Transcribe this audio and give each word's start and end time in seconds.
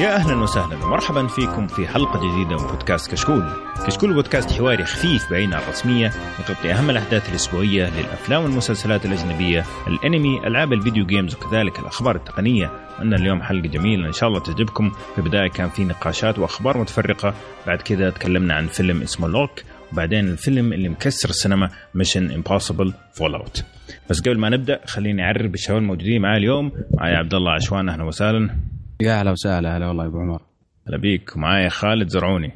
يا 0.00 0.14
أهلا 0.14 0.42
وسهلا 0.42 0.84
ومرحبا 0.84 1.26
فيكم 1.26 1.66
في 1.66 1.86
حلقة 1.86 2.18
جديدة 2.18 2.56
من 2.56 2.70
بودكاست 2.70 3.10
كشكول. 3.10 3.44
كشكول 3.86 4.14
بودكاست 4.14 4.52
حواري 4.52 4.84
خفيف 4.84 5.30
بعيد 5.30 5.54
الرسمية 5.54 6.12
يغطي 6.38 6.72
أهم 6.72 6.90
الأحداث 6.90 7.30
الأسبوعية 7.30 8.00
للأفلام 8.00 8.42
والمسلسلات 8.42 9.06
الأجنبية، 9.06 9.64
الأنمي، 9.86 10.46
ألعاب 10.46 10.72
الفيديو 10.72 11.06
games 11.06 11.34
وكذلك 11.34 11.78
الأخبار 11.78 12.16
التقنية. 12.16 12.70
عندنا 12.98 13.16
اليوم 13.16 13.42
حلقة 13.42 13.68
جميلة 13.68 14.06
إن 14.06 14.12
شاء 14.12 14.28
الله 14.28 14.40
تعجبكم. 14.40 14.90
في 14.90 15.18
البداية 15.18 15.48
كان 15.48 15.68
في 15.68 15.84
نقاشات 15.84 16.38
وأخبار 16.38 16.78
متفرقة، 16.78 17.34
بعد 17.66 17.82
كذا 17.82 18.10
تكلمنا 18.10 18.54
عن 18.54 18.66
فيلم 18.66 19.02
اسمه 19.02 19.28
Locke، 19.28 19.50
وبعدين 19.92 20.28
الفيلم 20.28 20.72
اللي 20.72 20.88
مكسر 20.88 21.28
السينما 21.28 21.70
Mission 21.94 22.30
Impossible 22.30 22.94
Fallout. 23.12 23.64
بس 24.10 24.20
قبل 24.20 24.38
ما 24.38 24.48
نبدأ 24.48 24.80
خليني 24.86 25.24
أعرف 25.24 25.50
بالشباب 25.50 25.78
الموجودين 25.78 26.22
معي 26.22 26.36
اليوم، 26.36 26.72
معي 26.94 27.14
عبد 27.14 27.34
الله 27.34 27.52
عشوان 27.52 27.88
أهلا 27.88 28.04
وسهلا. 28.04 28.77
يا 29.02 29.20
أهلا 29.20 29.30
وسهلا 29.30 29.76
هلا 29.76 29.86
والله 29.88 30.04
يا 30.04 30.08
أبو 30.08 30.18
عمر. 30.18 30.42
هلا 30.88 30.98
بيك. 30.98 31.36
ومعايا 31.36 31.68
خالد 31.68 32.08
زرعوني. 32.08 32.52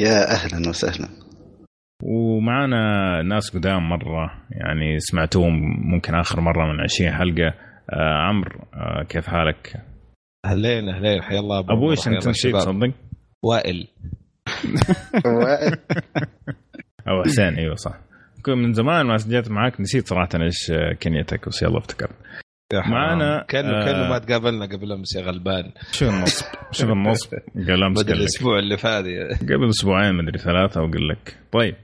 يا 0.00 0.30
أهلا 0.32 0.68
وسهلا. 0.68 1.08
ومعنا 2.02 3.22
ناس 3.22 3.56
قدام 3.56 3.88
مرة 3.88 4.30
يعني 4.50 4.98
سمعتوهم 4.98 5.52
ممكن 5.92 6.14
آخر 6.14 6.40
مرة 6.40 6.72
من 6.72 6.80
20 6.80 7.12
حلقة. 7.12 7.54
آه 7.90 8.18
عمرو 8.28 8.60
آه 8.74 9.02
كيف 9.08 9.26
حالك؟ 9.26 9.82
أهلين 10.44 10.88
أهلين. 10.88 11.22
حيا 11.22 11.38
الله 11.40 11.58
أبو 11.58 11.90
إيش 11.90 12.08
أنت 12.08 12.26
الشباب. 12.28 12.60
صدق؟ 12.60 12.92
وائل. 13.44 13.88
وائل. 15.26 15.76
أو 17.08 17.22
حسين 17.22 17.54
أيوه 17.54 17.74
صح. 17.74 17.94
كنت 18.46 18.54
من 18.56 18.72
زمان 18.72 19.06
ما 19.06 19.16
سجلت 19.16 19.50
معاك 19.50 19.80
نسيت 19.80 20.06
صراحة 20.06 20.28
إيش 20.42 20.72
كنيتك 21.02 21.48
بس 21.48 21.62
يلا 21.62 21.78
افتكرت. 21.78 22.16
معنا، 22.72 23.44
كانه 23.48 23.68
آه، 23.68 23.84
كانه 23.84 24.08
ما 24.08 24.18
تقابلنا 24.18 24.66
قبل 24.66 24.92
أمس 24.92 25.16
يا 25.16 25.22
غلبان. 25.22 25.70
شو 25.92 26.08
النصب؟ 26.08 26.46
شو 26.70 26.92
النصب؟ 26.92 27.34
قال 27.68 27.82
أمس 27.84 28.02
بدل 28.02 28.12
الأسبوع 28.12 28.58
اللي 28.58 28.76
فات 28.76 29.04
قبل 29.42 29.68
أسبوعين 29.68 30.14
مدري 30.14 30.38
ثلاثة 30.38 30.80
أقول 30.80 31.08
لك. 31.08 31.36
طيب. 31.52 31.74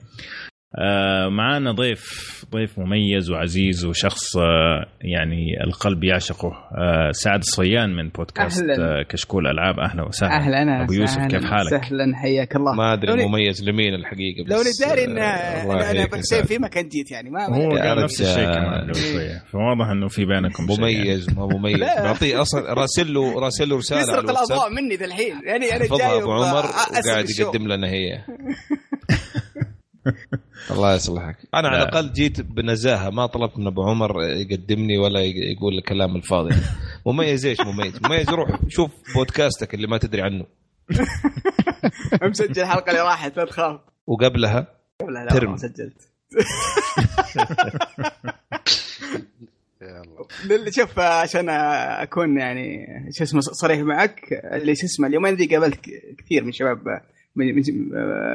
معانا 1.30 1.72
ضيف 1.72 2.34
ضيف 2.52 2.78
مميز 2.78 3.30
وعزيز 3.30 3.84
وشخص 3.84 4.36
آه 4.36 4.86
يعني 5.00 5.64
القلب 5.64 6.04
يعشقه 6.04 6.48
آه 6.78 7.10
سعد 7.12 7.38
الصيان 7.38 7.96
من 7.96 8.08
بودكاست 8.08 8.62
أهلاً. 8.62 9.00
آه 9.00 9.02
كشكول 9.02 9.46
ألعاب 9.46 9.80
أهلا 9.80 10.02
وسهلا 10.02 10.36
أهلا 10.36 10.82
أبو 10.84 10.92
يوسف 10.92 11.18
أهلاً 11.18 11.28
كيف 11.28 11.44
حالك؟ 11.50 11.70
سهلا 11.70 12.16
حياك 12.16 12.56
الله 12.56 12.72
ما 12.74 12.92
أدري 12.92 13.06
لوني- 13.12 13.26
مميز 13.26 13.64
لمين 13.68 13.94
الحقيقة 13.94 14.44
بس 14.46 14.52
لو 14.80 14.86
داري 14.88 15.04
إن 15.04 15.18
آه، 15.18 15.90
أنا 15.90 16.20
سعد. 16.20 16.44
في 16.46 16.58
كنت 16.58 16.92
جيت 16.92 17.10
يعني 17.10 17.30
ما 17.30 17.46
هو 17.46 17.70
قال 17.76 18.02
نفس 18.02 18.20
الشيء. 18.20 18.44
كمان 18.44 18.80
قبل 18.84 18.94
شوية 18.94 19.44
فواضح 19.52 19.86
إنه 19.92 20.08
في 20.08 20.24
بينكم 20.24 20.66
شيء 20.68 20.80
يعني. 20.80 20.98
مميز 21.04 21.30
ما 21.38 21.46
مميز. 21.46 21.78
بعطيه 21.80 22.40
أصلا 22.42 22.74
راسل 22.74 23.14
له 23.14 23.40
راسل 23.40 23.68
له 23.68 23.76
رسالة 23.76 24.00
يسرق 24.00 24.30
الأضواء 24.30 24.70
مني 24.70 24.96
ذا 24.96 25.04
الحين 25.06 25.34
يعني 25.46 25.76
أنا 25.76 25.86
جاي 25.98 26.22
أبو 26.22 26.32
عمر 26.32 26.64
وقاعد. 26.66 27.26
يقدم 27.40 27.68
لنا 27.68 27.88
هي 27.88 28.18
الله 30.70 30.94
يصلحك. 30.94 31.36
أنا 31.54 31.68
على 31.68 31.78
لا. 31.78 31.88
الأقل 31.88 32.12
جيت 32.12 32.40
بنزاهة 32.40 33.10
ما 33.10 33.26
طلبت 33.26 33.58
من 33.58 33.66
أبو 33.66 33.82
عمر 33.82 34.22
يقدمني 34.22 34.98
ولا 34.98 35.20
يقول 35.20 35.78
الكلام 35.78 36.16
الفاضي. 36.16 36.54
مميز 37.06 37.46
إيش 37.46 37.60
مميز؟ 37.60 37.98
مميز 38.04 38.30
روح 38.30 38.60
شوف 38.68 38.90
بودكاستك 39.14 39.74
اللي 39.74 39.86
ما 39.86 39.98
تدري 39.98 40.22
عنه. 40.22 40.44
مسجل 42.22 42.62
الحلقة 42.62 42.90
اللي 42.90 43.02
راحت 43.02 43.36
لا 43.36 43.44
تخاف. 43.44 43.80
وقبلها؟ 44.06 44.66
لا 45.08 45.24
لا 45.24 45.28
ترم. 45.28 45.50
ما 45.50 45.56
سجلت. 45.56 46.08
للي 50.44 50.72
شوف 50.72 50.98
عشان 50.98 51.48
أكون 51.48 52.38
يعني 52.38 52.86
شو 53.10 53.24
اسمه 53.24 53.40
صريح 53.40 53.80
معك 53.80 54.20
اللي 54.52 54.74
شو 54.74 54.86
اسمه 54.86 55.06
اليومين 55.06 55.34
ذي 55.34 55.46
قابلت 55.46 55.80
كثير 56.18 56.44
من 56.44 56.52
شباب 56.52 56.78
من 57.36 57.54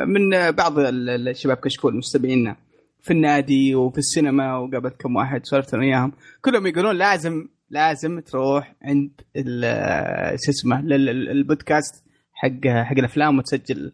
من, 0.07 0.51
بعض 0.51 0.79
ال- 0.79 1.27
الشباب 1.29 1.57
كشكول 1.57 1.95
مستمعينا 1.97 2.55
في 3.01 3.11
النادي 3.13 3.75
وفي 3.75 3.97
السينما 3.97 4.57
وقابلت 4.57 5.01
كم 5.01 5.15
واحد 5.15 5.45
سولفت 5.45 5.73
أنا 5.73 5.83
وياهم. 5.83 6.11
كلهم 6.41 6.67
يقولون 6.67 6.95
لازم 6.95 7.47
لازم 7.69 8.19
تروح 8.19 8.75
عند 8.81 9.11
شو 10.45 10.49
اسمه 10.51 10.79
البودكاست 11.31 12.03
حق 12.33 12.67
حق 12.67 12.97
الأفلام 12.97 13.37
وتسجل 13.37 13.91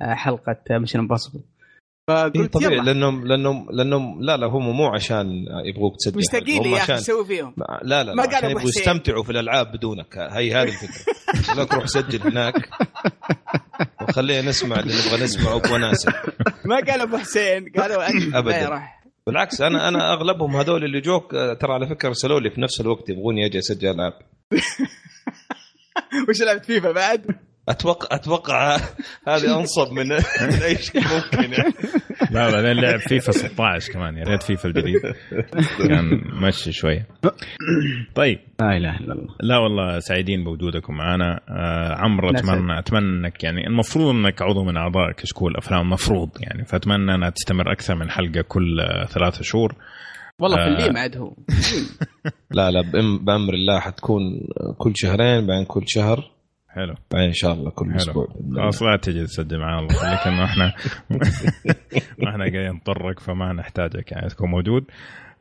حلقة 0.00 0.56
Mission 0.70 0.98
Impossible 0.98 1.44
فقلت 2.14 2.52
طبيعي 2.52 2.72
يلا. 2.74 2.82
لانهم 2.82 3.26
لانهم 3.26 3.66
لانهم 3.70 4.22
لا 4.22 4.36
لا 4.36 4.46
هم 4.46 4.76
مو 4.76 4.86
عشان 4.86 5.26
يبغوك 5.64 5.96
تسجل 5.96 6.18
مشتاقين 6.18 6.62
لي 6.62 6.70
يا 6.70 6.76
أخي 6.76 6.94
أسوي 6.94 7.24
فيهم؟ 7.26 7.54
لا 7.82 8.04
لا 8.04 8.14
ما 8.14 8.22
لا 8.22 8.36
عشان 8.36 8.50
يبغوا. 8.50 8.68
يستمتعوا 8.68 9.22
في 9.22 9.30
الألعاب 9.30 9.72
بدونك. 9.72 10.18
هي 10.18 10.54
هذه 10.54 10.68
الفكرة. 10.68 11.14
لك 11.62 11.74
روح 11.74 11.86
سجل 11.86 12.22
هناك. 12.22 12.68
وخلينا 14.08 14.48
نسمع 14.48 14.80
اللي 14.80 14.94
نبغى 14.94 15.24
نسمعه 15.24 15.58
بوناسه 15.68 16.12
ما 16.64 16.76
قال 16.76 17.00
أبو 17.00 17.16
حسين 17.16 17.72
قالوا 17.78 18.08
أنت 18.10 18.34
راح 18.72 19.02
بالعكس 19.26 19.60
أنا 19.60 19.88
أنا 19.88 20.12
أغلبهم 20.12 20.56
هذول 20.56 20.84
اللي 20.84 21.00
جوك 21.00 21.34
آه، 21.34 21.54
ترى 21.54 21.72
على 21.72 21.86
فكرة 21.86 22.08
ارسلوا 22.08 22.40
لي 22.40 22.50
في 22.50 22.60
نفس 22.60 22.80
الوقت 22.80 23.08
يبغوني 23.08 23.46
أجي 23.46 23.58
أسجل 23.58 23.88
ألعاب. 23.90 24.12
وش 26.28 26.42
لعبت 26.42 26.64
فيفا 26.64 26.92
بعد؟ 26.92 27.26
أتوقع 27.68 28.16
أتوقع 28.16 28.76
هذه 29.28 29.60
أنصب 29.60 29.92
من 29.92 30.08
من 30.08 30.62
أي 30.62 30.76
شيء 30.76 31.00
ممكن 31.02 31.52
يعني. 31.52 31.72
لا 32.30 32.50
بعدين 32.50 32.72
لعب 32.84 32.98
فيفا 33.00 33.32
16 33.32 33.92
كمان 33.92 34.16
يا 34.16 34.24
ريت 34.24 34.42
فيفا 34.42 34.68
الجديد. 34.68 35.00
كان 35.88 36.20
مشي 36.42 36.72
شوية 36.72 37.06
طيب. 38.14 38.38
لا 38.60 38.76
إله 38.76 38.96
إلا 38.98 39.12
الله. 39.14 39.34
لا 39.40 39.58
والله 39.58 39.98
سعيدين 39.98 40.44
بوجودكم 40.44 40.94
معنا. 40.94 41.40
آه 41.48 41.94
عمرو 41.94 42.30
لا 42.30 42.38
اتمنى 42.38 42.78
أتمنى 42.78 43.18
إنك 43.26 43.44
يعني 43.44 43.66
المفروض 43.66 44.14
إنك 44.14 44.42
عضو 44.42 44.64
من 44.64 44.76
أعضاء 44.76 45.12
كشكول 45.12 45.56
أفلام 45.56 45.90
مفروض 45.90 46.30
يعني. 46.40 46.64
فأتمنى 46.64 47.14
أنها 47.14 47.30
تستمر 47.30 47.72
أكثر 47.72 47.94
من 47.94 48.10
حلقة 48.10 48.42
كل 48.48 48.80
آه 48.80 49.04
ثلاثة 49.06 49.42
شهور. 49.42 49.74
والله 50.38 50.56
في 50.56 50.62
آه. 50.62 50.66
الليم 50.78 50.96
عاد 50.96 51.16
هو. 51.16 51.36
لا 52.50 52.70
لا 52.70 52.82
بأم- 52.82 53.24
بأمر 53.24 53.54
الله 53.54 53.80
حتكون 53.80 54.22
كل 54.78 54.92
شهرين 54.94 55.46
بعدين 55.46 55.64
كل 55.64 55.82
شهر. 55.86 56.30
حلو. 56.74 56.94
بعدين 57.10 57.26
إن 57.28 57.32
شاء 57.34 57.52
الله 57.52 57.70
كل 57.70 57.86
حلو. 57.86 57.96
أسبوع 57.96 58.26
خلاص 58.56 58.82
لا 58.82 58.96
تجي 58.96 59.24
تسجل 59.24 59.58
معنا 59.58 59.78
الله 59.78 59.92
يخليك 59.94 60.26
إنه 60.26 60.44
إحنا 60.44 60.72
ما 62.22 62.30
إحنا 62.30 62.48
جايين 62.48 62.72
نضطرك 62.72 63.20
فما 63.20 63.52
نحتاجك 63.52 64.12
يعني 64.12 64.28
تكون 64.28 64.50
موجود. 64.50 64.84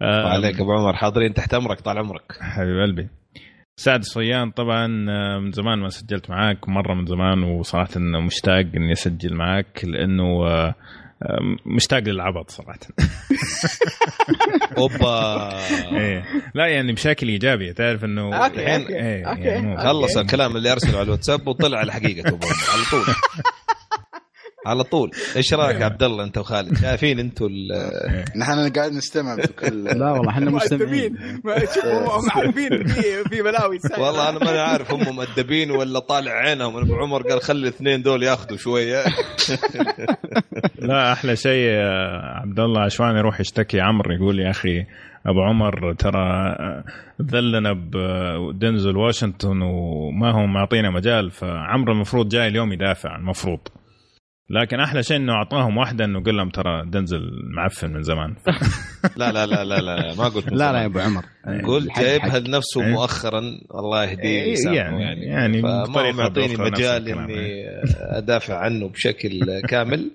آه 0.02 0.30
عليك 0.30 0.60
أبو 0.62 0.72
عمر 0.74 0.94
حاضرين 0.96 1.34
تحت 1.34 1.54
أمرك 1.54 1.80
طال 1.82 1.98
عمرك. 1.98 2.38
حبيب 2.42 2.80
قلبي. 2.82 3.08
سعد 3.76 4.00
الصيان 4.00 4.52
طبعا 4.52 4.86
آه، 5.10 5.40
من 5.40 5.52
زمان 5.52 5.80
ما 5.80 5.90
سجلت 5.90 6.30
معاك 6.30 6.70
مرة 6.70 6.94
من 6.94 7.06
زمان 7.06 7.44
وصراحة 7.44 7.90
مشتاق 8.26 8.66
إني 8.76 8.92
أسجل 8.92 9.36
معاك 9.36 9.82
لأنه 9.86 10.48
آه، 10.48 10.76
مشتاق 11.66 12.00
للعبط 12.00 12.50
صراحة. 12.52 12.80
أوبا. 14.78 15.52
إيه. 16.00 16.24
لا 16.56 16.68
يعني 16.68 16.94
بشكل 16.94 17.28
إيجابي 17.28 17.74
تعرف 17.74 18.04
إنه 18.06 18.46
الحين- 18.46 18.88
إيه، 18.88 19.24
يعني 19.24 19.78
خلص 19.78 20.18
الكلام 20.18 20.58
اللي 20.58 20.72
أرسله 20.72 20.94
على 20.98 21.02
الواتساب 21.06 21.48
وطلع 21.48 21.78
على 21.80 21.94
حقيقته 21.94 22.40
على 22.74 22.84
طول. 22.92 23.16
على 24.66 24.84
طول. 24.84 25.12
إيش 25.36 25.54
رأيك 25.60 25.80
يا 25.80 25.86
عبد 25.86 26.04
الله 26.04 26.24
أنت 26.24 26.38
وخالد؟ 26.38 26.78
شايفين 26.78 27.20
أنتم 27.20 27.46
ال- 27.46 27.72
نحن 28.42 28.70
قاعد 28.72 28.92
نستمع 28.92 29.36
في 29.36 29.48
كل 29.54 29.84
لا 30.00 30.12
والله 30.12 30.30
إحنا 30.30 30.52
مؤدبين. 30.52 30.56
مستمعين 30.56 31.42
ما- 31.44 31.58
هم 31.58 32.04
هم 32.10 32.30
عارفين 32.32 32.84
في 32.88 33.24
في 33.30 33.42
بلاوي. 33.42 33.78
والله 33.98 34.30
أنا 34.30 34.40
ماني 34.40 34.60
عارف 34.60 34.92
هم 34.94 35.16
مؤدبين 35.16 35.72
ولا 35.72 36.00
طالع 36.00 36.32
عينهم. 36.32 36.78
ابو 36.78 36.96
عمر 36.96 37.22
قال 37.22 37.42
خلي 37.42 37.60
الاثنين 37.62 38.02
دول 38.02 38.24
ياخذوا 38.24 38.58
شوية. 38.58 39.04
لا 40.80 41.12
أحلى 41.14 41.36
شيء 41.36 41.70
عبد 42.42 42.60
الله 42.60 42.82
عشوان 42.82 43.16
يروح 43.18 43.40
يشتكي 43.40 43.80
عمرو 43.82 44.12
يقول 44.16 44.40
يا 44.40 44.50
أخي 44.50 44.86
أبو 45.26 45.42
عمر 45.42 45.94
ترى 45.94 46.56
ذلنا 47.22 47.74
بدنزل 47.74 48.98
واشنطن 48.98 49.62
وما 49.62 50.32
هو 50.32 50.46
معطينا 50.48 50.90
مجال 50.90 51.32
فعمرو 51.32 51.94
المفروض 51.94 52.30
جاي 52.30 52.48
اليوم 52.48 52.74
يدافع 52.74 53.16
المفروض. 53.16 53.60
لكن 54.52 54.80
أحلى 54.80 55.04
شيء 55.04 55.18
إنه 55.18 55.34
أعطاهم 55.34 55.78
واحدة 55.78 56.06
إنه 56.06 56.24
قال 56.24 56.36
لهم 56.38 56.50
ترى 56.50 56.86
دنزل 56.86 57.20
معفن 57.56 57.94
من 57.94 58.04
زمان 58.04 58.36
لا 59.18 59.32
لا 59.32 59.46
لا 59.46 59.64
لا 59.64 59.80
لا 59.82 60.16
ما 60.16 60.24
قلت 60.28 60.52
لا 60.52 60.72
لا. 60.72 60.82
يا 60.82 60.86
أبو 60.86 61.00
عمر 61.00 61.24
قلت 61.68 62.00
جايبها. 62.00 62.40
لنفسه 62.40 62.82
إيه. 62.84 62.92
مؤخرا 62.92 63.40
الله 63.76 64.04
يهديه 64.04 64.42
إيه، 64.44 64.56
يعني- 64.66 65.02
يعني 65.04 65.26
يعني 65.26 65.62
فما 65.62 66.12
معطيني 66.12 66.56
مجال 66.58 67.10
إني 67.10 67.66
أدافع 68.18 68.58
عنه 68.58 68.90
بشكل 68.90 69.40
كامل 69.70 70.12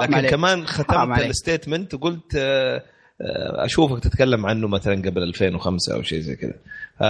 لكن. 0.00 0.20
كمان 0.28 0.66
ختمت. 0.66 1.18
ال 1.18 1.26
statement 1.26 1.94
وقلت 1.94 2.34
آه، 2.36 2.76
آه، 2.76 3.64
أشوفك 3.64 4.02
تتكلم 4.04 4.46
عنه 4.46 4.68
مثلا 4.68 4.94
قبل 4.94 5.22
2005 5.22 5.94
أو 5.94 6.02
شيء 6.02 6.20
زي 6.20 6.36
كذا 6.36 6.54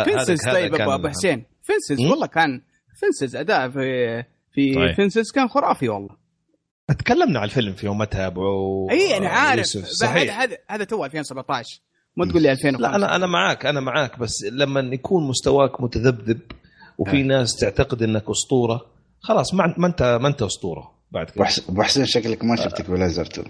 Fences 0.04 0.48
طيب 0.50 0.74
ابو 0.74 0.94
أبو 0.94 1.08
حسين 1.08 1.44
Fences؟ 1.62 2.00
والله 2.06 2.26
كان 2.26 2.60
Fences 3.00 3.36
اداء 3.36 3.68
في 3.70 4.22
في 4.52 4.74
طيب. 4.74 4.94
Fences 4.94 5.32
كان 5.32 5.48
خرافي 5.48 5.88
والله 5.88 6.27
تكلمنا 6.98 7.38
عن 7.38 7.44
الفيلم 7.44 7.72
في 7.74 7.86
يومتها 7.86 8.26
ابو 8.26 8.90
إي 8.90 9.16
أنا 9.16 9.28
عارف. 9.28 9.60
بس 9.60 9.78
صحيح. 9.78 10.40
هذا 10.40 10.44
هذا 10.44 10.56
هذا 10.70 10.84
تو 10.84 11.04
2017 11.04 11.80
مو 12.16 12.24
تقول 12.24 12.42
لي 12.42 12.52
2005 12.52 12.82
لا 12.88 12.96
أنا 12.96 13.16
أنا 13.16 13.26
معاك 13.26 13.66
أنا 13.66 13.80
معاك 13.80 14.18
بس 14.18 14.44
لما 14.52 14.80
يكون 14.80 15.28
مستواك 15.28 15.80
متذبذب 15.80 16.40
وفي 16.98 17.20
آه. 17.20 17.22
ناس 17.22 17.56
تعتقد 17.56 18.02
إنك 18.02 18.30
أسطورة 18.30 18.86
خلاص 19.20 19.54
ما 19.54 19.74
ما 19.78 19.86
انت 19.86 20.18
ما 20.22 20.28
أنت 20.28 20.42
أسطورة 20.42 20.94
بعد 21.10 21.30
كذا 21.30 21.46
ابو 21.68 21.82
حسين 21.82 22.06
شكلك 22.06 22.44
ما 22.44 22.56
شفت 22.56 22.80
ايكولايزر 22.80 23.22
2 23.22 23.46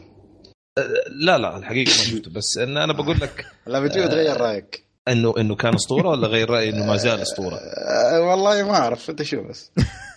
لا 1.10 1.38
لا 1.38 1.56
الحقيقة 1.56 1.88
ما 1.88 1.94
شفته 2.04 2.30
بس 2.30 2.58
إن 2.58 2.76
أنا 2.76 2.92
بقول 2.92 3.20
لك 3.20 3.46
لا 3.66 3.80
بتجي 3.80 4.08
تغير 4.08 4.36
رأيك. 4.40 4.84
انه 5.08 5.34
إنه 5.38 5.54
كان 5.54 5.74
أسطورة 5.74 6.08
ولا 6.08 6.28
غير 6.28 6.50
رايي 6.50 6.70
إنه 6.70 6.86
ما 6.86 6.96
زال 6.96 7.20
أسطورة؟ 7.20 7.56
أه 7.56 8.20
والله 8.20 8.62
ما 8.62 8.76
أعرف 8.76 9.10
أنت 9.10 9.22
شو 9.22 9.42
بس. 9.48 9.70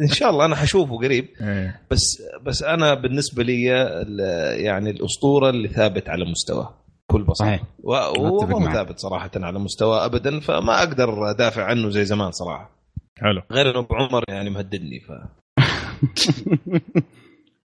إن 0.00 0.08
شاء 0.08 0.30
الله 0.30 0.44
أنا 0.44 0.56
حشوفه 0.56 0.96
قريب. 0.96 1.28
إيه. 1.40 1.80
بس 1.90 2.22
بس 2.46 2.62
أنا 2.62 2.94
بالنسبة 2.94 3.42
لي 3.42 3.64
يعني 4.64 4.90
الأسطورة 4.90 5.50
اللي 5.50 5.68
ثابت 5.68 6.08
على 6.08 6.24
مستواه 6.24 6.74
بكل 7.08 7.22
بساطة. 7.22 7.60
وهو. 7.82 8.72
ثابت 8.72 8.98
صراحة 8.98 9.30
على 9.36 9.58
مستواه 9.58 10.04
ابدا 10.04 10.40
فما 10.40 10.78
أقدر 10.78 11.30
أدافع 11.30 11.64
عنه 11.64 11.90
زي 11.90 12.04
زمان 12.04 12.30
صراحة. 12.30 12.70
حلو. 13.18 13.42
غير 13.52 13.70
إنه 13.70 13.78
أبو 13.78 13.94
عمر 13.94 14.24
يعني 14.28 14.50
مهددني 14.50 15.00
ف. 15.00 15.12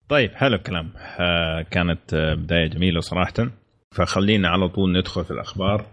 طيب 0.09 0.31
حلو 0.35 0.55
الكلام. 0.55 0.89
آه 1.19 1.61
كانت 1.71 2.13
آه، 2.13 2.33
بداية 2.33 2.67
جميلة 2.67 2.99
صراحة. 2.99 3.33
فخلينا 3.91 4.49
على 4.49 4.69
طول 4.69 4.97
ندخل 4.97 5.25
في 5.25 5.31
الأخبار. 5.31 5.85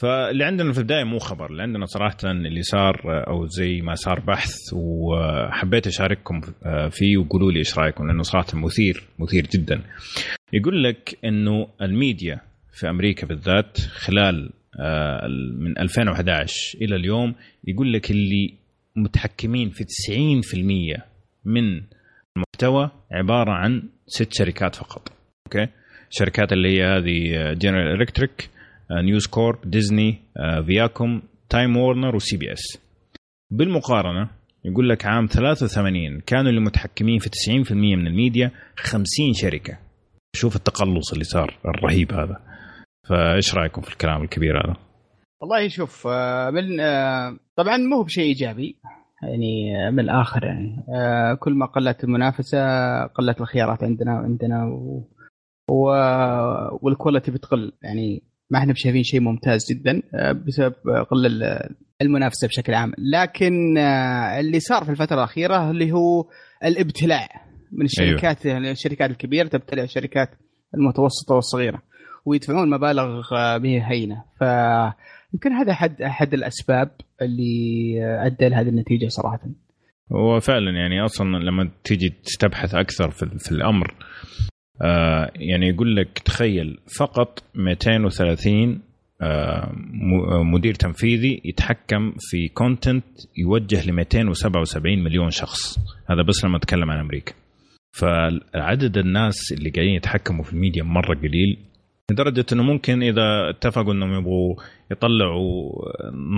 فاللي 0.00 0.44
عندنا 0.44 0.72
في 0.72 0.78
البداية 0.78 1.04
مو 1.04 1.18
خبر 1.18 1.50
اللي 1.50 1.62
عندنا 1.62 1.86
صراحة 1.86 2.16
اللي 2.24 2.62
صار 2.62 3.02
آه، 3.04 3.30
أو 3.30 3.46
زي 3.46 3.80
ما 3.80 3.94
صار 3.94 4.20
بحث 4.20 4.54
وحبيت 4.72 5.86
أشارككم 5.86 6.40
آه، 6.64 6.88
فيه 6.88 7.16
وقولوا 7.16 7.52
لي 7.52 7.58
إيش 7.58 7.78
رأيكم 7.78 8.06
لأنه 8.06 8.22
صراحة 8.22 8.46
مثير 8.54 9.04
مثير 9.18 9.46
جدا. 9.46 9.82
يقول 10.52 10.84
لك 10.84 11.18
إنه 11.24 11.68
الميديا 11.82 12.40
في 12.72 12.90
أمريكا 12.90 13.26
بالذات 13.26 13.78
خلال 13.78 14.50
آه، 14.80 15.26
من 15.58 15.78
2011 15.78 16.78
إلى 16.82 16.96
اليوم 16.96 17.34
يقول 17.64 17.92
لك 17.92 18.10
اللي 18.10 18.54
متحكمين 18.96 19.70
في 19.70 19.84
90% 19.84 21.02
من 21.44 21.82
المحتوى 22.36 22.90
عبارة 23.12 23.52
عن 23.52 23.82
ست 24.06 24.32
شركات 24.32 24.74
فقط 24.74 25.12
okay؟ 25.46 25.68
الشركات 26.10 26.52
اللي 26.52 26.68
هي 26.68 26.84
هذه 26.84 27.52
General 27.52 28.00
Electric 28.00 28.50
News 28.90 29.26
Corp 29.26 29.70
Disney 29.70 30.18
Viacom 30.66 31.22
Time 31.48 31.76
Warner 31.76 32.10
و 32.10 32.16
CBS 32.16 32.78
بالمقارنة 33.50 34.30
يقول 34.64 34.88
لك 34.88 35.06
عام 35.06 35.26
83 35.26 36.20
كانوا 36.20 36.50
اللي 36.50 36.60
متحكمين 36.60 37.18
في 37.18 37.30
90% 37.68 37.72
من 37.72 38.06
الميديا 38.06 38.50
50 38.76 39.04
شركة. 39.32 39.78
شوف 40.36 40.56
التقلص 40.56 41.12
اللي 41.12 41.24
صار 41.24 41.58
الرهيب 41.64 42.12
هذا. 42.12 42.36
فإيش 43.08 43.54
رأيكم 43.54 43.82
في 43.82 43.92
الكلام 43.92 44.22
الكبير 44.22 44.56
هذا؟ 44.56 44.76
والله 45.40 45.68
شوف 45.68 46.06
آه، 46.06 46.50
من 46.50 46.80
آه، 46.80 47.36
طبعا 47.56 47.76
مو 47.76 48.02
بشيء 48.02 48.24
إيجابي 48.24 48.76
يعني 49.22 49.76
آه، 49.86 49.90
من 49.90 50.00
الآخر 50.00 50.44
يعني. 50.44 50.84
كل 51.36 51.54
ما 51.54 51.66
قلت 51.66 52.04
المنافسة 52.04 52.58
قلت 53.06 53.40
الخيارات 53.40 53.82
عندنا 53.84 54.14
وعندنا 54.14 54.64
و... 54.64 55.04
و... 55.70 55.84
والكواليتي 56.82 57.30
بتقل. 57.30 57.72
يعني 57.82 58.22
ما 58.50 58.58
إحنا 58.58 58.72
بشايفين 58.72 59.02
شيء 59.02 59.20
ممتاز 59.20 59.60
جدا 59.72 60.02
آه، 60.14 60.32
بسبب 60.32 60.74
قل 61.10 61.26
ال- 61.26 61.74
المنافسة 62.02 62.48
بشكل 62.48 62.74
عام. 62.74 62.92
لكن 62.98 63.78
آه، 63.78 64.40
اللي 64.40 64.60
صار 64.60 64.84
في 64.84 64.90
الفترة 64.90 65.16
الأخيرة 65.16 65.70
اللي 65.70 65.92
هو 65.92 66.24
الابتلاع 66.64 67.28
من 67.72 67.84
الشركات 67.84 68.44
يعني 68.46 68.70
الشركات 68.70 69.10
الكبيرة 69.10 69.48
تبتلع 69.48 69.82
الشركات 69.82 70.28
المتوسطة 70.74 71.34
والصغيرة 71.34 71.82
ويدفعون 72.26 72.70
مبالغ 72.70 73.22
آه، 73.36 73.56
به 73.58 73.82
هينه 73.90 74.24
فيمكن 74.38 75.52
هذا 75.52 75.72
أحد 75.72 76.02
أحد 76.02 76.34
الأسباب 76.34 76.90
اللي 77.22 77.94
آه، 78.04 78.26
أدى 78.26 78.48
لهذه 78.48 78.68
النتيجة 78.68 79.08
صراحة. 79.08 79.40
هو 80.12 80.40
فعلا 80.40 80.70
يعني 80.70 81.04
أصلا 81.04 81.26
لما 81.26 81.70
تيجي 81.84 82.14
تبحث 82.40 82.74
أكثر 82.74 83.10
في, 83.10 83.26
في 83.38 83.52
الأمر 83.52 83.94
آه 84.82 85.30
يعني 85.36 85.68
يقول 85.68 85.96
لك 85.96 86.18
تخيل 86.18 86.78
فقط 86.98 87.42
230 87.54 88.80
آه 89.22 89.72
م- 89.92 90.52
مدير 90.52 90.74
تنفيذي 90.74 91.40
يتحكم 91.44 92.12
في 92.18 92.48
كونتنت 92.48 93.04
يوجه 93.38 93.90
ل 93.90 93.92
277 93.92 94.98
مليون 95.04 95.30
شخص. 95.30 95.78
هذا 96.10 96.22
بس 96.22 96.44
لما 96.44 96.56
أتكلم 96.56 96.90
عن 96.90 96.98
أمريكا. 97.00 97.32
فعدد 97.92 98.98
الناس 98.98 99.52
اللي 99.52 99.70
قاعدين 99.70 99.94
يتحكموا 99.94 100.44
في 100.44 100.52
الميديا 100.52 100.82
مرة 100.82 101.14
قليل 101.14 101.58
لدرجة 102.10 102.46
إنه 102.52 102.62
ممكن 102.62 103.02
إذا 103.02 103.50
اتفقوا 103.50 103.92
إنهم 103.92 104.12
يبغوا 104.18 104.54
يطلعوا 104.90 105.72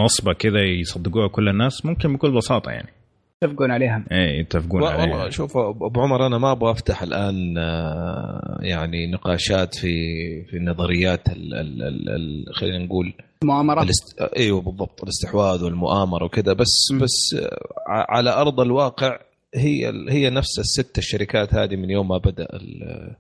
نصبة 0.05 0.33
كذا 0.33 0.61
يصدقوها 0.63 1.29
كل 1.29 1.49
الناس 1.49 1.87
ممكن 1.87 2.13
بكل 2.15 2.31
بساطة 2.37 2.71
يعني. 2.71 2.89
يتفقون 3.43 3.71
عليها. 3.71 4.05
إيه 4.13 4.41
يتفقون 4.41 4.83
والله 4.83 5.01
عليها. 5.01 5.31
شوف 5.31 5.57
أبو 5.57 6.01
عمر 6.01 6.27
أنا 6.27 6.39
ما 6.39 6.53
أبغى 6.53 6.71
أفتح 6.71 7.03
الآن 7.03 7.59
آه، 7.59 8.59
يعني 8.61 9.07
نقاشات 9.11 9.75
في 9.75 9.95
في 10.45 10.59
نظريات 10.59 11.29
ال 11.29 11.55
ال 11.55 11.83
ال 11.83 12.09
ال 12.09 12.55
خلينا 12.55 12.79
نقول 12.85 13.15
مؤامرات 13.45 13.85
الاست... 13.85 14.21
إيوه 14.37 14.61
بالضبط 14.61 15.03
الاستحواذ 15.03 15.65
والمؤامرة 15.65 16.25
وكذا. 16.25 16.53
بس 16.53 16.93
م. 16.93 16.99
بس 16.99 17.35
آه، 17.41 17.59
على 17.89 18.31
أرض 18.31 18.61
الواقع 18.61 19.19
هي 19.55 19.93
هي 20.09 20.31
نفس 20.31 20.59
الست 20.59 20.99
الشركات 20.99 21.55
هذه 21.55 21.77
من 21.77 21.91
يوم 21.91 22.09
ما 22.09 22.19
بدأ 22.19 22.45
ال- 22.53 23.17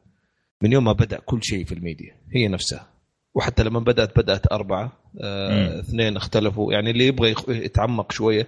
من 0.62 0.72
يوم 0.72 0.84
ما 0.84 0.92
بدأ 0.92 1.18
كل 1.26 1.38
شيء 1.42 1.64
في 1.64 1.72
الميديا 1.72 2.14
هي 2.34 2.48
نفسها. 2.48 2.86
وحتى 3.34 3.62
لما 3.64 3.80
بدأت 3.80 4.18
بدأت 4.18 4.52
أربعة 4.52 4.92
آه. 5.20 5.80
اثنين 5.80 6.16
اختلفوا. 6.16 6.72
يعني 6.72 6.90
اللي 6.90 7.06
يبغى 7.06 7.30
يخ- 7.30 7.48
يتعمق 7.48 8.12
شوية 8.12 8.46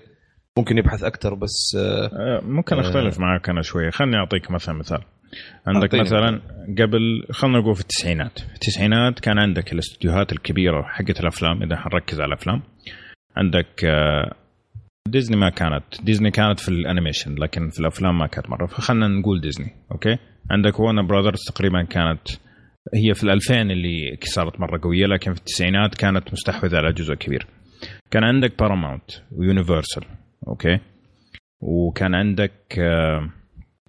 ممكن 0.58 0.78
يبحث 0.78 1.04
أكثر 1.04 1.34
بس 1.34 1.76
آه 1.78 2.06
آه، 2.06 2.40
ممكن 2.44 2.78
أختلف 2.78 3.20
معك 3.20 3.48
أنا 3.48 3.62
شوية 3.62 3.90
خليني 3.90 4.16
أعطيك 4.16 4.50
مثلا 4.50 4.74
مثال. 4.74 5.00
عندك 5.66 5.94
مثلا 5.94 6.40
قبل 6.78 7.26
خلينا 7.30 7.58
نقول 7.58 7.74
في 7.74 7.80
التسعينات. 7.80 8.38
في 8.38 8.54
التسعينات 8.54 9.20
كان 9.20 9.38
عندك 9.38 9.72
الاستديوهات 9.72 10.32
الكبيرة 10.32 10.82
حقت 10.82 11.20
الأفلام 11.20 11.62
إذا 11.62 11.76
حنركز 11.76 12.20
على 12.20 12.28
الأفلام. 12.28 12.62
عندك 13.36 13.84
آه، 13.84 14.34
ديزني 15.08 15.36
ما 15.36 15.50
كانت. 15.50 15.84
ديزني 16.02 16.30
كانت 16.30 16.60
في 16.60 16.68
ال 16.68 16.75
animation 16.75 17.34
لكن 17.34 17.68
في 17.70 17.80
الأفلام 17.80 18.18
ما 18.18 18.26
كانت 18.26 18.50
مرة. 18.50 18.66
فخلنا 18.66 19.08
نقول 19.08 19.40
Disney 19.40 19.72
okay؟ 19.92 20.16
عندك 20.50 20.80
Warner 20.80 21.02
Brothers 21.02 21.40
تقريبا 21.54 21.82
كانت 21.82 22.28
هي 22.94 23.14
في 23.14 23.22
ال2000 23.26 23.50
اللي 23.50 24.16
صارت 24.22 24.60
مرة 24.60 24.80
قوية 24.82 25.06
لكن 25.06 25.32
في 25.34 25.40
التسعينات 25.40 25.94
كانت 25.94 26.32
مستحوذة 26.32 26.76
على 26.76 26.92
جزء 26.92 27.14
كبير. 27.14 27.46
كان 28.10 28.24
عندك 28.24 28.58
Paramount 28.58 29.10
و 29.32 29.40
Universal 29.40 30.04
okay. 30.48 30.78
وكان 31.60 32.14
عندك 32.14 32.78
آه،. 32.78 33.30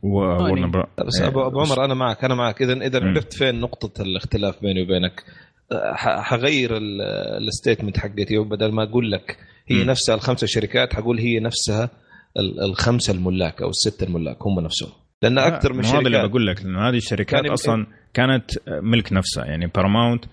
Warner 0.04 0.68
Bro- 0.68 0.88
بس 1.08 1.22
ابو 1.22 1.42
أبو 1.48 1.60
عمر 1.62 1.86
أنا 1.86 1.94
معك 1.94 2.24
أنا 2.24 2.36
معك. 2.36 2.62
اذا 2.62 2.74
اذا. 2.74 3.00
عرفت 3.06 3.34
فين 3.34 3.60
نقطة 3.60 4.02
الاختلاف 4.02 4.62
بيني 4.62 4.82
وبينك. 4.82 5.24
ح- 5.94 6.22
حغير 6.22 6.78
ال- 6.78 7.02
ال 7.48 7.53
statement 7.53 7.98
حقتي. 7.98 8.38
وبدل 8.38 8.72
ما 8.72 8.84
أقول 8.84 9.12
لك 9.12 9.38
هي 9.68 9.84
مم. 9.84 9.90
نفسها 9.90 10.16
الخمسة 10.16 10.48
شركات 10.48 10.94
حقول 10.94 11.20
هي 11.20 11.40
نفسها 11.40 11.90
ال- 12.40 12.64
الخمسة 12.64 13.14
الملاك 13.14 13.62
أو 13.62 13.70
الستة 13.70 14.04
الملاك 14.04 14.38
هم 14.48 14.60
نفسهم. 14.60 14.90
لأن 15.22 15.38
أكثر 15.38 15.74
من 15.74 15.82
مو 15.86 15.90
هذا 15.92 16.00
اللي 16.00 16.28
بقول 16.28 16.48
لك 16.48 16.62
لأنه 16.66 16.90
هذه 16.90 16.98
الشركات 16.98 17.42
كان 17.42 17.52
أصلا 17.52 17.88
كانت 18.14 18.52
ملك 18.68 19.14
نفسها. 19.14 19.46
يعني 19.46 19.68
باراماونت 19.68 20.26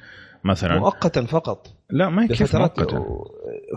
مثلا. 0.45 0.79
مؤقتا 0.79 1.25
فقط. 1.27 1.67
لا 1.93 2.09
ما 2.09 2.23
هي 2.25 2.29
كيف 2.29 2.43
لفترات 2.43 2.79
مؤقتة؟ 2.79 3.05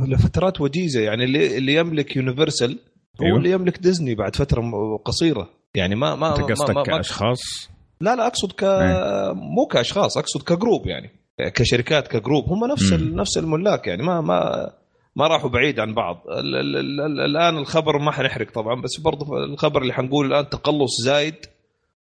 لفترات 0.07 0.61
وجيزة 0.61 1.01
يعني 1.01 1.23
اللي 1.23 1.57
اللي 1.57 1.75
يملك 1.75 2.15
Universal 2.15 2.79
هو 3.21 3.25
أيوه. 3.25 3.37
اللي 3.37 3.51
يملك 3.51 3.77
ديزني 3.77 4.15
بعد 4.15 4.35
فترة 4.35 4.61
قصيرة. 5.05 5.49
يعني 5.75 5.95
ما 5.95 6.15
ما 6.15 6.29
أنت 6.29 6.51
قصدك 6.51 6.85
كأشخاص؟ 6.85 7.69
لا 8.01 8.15
لا 8.15 8.27
أقصد 8.27 8.51
ك 8.51 8.63
إيه. 8.63 9.33
مو 9.33 9.65
كأشخاص 9.71 10.17
أقصد 10.17 10.41
ك 10.41 10.49
group 10.49 10.87
يعني. 10.87 11.09
كشركات 11.55 12.07
ك 12.07 12.12
group. 12.12 12.43
هم 12.49 12.71
نفس. 12.71 12.93
ال... 12.93 13.15
نفس 13.15 13.37
الملاك 13.37 13.87
يعني 13.87 14.03
ما 14.03 14.21
ما 14.21 14.69
ما 15.15 15.27
راحوا 15.27 15.49
بعيد 15.49 15.79
عن 15.79 15.93
بعض. 15.93 16.23
ال... 16.29 16.55
ال... 16.55 16.77
ال... 16.77 17.01
ال... 17.01 17.19
الآن 17.19 17.57
الخبر 17.57 17.99
ما 17.99 18.11
حنحرق 18.11 18.51
طبعا 18.51 18.81
بس 18.81 18.99
برضه 18.99 19.43
الخبر 19.43 19.81
اللي 19.81 19.93
حنقول 19.93 20.25
الآن 20.25 20.49
تقلص 20.49 21.01
زايد. 21.01 21.35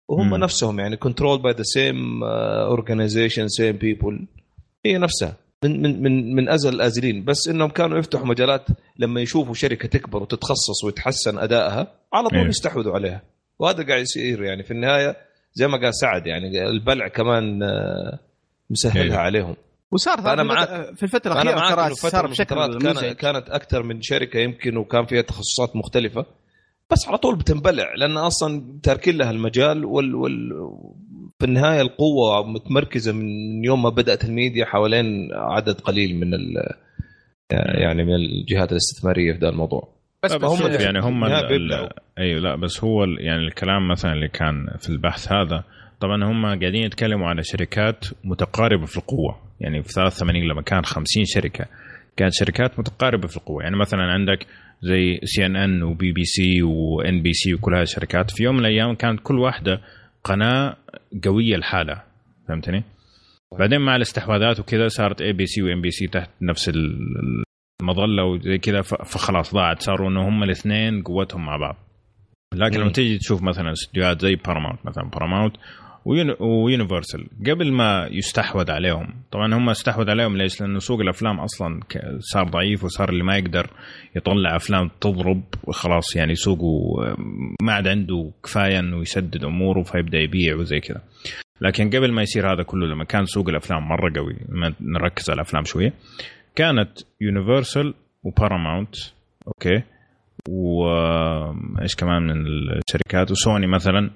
وهم 0.08 0.28
مم. 0.28 0.36
نفسهم 0.36 0.80
يعني 0.80 0.98
control 0.98 1.42
by 1.42 1.54
the 1.54 1.64
same 1.64 2.24
organization 2.24 3.48
same 3.48 3.78
people 3.78 4.28
هي 4.86 4.98
نفسها. 4.98 5.36
من 5.64 5.82
من 5.82 6.02
من 6.04 6.36
من 6.36 6.50
أزل 6.50 6.74
الآزلين 6.74 7.26
بس 7.26 7.48
إنهم 7.48 7.70
كانوا 7.70 7.98
يفتحوا 8.00 8.26
مجالات 8.26 8.66
لما 8.98 9.22
يشوفوا 9.22 9.54
شركة 9.54 9.88
تكبر 9.88 10.22
وتتخصص 10.22 10.84
ويتحسن 10.84 11.38
أدائها 11.38 11.88
على 12.14 12.30
طول 12.30 12.40
إيه. 12.40 12.48
يستحوذوا 12.48 12.94
عليها 12.94 13.22
وهذا 13.60 13.84
قاعد 13.88 14.02
يصير 14.02 14.44
يعني 14.44 14.64
في 14.64 14.72
النهاية 14.72 15.16
زي 15.54 15.68
ما 15.68 15.78
قال 15.82 15.96
سعد 15.96 16.28
يعني 16.28 16.68
البلع 16.70 17.08
كمان 17.08 17.64
آه، 17.64 18.20
مسهلها 18.70 19.04
إيه. 19.04 19.20
عليهم 19.20 19.56
وصار 19.92 20.44
معاك. 20.44 20.68
الفترة- 20.70 20.96
في 20.96 21.04
الفترة 21.04 21.42
أنا 21.42 21.42
الأخيرة 21.54 21.94
فترة 21.94 22.10
صار 22.10 22.28
بشكل 22.28 22.42
الفترات 22.60 22.82
كان 22.82 22.92
مزعج 22.92 23.16
كانت 23.16 23.50
أكثر 23.50 23.84
من 23.84 24.02
شركة 24.02 24.40
يمكن 24.40 24.78
وكان 24.78 25.06
فيها 25.06 25.22
تخصصات 25.22 25.76
مختلفة 25.76 26.26
بس 26.92 27.08
على 27.08 27.18
طول 27.18 27.36
بتنبلع 27.36 27.94
لأن 27.96 28.18
أصلا 28.18 28.80
تاركين 28.84 29.18
لها 29.18 29.32
المجال 29.32 29.86
وال, 29.86 30.16
وال 30.16 30.52
في 31.40 31.46
النهاية 31.46 31.82
القوة 31.82 32.48
متمركزة 32.52 33.14
من 33.14 33.66
يوم 33.66 33.84
ما 33.84 33.90
بدأت 33.90 34.26
الميديا 34.26 34.66
حوالين 34.66 35.30
عدد 35.34 35.82
قليل 35.82 36.16
من 36.16 36.34
ال 36.34 36.56
يعني 37.52 38.04
من 38.04 38.16
الجهات 38.16 38.72
الاستثمارية 38.72 39.34
في 39.34 39.40
ذا 39.40 39.50
الموضوع. 39.50 39.90
بس 40.24 40.32
لا 40.32 40.38
بس 40.38 40.44
هم 40.50 40.58
شوف 40.58 40.68
يعني 40.82 41.00
هم 41.00 41.24
أيوه 42.20 42.40
لا 42.42 42.56
بس 42.56 42.84
هو 42.84 43.04
ال- 43.04 43.18
يعني 43.20 43.40
الكلام 43.48 43.88
مثلا 43.88 44.14
اللي 44.14 44.28
كان 44.28 44.68
في 44.80 44.90
البحث 44.90 45.32
هذا 45.32 45.64
طبعا 46.00 46.24
هم 46.24 46.46
قاعدين 46.46 46.84
يتكلموا 46.84 47.28
على 47.28 47.44
شركات 47.44 48.06
متقاربة 48.24 48.86
في 48.86 48.98
القوة. 48.98 49.36
يعني 49.60 49.84
في 49.84 49.90
83 49.90 50.44
لما 50.48 50.62
كان 50.62 50.86
50 50.86 51.26
شركة 51.26 51.66
كانت 52.18 52.34
شركات 52.34 52.80
متقاربة 52.80 53.28
في 53.28 53.38
القوة. 53.38 53.64
يعني 53.64 53.76
مثلا 53.78 54.02
عندك 54.02 54.46
زي 54.82 55.20
سي 55.24 55.46
ان 55.46 55.56
ان 55.56 55.84
وبي 55.84 56.12
بي 56.12 56.24
سي 56.24 56.62
وان 56.62 57.22
بي 57.22 57.34
سي 57.34 57.54
وكل 57.54 57.74
هذه 57.76 57.82
الشركات. 57.84 58.32
في 58.32 58.44
يوم 58.44 58.56
من 58.56 58.60
الأيام 58.66 58.96
كانت 58.96 59.20
كل 59.24 59.40
واحدة 59.40 59.82
قناة 60.24 60.76
قوية 61.24 61.56
لحالها 61.58 62.04
فهمتني؟ 62.48 62.84
بعدين 63.60 63.82
مع 63.82 63.96
الاستحواذات 63.96 64.60
وكذا 64.60 64.88
صارت 64.88 65.22
ABC 65.22 65.46
و 65.46 65.62
NBC 65.62 66.08
تحت 66.08 66.30
نفس 66.42 66.70
ال- 66.70 67.44
المظلة 67.82 68.24
وزي 68.24 68.58
كذا 68.58 68.82
فخلاص 68.82 69.54
ضاعت 69.54 69.82
صاروا 69.82 70.10
إنه 70.10 70.28
هم 70.28 70.44
الاثنين 70.44 71.04
قوتهم 71.04 71.46
مع 71.46 71.58
بعض 71.58 71.76
لكن 72.56 72.80
لما. 72.80 72.92
تيجي 72.92 73.18
تشوف 73.18 73.42
مثلا 73.44 73.72
استديوهات 73.72 74.22
زي 74.22 74.36
باراماونت 74.36 74.86
مثلا 74.86 75.04
Paramount 75.04 75.56
و 76.06 76.17
Universal. 76.17 77.28
قبل 77.48 77.72
ما 77.72 78.08
يستحوذ 78.12 78.72
عليهم 78.72 79.14
طبعا 79.32 79.54
هم 79.56 79.70
استحوذ 79.70 80.10
عليهم 80.10 80.38
ليش؟ 80.38 80.62
لأنه 80.62 80.80
سوق 80.80 81.00
الأفلام 81.00 81.40
أصلا 81.40 81.80
صار 82.20 82.44
ضعيف 82.50 82.84
وصار 82.84 83.10
اللي 83.10 83.24
ما 83.24 83.38
يقدر 83.38 83.70
يطلع 84.16 84.56
أفلام 84.56 84.90
تضرب 85.02 85.44
وخلاص 85.64 86.16
يعني 86.16 86.36
سوقه 86.36 86.72
ما 87.62 87.74
عاد 87.74 87.88
عنده 87.88 88.32
كفاية 88.44 88.80
إنه 88.80 89.02
يسدد 89.02 89.44
أموره 89.44 89.84
فيبدأ 89.84 90.20
يبيع 90.20 90.56
وزي 90.56 90.80
كذا. 90.80 91.02
لكن 91.62 91.90
قبل 91.90 92.12
ما 92.14 92.22
يصير 92.22 92.54
هذا 92.54 92.64
كله 92.64 92.88
لما 92.88 93.04
كان 93.04 93.26
سوق 93.26 93.50
الأفلام 93.50 93.88
مرة 93.88 94.12
قوي 94.16 94.36
لما 94.50 94.74
نركز 94.82 95.30
على 95.30 95.36
الأفلام 95.36 95.64
شوية 95.64 95.94
كانت 96.56 96.92
Universal 97.22 97.94
و 98.24 98.31
Paramount 98.31 98.96
okay 99.48 99.84
وايش 100.50 101.96
كمان 101.96 102.22
من 102.24 102.46
الشركات؟ 102.48 103.32
وسوني 103.32 103.68
مثلا 103.68 104.10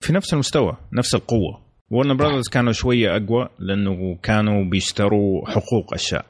في 0.00 0.12
نفس 0.12 0.34
المستوى 0.34 0.76
نفس 0.92 1.14
القوة. 1.14 1.66
Warner 1.90 2.16
Brothers 2.16 2.48
كانوا 2.48 2.72
شوية 2.72 3.16
أقوى 3.16 3.48
لأنه 3.58 4.18
كانوا 4.22 4.64
بيشتروا 4.64 5.50
حقوق 5.50 5.94
أشياء. 5.94 6.24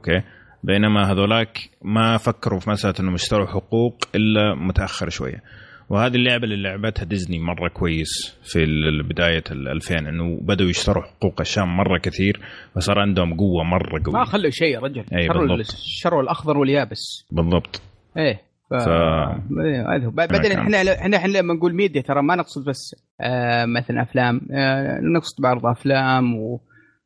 okay؟ 0.00 0.22
بينما 0.64 1.12
هذولاك 1.12 1.58
ما 1.82 2.16
فكروا 2.16 2.60
في 2.60 2.70
مسألة 2.70 2.94
إنهم 3.00 3.14
يشتروا 3.14 3.46
حقوق 3.46 3.96
إلا 4.14 4.54
متاخر 4.54 5.08
شوية. 5.08 5.42
وهذه 5.90 6.14
اللعبة 6.14 6.44
اللي 6.44 6.62
لعبتها 6.62 7.04
ديزني 7.04 7.38
مرة 7.38 7.68
كويس 7.68 8.38
في 8.44 8.66
بداية 9.10 9.44
ال 9.50 9.68
2000 9.68 9.98
إنه 9.98 10.38
بدأوا 10.42 10.70
يشتروا 10.70 11.02
حقوق 11.02 11.40
أشياء 11.40 11.66
مرة 11.66 11.98
كثير 11.98 12.40
فصار 12.74 12.98
عندهم 12.98 13.36
قوة 13.36 13.64
مرة 13.64 13.98
ما 13.98 14.04
قوية. 14.18 14.24
خلوا 14.24 14.50
شيء 14.50 14.74
يا 14.74 14.80
رجل. 14.80 15.04
شروا 15.26 15.46
بالضبط. 15.46 15.76
شروا 15.76 16.22
الأخضر 16.22 16.58
واليابس. 16.58 17.26
بالضبط. 17.32 17.82
إيه. 18.16 18.51
ف... 18.78 18.88
هو. 18.88 20.10
بعدين. 20.10 20.52
إحنا 20.52 20.92
إحنا 20.92 21.16
إحنا 21.16 21.38
لما 21.38 21.54
نقول 21.54 21.74
ميديا 21.74 22.02
ترى 22.02 22.22
ما 22.22 22.36
نقصد 22.36 22.64
بس 22.64 22.96
آه 23.20 23.64
مثلا 23.64 24.02
أفلام 24.02 24.40
آه 24.52 25.00
نقصد 25.00 25.42
بعض 25.42 25.66
أفلام 25.66 26.36
و... 26.36 26.60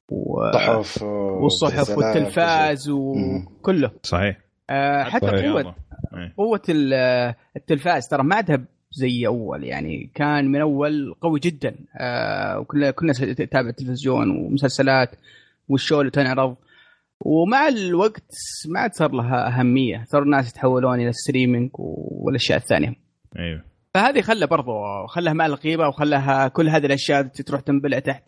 و... 0.09 0.51
صحف 0.55 1.03
والصحف 1.03 1.99
والتلفاز. 1.99 2.89
وكله 2.91 3.91
صحيح 4.03 4.37
آه 4.71 5.03
حتى 5.03 5.27
قوه. 5.27 5.75
إيه. 6.15 6.35
قوة 6.37 6.63
ال- 6.69 7.35
التلفاز 7.57 8.09
ترى 8.09 8.23
ما 8.23 8.35
عادها 8.37 8.61
زي 8.93 9.27
أول 9.27 9.65
يعني 9.65 10.11
كان 10.15 10.49
من 10.53 10.61
أول 10.61 11.15
قوي 11.21 11.41
جدا 11.41 11.75
آه 11.97 12.59
وكنا 12.59 12.91
كنا 12.91 13.13
نتابع 13.21 13.69
التلفزيون 13.69 14.31
ومسلسلات 14.31 15.11
وال 15.69 15.80
show 15.80 16.01
اللي 16.01 16.11
تنعرض 16.11 16.57
ومع 17.21 17.69
الوقت 17.69 18.31
ما 18.69 18.81
عاد 18.81 18.95
صار 18.95 19.13
لها 19.13 19.49
أهمية. 19.49 20.05
صار 20.05 20.23
الناس 20.23 20.51
يتحولون 20.51 21.01
إلى 21.01 21.09
ال 21.09 21.15
streaming 21.15 21.71
والأشياء 21.75 22.59
الثانية. 22.59 22.95
أيوه. 23.39 23.63
فهذه 23.95 24.21
خلى 24.21 24.47
برضو 24.47 24.73
خلاها 25.09 25.33
ما 25.35 25.39
لها 25.39 25.47
القيمة 25.47 25.89
وخلاها 25.89 26.49
كل 26.49 26.69
هذه 26.69 26.87
الأشياء 26.87 27.23
تروح 27.23 27.61
تنبلع 27.61 27.99
تحت. 27.99 28.25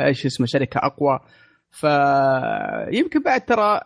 إيش 0.00 0.26
اسمه 0.26 0.46
شركة 0.46 0.78
أقوى. 0.78 1.20
فيمكن 1.70 3.22
بعد 3.22 3.40
ترى 3.40 3.80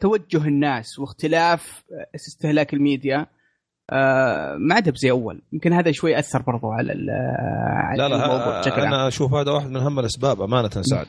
توجه 0.00 0.44
الناس 0.48 0.98
واختلاف 0.98 1.84
استهلاك 2.14 2.74
الميديا 2.74 3.26
آه، 3.90 4.56
ما 4.56 4.74
عاد 4.74 4.96
زي 4.96 5.10
أول. 5.10 5.42
يمكن 5.52 5.72
هذا 5.72 5.92
شوي 5.92 6.18
أثر 6.18 6.42
برضو 6.42 6.70
على 6.70 6.92
ال- 6.92 7.10
على 7.76 7.98
لا 7.98 8.06
الموضوع 8.06 8.48
لا 8.54 8.60
بشكل 8.60 8.80
عام. 8.80 8.94
أنا 8.94 9.08
أشوف 9.08 9.34
هذا 9.34 9.50
واحد 9.50 9.68
من 9.68 9.76
أهم 9.76 9.98
الأسباب 9.98 10.42
أمانة 10.42 10.68
سعد. 10.68 11.06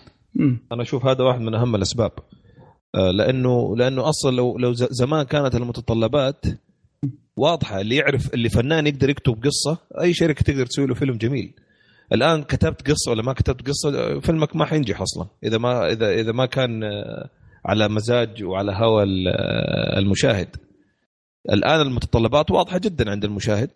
أنا 0.72 0.82
أشوف 0.82 1.06
هذا 1.06 1.24
واحد 1.24 1.42
من 1.42 1.54
أهم 1.56 1.76
الأسباب. 1.76 2.12
لأنه 2.94 3.78
لأنه 3.78 4.10
أصلا 4.10 4.36
لو 4.36 4.58
لو 4.58 4.74
زمان 4.74 5.24
كانت 5.24 5.56
المتطلبات 5.56 6.46
واضحة 7.38 7.82
اللي 7.82 7.96
يعرف 7.96 8.34
اللي 8.34 8.50
فنان 8.50 8.88
يقدر 8.88 9.10
يكتب 9.10 9.44
قصة 9.44 9.78
أي 10.02 10.14
شركة 10.14 10.44
تقدر 10.44 10.66
تسوي 10.66 10.86
له 10.88 10.94
فيلم 10.94 11.18
جميل. 11.18 11.54
الآن 12.14 12.44
كتبت 12.44 12.92
قصة 12.92 13.12
ولا 13.12 13.22
ما 13.24 13.34
كتبت 13.34 13.68
قصة 13.68 14.00
آه، 14.00 14.20
فيلمك 14.20 14.56
ما 14.56 14.66
حينجح 14.66 15.02
أصلا. 15.02 15.28
إذا 15.44 15.58
ما 15.58 15.92
اذا 15.92 16.14
إذا 16.14 16.32
ما 16.32 16.46
كان 16.46 16.84
آه، 16.84 17.30
على 17.66 17.88
مزاج 17.90 18.44
وعلى 18.44 18.72
هوى 18.76 19.04
ال- 19.04 19.28
آه، 19.28 20.00
المشاهد. 20.00 20.48
الآن 21.52 21.82
المتطلبات 21.82 22.52
واضحة 22.52 22.78
جدا 22.78 23.12
عند 23.12 23.26
المشاهد. 23.26 23.70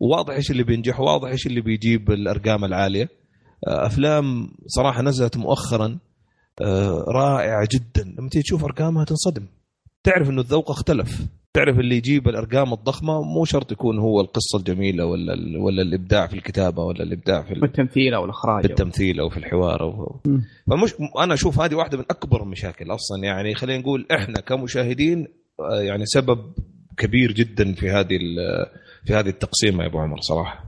وواضح 0.00 0.34
إيش 0.34 0.50
اللي 0.50 0.62
بينجح 0.62 1.00
وواضح 1.00 1.28
إيش 1.28 1.46
اللي 1.46 1.60
بيجيب 1.60 2.10
الأرقام 2.10 2.64
العالية. 2.64 3.08
آه، 3.68 3.86
أفلام 3.86 4.48
صراحة 4.66 5.02
نزلت 5.02 5.36
مؤخرا 5.36 5.86
آه، 5.86 5.98
رائعه 7.08 7.68
جدا. 7.72 8.14
لما 8.18 8.28
تيجي 8.28 8.42
تشوف 8.42 8.64
أرقامها 8.64 9.04
تنصدم. 9.04 9.46
تعرف 10.04 10.30
إنه 10.30 10.40
الذوق 10.40 10.70
اختلف. 10.70 11.26
تعرف 11.54 11.78
اللي 11.78 11.96
يجيب 11.96 12.28
الأرقام 12.28 12.72
الضخمة 12.72 13.22
مو 13.22 13.44
شرط 13.44 13.72
يكون 13.72 13.98
هو 13.98 14.20
القصة 14.20 14.58
الجميلة 14.58 15.04
ولا 15.06 15.34
ال- 15.34 15.56
ولا 15.56 15.82
الإبداع 15.82 16.26
في 16.26 16.34
الكتابة 16.34 16.82
ولا 16.84 17.02
الإبداع 17.02 17.42
في 17.42 17.52
ال- 17.52 17.62
والتمثيل 17.62 18.14
أو 18.14 18.24
الإخراج 18.24 18.62
في 18.62 18.70
التمثيل 18.70 19.20
أو 19.20 19.28
في 19.28 19.36
الحوار 19.36 19.80
أو. 19.82 20.20
فمش 20.70 20.94
أنا 21.18 21.34
أشوف 21.34 21.60
هذه 21.60 21.74
واحدة 21.74 21.98
من 21.98 22.04
أكبر 22.10 22.42
المشاكل 22.42 22.90
أصلا. 22.90 23.22
يعني 23.24 23.54
خلينا 23.54 23.80
نقول 23.82 24.06
إحنا 24.12 24.40
كمشاهدين 24.40 25.26
آه، 25.60 25.80
يعني 25.82 26.06
سبب 26.06 26.52
كبير 26.96 27.32
جدا 27.32 27.72
في 27.74 27.90
هذه 27.90 28.16
ال- 28.16 28.66
في 29.06 29.14
هذه 29.14 29.28
التقسيمة 29.28 29.82
يا 29.84 29.88
أبو 29.88 29.98
عمر 29.98 30.20
صراحة. 30.20 30.64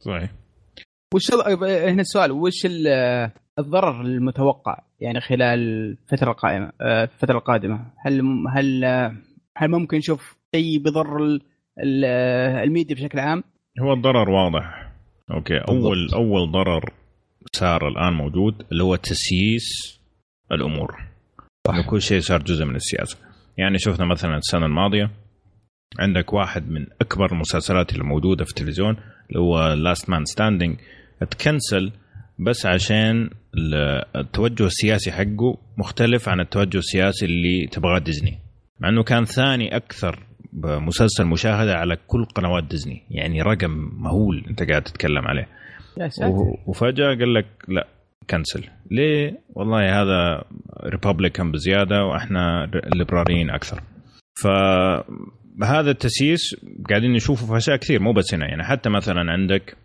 صحيح. 0.00 0.32
وش 1.14 1.32
هنا 1.34 2.00
السؤال. 2.00 2.32
وش 2.32 2.66
ال- 2.66 3.30
الضرر 3.58 4.00
المتوقع؟ 4.00 4.78
يعني 5.00 5.20
خلال 5.20 5.42
الفترة 6.12 6.30
القائمه 6.30 6.72
آه، 6.80 7.04
الفترة 7.04 7.38
القادمه 7.38 7.86
هل 8.06 8.22
هل 8.56 8.84
هل 9.56 9.70
ممكن 9.70 9.96
نشوف 9.96 10.36
شيء 10.56 10.78
بضر 10.78 11.16
ال- 11.24 11.42
الميديا 12.64 12.96
بشكل 12.96 13.18
عام؟ 13.18 13.42
هو 13.80 13.92
الضرر 13.92 14.30
واضح. 14.30 14.92
okay 15.30 15.58
اول 15.68 15.90
بالضبط. 15.98 16.14
أول 16.14 16.52
ضرر 16.52 16.92
صار 17.52 17.88
الآن 17.88 18.12
موجود 18.12 18.66
اللي 18.72 18.82
هو 18.84 18.96
تسييس 18.96 19.98
الأمور. 20.52 20.96
إنه 21.70 21.86
كل 21.86 22.02
شيء 22.02 22.20
صار 22.20 22.42
جزء 22.42 22.64
من 22.64 22.76
السياسة. 22.76 23.18
يعني 23.56 23.78
شفنا 23.78 24.06
مثلا 24.06 24.36
السنة 24.36 24.66
الماضية 24.66 25.10
عندك 25.98 26.32
واحد 26.32 26.70
من 26.70 26.86
أكبر 27.00 27.32
المسلسلات 27.32 27.92
اللي 27.92 28.04
موجوده 28.04 28.44
في 28.44 28.50
التلفزيون 28.50 28.96
اللي 29.28 29.40
هو 29.40 29.72
Last 29.72 30.10
Man 30.10 30.24
Standing 30.24 30.76
اتكنسل 31.22 31.92
بس 32.38 32.66
عشان 32.66 33.30
ال- 33.54 34.04
التوجه 34.16 34.66
السياسي 34.66 35.12
حقه 35.12 35.58
مختلف 35.78 36.28
عن 36.28 36.40
التوجه 36.40 36.78
السياسي 36.78 37.26
اللي 37.26 37.66
تبغاه 37.66 37.98
ديزني. 37.98 38.38
مع 38.80 38.88
إنه 38.88 39.02
كان 39.02 39.24
ثاني 39.24 39.76
أكثر 39.76 40.18
مسلسل 40.62 41.24
مشاهدة 41.24 41.74
على 41.74 41.96
كل 42.06 42.24
قنوات 42.24 42.64
ديزني. 42.64 43.02
يعني 43.10 43.42
رقم 43.42 43.70
مهول 44.02 44.44
أنت 44.50 44.62
قاعد 44.62 44.82
تتكلم 44.82 45.26
عليه. 45.28 45.48
يا 46.00 46.08
ساتر. 46.08 46.32
وفجأة 46.66 47.06
قال 47.06 47.34
لك 47.34 47.46
لا 47.68 47.86
cancel 48.30 48.64
ليه؟ 48.90 49.38
والله 49.48 50.02
هذا 50.02 50.44
republican 50.84 51.52
بزيادة 51.52 52.04
وإحنا 52.04 52.70
ليبراليين 52.94 53.50
أكثر. 53.50 53.82
فهذا 54.42 55.90
التسييس 55.90 56.40
قاعدين 56.88 57.12
نشوفه 57.12 57.46
في 57.46 57.56
أشياء 57.56 57.76
كثير 57.76 58.00
مو 58.02 58.12
بس 58.12 58.34
هنا. 58.34 58.46
يعني 58.46 58.64
حتى 58.64 58.90
مثلا 58.90 59.32
عندك 59.32 59.76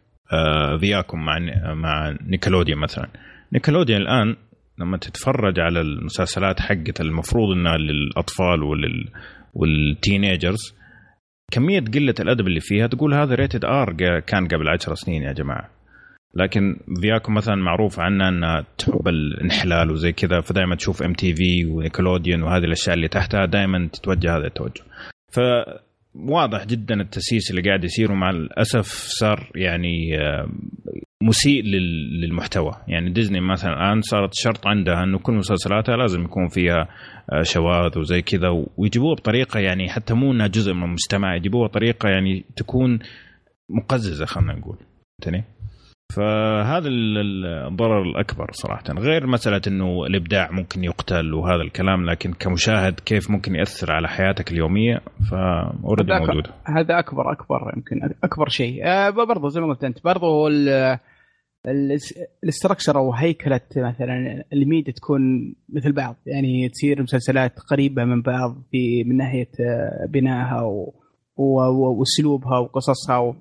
Viacom 0.79 1.25
مع 1.25 1.39
مع 1.73 2.15
Nickelodeon 2.27 2.77
مثلا. 2.77 3.07
Nickelodeon 3.53 4.01
الآن 4.01 4.35
لما 4.79 4.97
تتفرج 4.97 5.59
على 5.59 5.81
المسلسلات 5.81 6.59
حقت 6.59 7.01
المفروض 7.01 7.51
إنها 7.57 7.77
للأطفال 7.77 8.63
ولل 8.63 9.09
وال 9.53 9.75
teenagers 9.75 10.75
كمية 11.51 11.79
قلة 11.79 12.15
الأدب 12.19 12.47
اللي 12.47 12.59
فيها 12.59 12.87
تقول 12.87 13.13
هذا 13.13 13.35
rated 13.35 13.65
R 13.65 13.93
كان 14.19 14.47
قبل 14.47 14.69
عشر 14.69 14.93
سنين 14.95 15.23
يا 15.23 15.33
جماعة. 15.33 15.69
لكن 16.35 16.75
Viacom 17.01 17.33
مثلا 17.33 17.55
معروف 17.55 17.99
عنها 17.99 18.29
إنها 18.29 18.65
تحب 18.77 19.07
الانحلال 19.07 19.91
وزي 19.91 20.11
كذا 20.11 20.41
فدائما 20.41 20.75
تشوف 20.75 21.03
MTV 21.03 21.65
و 21.65 21.72
Nickelodeon 21.72 22.43
وهذه 22.43 22.63
الأشياء 22.63 22.95
اللي 22.95 23.07
تحتها 23.07 23.45
دائما 23.45 23.89
تتوجه 23.93 24.37
هذا 24.37 24.47
التوجه. 24.47 24.83
واضح 26.15 26.65
جدا 26.65 27.01
التسييس 27.01 27.51
اللي 27.51 27.61
قاعد 27.61 27.83
يصير 27.83 28.11
ومع 28.11 28.29
الأسف 28.29 28.85
صار 29.07 29.51
يعني 29.55 30.17
آه، 30.21 30.47
مسيء 31.23 31.63
لل- 31.63 32.21
للمحتوى 32.21 32.71
يعني 32.87 33.09
ديزني 33.13 33.41
مثلا 33.41 33.73
الآن 33.73 34.01
صارت 34.01 34.29
شرط 34.33 34.67
عندها 34.67 35.03
إنه 35.03 35.19
كل 35.19 35.33
مسلسلاتها 35.33 35.97
لازم 35.97 36.23
يكون 36.23 36.47
فيها 36.47 36.87
آه، 37.33 37.41
شواذ 37.41 37.99
وزي 37.99 38.21
كذا 38.21 38.49
ويجيبوها 38.77 39.15
بطريقة 39.15 39.59
يعني 39.59 39.89
حتى 39.89 40.13
مو 40.13 40.31
إنها 40.31 40.47
جزء 40.47 40.73
من 40.73 40.83
المجتمع 40.83 41.35
يجيبوها 41.35 41.67
طريقه 41.67 42.09
يعني 42.09 42.45
تكون 42.55 42.99
مقززة 43.69 44.25
خلينا 44.25 44.53
نقول 44.53 44.77
فهمتني؟ 45.23 45.43
فهذا 46.11 46.87
ال- 46.87 47.17
ال- 47.17 47.45
الضرر 47.71 48.01
الأكبر 48.01 48.47
صراحة. 48.51 48.83
غير 48.99 49.27
مسألة 49.27 49.61
إنه 49.67 50.05
الإبداع 50.05 50.51
ممكن 50.51 50.83
يقتل 50.83 51.33
وهذا 51.33 51.61
الكلام 51.61 52.05
لكن 52.09 52.33
كمشاهد 52.33 52.99
كيف 52.99 53.31
ممكن 53.31 53.55
يأثر 53.55 53.91
على 53.93 54.07
حياتك 54.07 54.51
اليومية؟ 54.51 55.01
فأوريدي 55.31 56.13
موجود. 56.19 56.47
هذا 56.77 56.99
أكبر 56.99 57.31
أكبر 57.31 57.71
يمكن 57.75 58.15
أكبر 58.23 58.49
شيء. 58.49 58.85
آه 58.87 59.09
برضو 59.09 59.47
زي 59.47 59.61
ما 59.61 59.67
قلت 59.67 59.83
أنت 59.83 59.97
ال- 61.67 61.97
ال 62.43 62.49
structure 62.49 62.97
أو 62.97 63.13
هيكلة 63.13 63.61
مثلا 63.77 64.43
الميديا 64.53 64.93
تكون 64.93 65.21
مثل 65.69 65.91
بعض. 65.91 66.15
يعني 66.25 66.69
تصير 66.69 67.01
مسلسلات 67.01 67.59
قريبة 67.59 68.03
من 68.05 68.21
بعض 68.21 68.55
في 68.71 69.03
من 69.03 69.17
ناحية 69.17 69.49
آه، 69.59 70.07
بنائها 70.09 70.61
واسلوبها 71.37 72.59
وقصصها 72.59 73.35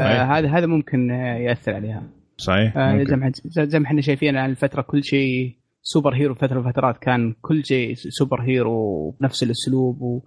هذا 0.00 0.48
هذا 0.48 0.66
ممكن 0.66 1.10
آه، 1.10 1.36
يأثر 1.36 1.74
عليها. 1.74 2.02
صحيح 2.36 2.76
آه. 2.76 3.04
زي 3.04 3.16
ما 3.16 3.32
زي 3.46 3.78
ما 3.78 3.86
إحنا 3.86 4.00
شايفين 4.00 4.28
الآن 4.28 4.50
الفترة 4.50 4.82
كل 4.82 5.04
شيء 5.04 5.56
superhero 5.82 6.34
فترة 6.34 6.60
من 6.60 6.68
الفترات 6.68 6.98
كان 6.98 7.34
كل 7.42 7.64
شيء 7.64 7.94
superhero 7.94 9.10
بنفس 9.10 9.42
الأسلوب 9.42 10.02
و 10.02 10.20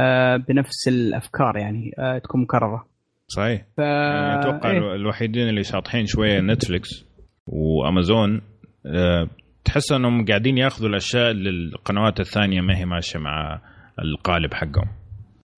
آه 0.00 0.36
بنفس 0.36 0.88
الأفكار 0.88 1.56
يعني 1.56 1.90
آه 1.98 2.18
تكون 2.18 2.42
مكررة. 2.42 2.86
صحيح. 3.28 3.62
ف 3.76 3.78
يعني 3.78 4.40
أتوقع 4.40 4.70
إيه. 4.70 4.94
الوحيدين 4.94 5.48
اللي 5.48 5.62
شاطحين 5.62 6.06
شوية 6.06 6.40
نتفلكس 6.40 7.04
وأمازون 7.46 8.40
تحس 9.64 9.92
إنهم 9.92 10.24
قاعدين 10.24 10.58
ياخذوا 10.58 10.88
الأشياء 10.88 11.30
اللي 11.30 11.50
القنوات 11.50 12.20
الثانية 12.20 12.60
ما 12.60 12.78
هي 12.78 12.84
ماشية 12.84 13.18
مع 13.18 13.60
القالب 13.98 14.54
حقهم. 14.54 14.99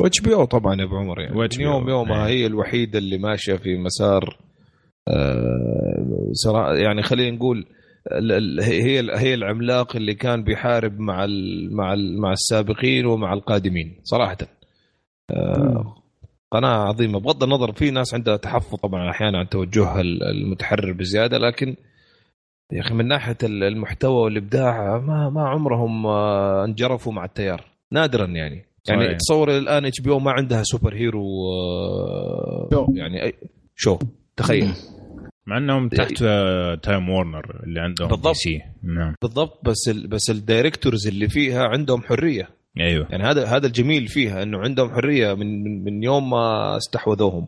واتش 0.03 0.21
بي 0.21 0.35
أو 0.35 0.45
طبعا 0.45 0.75
يا 0.81 0.85
أبو 0.85 0.97
عمر 0.97 1.21
يعني. 1.21 1.37
يوم 1.61 1.89
يومها 1.89 2.27
إيه. 2.27 2.33
هي 2.33 2.47
الوحيدة 2.47 2.99
اللي 2.99 3.19
ماشية 3.19 3.55
في 3.55 3.77
مسار 3.77 4.39
آه، 5.09 6.75
يعني 6.75 7.03
خلينا 7.03 7.37
نقول 7.37 7.67
هي 8.63 9.01
هي 9.19 9.35
العملاق 9.35 9.97
اللي 9.97 10.15
كان 10.15 10.45
بيحارب 10.45 11.01
مع 11.01 11.25
ال 11.25 11.69
مع 11.77 11.93
ال 11.93 12.21
مع 12.21 12.33
السابقين 12.33 13.07
ومع 13.07 13.33
القادمين 13.33 14.01
صراحة. 14.03 14.37
آه، 15.31 15.95
قناة 16.51 16.69
عظيمة. 16.89 17.21
بغض 17.21 17.43
النظر 17.43 17.73
في 17.73 17.91
ناس 17.91 18.15
عندها 18.15 18.37
تحفظ 18.37 18.79
طبعا 18.79 19.11
أحيانا 19.11 19.39
عن 19.39 19.49
توجهها 19.49 20.01
ال- 20.01 20.23
المتحرر 20.23 20.93
بزيادة 20.93 21.39
لكن 21.39 21.77
يا 22.73 22.81
أخي 22.81 22.95
من 22.95 23.09
ناحية 23.09 23.37
ال- 23.43 23.65
المحتوى 23.65 24.23
والإبداع 24.25 24.99
ما 24.99 25.31
ما 25.31 25.49
عمرهم 25.49 26.07
آه، 26.07 26.65
انجرفوا 26.65 27.13
مع 27.13 27.25
التيار. 27.25 27.65
نادرا 27.93 28.27
يعني. 28.27 28.65
يعني 28.89 29.05
صحيح. 29.05 29.17
تصور 29.17 29.57
الآن 29.59 29.85
HBO 29.85 30.19
ما 30.19 30.31
عندها 30.31 30.63
superhero 30.63 31.23
آه، 31.53 32.69
show. 32.73 32.87
يعني 32.95 33.25
أي 33.25 33.35
show؟ 33.77 33.99
تخيل. 34.37 34.73
مع 35.47 35.59
إنهم 35.59 35.89
تحت 35.89 36.23
آه، 36.23 36.75
Time 36.75 37.09
Warner 37.09 37.61
اللي 37.67 37.81
عندهم 37.81 38.09
بالضبط. 38.09 38.29
DC 38.29 38.61
نعم. 38.83 39.15
بالضبط. 39.23 39.61
بس 39.65 39.89
ال 39.89 40.07
بس 40.07 40.31
ال 40.31 40.38
directors 40.38 41.07
اللي 41.07 41.29
فيها 41.29 41.63
عندهم 41.65 42.03
حرية. 42.03 42.49
أيوه. 42.81 43.07
يعني 43.11 43.25
هذا 43.25 43.47
هذا 43.47 43.67
الجميل 43.67 44.07
فيها 44.07 44.43
إنه 44.43 44.59
عندهم 44.59 44.91
حرية 44.91 45.35
من 45.35 45.65
من, 45.65 45.85
من 45.85 46.03
يوم 46.03 46.31
ما 46.31 46.77
استحوذوهم. 46.77 47.47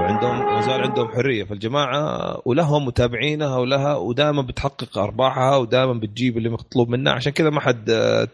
وعندهم 0.00 0.54
ما 0.54 0.60
زال 0.60 0.80
عندهم 0.80 1.08
حرية. 1.08 1.44
فالجماعة 1.44 2.42
ولهم 2.44 2.84
متابعينها 2.86 3.56
ولها 3.56 3.96
ودائما 3.96 4.42
بتحقق 4.42 4.98
أرباحها 4.98 5.56
ودائما 5.56 5.92
بتجيب 5.92 6.38
اللي 6.38 6.48
مطلوب 6.48 6.88
منها. 6.88 7.12
عشان 7.12 7.32
كذا 7.32 7.50
ما 7.50 7.60
حد 7.60 7.90
آه، 7.90 8.28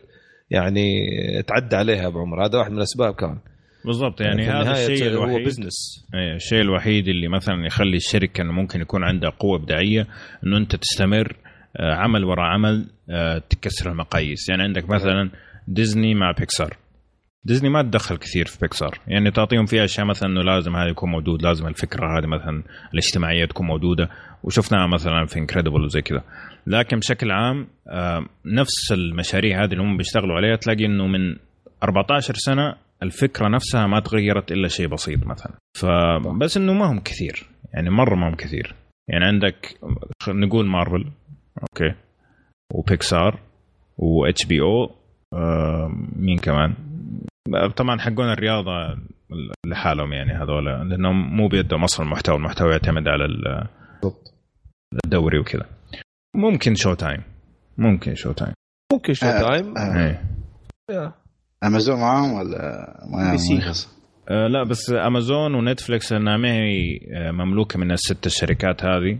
يعني 0.50 0.82
تعدى 1.42 1.76
عليها 1.76 2.02
يا 2.02 2.06
أبو 2.06 2.18
عمر. 2.18 2.46
هذا 2.46 2.58
واحد 2.58 2.70
من 2.70 2.76
الأسباب 2.76 3.14
كان. 3.14 3.38
بالضبط 3.84 4.20
يعني 4.20 4.44
في 4.44 4.50
هذا 4.50 4.70
الشيء 4.72 5.10
هو 5.16 5.24
الوحيد 5.24 5.46
بزنس 5.46 6.06
إيه 6.14 6.34
الشيء 6.34 6.60
الوحيد 6.60 7.08
اللي 7.08 7.28
مثلا 7.28 7.66
يخلي 7.66 7.96
الشركة 7.96 8.42
إنه 8.42 8.52
ممكن 8.52 8.80
يكون 8.80 9.04
عندها 9.04 9.30
قوة 9.30 9.58
إبداعية 9.58 10.06
إنه 10.46 10.56
أنت 10.56 10.76
تستمر 10.76 11.36
آه، 11.76 11.94
عمل 11.94 12.24
وراء 12.24 12.46
عمل 12.46 12.86
آه، 13.10 13.38
تكسر 13.38 13.90
المقاييس. 13.90 14.48
يعني 14.48 14.62
عندك 14.62 14.90
مثلا 14.90 15.30
ديزني 15.68 16.14
مع 16.14 16.32
Pixar. 16.38 16.76
Disney 17.44 17.68
ما 17.68 17.82
تدخل 17.82 18.16
كثير 18.16 18.46
في 18.46 18.58
بيكسار. 18.60 18.98
يعني 19.06 19.30
تعطيهم 19.30 19.66
فيها 19.66 19.84
أشياء 19.84 20.06
مثلا 20.06 20.28
إنه 20.28 20.42
لازم 20.42 20.76
هذا 20.76 20.88
يكون 20.88 21.10
موجود 21.10 21.42
لازم 21.42 21.66
الفكرة 21.66 22.18
هذه 22.18 22.26
مثلا 22.26 22.62
الاجتماعية 22.94 23.44
تكون 23.44 23.66
موجودة. 23.66 24.08
وشفناها 24.42 24.86
مثلا 24.86 25.26
في 25.26 25.38
Incredible 25.38 25.84
وزي 25.84 26.02
كذا. 26.02 26.22
لكن 26.66 26.98
بشكل 26.98 27.30
عام 27.30 27.66
آه، 27.88 28.26
نفس 28.46 28.92
المشاريع 28.92 29.64
هذه 29.64 29.72
اللي 29.72 29.82
هم 29.82 29.96
بيشتغلوا 29.96 30.36
عليها 30.36 30.56
تلاقي 30.56 30.86
إنه 30.86 31.06
من 31.06 31.36
14 31.82 32.34
سنة 32.34 32.74
الفكرة 33.02 33.48
نفسها 33.48 33.86
ما 33.86 34.00
تغيرت 34.00 34.52
إلا 34.52 34.68
شيء 34.68 34.86
بسيط 34.88 35.26
مثلا. 35.26 35.52
فبس 35.76 36.56
إنه 36.56 36.72
ما 36.72 36.90
هم 36.92 37.00
كثير. 37.00 37.46
يعني 37.74 37.90
مرة 37.90 38.14
ما 38.14 38.28
هم 38.28 38.34
كثير. 38.34 38.74
يعني 39.08 39.24
عندك 39.24 39.78
نقول 40.28 40.66
Marvel 40.66 41.04
okay 41.62 41.94
و 42.72 43.40
Pixar 43.98 44.46
و 44.46 44.60
HBO 44.60 44.90
مين 46.16 46.38
كمان؟ 46.38 46.74
طبعا 47.76 47.98
حقون 47.98 48.32
الرياضة 48.32 48.98
لحالهم 49.66 50.12
يعني 50.12 50.32
هذول 50.32 50.64
لأنهم 50.90 51.36
مو 51.36 51.48
بيدهم 51.48 51.84
أصلا 51.84 52.06
المحتوى 52.06 52.36
المحتوى 52.36 52.70
يعتمد 52.72 53.08
على 53.08 53.24
ال- 53.24 53.68
بالضبط. 54.02 54.34
الدوري 55.04 55.38
وكذا. 55.38 55.66
ممكن 56.36 56.74
Showtime 56.74 57.22
ممكن 57.78 58.14
Showtime. 58.14 58.52
ممكن 58.92 59.12
Show 59.12 59.26
آه، 59.26 59.48
time. 59.48 59.78
آه. 59.78 60.20
إيه 60.90 61.14
أمازون 61.64 62.00
معاهم 62.00 62.32
ولا 62.32 62.58
ما؟ 63.12 63.36
آه، 64.30 64.46
لا 64.46 64.62
بس 64.64 64.90
Amazon 64.92 65.54
و 65.54 65.61
Netflix 65.61 66.12
لأنها 66.12 66.36
ما 66.36 66.52
هي 66.52 66.98
مملوكة 67.32 67.78
من 67.78 67.90
الست 67.92 68.26
الشركات 68.26 68.84
هذه 68.84 69.18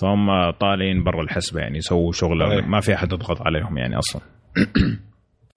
فهم 0.00 0.50
طالعين 0.60 1.04
برا 1.04 1.22
الحسبة 1.22 1.60
يعني 1.60 1.78
يسووا 1.78 2.12
شغل 2.12 2.48
صحيح. 2.50 2.66
ما 2.68 2.80
في 2.80 2.94
أحد 2.94 3.12
يضغط 3.12 3.42
عليهم 3.42 3.78
يعني 3.78 3.98
أصلا. 3.98 4.22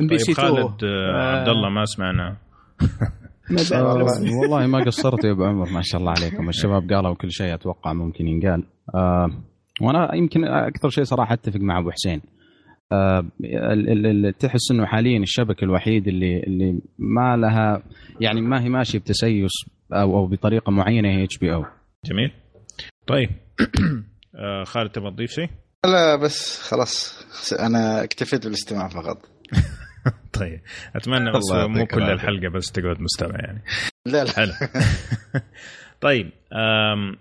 MBC 0.03 0.33
طيب 0.33 0.45
2 0.45 0.55
خالد 0.67 0.83
آه، 0.83 1.37
عبد 1.39 1.49
الله 1.49 1.69
ما 1.69 1.85
سمعنا. 1.85 2.37
آه، 3.73 3.93
والله 4.41 4.67
ما 4.67 4.83
قصرت 4.85 5.25
يا 5.25 5.31
أبو 5.31 5.43
عمر 5.43 5.69
ما 5.69 5.81
شاء 5.83 6.01
الله 6.01 6.13
عليكم. 6.19 6.49
الشباب 6.49 6.91
قالوا 6.93 7.15
كل 7.15 7.31
شيء 7.31 7.53
أتوقع 7.53 7.93
ممكن 7.93 8.27
ينقال. 8.27 8.63
آه 8.95 9.27
وأنا 9.81 10.15
يمكن 10.15 10.43
أكثر 10.45 10.89
شيء 10.89 11.03
صراحة 11.03 11.33
أتفق 11.33 11.59
مع 11.59 11.79
أبو 11.79 11.91
حسين. 11.91 12.21
آه 12.91 13.19
ال- 13.43 13.89
ال- 14.05 14.25
ال- 14.25 14.37
تحس 14.37 14.71
إنه 14.71 14.85
حاليا 14.85 15.19
الشبكة 15.19 15.63
الوحيد 15.65 16.07
اللي 16.07 16.39
اللي 16.43 16.81
ما 16.99 17.37
لها 17.37 17.83
يعني 18.21 18.41
ما 18.41 18.63
هي 18.63 18.69
ماشية 18.69 18.99
بتسييس 18.99 19.51
أو 19.93 20.17
أو 20.17 20.27
بطريقة 20.27 20.71
معينة 20.71 21.09
هي 21.09 21.23
HBO. 21.23 21.65
جميل. 22.05 22.31
طيب. 23.07 23.29
آه، 24.39 24.63
خالد 24.63 24.89
تبغى 24.91 25.11
تضيف 25.11 25.31
شيء؟ 25.31 25.49
لا 25.85 26.15
بس 26.15 26.61
خلاص 26.71 27.23
أنا 27.59 28.03
اكتفيت 28.03 28.43
بالاستماع 28.43 28.87
فقط. 28.87 29.17
طيب 30.39 30.61
أتمنى 30.95 31.31
بس 31.31 31.51
مو 31.67 31.85
كل. 31.85 32.01
الحلقة 32.03 32.49
بس 32.49 32.71
تقعد 32.71 33.01
مستمع 33.01 33.35
يعني. 33.39 33.61
لا 34.07 34.23
لا. 34.23 34.31
حلو. 34.31 34.51
طيب 36.01 36.29
آم، 36.53 37.15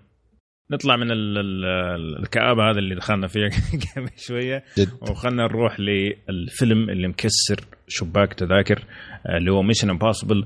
نطلع 0.71 0.95
من 0.95 1.11
ال- 1.11 1.37
ال- 1.37 2.19
الكآبة 2.23 2.69
هذا 2.71 2.79
اللي 2.79 2.95
دخلنا 2.95 3.27
فيها 3.27 3.49
قبل 3.95 4.09
شوية. 4.17 4.63
وخلنا 5.01 5.43
نروح 5.43 5.79
للفيلم 5.79 6.89
اللي 6.89 7.07
مكسر 7.07 7.59
شباك 7.87 8.33
تذاكر 8.33 8.83
آه، 9.25 9.37
اللي 9.37 9.51
هو 9.51 9.61
Mission 9.61 9.89
Impossible 9.89 10.45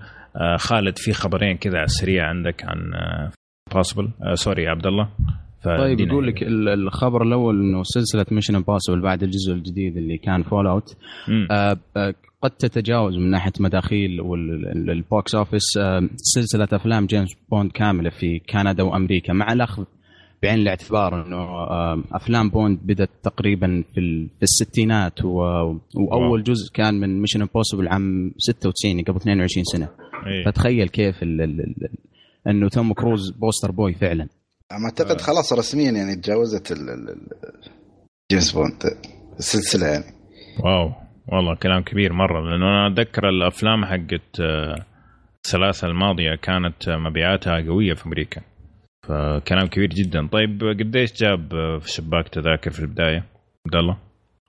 خالد 0.57 0.97
في 0.97 1.13
خبرين 1.13 1.57
كذا 1.57 1.77
على 1.77 1.85
السريع 1.85 2.27
عندك 2.29 2.63
عن 2.65 2.77
Impossible 3.71 4.11
sorry 4.33 4.63
يا 4.63 4.69
عبد 4.69 4.87
الله. 4.87 5.09
طيب 5.77 5.99
يقول 6.07 6.27
لك 6.27 6.43
ال- 6.43 6.69
الخبر 6.69 7.23
الأول 7.23 7.59
إنه 7.59 7.83
سلسلة 7.83 8.25
Mission 8.31 8.55
Impossible 8.55 9.01
بعد 9.01 9.23
الجزء 9.23 9.53
الجديد 9.53 9.97
اللي 9.97 10.17
كان 10.17 10.43
Fallout. 10.43 10.97
آه، 11.51 11.77
آه، 11.97 12.13
قد 12.41 12.51
تتجاوز 12.51 13.17
من 13.17 13.29
ناحية 13.31 13.51
مداخيل 13.59 14.21
وال 14.21 14.67
box 14.67 15.35
office 15.35 15.77
آه، 15.77 16.09
سلسلة 16.15 16.67
أفلام 16.73 17.05
جيمس 17.05 17.29
بوند 17.51 17.71
كاملة 17.71 18.09
في 18.09 18.39
كندا 18.39 18.83
وأمريكا 18.83 19.33
مع 19.33 19.53
الأخذ 19.53 19.83
بعين 20.43 20.59
الاعتبار 20.59 21.25
إنه 21.27 21.37
آه، 21.37 22.03
أفلام 22.11 22.49
بوند 22.49 22.79
بدأت 22.83 23.09
تقريبا 23.23 23.83
في 23.93 23.99
ال- 23.99 24.27
في 24.37 24.43
الستينات. 24.43 25.25
وأول 25.95 26.43
جزء 26.43 26.73
كان 26.73 26.99
من 26.99 27.21
Mission 27.21 27.41
Impossible 27.41 27.87
عام 27.87 28.31
96 28.37 29.01
قبل 29.01 29.17
22 29.17 29.63
سنة 29.63 29.87
إيه. 30.27 30.45
فتخيل 30.45 30.87
كيف 30.89 31.23
ال- 31.23 31.41
ال- 31.41 31.61
ال- 31.61 31.89
إنه 32.47 32.69
توم 32.69 32.93
كروز 32.93 33.31
poster 33.31 33.71
boy 33.71 33.93
فعلا 33.93 34.27
أعتقد 34.71 35.21
خلاص 35.21 35.53
رسميا 35.53 35.91
يعني 35.91 36.15
تجاوزت 36.15 36.71
ال- 36.71 36.89
ال- 36.89 37.09
ال- 37.09 37.71
جيمس 38.31 38.51
بوند 38.51 38.83
السلسلة 39.39 39.87
يعني. 39.87 40.05
wow 40.63 40.91
والله 41.27 41.55
كلام 41.55 41.83
كبير 41.83 42.13
مرة 42.13 42.41
لأنه 42.41 42.65
أنا 42.65 42.87
أتذكر 42.87 43.29
الأفلام 43.29 43.85
حقت 43.85 44.39
الثلاثة 45.45 45.87
الماضية 45.87 46.35
كانت 46.35 46.89
مبيعاتها 46.89 47.61
قوية 47.67 47.93
في 47.93 48.05
أمريكا. 48.05 48.41
فكلام 49.07 49.67
كبير 49.67 49.89
جدا. 49.89 50.27
طيب 50.27 50.61
قديش 50.79 51.13
جاب 51.13 51.49
في 51.81 51.91
شباك 51.91 52.27
تذاكر 52.29 52.71
في 52.71 52.79
البداية؟ 52.79 53.25
عبد 53.65 53.75
الله 53.75 53.97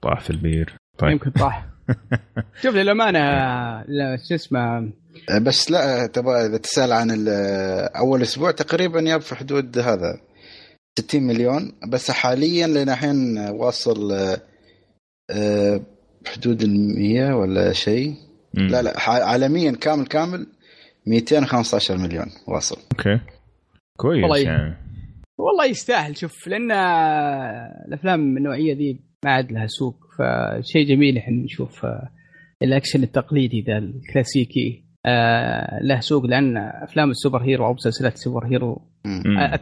طاح 0.03 0.21
في 0.21 0.31
البير. 0.31 0.73
طيب. 0.99 1.11
يمكن 1.11 1.31
طاح. 1.31 1.67
شوف 2.63 2.75
للأمانة 2.75 3.19
لا، 3.89 4.17
شو 4.29 4.35
اسمه؟ 4.35 4.91
بس 5.43 5.71
لا 5.71 6.07
تبغى 6.07 6.47
إذا 6.47 6.57
تسأل 6.57 6.93
عن 6.93 7.11
ال- 7.11 7.29
أول 7.97 8.23
أسبوع 8.23 8.51
تقريبا 8.51 9.01
ياب 9.01 9.21
في 9.21 9.35
حدود 9.35 9.79
هذا 9.79 10.21
60 10.99 11.23
مليون. 11.23 11.73
بس 11.93 12.11
حاليا 12.11 12.67
لنا 12.67 12.93
الحين 12.93 13.39
واصل 13.39 14.13
آه، 15.31 15.81
بحدود 16.25 16.63
ال 16.63 16.95
100 16.99 17.33
ولا 17.37 17.73
شيء. 17.73 18.15
لا 18.55 18.83
لا 18.83 19.01
عالميا 19.11 19.73
كامل 19.73 20.07
كامل 20.07 20.47
215 21.07 21.97
مليون 21.97 22.27
واصل. 22.49 22.77
okay. 22.93 23.21
كويس 23.97 24.23
والله 24.23 24.39
يعني. 24.39 24.77
والله 25.39 25.65
يستاهل. 25.65 26.17
شوف 26.17 26.47
لأن 26.49 26.73
الأفلام 27.89 28.37
النوعية 28.37 28.75
ذي 28.77 29.01
ما 29.25 29.31
عاد 29.31 29.53
لها 29.53 29.67
سوق. 29.67 30.08
فشيء 30.19 30.87
جميل 30.89 31.19
إحنا 31.19 31.35
نشوف 31.37 31.85
آه، 31.85 32.09
الأكشن 32.63 33.03
التقليدي 33.03 33.61
ذا 33.61 33.79
الكلاسيكي. 33.79 34.85
آه، 35.07 35.79
له 35.83 36.01
سوق 36.01 36.25
لأن 36.27 36.57
أفلام 36.57 37.11
ال 37.11 37.16
super 37.16 37.43
hero 37.43 37.67
أو 37.67 37.73
مسلسلات 37.75 38.15
ال 38.15 38.20
super 38.20 38.47
hero 38.47 38.83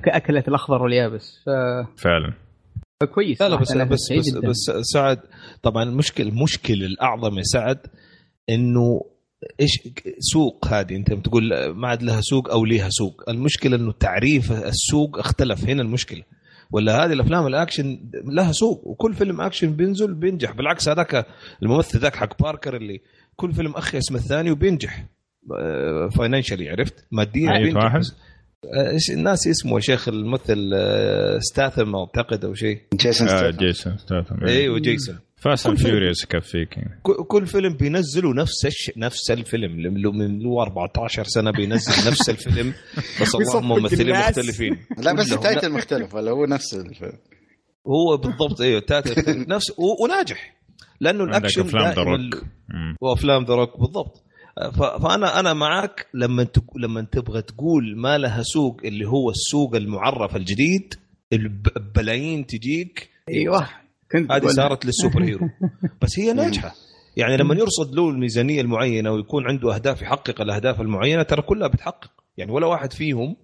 أكلت 0.06 0.48
الأخضر 0.48 0.82
واليابس. 0.82 1.42
ف- 1.46 2.00
فعلا. 2.02 2.32
فكويس. 3.02 3.42
لا 3.42 3.48
لا 3.48 3.56
بس 3.56 3.72
بس 3.72 4.12
بس, 4.12 4.30
جداً. 4.30 4.48
بس 4.48 4.70
سعد 4.92 5.18
طبعا 5.62 5.82
المشكلة 5.82 6.28
المشكلة 6.28 6.86
الأعظم 6.86 7.38
يا 7.38 7.42
سعد 7.42 7.78
إنه 8.50 9.00
إيش 9.60 9.70
سوق 10.18 10.66
هذه؟ 10.66 10.96
أنت 10.96 11.12
بتقول 11.12 11.68
ما 11.68 11.88
عاد 11.88 12.02
لها 12.02 12.20
سوق 12.20 12.50
أو 12.50 12.64
ليها 12.64 12.88
سوق. 12.90 13.24
المشكلة 13.30 13.76
إنه 13.76 13.92
تعريف 13.92 14.52
السوق 14.52 15.18
اختلف. 15.18 15.64
هنا 15.68 15.82
المشكلة. 15.82 16.22
ولا 16.70 17.04
هذه 17.04 17.12
الأفلام 17.12 17.46
الأكشن 17.46 18.00
لها 18.24 18.52
سوق 18.52 18.86
وكل 18.86 19.14
فيلم 19.14 19.40
أكشن 19.40 19.72
بينزل 19.72 20.14
بينجح. 20.14 20.52
بالعكس 20.52 20.88
هذاك 20.88 21.26
الممثل 21.62 21.98
ذاك 21.98 22.16
حق 22.16 22.42
باركر 22.42 22.76
اللي 22.76 23.00
كل 23.36 23.52
فيلم 23.52 23.72
أخي 23.72 23.98
اسم 23.98 24.14
الثاني 24.14 24.50
وبينجح. 24.50 25.04
financially 26.16 26.70
عرفت؟ 26.70 27.06
ماديا 27.12 27.56
أي 27.56 27.62
بينجح. 27.64 27.84
واحد؟ 27.84 28.02
آه، 28.74 28.90
إيش 28.90 29.10
الناس 29.10 29.46
اسمه؟ 29.46 29.74
يا 29.74 29.80
شيخ 29.80 30.08
الممثل 30.08 30.70
آه، 30.74 31.38
ستاثم 31.38 31.94
أعتقد 31.96 32.44
أو 32.44 32.54
شيء. 32.54 32.80
جيسون 32.94 33.28
آه. 33.28 33.50
جيسون 33.50 33.98
ستاثام 33.98 34.44
أيوه 34.46 34.78
جيسون 34.78 35.18
Fast 35.40 35.66
and 35.66 35.76
كل 35.76 35.82
فيلم. 35.82 35.90
Furious 35.92 36.24
يكفيك 36.24 36.76
يعني 36.76 37.00
كل 37.02 37.46
فيلم 37.46 37.74
بينزلوا 37.76 38.34
نفس 38.34 38.66
الش... 38.66 38.90
نفس 38.96 39.30
الفيلم 39.30 39.80
له- 39.80 40.12
من 40.12 40.38
له 40.38 40.62
14 40.62 41.24
سنة 41.24 41.50
بينزل 41.50 42.10
نفس 42.10 42.28
الفيلم 42.34 42.74
بس 43.20 43.34
اللهم 43.34 43.68
ممثلين. 43.68 44.16
مختلفين 44.16 44.76
لا 44.98 45.12
بس. 45.12 45.32
ال 45.32 45.39
title 45.39 45.72
مختلف 45.72 46.14
ولا 46.14 46.30
هو 46.30 46.44
نفس 46.46 46.74
الفيلم 46.74 47.18
هو 47.86 48.16
بالضبط 48.16 48.60
أيوه 48.60 48.80
title 48.80 49.44
نفس 49.54 49.70
و... 49.70 50.04
وناجح 50.04 50.56
لأنه 51.00 51.24
الأكشن 51.24 51.60
أفلام 51.60 51.92
The 51.94 52.02
Rock. 52.02 52.44
وأفلام 53.00 53.44
The 53.44 53.54
Rock 53.54 53.80
بالضبط 53.80 54.22
ف... 54.74 54.82
فانا 54.82 55.40
أنا 55.40 55.52
معك 55.52 56.06
لما. 56.14 56.46
لما 56.76 57.02
تبغى 57.12 57.42
تقول 57.42 57.96
ما 57.96 58.18
لها 58.18 58.42
سوق 58.42 58.80
اللي 58.84 59.08
هو 59.08 59.30
السوق 59.30 59.76
المعرف 59.76 60.36
الجديد 60.36 60.94
البلايين 61.32 62.46
تجيك 62.46 63.10
أيوه 63.28 63.68
كنت 64.12 64.32
هذه 64.32 64.46
صارت 64.46 64.86
لل 64.86 64.97
super 64.97 65.24
hero. 65.24 65.48
بس 66.02 66.18
هي 66.18 66.32
ناجحة. 66.32 66.74
يعني 67.16 67.36
لما 67.36 67.54
يرصد 67.54 67.94
له 67.94 68.08
الميزانية 68.10 68.60
المعينة 68.60 69.10
ويكون 69.12 69.46
عنده 69.46 69.74
أهداف 69.74 70.02
يحقق 70.02 70.40
الأهداف 70.40 70.80
المعينة 70.80 71.22
ترى 71.22 71.42
كلها 71.42 71.68
بتحقق. 71.68 72.10
يعني 72.36 72.52
ولا 72.52 72.66
واحد 72.66 72.92
فيهم 72.92 73.36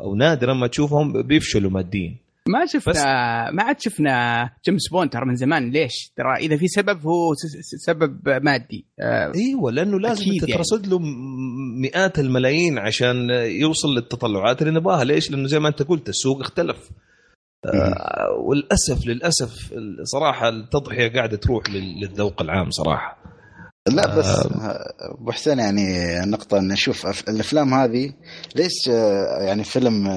أو 0.00 0.14
نادرا 0.14 0.54
ما 0.54 0.66
تشوفهم 0.66 1.22
بيفشلوا 1.22 1.70
ماديا. 1.70 2.16
ما 2.48 2.66
شفنا 2.66 2.92
بس- 2.92 3.54
ما 3.54 3.62
عاد 3.62 3.80
شفنا 3.80 4.50
جيمس 4.64 4.88
بوند 4.92 5.10
ترى 5.10 5.24
من 5.26 5.34
زمان. 5.36 5.70
ليش؟ 5.70 6.12
ترى 6.16 6.36
إذا 6.46 6.56
في 6.56 6.68
سبب 6.68 7.06
هو 7.06 7.34
سبب 7.86 8.28
مادي. 8.42 8.84
آه، 9.00 9.32
إيوه 9.34 9.70
لأنه 9.72 10.00
لازم 10.00 10.24
انت 10.32 10.42
يعني. 10.48 10.52
ترصد 10.52 10.86
له 10.86 10.98
مئات 11.80 12.18
الملايين 12.18 12.78
عشان 12.78 13.30
يوصل 13.60 13.88
للتطلعات 13.94 14.62
اللي 14.62 14.72
نبغاها 14.72 15.04
ليش؟ 15.04 15.30
لأنه 15.30 15.46
زي 15.48 15.58
ما 15.58 15.68
أنت 15.68 15.82
قلت 15.82 16.08
السوق 16.08 16.40
اختلف. 16.40 16.90
وللأسف 18.38 19.06
للأسف 19.06 19.72
صراحة 20.02 20.48
التضحية 20.48 21.12
قاعدة 21.12 21.36
تروح 21.36 21.70
لل- 21.70 22.00
للذوق 22.00 22.42
العام 22.42 22.70
صراحة. 22.70 23.18
لا 23.88 24.16
بس 24.18 24.26
آه، 24.26 24.92
أبو 25.20 25.30
حسين 25.32 25.58
يعني 25.58 26.18
نقطة 26.30 26.58
إن 26.58 26.68
نشوف 26.68 27.06
أف- 27.06 27.28
الأفلام 27.28 27.74
هذه 27.74 28.12
ليش 28.56 28.72
آه، 28.90 29.42
يعني 29.42 29.64
فيلم 29.64 30.08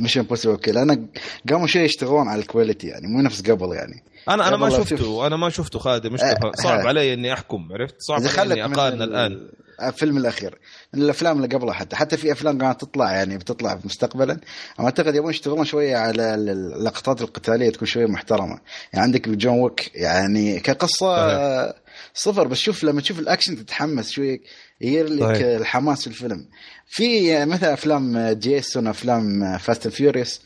Mission 0.00 0.18
Impossible 0.18 0.56
كذا 0.56 0.82
أنا 0.82 1.06
قاموا 1.50 1.66
شوي 1.66 1.82
يشتغلون 1.82 2.28
على 2.28 2.40
ال 2.40 2.46
quality 2.46 2.86
يعني 2.86 3.06
مو 3.06 3.22
نفس 3.22 3.50
قبل 3.50 3.74
يعني. 3.74 4.02
أنا 4.28 4.48
أنا 4.48 4.56
ما 4.56 4.70
شفته. 4.70 5.26
أنا 5.26 5.36
ما 5.36 5.48
شفته 5.50 5.78
خالد 5.78 6.06
Mission 6.06 6.20
آه، 6.22 6.52
صعب 6.62 6.78
آه. 6.80 6.88
علي 6.88 7.14
إني 7.14 7.32
أحكم 7.32 7.68
عرفت؟ 7.72 7.94
صعب 7.98 8.20
علي 8.38 8.64
إني 8.64 8.74
أقارن 8.74 9.02
ال- 9.02 9.02
الآن. 9.02 9.48
الفيلم 9.82 10.16
الأخير 10.16 10.58
من 10.94 11.02
الأفلام 11.02 11.36
اللي 11.44 11.56
قبلها 11.56 11.72
حتى 11.74 11.96
حتى 11.96 12.16
في 12.16 12.32
أفلام 12.32 12.58
قاعدة 12.62 12.78
تطلع 12.78 13.12
يعني 13.12 13.38
بتطلع 13.38 13.80
مستقبلا 13.84 14.40
أعتقد 14.80 15.14
يبون 15.14 15.30
يشتغلون 15.30 15.64
شوية 15.64 15.96
على 15.96 16.34
ال- 16.34 16.48
اللقطات 16.48 17.20
القتالية 17.22 17.70
تكون 17.70 17.88
شوية 17.88 18.06
محترمة 18.06 18.58
يعني 18.92 19.04
عندك 19.04 19.28
John 19.28 19.58
Wick 19.60 19.90
يعني 19.94 20.60
كقصة 20.60 21.16
صحيح. 21.16 21.72
صفر 22.14 22.46
بس 22.46 22.58
شوف 22.58 22.84
لما 22.84 23.00
تشوف 23.00 23.18
الأكشن 23.18 23.56
تتحمس 23.56 24.10
شوية 24.10 24.40
يغير 24.80 25.08
لك 25.08 25.22
صحيح. 25.22 25.46
الحماس 25.46 26.00
في 26.00 26.06
الفيلم 26.06 26.48
في 26.88 27.44
مثلا 27.44 27.72
أفلام 27.72 28.28
جيسون 28.32 28.86
أفلام 28.86 29.58
Fast 29.58 29.88
Furious 29.88 30.40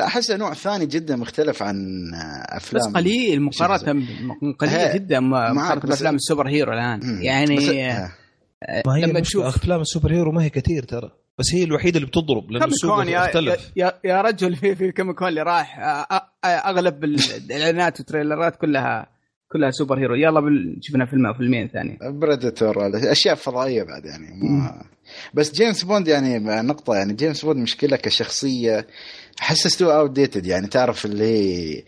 أحس 0.00 0.30
نوع 0.30 0.54
ثاني 0.54 0.86
جدا 0.86 1.16
مختلف 1.16 1.62
عن 1.62 1.76
آه، 2.14 2.56
أفلام 2.56 2.82
بس 2.92 2.96
قليل 2.96 3.42
مقارنة 3.42 4.06
قليل 4.58 4.94
جدا 4.94 5.20
مقارنة 5.20 5.80
بأفلام 5.80 6.14
السوبر 6.14 6.48
هيرو 6.48 6.72
الآن. 6.72 7.22
يعني 7.22 7.56
بس- 7.56 7.68
آه، 7.68 8.10
آه. 8.62 8.82
ما 8.86 8.96
هي 8.96 9.00
لما 9.00 9.20
تشوف 9.20 9.44
أفلام 9.44 9.80
السوبر 9.80 10.12
هيرو 10.12 10.32
ما 10.32 10.42
هي 10.44 10.50
كثير 10.50 10.82
ترى 10.82 11.10
بس 11.38 11.54
هي 11.54 11.64
الوحيدة 11.64 11.96
اللي 11.96 12.08
بتضرب 12.08 12.50
لأنه 12.50 12.64
كم 12.66 12.72
السوق 12.72 12.94
كون 12.94 13.06
يا, 13.08 13.12
يا, 13.12 13.24
اختلف 13.26 13.70
يا, 13.76 13.92
يا 14.04 14.22
رجل 14.22 14.56
في 14.56 14.74
في 14.74 14.92
كم 14.92 15.12
كون 15.12 15.28
اللي 15.28 15.42
راح 15.42 15.78
آه، 15.78 15.82
آه، 16.16 16.30
آه، 16.44 16.46
اغلب 16.48 17.04
الإعلانات 17.04 17.98
والتريلرات 18.00 18.56
كلها 18.56 19.06
كلها 19.54 19.70
سوبر 19.70 19.98
هيرو. 19.98 20.14
يلا 20.14 20.40
بال- 20.40 20.76
شفنا 20.80 21.06
فيلم 21.06 21.26
أو 21.26 21.34
فيلمين 21.34 21.68
ثاني. 21.68 21.98
بريدتور 22.02 22.76
أشياء 23.12 23.34
فضائية 23.34 23.82
بعد 23.82 24.04
يعني 24.04 24.26
ما 24.42 24.82
بس 25.34 25.52
جيمس 25.52 25.84
بوند 25.84 26.08
يعني 26.08 26.38
نقطة 26.62 26.94
يعني 26.94 27.12
جيمس 27.12 27.44
بوند 27.44 27.58
مشكلة 27.58 27.96
كشخصية 27.96 28.86
حسسته 29.40 29.98
outdated 29.98 30.46
يعني 30.46 30.66
تعرف 30.66 31.04
اللي 31.04 31.24
هي 31.24 31.82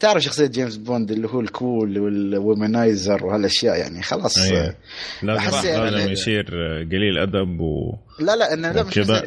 تعرف 0.00 0.22
شخصية 0.22 0.46
جيمس 0.46 0.76
بوند 0.76 1.10
اللي 1.10 1.28
هو 1.28 1.40
ال 1.40 1.52
cool 1.52 1.98
وال 1.98 2.21
womanizer 2.21 3.26
وهالأشياء 3.26 3.76
يعني 3.78 4.02
خلاص 4.02 4.38
أيوة. 4.38 4.74
لازم 5.22 5.40
أحس 5.40 5.64
يعني- 5.64 6.12
يصير 6.12 6.44
قليل 6.92 7.18
أدب 7.18 7.60
و 7.60 7.96
لا 8.20 8.36
لا 8.36 8.52
انه 8.54 8.72
لا 8.72 8.82
مش 8.82 8.98
لا 8.98 9.22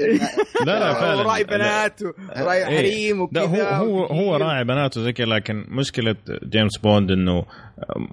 لا 0.65 0.93
فعلا 0.93 1.15
وراعي 1.15 1.43
لا. 1.43 1.58
بنات 1.58 2.02
وراعي 2.38 2.67
إيه. 2.67 2.78
حريم 2.78 3.28
لا 3.32 3.43
وكذا 3.43 3.69
هو 3.69 4.06
هو 4.06 4.32
هو. 4.32 4.36
راعي 4.36 4.63
بناته 4.63 5.04
زي 5.04 5.12
كذا 5.13 5.26
لكن 5.26 5.65
مشكلة 5.69 6.15
جيمس 6.50 6.78
بوند 6.78 7.12
إنه 7.12 7.45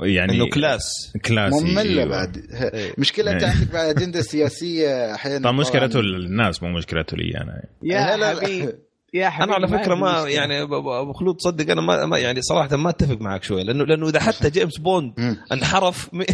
يعني 0.01 0.33
إنه 0.33 0.49
class 0.49 1.13
classy 1.25 1.65
مملة 1.65 1.81
أيوة. 2.03 2.05
بعد 2.05 2.37
إيه. 2.37 2.93
مشكلة 2.99 3.33
أنت 3.33 3.43
إيه. 3.43 3.51
عندك 3.51 3.73
بعد 3.73 3.97
أجندة 3.97 4.21
سياسية 4.21 4.89
أحيانا 5.15 5.39
طبعا 5.39 5.53
مشكلته 5.53 6.01
للناس 6.01 6.63
مو 6.63 6.69
مشكلته 6.69 7.17
لي 7.17 7.39
أنا 7.41 7.63
يا 7.83 8.17
لا، 8.17 8.35
لا. 8.35 8.73
يا 9.15 9.29
حبيبي 9.31 9.45
أنا 9.45 9.67
على 9.67 9.69
فكرة 9.79 9.95
ما 9.95 10.13
مشكلة. 10.19 10.29
يعني 10.35 10.63
ابو 10.63 11.13
خلود 11.13 11.37
تصدق 11.37 11.71
أنا 11.71 11.81
ما, 11.81 12.07
ما 12.07 12.19
يعني 12.19 12.43
صراحة 12.43 12.77
ما 12.77 12.91
أتفق 12.91 13.21
معك 13.21 13.43
شوية 13.45 13.63
لأنه 13.63 13.85
لأنه 13.85 14.09
إذا 14.09 14.21
حتى 14.21 14.51
جيمس 14.51 14.79
بوند 14.79 15.13
مم. 15.19 15.37
انحرف 15.53 16.09
مين؟ 16.15 16.27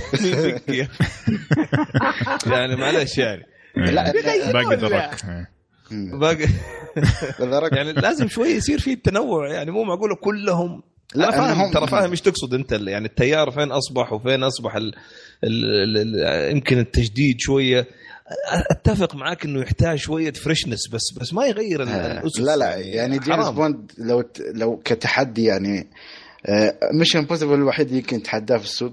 يعني 2.46 2.76
معلش 2.76 3.18
يعني 3.18 3.42
لا 3.76 4.12
باقي. 4.52 5.46
مم. 5.90 6.18
باقي 6.18 6.48
يعني 7.72 7.92
لازم 7.92 8.28
شوي 8.28 8.48
يصير 8.48 8.78
في 8.78 8.92
التنوع 8.92 9.50
يعني 9.52 9.70
مو 9.70 9.84
معقوله 9.84 10.16
كلهم 10.16 10.82
لا، 11.14 11.24
لا 11.26 11.30
فاهم 11.30 11.72
ترى 11.72 11.86
فاهم 11.86 12.10
إيش 12.10 12.20
تقصد 12.20 12.54
أنت 12.54 12.72
يعني 12.72 13.06
التيار 13.06 13.50
فين 13.50 13.72
أصبح 13.72 14.12
وفين 14.12 14.42
أصبح 14.42 14.76
ال 14.76 14.94
ال 15.44 15.64
ال 15.64 16.16
ال 16.24 16.50
يمكن 16.56 16.78
التجديد 16.78 17.36
شوية 17.38 17.86
أتفق 18.70 19.14
معاك 19.14 19.44
إنه 19.44 19.60
يحتاج 19.60 19.98
شوية 19.98 20.32
freshness 20.32 20.88
بس 20.92 21.02
بس 21.20 21.34
ما 21.34 21.46
يغير 21.46 21.82
ال- 21.82 21.88
آه، 21.88 22.20
الأسس. 22.20 22.40
لا 22.40 22.56
لا 22.56 22.76
يعني 22.76 23.18
جيمس. 23.18 23.48
بوند 23.48 23.92
لو 23.98 24.24
لو 24.54 24.76
كتحدي 24.84 25.44
يعني 25.44 25.86
Mission 27.00 27.16
Impossible 27.16 27.54
الوحيد 27.54 27.86
اللي 27.86 27.98
يمكن 27.98 28.22
تحداه 28.22 28.56
في 28.56 28.64
السوق 28.64 28.92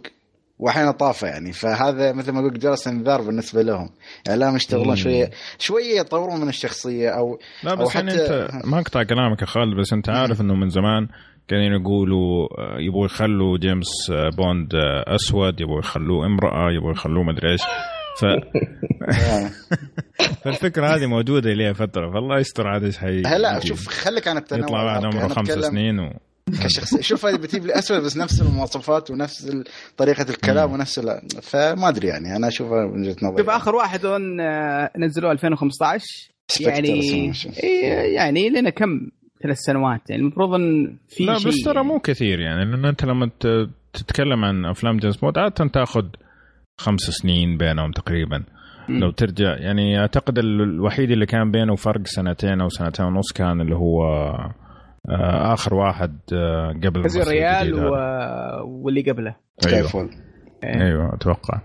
واحيانا 0.60 0.92
طافه 0.92 1.28
يعني. 1.28 1.52
فهذا 1.54 2.12
مثل 2.14 2.32
ما 2.32 2.42
قلت 2.42 2.58
جرس 2.62 2.88
انذار 2.88 3.22
بالنسبة 3.22 3.62
لهم. 3.62 3.90
يعني 4.28 4.40
لا 4.40 4.56
يشتغلون. 4.56 4.96
شوية 4.96 5.30
شوية 5.60 6.00
يطورون 6.00 6.42
من 6.42 6.50
الشخصية 6.50 7.10
أو 7.10 7.40
لا 7.64 7.72
أو 7.72 7.76
بس 7.76 7.96
يعني 7.96 8.12
حتى- 8.12 8.20
أنت 8.20 8.66
ما 8.66 8.80
أقطع 8.80 9.04
كلامك 9.04 9.42
يا 9.42 9.46
خالد 9.46 9.80
بس 9.80 9.94
أنت 9.94 10.10
عارف 10.10 10.42
إنه 10.42 10.56
من 10.56 10.70
زمان 10.70 11.08
كانوا 11.48 11.80
يقولوا 11.82 12.48
آه، 12.60 12.80
يبغوا 12.80 13.06
يخلوا 13.06 13.58
جيمس 13.58 14.10
آه، 14.12 14.30
بوند 14.30 14.76
آه، 14.76 15.16
أسود 15.16 15.62
يبغوا 15.62 15.80
يخلوه 15.80 16.26
امرأة 16.26 16.72
يبغوا 16.72 16.92
يخلوه 16.92 17.24
مدري 17.24 17.52
إيش. 17.52 17.62
ف. 18.22 18.26
فالفكرة 20.44 20.96
هذه 20.96 21.06
موجودة 21.06 21.54
لي 21.54 21.74
فترة 21.74 22.12
فالله 22.14 22.40
يستر 22.40 22.68
عاد 22.68 22.84
إيش 22.84 22.98
حي 22.98 23.22
هلا 23.26 23.58
يجي. 23.58 23.68
شوف 23.68 23.88
خليك 23.88 24.28
عن 24.28 24.38
التنوع 24.38 24.66
يطلع 24.66 24.84
واحد 24.84 25.04
okay، 25.06 25.18
عمره 25.18 25.28
خمس 25.34 25.50
سنين 25.52 26.00
و... 26.00 26.14
كشخص 26.64 27.00
شوف 27.10 27.26
هذه 27.26 27.36
بتجيب 27.36 27.66
لي 27.66 27.80
أسود 27.80 28.02
بس 28.04 28.18
نفس 28.18 28.42
المواصفات 28.42 29.12
ونفس 29.12 29.52
طريقة 29.98 30.30
الكلام 30.30 30.68
مم. 30.68 30.74
ونفس 30.74 31.00
ال- 31.00 31.22
فما 31.42 31.90
أدري 31.90 32.08
يعني 32.08 32.36
أنا 32.36 32.48
اشوفها 32.48 32.86
من 32.86 33.02
وجهة 33.02 33.16
نظري 33.24 33.38
شوف 33.44 33.50
آخر 33.50 33.76
واحد 33.76 34.06
آه، 34.06 34.92
نزلوه 34.98 35.32
2015 35.32 36.06
Spectre 36.54 36.62
يعني 36.68 37.32
يعني 38.16 38.50
لنا 38.50 38.70
كم 38.70 39.10
ثلاث 39.44 39.58
سنوات 39.60 40.10
يعني 40.10 40.22
المفروض 40.22 40.54
إن 40.54 40.98
في 41.10 41.24
لا 41.26 41.34
بس 41.34 41.62
ترى 41.66 41.84
مو 41.84 42.00
كثير 42.00 42.40
يعني 42.40 42.66
لأن 42.66 42.86
أنت 42.86 43.06
لما 43.06 43.30
ت- 43.40 43.70
تتكلم 43.94 44.46
عن 44.46 44.66
أفلام 44.66 44.98
جيمس 44.98 45.18
بوند 45.18 45.38
عادة 45.38 45.68
تأخذ 45.68 46.06
خمس 46.82 47.00
سنين 47.02 47.58
بينهم 47.58 47.92
تقريبا. 47.92 48.44
مم. 48.90 49.00
لو 49.00 49.12
ترجع 49.12 49.56
يعني 49.58 50.00
أعتقد 50.00 50.38
ال- 50.40 50.62
الوحيد 50.62 51.12
اللي 51.12 51.26
كان 51.26 51.52
بينه 51.52 51.76
فرق 51.76 52.02
سنتين 52.06 52.62
أو 52.62 52.70
سنتين 52.70 53.06
ونص 53.06 53.32
كان 53.36 53.62
اللي 53.62 53.76
هو 53.76 54.04
آه، 55.10 55.54
آخر 55.54 55.76
واحد 55.76 56.20
آه، 56.34 56.68
قبل 56.84 57.00
وزير 57.00 57.22
الممثل 57.22 57.32
ريال 57.32 57.62
الجديد 57.68 57.84
و... 57.84 57.94
واللي 58.86 59.02
قبله. 59.02 59.36
أيوه. 59.68 59.88
فول 59.88 60.10
إيه. 60.64 60.82
أيوه 60.82 61.16
أتوقع. 61.16 61.62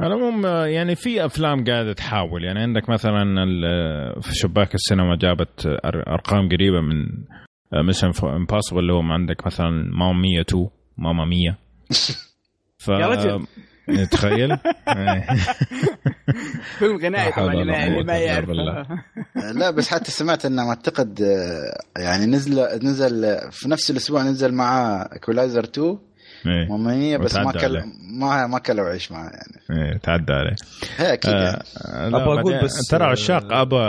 على 0.00 0.14
العموم 0.14 0.46
آه، 0.46 0.66
يعني 0.66 0.94
في 0.94 1.24
أفلام 1.24 1.64
قاعدة 1.64 1.92
تحاول. 1.92 2.44
يعني 2.44 2.60
عندك 2.60 2.90
مثلا 2.90 3.22
ال- 3.44 4.22
في 4.22 4.34
شباك 4.34 4.74
السينما 4.74 5.16
جابت 5.16 5.66
أر- 5.68 6.08
أرقام 6.08 6.48
قريبة 6.48 6.80
من 6.80 7.06
Mission 7.86 8.10
Impossible 8.24 8.80
اللي 8.80 8.92
هو 8.92 9.00
عندك 9.02 9.46
مثلا 9.46 9.70
Mamma 9.70 10.12
Mia 10.20 10.40
2 10.40 10.68
Mamma 10.98 11.24
Mia 11.24 11.56
ف 12.84 12.88
يا 12.88 13.06
رجل. 13.08 13.46
تخيل. 14.10 14.56
فيلم 16.78 16.96
غنائي 16.96 17.32
طبعا 17.32 17.52
اللي 17.52 17.94
قوة 17.94 18.04
ما 18.04 18.16
يعرف. 18.16 18.48
لا 19.60 19.70
بس 19.70 19.88
حتى 19.88 20.10
سمعت 20.10 20.46
إنه 20.46 20.68
أعتقد 20.68 21.22
آه، 21.22 22.00
يعني 22.02 22.26
نزل 22.26 22.60
نزل 22.82 23.24
آه، 23.24 23.48
في 23.50 23.68
نفس 23.68 23.90
الأسبوع 23.90 24.22
نزل 24.22 24.54
مع 24.54 25.02
Equalizer 25.12 25.64
2 25.64 25.98
إيه. 26.46 26.68
Mamma 26.68 26.98
Mia 26.98 27.16
بس 27.16 27.36
ما 27.36 27.52
كل. 27.52 27.82
ما 28.20 28.46
ما 28.46 28.58
كلوا 28.58 28.88
عيش 28.88 29.12
معاه 29.12 29.30
يعني 29.30 29.82
إيه. 29.92 29.98
تعدى 29.98 30.32
عليه 30.32 30.56
هي 30.96 31.12
أكيد 31.12 31.32
يعني. 31.32 31.62
آه، 31.86 32.08
لا 32.08 32.22
أبغى 32.22 32.40
أقول 32.40 32.52
بعدين 32.52 32.64
بس- 32.64 32.88
ترى 32.90 33.04
عشاق 33.04 33.52
ABBA 33.52 33.80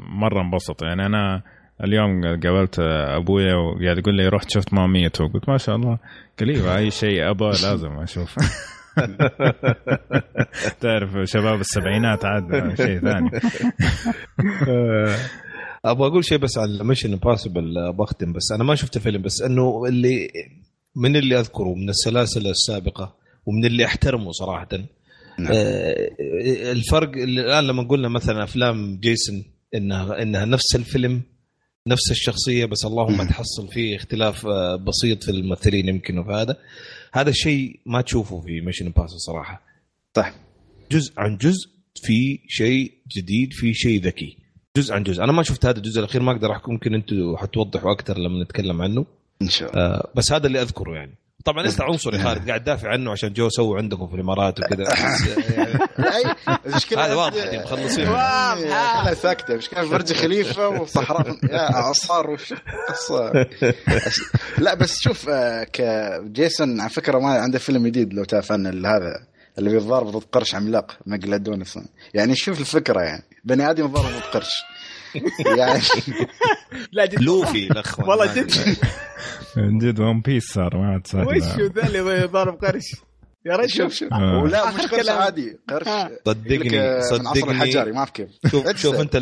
مرة 0.00 0.40
انبسط 0.40 0.82
يعني 0.82 1.06
أنا 1.06 1.42
اليوم 1.84 2.22
قابلت 2.24 2.76
أبويا 3.16 3.54
وقاعد 3.54 3.98
يقول 3.98 4.14
لي 4.16 4.28
رحت 4.28 4.50
شفت 4.50 4.74
Mamma 4.74 4.95
Mia 4.95 5.08
قلت 5.08 5.48
ما 5.48 5.58
شاء 5.58 5.76
الله 5.76 5.98
قال 6.40 6.68
أي 6.68 6.90
شيء 6.90 7.30
ABBA 7.30 7.44
لازم 7.44 7.98
أشوف 7.98 8.36
تعرف 10.80 11.10
شباب 11.24 11.60
السبعينات 11.60 12.24
عاد 12.24 12.74
شيء 12.76 13.00
ثاني 13.00 13.30
أبغى 15.84 16.06
أقول 16.06 16.24
شيء 16.24 16.38
بس 16.38 16.58
عن 16.58 16.86
Mission 16.86 17.12
Impossible 17.12 17.92
بختم 17.92 18.32
بس 18.32 18.52
أنا 18.54 18.64
ما 18.64 18.74
شفت 18.74 18.96
الفيلم 18.96 19.22
بس 19.22 19.42
إنه 19.42 19.84
اللي 19.88 20.28
من 20.96 21.16
اللي 21.16 21.40
أذكره 21.40 21.74
من 21.74 21.88
السلاسل 21.88 22.46
السابقة 22.46 23.16
ومن 23.46 23.64
اللي 23.64 23.84
أحترمه 23.84 24.32
صراحة 24.32 24.68
نعم. 25.38 25.52
آه، 25.52 26.10
الفرق 26.72 27.08
اللي 27.08 27.40
الآن 27.40 27.66
لما 27.66 27.82
قلنا 27.82 28.08
مثلا 28.08 28.44
أفلام 28.44 29.00
جيسون 29.00 29.44
إنها 29.74 30.22
إنها 30.22 30.44
نفس 30.44 30.76
الفيلم 30.76 31.22
نفس 31.86 32.10
الشخصية 32.10 32.64
بس 32.64 32.84
اللهم. 32.84 33.28
تحصل 33.28 33.68
فيه 33.68 33.96
اختلاف 33.96 34.46
آه، 34.46 34.76
بسيط 34.76 35.24
في 35.24 35.30
الممثلين 35.30 35.88
يمكن 35.88 36.18
وفي 36.18 36.32
هذا 36.32 36.56
هذا 37.14 37.30
الشيء 37.30 37.80
ما 37.86 38.00
تشوفه 38.00 38.40
في 38.40 38.60
Mission 38.60 38.86
Impossible 38.86 39.20
صراحة. 39.20 39.62
صح. 40.16 40.34
جزء 40.92 41.12
عن 41.18 41.36
جزء 41.36 41.70
في 41.94 42.38
شيء 42.48 42.92
جديد 43.16 43.52
في 43.52 43.74
شيء 43.74 44.02
ذكي. 44.02 44.36
جزء 44.76 44.94
عن 44.94 45.02
جزء. 45.02 45.24
أنا 45.24 45.32
ما 45.32 45.42
شفت 45.42 45.66
هذا 45.66 45.78
الجزء 45.78 45.98
الأخير 45.98 46.22
ما 46.22 46.32
أقدر 46.32 46.52
أحكم 46.52 46.72
ممكن 46.72 46.94
أنتم 46.94 47.36
حتوضحوا 47.36 47.92
أكثر 47.92 48.18
لما 48.18 48.44
نتكلم 48.44 48.82
عنه. 48.82 49.06
إن 49.42 49.48
شاء 49.48 49.70
الله. 49.70 49.82
آه 49.82 50.10
بس 50.16 50.32
هذا 50.32 50.46
اللي 50.46 50.62
أذكره 50.62 50.94
يعني. 50.94 51.14
طبعا 51.44 51.66
انت 51.66 51.80
عنصري 51.80 52.18
خالد 52.18 52.48
قاعد 52.48 52.64
دافع 52.64 52.88
عنه 52.88 53.10
عشان 53.12 53.32
جو 53.32 53.48
سووا 53.48 53.78
عندكم 53.78 54.06
في 54.08 54.14
الإمارات 54.14 54.60
وكذا. 54.60 54.84
آه، 54.92 54.96
يعني 55.52 55.78
أي، 55.98 56.34
المشكلة 56.66 57.06
هذا 57.06 57.14
واضح 57.14 57.36
يعني 57.44 57.58
مخلصين. 57.64 58.08
واضحة. 58.08 59.02
خلها 59.02 59.14
ساكتة. 59.14 59.56
مش 59.56 59.68
كان 59.68 59.88
برج 59.88 60.12
خليفة 60.12 60.68
وصحراء. 60.68 61.36
يا 61.50 61.74
اعصار 61.74 62.30
وش 62.30 62.54
قصة. 62.88 63.32
لا 64.58 64.74
بس 64.74 65.00
شوف 65.00 65.28
آه، 65.28 65.66
كجيسون 65.72 66.80
على 66.80 66.90
فكرة 66.90 67.18
ما 67.18 67.28
عنده 67.28 67.58
فيلم 67.58 67.86
جديد 67.86 68.14
لو 68.14 68.24
تعرف 68.24 68.52
عنه 68.52 68.70
هذا 68.70 69.26
اللي 69.58 69.70
بيتضارب 69.70 70.06
ضد 70.06 70.24
قرش 70.32 70.54
عملاق 70.54 70.98
مقلدونس 71.06 71.78
يعني 72.14 72.36
شوف 72.36 72.60
الفكرة 72.60 73.00
يعني. 73.00 73.22
بني 73.44 73.70
آدم 73.70 73.84
يتضارب 73.84 74.06
ضد 74.06 74.22
قرش. 74.22 74.62
يعني 75.58 75.80
لا 76.92 77.06
جد 77.06 77.20
لوفي 77.22 77.66
الاخوان 77.70 78.08
والله 78.08 78.34
جد 78.34 78.52
من 79.56 79.78
جد 79.82 80.00
ون 80.00 80.20
بيس 80.20 80.44
صار 80.52 80.76
ما 80.76 80.92
عاد 80.92 81.06
سهل 81.06 81.26
وش 81.28 81.72
ذا 81.72 81.86
اللي 81.86 82.24
ضارب 82.26 82.64
قرش 82.64 82.84
يا 83.46 83.56
رجل 83.56 83.70
شوف 83.70 83.92
شوف 83.94 84.12
آه. 84.12 84.42
ولا 84.42 84.70
مش 84.70 84.80
قرش. 84.80 85.08
عادي 85.08 85.58
قرش 85.68 85.88
آه. 85.88 86.10
صدقني 86.26 86.80
آه، 86.80 86.90
من 86.90 86.96
عصر 86.98 87.16
صدقني 87.34 87.50
الحجاري 87.50 87.92
ما 87.92 88.04
في 88.04 88.12
كيف 88.12 88.28
شوف. 88.50 88.76
شوف 88.76 88.94
أنت 89.00 89.16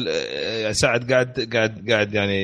سعد 0.73 1.13
قاعد 1.13 1.49
قاعد 1.55 1.91
قاعد 1.91 2.15
يعني 2.15 2.43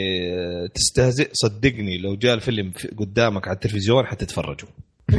تستهزئ 0.74 1.28
صدقني 1.32 1.98
لو 1.98 2.16
جاء 2.16 2.34
الفيلم 2.34 2.70
في- 2.70 2.88
قدامك 2.88 3.48
على 3.48 3.54
التلفزيون 3.54 4.06
حتتفرجوا 4.06 4.68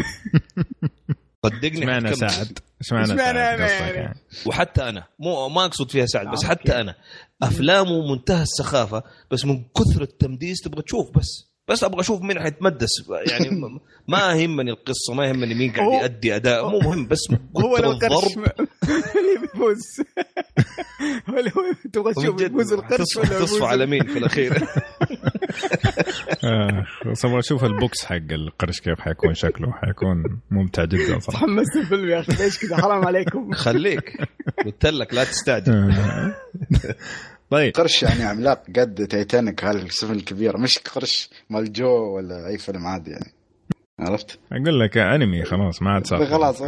صدقني 1.45 1.79
اشمعنى. 1.79 2.15
سعد؟ 2.15 2.59
اشمعنى 2.81 3.05
سعد 3.07 3.17
يعني؟ 3.19 3.61
يعني؟ 3.97 4.15
وحتى 4.45 4.89
أنا 4.89 5.03
مو 5.19 5.49
ما 5.49 5.65
أقصد 5.65 5.91
فيها 5.91 6.05
سعد 6.05 6.27
بس 6.27 6.43
حتى. 6.45 6.81
أنا 6.81 6.95
أفلامه 7.43 8.11
منتهى 8.11 8.41
السخافة 8.41 9.03
بس 9.31 9.45
من 9.45 9.63
كثر 9.63 10.01
التمديس 10.01 10.61
تبغى 10.61 10.81
تشوف 10.81 11.17
بس. 11.17 11.49
بس 11.67 11.83
أبغى 11.83 11.99
أشوف 12.01 12.21
مين 12.21 12.39
حيتمدس 12.39 12.89
يعني 13.27 13.49
ما 14.07 14.33
يهمني 14.33 14.71
القصة 14.71 15.13
ما 15.13 15.25
يهمني 15.25 15.53
مين 15.53 15.71
قاعد 15.71 16.01
يؤدي 16.01 16.35
أداء 16.35 16.69
مو 16.69 16.79
مهم 16.79 17.07
بس 17.07 17.19
هو 17.57 17.77
لو 17.77 17.91
القرش 17.91 18.37
الضرب. 18.37 18.51
اللي 19.19 19.41
بيفوز 19.41 19.81
هو 21.29 21.35
هو 21.35 21.73
تبغى 21.93 22.13
تشوف 22.13 22.41
يفوز 22.41 22.73
القرش 22.73 23.17
ولا 23.17 23.39
تصفى 23.39 23.65
على 23.65 23.85
مين 23.85 24.03
في 24.03 24.17
الأخير؟ 24.17 24.67
بس 27.11 27.25
أبغى 27.25 27.39
أشوف 27.39 27.63
البوكس 27.63 28.05
حق 28.05 28.15
القرش 28.31 28.79
كيف 28.79 28.99
حيكون 28.99 29.33
شكله. 29.33 29.71
حيكون 29.71 30.39
ممتع 30.51 30.85
جدا 30.85 31.19
صراحة. 31.19 31.45
تحمست 31.45 31.75
الفيلم 31.75 32.09
يا 32.09 32.19
أخي 32.19 32.43
ليش 32.43 32.59
كذا؟ 32.59 32.77
حرام 32.77 33.05
عليكم. 33.07 33.51
خليك. 33.65 34.17
قلت 34.65 34.85
لك 34.85 35.13
لا 35.13 35.23
تستعجل. 35.23 35.73
آه. 35.91 36.35
طيب. 37.51 37.73
قرش 37.73 38.03
يعني 38.03 38.23
عملاق 38.23 38.63
قد 38.75 39.07
تايتانيك 39.07 39.63
هالسفن 39.65 40.13
الكبيرة؟ 40.13 40.57
مش 40.57 40.79
قرش 40.79 41.29
مال 41.49 41.73
Jaws 41.73 42.15
ولا 42.15 42.47
أي 42.47 42.57
فيلم 42.57 42.87
عادي 42.87 43.11
يعني. 43.11 43.33
عرفت؟ 43.99 44.39
أقول 44.51 44.79
لك 44.79 44.97
أنمي 44.97 45.43
خلاص 45.45 45.81
ما 45.81 45.91
عاد 45.91 46.07
صار. 46.07 46.25
خلاص. 46.25 46.61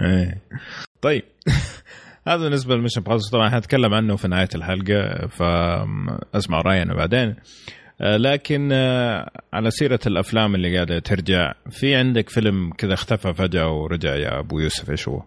إيه. 0.00 0.40
طيب. 1.02 1.22
هذا 2.28 2.36
بالنسبة 2.42 2.74
لل 2.74 2.80
Mission 2.80 3.02
Impossible 3.02 3.30
طبعا 3.30 3.50
حنتكلم 3.50 3.94
عنه 3.94 4.16
في 4.16 4.28
نهاية 4.28 4.48
الحلقة 4.54 5.26
فأسمع 5.26 6.60
رأينا 6.60 6.94
بعدين. 6.94 7.28
آه، 7.28 7.36
لكن 8.00 8.72
آه، 8.72 9.30
على 9.52 9.70
سيرة 9.70 9.98
الأفلام 10.06 10.54
اللي 10.54 10.74
قاعدة 10.74 10.98
ترجع 10.98 11.52
في 11.70 11.94
عندك 11.94 12.28
فيلم 12.28 12.70
كذا 12.78 12.94
اختفى 12.94 13.34
فجأة 13.34 13.72
ورجع 13.72 14.14
يا 14.14 14.38
أبو 14.40 14.58
يوسف 14.60 14.90
إيش 14.90 15.08
هو؟ 15.08 15.22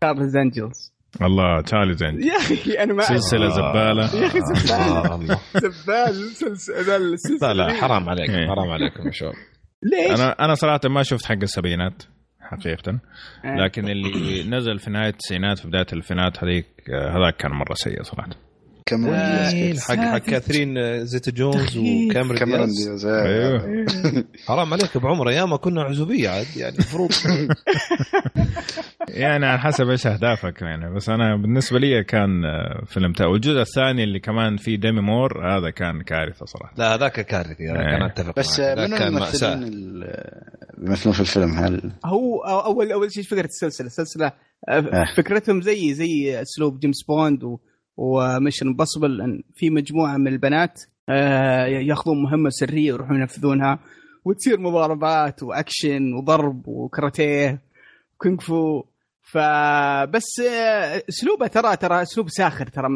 Charlie's 0.00 0.36
Angels 0.36 0.96
الله 1.22 1.60
Charlie's 1.60 1.94
Angels 1.94 2.22
يا 2.22 2.36
أخي 2.36 2.72
أنا 2.72 2.92
ما 2.94 3.02
أعرف. 3.04 3.18
سلسله 3.20 3.48
زبالة 3.48 4.22
يا 4.22 4.26
أخي 4.26 4.38
زبال 4.40 4.70
آه، 4.80 5.14
الله. 5.14 5.38
زبال 5.54 6.14
سلسله 6.14 6.96
السلسله 6.96 7.52
لا 7.52 7.66
لا. 7.66 7.72
حرام 7.74 8.08
عليكم 8.08 8.32
إيه. 8.32 8.46
حرام 8.46 8.70
عليكم 8.70 9.06
يا 9.06 9.10
شباب 9.12 9.32
ليش؟ 9.82 10.20
أنا 10.20 10.30
أنا 10.44 10.54
صراحة 10.54 10.80
ما 10.88 11.02
شفت 11.02 11.24
حق 11.24 11.42
السبعينات 11.42 12.02
حقيقة 12.40 13.00
آه. 13.44 13.56
لكن 13.64 13.88
اللي 13.88 14.42
نزل 14.50 14.78
في 14.78 14.90
نهاية 14.90 15.08
التسعينات 15.08 15.58
في 15.58 15.68
بداية 15.68 15.86
الألفينات 15.92 16.44
هذيك 16.44 16.66
آه، 16.94 17.10
هذاك 17.10 17.36
كان 17.36 17.50
مرة 17.50 17.74
سيء 17.74 18.02
صراحة 18.02 18.30
كاميرون 18.86 19.14
آه، 19.14 19.50
دياز 19.50 19.80
حق 19.80 19.94
حق 19.94 20.18
كاثرين 20.18 20.78
آه، 20.78 21.02
زيتا 21.02 21.30
جونز 21.30 21.76
وكاميرون 21.76 22.38
كاميرون 22.38 22.66
دياز 22.66 23.06
دياز 23.06 23.06
أيوه. 23.06 23.84
حرام 24.48 24.72
عليك 24.72 24.96
ابو 24.96 25.08
عمر 25.08 25.28
أيام 25.28 25.56
كنا 25.56 25.82
عزوبية 25.82 26.28
عاد 26.28 26.46
يعني 26.56 26.74
المفروض 26.74 27.10
يعني 29.08 29.46
على 29.46 29.58
حسب 29.58 29.90
إيش 29.90 30.06
أهدافك 30.06 30.62
يعني. 30.62 30.94
بس 30.94 31.08
أنا 31.08 31.36
بالنسبة 31.36 31.78
لي 31.78 32.04
كان 32.04 32.44
آه، 32.44 32.84
فيلم 32.86 33.12
تا 33.12 33.26
والجزء 33.26 33.60
الثاني 33.60 34.04
اللي 34.04 34.20
كمان 34.20 34.56
فيه 34.56 34.76
ديمي 34.76 35.00
مور 35.00 35.56
هذا 35.56 35.70
كان 35.70 36.02
كارثة 36.02 36.46
صراحة. 36.46 36.74
لا 36.76 36.94
هذاك 36.94 37.20
كارثي 37.20 37.62
إيه. 37.62 37.70
أنا 37.70 38.06
أتفق 38.06 38.38
بس 38.38 38.60
منو 38.60 38.96
كان 38.96 39.08
الممثلين 39.08 39.60
بيمثلون 40.78 41.14
في 41.14 41.20
الفيلم؟ 41.20 41.50
هل 41.50 41.92
هو 42.04 42.40
اول 42.44 42.92
أول 42.92 43.12
شيء 43.12 43.22
فكرة 43.22 43.44
السلسلة. 43.44 43.86
السلسلة 43.86 44.26
آه، 44.68 44.72
آه. 44.72 45.04
فكرتهم 45.16 45.60
زي 45.60 45.94
زي 45.94 46.42
أسلوب 46.42 46.80
جيمس 46.80 47.02
بوند 47.02 47.44
و 47.44 47.58
و 47.96 48.05
Mission 48.05 48.66
Impossible 48.66 49.20
إن 49.20 49.42
في 49.54 49.70
مجموعة 49.70 50.16
من 50.16 50.28
البنات 50.28 50.82
آه، 51.08 51.66
ياخذون 51.66 52.22
مهمة 52.22 52.50
سرية 52.50 52.92
ويروحون 52.92 53.20
ينفذونها 53.20 53.78
وتصير 54.24 54.60
مضاربات 54.60 55.42
واكشن 55.42 56.12
وضرب 56.14 56.68
وكاراتيه 56.68 57.60
كونغ 58.18 58.38
فو. 58.40 58.82
فبس 59.22 60.40
آه، 60.40 61.02
أسلوبه 61.08 61.46
ترى 61.46 61.76
ترى 61.76 62.02
أسلوب 62.02 62.28
ساخر 62.28 62.66
ترى. 62.66 62.88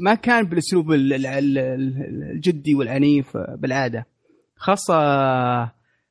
ما 0.00 0.14
كان 0.14 0.44
بالأسلوب 0.44 0.92
ال- 0.92 1.12
ال- 1.12 1.26
ال- 1.26 1.58
ال- 1.58 2.30
الجدي 2.34 2.74
والعنيف 2.74 3.36
بالعادة. 3.36 4.06
خاصة 4.56 4.94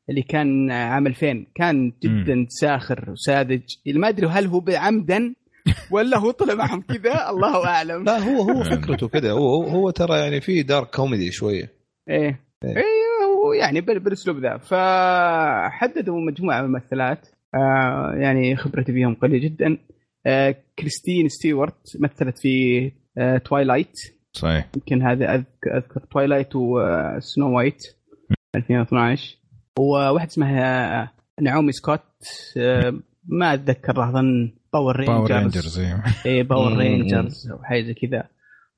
اللي 0.10 0.22
كان 0.30 0.72
عام 0.72 1.08
2000 1.08 1.46
كان 1.56 1.92
جدا 2.04 2.46
ساخر 2.50 3.12
وساذج. 3.12 3.62
ما 3.88 4.10
أدري 4.10 4.28
هل 4.28 4.46
هو 4.48 4.64
عمدا 4.70 5.34
ولا 5.92 6.18
هو 6.18 6.32
طلع 6.32 6.54
معهم 6.54 6.82
كذا؟ 6.82 7.30
الله 7.30 7.68
أعلم. 7.68 8.04
لا 8.04 8.18
هو 8.20 8.42
هو 8.42 8.64
فكرته 8.64 9.08
كده 9.08 9.32
هو 9.32 9.64
هو, 9.64 9.90
ترى 9.90 10.20
يعني 10.20 10.42
في 10.42 10.64
dark 10.64 10.96
comedy 10.96 11.32
شوية. 11.32 11.70
إيه. 12.10 12.40
إيه. 12.64 12.78
إيه 12.78 12.84
هو 13.46 13.54
يعني 13.54 13.82
بال- 13.82 14.00
بالاسلوب 14.00 14.38
ذا. 14.40 14.58
فحددوا 14.58 16.20
مجموعة 16.32 16.62
من 16.62 16.66
الممثلات. 16.66 17.28
آه 17.56 18.14
يعني 18.18 18.56
خبرتي 18.56 18.92
فيهم 18.94 19.16
قليلة 19.16 19.44
جدا. 19.50 19.78
آه 20.26 20.56
كريستين 20.80 21.30
ستيوارت 21.30 21.98
مثلت 22.00 22.40
في 22.40 22.92
آه 23.18 23.38
Twilight 23.38 23.94
صحيح. 24.34 24.68
يمكن 24.76 25.02
هذا 25.08 25.36
أذكر 25.36 26.00
Twilight 26.12 26.56
و 26.56 26.76
Snow 26.76 27.58
White 27.58 27.82
2012 28.56 29.38
وواحد 29.80 30.28
اسمها 30.28 31.12
نعومي 31.42 31.72
سكوت 31.72 32.02
آه، 32.58 32.94
ما 33.28 33.54
أتذكر 33.54 34.10
أظن. 34.10 34.52
Power 34.78 35.06
Power 35.06 35.32
Rangers 35.32 35.80
Rangers 35.80 35.80
أيوه 35.80 36.04
اي 36.26 36.44
Power. 36.44 36.78
Rangers 36.78 37.52
أو 37.52 37.64
حاجة 37.64 37.84
زي 37.84 37.94
كذا. 37.94 38.24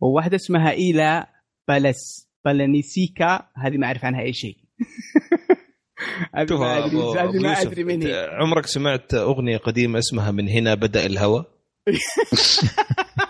وواحدة 0.01 0.35
اسمها 0.35 0.71
إيلا 0.71 1.27
بالس 1.67 2.29
بالانيسيكا 2.45 3.41
هذه 3.57 3.77
ما 3.77 3.87
أعرف 3.87 4.05
عنها 4.05 4.21
أي 4.21 4.33
شيء. 4.33 4.57
هذه 6.35 6.57
ما 6.57 6.77
أدري 6.85 7.01
هذه 7.19 7.83
ما 7.83 7.95
من 7.95 8.03
هي. 8.03 8.29
عمرك 8.31 8.65
سمعت 8.65 9.13
أغنية 9.13 9.57
قديمة 9.57 9.99
اسمها 9.99 10.31
من 10.31 10.49
هنا 10.49 10.73
بدأ 10.75 11.05
الهوى 11.05 11.45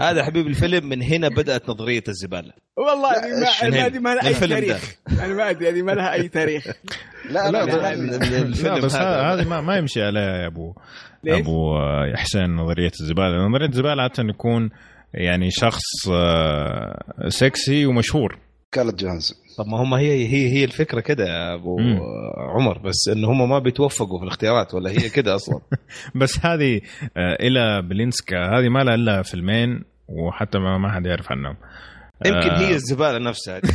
هذا 0.00 0.24
حبيب 0.24 0.46
الفيلم 0.46 0.88
من 0.88 1.02
هنا 1.02 1.28
بدأت 1.28 1.68
نظرية 1.68 2.02
الزبالة 2.08 2.52
والله 2.76 3.10
ما-. 3.70 3.86
هذه 3.86 3.98
ما 3.98 4.14
لها 4.14 4.24
أي 4.24 4.28
الفيلم 4.30 4.54
ده. 4.54 4.60
تاريخ 4.60 4.94
أنا 5.20 5.34
ما 5.34 5.50
أدري 5.50 5.68
هذه 5.68 5.82
ما 5.82 5.92
لها 5.92 6.12
أي 6.12 6.28
تاريخ 6.28 6.64
لا 7.30 7.50
لا 7.50 7.64
لا، 7.64 8.80
بس 8.80 8.94
هذه 8.96 9.48
ما, 9.48 9.60
ما 9.60 9.76
يمشي 9.76 10.02
عليها 10.02 10.42
يا 10.42 10.46
أبو 10.46 10.74
ليش؟ 11.24 11.40
أبو 11.40 11.78
حسين 12.14 12.56
نظرية 12.56 12.90
الزبالة 13.00 13.46
نظرية 13.48 13.68
الزبالة 13.68 14.02
عادة 14.02 14.24
يكون 14.28 14.70
يعني 15.14 15.50
شخص 15.50 16.08
آه، 16.12 17.28
سكسي 17.28 17.86
ومشهور 17.86 18.38
سكارلت 18.74 18.94
جونز 18.94 19.34
طب 19.58 19.66
ما 19.66 19.82
هم 19.82 19.94
هي 19.94 20.26
هي 20.26 20.52
هي 20.52 20.64
الفكرة 20.64 21.00
كده 21.00 21.24
يا 21.24 21.54
أبو 21.54 21.78
مم. 21.78 22.00
عمر 22.36 22.78
بس 22.78 23.08
إن 23.08 23.24
هم 23.24 23.48
ما 23.48 23.58
بيتوفقوا 23.58 24.18
في 24.18 24.24
الاختيارات 24.24 24.74
ولا 24.74 24.90
هي 24.90 25.08
كده 25.08 25.34
أصلا 25.34 25.60
بس 26.20 26.46
هذه 26.46 26.80
آه، 27.16 27.36
إيلا 27.40 27.82
بالينسكا 27.82 28.58
هذه 28.58 28.68
ما 28.68 28.84
لها 28.84 28.94
إلا 28.94 29.22
فيلمين 29.22 29.84
وحتى 30.08 30.58
ما, 30.58 30.78
ما 30.78 30.92
حد 30.92 31.06
يعرف 31.06 31.32
عنهم 31.32 31.56
يمكن 32.26 32.50
آه. 32.50 32.58
هي 32.60 32.74
الزبالة 32.74 33.18
نفسها 33.18 33.60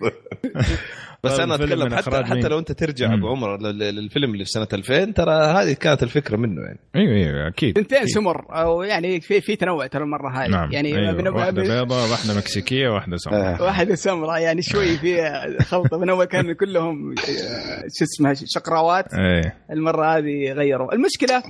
بس 1.24 1.40
أنا 1.40 1.54
أتكلم 1.54 1.94
حتى؟ 1.94 2.24
حتى 2.24 2.48
لو 2.48 2.58
أنت 2.58 2.72
ترجع 2.72 3.06
مم. 3.08 3.12
أبو 3.14 3.28
عمر 3.28 3.56
لل- 3.60 3.78
للفيلم 3.78 4.32
اللي 4.32 4.44
في 4.44 4.50
سنة 4.50 4.68
2000 4.72 5.04
ترى 5.12 5.32
هذه 5.34 5.72
كانت 5.72 6.02
الفكرة 6.02 6.36
منه 6.36 6.62
يعني 6.62 6.78
أيوه 6.96 7.12
أيوه 7.14 7.48
أكيد 7.48 7.78
ثنتين 7.78 7.98
أكيد. 7.98 8.08
سمر 8.08 8.44
أو 8.50 8.82
يعني 8.82 9.20
في 9.20 9.40
في 9.40 9.56
تنوع 9.56 9.86
ترى 9.86 10.02
المرة 10.02 10.30
هذه 10.30 10.48
نعم 10.50 10.72
يعني 10.72 10.96
أيوة. 10.98 11.12
من- 11.12 11.28
واحدة 11.28 11.62
بيضاء 11.62 12.10
واحدة 12.10 12.34
مكسيكية 12.36 12.88
واحدة 12.88 13.16
سمراء. 13.16 13.62
واحدة 13.66 13.94
سمراء 13.94 14.40
يعني 14.42 14.62
شوي 14.62 14.96
في 14.98 15.16
خلطة 15.60 15.98
من 15.98 16.10
أول 16.10 16.24
كانوا 16.24 16.52
كلهم 16.52 17.10
آه، 17.10 17.84
شو 17.98 18.04
اسمها 18.04 18.34
شقراوات 18.34 19.14
إيه 19.14 19.56
المرة 19.70 20.16
هذه 20.18 20.52
غيروا 20.52 20.94
المشكلة 20.94 21.42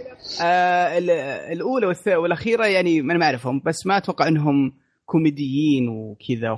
آه 0.42 0.98
ال- 0.98 1.11
الأولى 1.52 1.94
والث- 1.94 2.16
والأخيرة 2.16 2.66
يعني 2.66 3.02
ما 3.02 3.12
أنا 3.12 3.18
ما 3.20 3.26
أعرفهم 3.26 3.62
بس 3.64 3.87
ما 3.87 3.96
أتوقع 3.96 4.28
أنهم 4.28 4.72
كوميديين 5.06 5.88
وكذا 5.88 6.56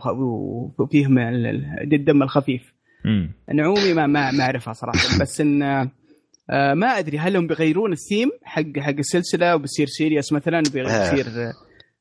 وفيهم 0.79 1.19
ال- 1.19 1.47
ال- 1.47 1.95
الدم 1.95 2.23
الخفيف 2.23 2.75
امم 3.07 3.33
نعومي 3.55 3.93
ما 3.95 4.07
ما 4.07 4.31
ما 4.31 4.45
أعرفها 4.45 4.73
صراحة 4.73 4.99
بس 5.23 5.41
إن 5.41 5.63
آه 5.63 6.75
ما 6.75 6.87
أدري 6.87 7.19
هل 7.19 7.37
هم 7.37 7.47
بيغيرون 7.47 7.93
الثيم 7.93 8.31
حق 8.45 8.63
حق 8.79 8.95
السلسلة 8.99 9.55
وبصير 9.55 9.87
serious 9.87 10.33
مثلا 10.33 10.59
آه. 10.59 10.61
بيصير 10.61 11.27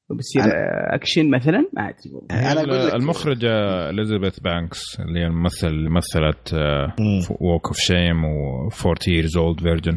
بصير 0.10 0.41
آه، 0.43 0.95
أكشن 0.95 1.29
مثلا 1.29 1.69
ما 1.73 1.89
أدري 1.89 2.12
والله. 2.13 2.95
المخرجه 2.95 3.49
اليزابيث 3.89 4.39
بانكس 4.39 4.99
اللي 4.99 5.19
هي 5.19 5.25
الممثل 5.27 5.67
اللي 5.67 5.89
مثلت. 5.89 6.53
Walk 7.41 7.67
of 7.67 7.78
Shame 7.78 8.26
و 8.25 8.69
40 8.86 8.95
years 8.95 9.31
old 9.31 9.62
virgin 9.63 9.95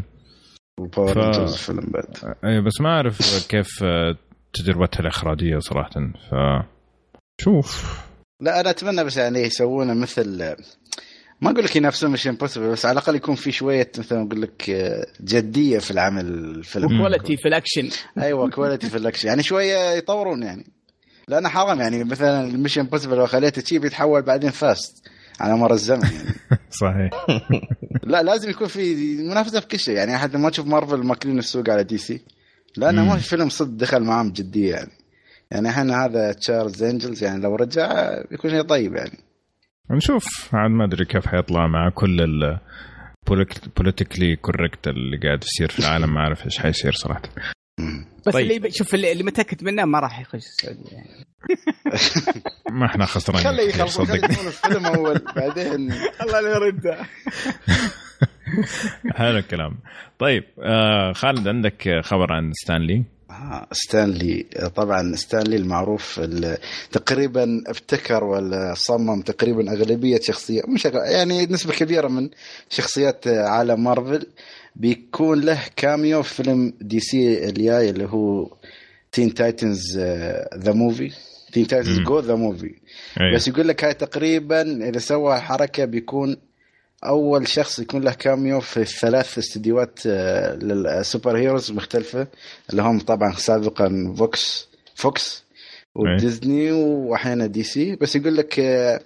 Power 0.96 1.14
ف- 1.14 1.16
Rangers 1.18 1.56
فيلم 1.56 1.80
بعد 1.92 2.34
اي 2.44 2.60
بس 2.60 2.80
ما 2.80 2.88
أعرف 2.88 3.46
كيف 3.50 3.68
آه، 3.84 4.16
تجربتها 4.52 5.00
الإخراجية 5.00 5.58
صراحة 5.58 5.90
ف 6.30 6.34
شوف. 7.40 8.00
لا 8.40 8.60
أنا 8.60 8.70
أتمنى 8.70 9.04
بس 9.04 9.16
يعني 9.16 9.38
يسوونه 9.38 9.94
مثل 9.94 10.56
ما 11.40 11.50
أقول 11.50 11.64
لك 11.64 11.76
ينافسون 11.76 12.10
Mission 12.10 12.28
Impossible 12.28 12.70
بس 12.70 12.86
على 12.86 12.92
الأقل 12.92 13.14
يكون 13.14 13.34
في 13.34 13.52
شوية 13.52 13.90
مثلا 13.98 14.22
أقول 14.22 14.42
لك 14.42 14.70
جدية 15.20 15.78
في 15.78 15.90
العمل 15.90 16.26
الفيلم 16.26 16.98
quality 16.98 17.36
في 17.36 17.48
الأكشن. 17.48 17.88
أيوه 18.18 18.50
quality 18.56 18.90
في 18.90 18.96
الأكشن. 18.96 19.28
يعني 19.28 19.42
شوية 19.42 19.90
يطورون 19.90 20.42
يعني. 20.42 20.66
لأن 21.28 21.48
حرام 21.48 21.80
يعني 21.80 22.04
مثلا 22.04 22.44
ال 22.44 22.49
Mission 22.49 22.78
Impossible 22.78 23.16
لو 23.16 23.26
خليته 23.26 23.62
شي 23.64 23.78
بيتحول 23.78 24.22
بعدين 24.22 24.50
Fast 24.50 25.08
على 25.40 25.56
مر 25.56 25.72
الزمن 25.72 26.02
يعني. 26.02 26.34
صحيح. 26.80 27.10
لا 28.02 28.22
لازم 28.22 28.50
يكون 28.50 28.66
في 28.68 29.16
منافسة 29.16 29.60
في 29.60 29.66
كل 29.66 29.78
شيء 29.78 29.94
يعني. 29.94 30.18
حتى 30.18 30.38
ما 30.38 30.50
تشوف 30.50 30.66
مارفل 30.66 30.96
ماكلين 30.96 31.38
السوق 31.38 31.70
على 31.70 31.84
DC 31.84 32.20
لأنه. 32.76 33.04
ما 33.04 33.16
في 33.16 33.28
فيلم 33.28 33.48
صدق 33.48 33.70
دخل 33.70 34.02
معاهم 34.04 34.32
جدية 34.32 34.74
يعني. 34.74 34.90
يعني 35.50 35.68
إحنا 35.68 36.04
هذا 36.04 36.32
Charlie's 36.32 36.82
Angels 36.82 37.24
يعني 37.24 37.42
لو 37.42 37.56
رجع 37.56 38.14
بيكون 38.30 38.50
شيء 38.50 38.62
طيب 38.62 38.94
يعني. 38.94 39.18
نشوف. 39.90 40.54
عاد 40.54 40.70
ما 40.70 40.84
أدري 40.84 41.04
كيف 41.04 41.26
حيطلع 41.26 41.66
مع 41.66 41.90
كل 41.94 42.20
ال 42.20 42.58
politically 43.76 44.36
correct 44.36 44.88
اللي 44.88 45.18
قاعد 45.22 45.44
يصير 45.44 45.70
في 45.70 45.78
العالم 45.78 46.14
ما 46.14 46.20
أعرف 46.20 46.44
إيش 46.44 46.58
حيصير 46.58 46.92
صراحة. 46.92 47.22
بس 48.26 48.32
طيب. 48.34 48.50
اللي 48.50 48.70
شوف 48.70 48.94
اللي, 48.94 49.12
اللي 49.12 49.24
متأكد 49.24 49.64
منه 49.64 49.84
ما 49.84 50.00
راح 50.00 50.20
يخش 50.20 50.34
السعودية 50.34 50.92
يعني. 50.92 51.26
ما 52.80 52.86
إحنا 52.86 53.06
خسرانين 53.06 53.44
خليه 53.44 53.68
يخلص 53.68 53.98
خليه 54.00 54.20
صدق 54.20 54.32
يكون 54.32 54.46
الفيلم 54.46 54.86
أول 54.86 55.18
بعدين 55.36 55.92
الله 56.22 56.40
لا 56.40 56.50
يرده. 56.50 56.98
هذا 59.16 59.38
الكلام. 59.38 59.78
طيب 60.18 60.44
آه 60.62 61.12
خالد 61.12 61.48
عندك 61.48 62.00
خبر 62.02 62.32
عن 62.32 62.52
ستان 62.52 62.77
لي؟ 62.77 63.02
آه، 63.30 63.66
ستان 63.72 64.09
لي. 64.09 64.46
طبعا 64.74 65.14
ستان 65.16 65.40
لي 65.40 65.56
المعروف 65.56 66.18
ال- 66.22 66.58
تقريبا 66.92 67.62
ابتكر 67.66 68.24
ولا 68.24 68.74
صمم 68.76 69.20
تقريبا 69.22 69.72
أغلبية 69.72 70.20
شخصيات 70.22 70.68
مش 70.68 70.84
يعني 70.84 71.46
نسبة 71.46 71.72
كبيرة 71.72 72.08
من 72.08 72.28
شخصيات 72.70 73.26
عالم 73.28 73.84
مارفل 73.84 74.26
بيكون 74.76 75.40
له 75.40 75.60
cameo 75.76 76.22
في 76.22 76.34
فيلم 76.34 76.72
دي 76.80 77.00
سي 77.00 77.48
الجاي 77.48 77.90
اللي 77.90 78.04
هو 78.04 78.56
Teen 79.12 79.34
Titans 79.34 79.98
the 80.56 80.72
movie. 80.72 81.10
Teen 81.52 81.66
Titans. 81.66 81.98
Go 82.00 82.18
the 82.20 82.34
movie. 82.34 82.74
أيه. 83.20 83.34
بس 83.34 83.48
يقول 83.48 83.68
لك 83.68 83.84
هاي 83.84 83.94
تقريبا 83.94 84.88
إذا 84.88 84.98
سوى 84.98 85.36
الحركه 85.36 85.84
بيكون 85.84 86.36
أول 87.04 87.48
شخص 87.48 87.78
يكون 87.78 88.02
له 88.02 88.12
cameo 88.12 88.60
في 88.60 88.84
ثلاث 88.84 89.38
استديوهات 89.38 89.98
آه، 90.06 90.54
لل 90.54 91.36
superheroes 91.36 91.72
مختلفة 91.72 92.26
اللي 92.70 92.82
هم 92.82 93.00
طبعا 93.00 93.32
سابقا 93.32 94.14
فوكس 94.18 94.68
فوكس 94.94 95.44
وديزني 95.94 96.72
واحيانا 96.72 97.46
دي 97.46 97.62
سي 97.62 97.96
بس 97.96 98.16
يقول 98.16 98.36
لك 98.36 98.60
آه، 98.60 99.00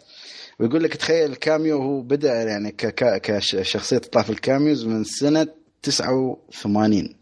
ويقول 0.61 0.83
لك 0.83 0.95
تخيل 0.97 1.31
ال 1.31 1.39
cameo 1.39 1.83
هو 1.83 2.01
بدأ 2.01 2.43
يعني 2.43 2.75
كشخصية 3.23 3.99
تطلع 3.99 4.23
في 4.23 4.31
ال 4.31 4.39
cameos 4.39 4.87
من 4.87 5.05
سنة 5.05 5.47
89 5.83 7.15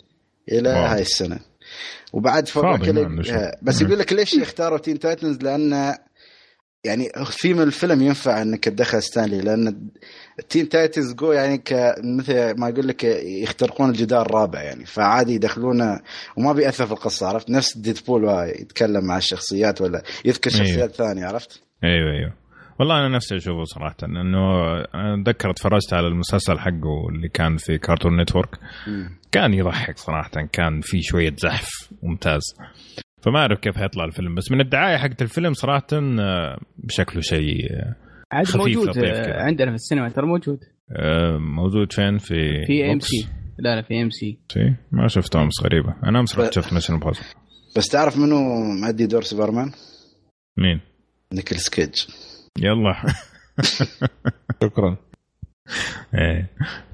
إلى 0.52 0.68
wow. 0.68 0.84
هاي 0.84 1.00
السنة 1.02 1.38
وبعد 2.12 2.48
فوق 2.48 2.76
كل. 2.76 2.98
آه، 3.30 3.58
بس. 3.62 3.82
يقول 3.82 3.98
لك 3.98 4.12
ليش 4.12 4.34
اختاروا 4.34 4.78
Teen 4.78 4.98
Titans 4.98 5.36
لأن 5.36 5.94
يعني 6.84 7.08
ثيم 7.42 7.60
الفيلم 7.60 8.02
ينفع 8.02 8.42
إنك 8.42 8.64
تدخل 8.64 9.02
ستان 9.02 9.25
لي 9.25 9.40
لأن 9.40 9.88
Teen 10.48 10.68
Titans 10.68 11.14
Go 11.14 11.32
يعني 11.32 11.58
ك 11.58 11.94
مثل 12.18 12.60
ما 12.60 12.68
يقول 12.68 12.88
لك 12.88 13.04
يخترقون 13.04 13.90
الجدار 13.90 14.26
الرابع 14.26 14.62
يعني. 14.62 14.84
فعادي 14.84 15.34
يدخلونه 15.34 16.00
وما 16.36 16.52
بيأثر 16.52 16.86
في 16.86 16.92
القصة 16.92 17.28
عرفت؟ 17.28 17.50
نفس 17.50 17.78
ديدبول 17.78 18.24
يتكلم 18.60 19.04
مع 19.04 19.16
الشخصيات 19.16 19.80
ولا 19.80 20.02
يذكر 20.24 20.50
أيوه. 20.54 20.64
شخصيات 20.64 20.94
ثانية 20.94 21.26
عرفت؟ 21.26 21.62
أيوه 21.84 22.12
أيوه. 22.12 22.32
والله 22.78 22.98
أنا 22.98 23.16
نفسي 23.16 23.36
أشوفه 23.36 23.64
صراحة 23.64 23.96
لأنه 24.02 24.74
أنا 24.94 25.22
أتذكر 25.22 25.50
اتفرجت 25.50 25.92
على 25.92 26.06
المسلسل 26.06 26.58
حقه 26.58 27.08
اللي 27.08 27.28
كان 27.28 27.56
في 27.56 27.78
كارتون 27.78 28.20
نتورك 28.20 28.58
كان 29.32 29.54
يضحك 29.54 29.98
صراحة 29.98 30.30
كان 30.52 30.80
في 30.82 31.02
شوية 31.02 31.34
زحف 31.38 31.68
ممتاز. 32.02 32.42
فما 33.22 33.38
أعرف 33.38 33.58
كيف 33.58 33.76
حيطلع 33.76 34.04
الفيلم 34.04 34.34
بس 34.34 34.52
من 34.52 34.60
الدعاية 34.60 34.96
حقت 34.96 35.22
الفيلم 35.22 35.52
صراحة 35.52 35.86
آه، 35.92 36.60
بشكله 36.78 37.20
شيء 37.20 37.72
آه، 37.72 37.96
عاد 38.32 38.46
خفيف 38.46 38.56
موجود 38.56 38.88
لطيف 38.88 39.04
آه،. 39.04 39.42
عندنا 39.42 39.70
في 39.70 39.74
السينما 39.74 40.08
ترى 40.08 40.26
موجود. 40.26 40.58
موجود 41.38 41.92
فين؟ 41.92 42.18
في 42.18 42.64
في 42.66 42.92
ام؟ 42.92 43.00
سي 43.00 43.28
لا 43.58 43.76
لا 43.76 43.82
في 43.82 44.02
ام 44.02 44.10
سي 44.10 44.38
سي 44.52 44.74
ما 44.92 45.08
شفته 45.08 45.42
أمس 45.42 45.64
غريبه 45.64 45.94
أنا 46.04 46.20
أمس 46.20 46.38
رحت 46.38 46.52
شفت 46.52 46.72
Mission 46.72 46.94
Impossible 46.94 47.28
بس 47.76 47.88
تعرف 47.88 48.18
منو 48.18 48.38
مؤدي 48.82 49.06
دور 49.06 49.22
سوبرمان؟ 49.22 49.70
مين؟ 50.58 50.80
نيكولاس 51.34 51.68
كيج. 51.68 51.94
يلا. 52.58 52.94
شكرا. 54.62 54.96
إيه. 56.14 56.46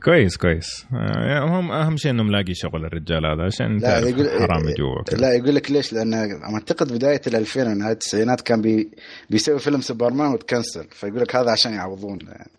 كويس 0.04 0.36
كويس. 0.36 0.86
آه، 0.92 1.44
هم 1.44 1.72
أهم 1.72 1.96
شيء 1.96 2.10
انه 2.10 2.22
ملاقي 2.22 2.54
شغل 2.54 2.84
الرجال 2.84 3.26
هذا 3.26 3.42
عشان 3.46 3.78
لا 3.78 3.88
تعرف 3.88 4.06
يقول 4.08 4.30
حرامي 4.40 4.72
جوا 4.74 5.02
كذا. 5.06 5.18
لا 5.18 5.32
يقول 5.34 5.54
لك 5.54 5.70
ليش؟ 5.70 5.92
لأن 5.92 6.14
أعتقد 6.54 6.92
بداية 6.92 7.20
ال 7.26 7.36
2000 7.36 7.60
ونهايه 7.70 7.92
التسعينات 7.92 8.40
كان 8.40 8.62
بي 8.62 8.90
بيسوي 9.30 9.58
فيلم 9.58 9.80
سوبرمان 9.80 10.32
وتكنسل. 10.32 10.86
فيقول 10.90 11.20
لك 11.20 11.36
هذا 11.36 11.50
عشان 11.50 11.72
يعوضون. 11.72 12.18
يعني. 12.26 12.50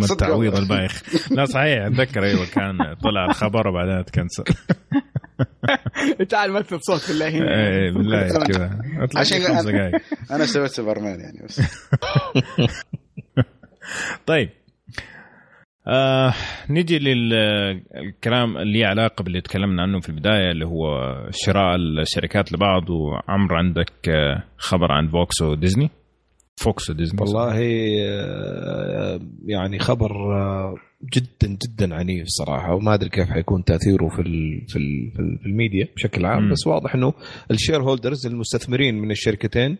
صدق 0.00 0.12
التعويض. 0.12 0.56
البايخ. 0.56 1.02
لا 1.30 1.44
صحيح 1.44 1.84
أتذكر 1.86 2.24
أيوه 2.24 2.46
كان 2.54 2.76
طلع 3.02 3.24
الخبر 3.24 3.68
وبعدين 3.68 4.04
تكنسل. 4.04 4.44
تعال 6.30 6.52
مثل 6.52 6.78
صوت 6.80 7.08
بالله 7.08 7.28
هنا 7.28 7.68
إيه 7.68 7.92
بالله 7.92 8.28
كذا. 8.44 8.80
أطلع 8.98 9.20
عشان- 9.20 9.40
عشان 9.42 9.56
خمس 9.56 9.64
دقائق 9.64 10.00
أنا 10.30 10.46
سويت 10.46 10.70
سوبرمان 10.70 11.20
يعني 11.20 11.42
بس. 11.44 11.60
طيب. 14.26 14.50
آه 15.86 16.34
نجي 16.70 16.98
للكلام 16.98 18.56
اللي 18.56 18.84
علاقه 18.84 19.22
باللي 19.22 19.40
تكلمنا 19.40 19.82
عنه 19.82 20.00
في 20.00 20.08
البداية 20.08 20.50
اللي 20.50 20.66
هو 20.66 21.14
شراء 21.30 21.76
الشركات 21.76 22.52
لبعض. 22.52 22.90
وعمر 22.90 23.54
عندك 23.54 24.08
آه، 24.08 24.42
خبر 24.56 24.92
عن 24.92 25.08
فوكس 25.08 25.42
وديزني 25.42 25.90
فوكس 26.56 26.90
وديزني 26.90 27.20
والله 27.20 27.58
آه، 28.02 29.20
يعني 29.46 29.78
خبر 29.78 30.10
آه، 30.36 30.74
جدا 31.14 31.56
جدا 31.64 31.94
عنيف 31.94 32.26
صراحة. 32.26 32.74
وما 32.74 32.94
أدري 32.94 33.08
كيف 33.08 33.30
حيكون 33.30 33.64
تأثيره 33.64 34.08
في 34.08 34.22
ال 34.22 34.64
في 34.68 34.76
ال 34.76 35.12
في, 35.16 35.20
ال 35.22 35.38
في 35.38 35.46
الميديا 35.46 35.88
بشكل 35.96 36.26
عام. 36.26 36.42
مم. 36.42 36.50
بس 36.50 36.66
واضح 36.66 36.94
إنه 36.94 37.12
ال 37.50 37.82
shareholders 37.82 38.26
المستثمرين 38.26 38.94
من 38.94 39.10
الشركتين 39.10 39.76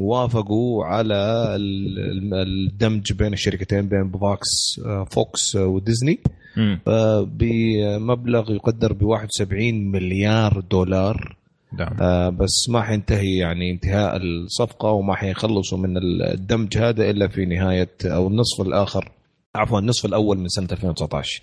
وافقوا 0.00 0.84
على 0.84 1.14
ال- 1.56 1.98
ال- 1.98 2.34
الدمج 2.34 3.12
بين 3.12 3.32
الشركتين 3.32 3.88
بين 3.88 4.10
فوكس 4.10 4.80
آه، 4.86 5.04
فوكس 5.04 5.56
وديزني 5.56 6.18
مم. 6.56 6.80
آه، 6.88 7.20
بمبلغ 7.30 8.52
يقدر 8.52 8.92
ب 8.92 9.02
71 9.02 9.90
مليار 9.90 10.60
دولار 10.60 11.36
نعم. 11.78 11.96
آه، 12.00 12.28
بس 12.28 12.68
ما 12.68 12.82
حينتهي 12.82 13.36
يعني 13.36 13.70
انتهاء 13.70 14.16
الصفقة 14.16 14.90
وما 14.90 15.14
حيخلصوا 15.14 15.78
من 15.78 15.96
الدمج 16.32 16.78
هذا 16.78 17.10
إلا 17.10 17.28
في 17.28 17.44
نهاية 17.44 17.96
أو 18.04 18.28
النصف 18.28 18.60
الآخر 18.60 19.12
عفوا 19.54 19.78
النصف 19.78 20.04
الأول 20.06 20.38
من 20.38 20.48
سنة 20.48 20.68
2019 20.72 21.42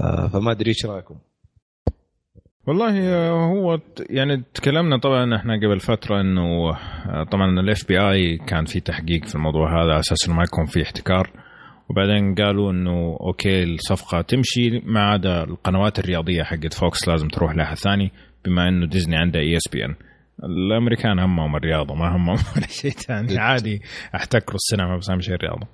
آه، 0.00 0.26
فما 0.28 0.50
أدري 0.50 0.68
إيش 0.70 0.86
رأيكم؟ 0.86 1.14
والله 2.66 3.08
آه، 3.08 3.30
هو 3.30 3.78
يعني 4.10 4.44
تكلمنا 4.54 4.96
طبعا 4.98 5.36
إحنا 5.36 5.56
قبل 5.56 5.80
فترة 5.80 6.20
إنه 6.20 6.70
آه، 6.70 7.24
طبعا 7.30 7.60
ال 7.60 7.88
FBI 7.88 8.38
كان 8.38 8.64
في 8.64 8.80
تحقيق 8.80 9.24
في 9.24 9.34
الموضوع 9.34 9.70
هذا 9.70 9.90
على 9.92 9.98
أساس 10.00 10.28
إنه 10.28 10.36
ما 10.36 10.42
يكون 10.42 10.66
في 10.66 10.82
احتكار. 10.82 11.30
وبعدين 11.90 12.34
قالوا 12.34 12.72
إنه 12.72 13.16
أوكي 13.20 13.62
الصفقة 13.64 14.20
تمشي 14.20 14.70
ما 14.84 15.00
عدا 15.00 15.44
القنوات 15.44 15.98
الرياضية 15.98 16.42
حقت 16.42 16.74
فوكس 16.74 17.08
لازم 17.08 17.28
تروح 17.28 17.54
لها 17.54 17.74
ثاني 17.74 18.12
بما 18.44 18.68
إنه 18.68 18.86
ديزني 18.86 19.16
عنده 19.16 19.40
ESPN. 19.40 19.94
الأمريكان 20.44 21.18
همهم 21.18 21.56
الرياضة 21.56 21.94
ما 21.94 22.16
همهم 22.16 22.38
ولا 22.56 22.66
شيء 22.66 22.90
ثاني. 22.90 23.38
عادي 23.38 23.82
أحتكروا 24.14 24.54
السينما 24.56 24.96
بس 24.96 25.10
أهم 25.10 25.20
شيء 25.20 25.34
الرياضة. 25.34 25.66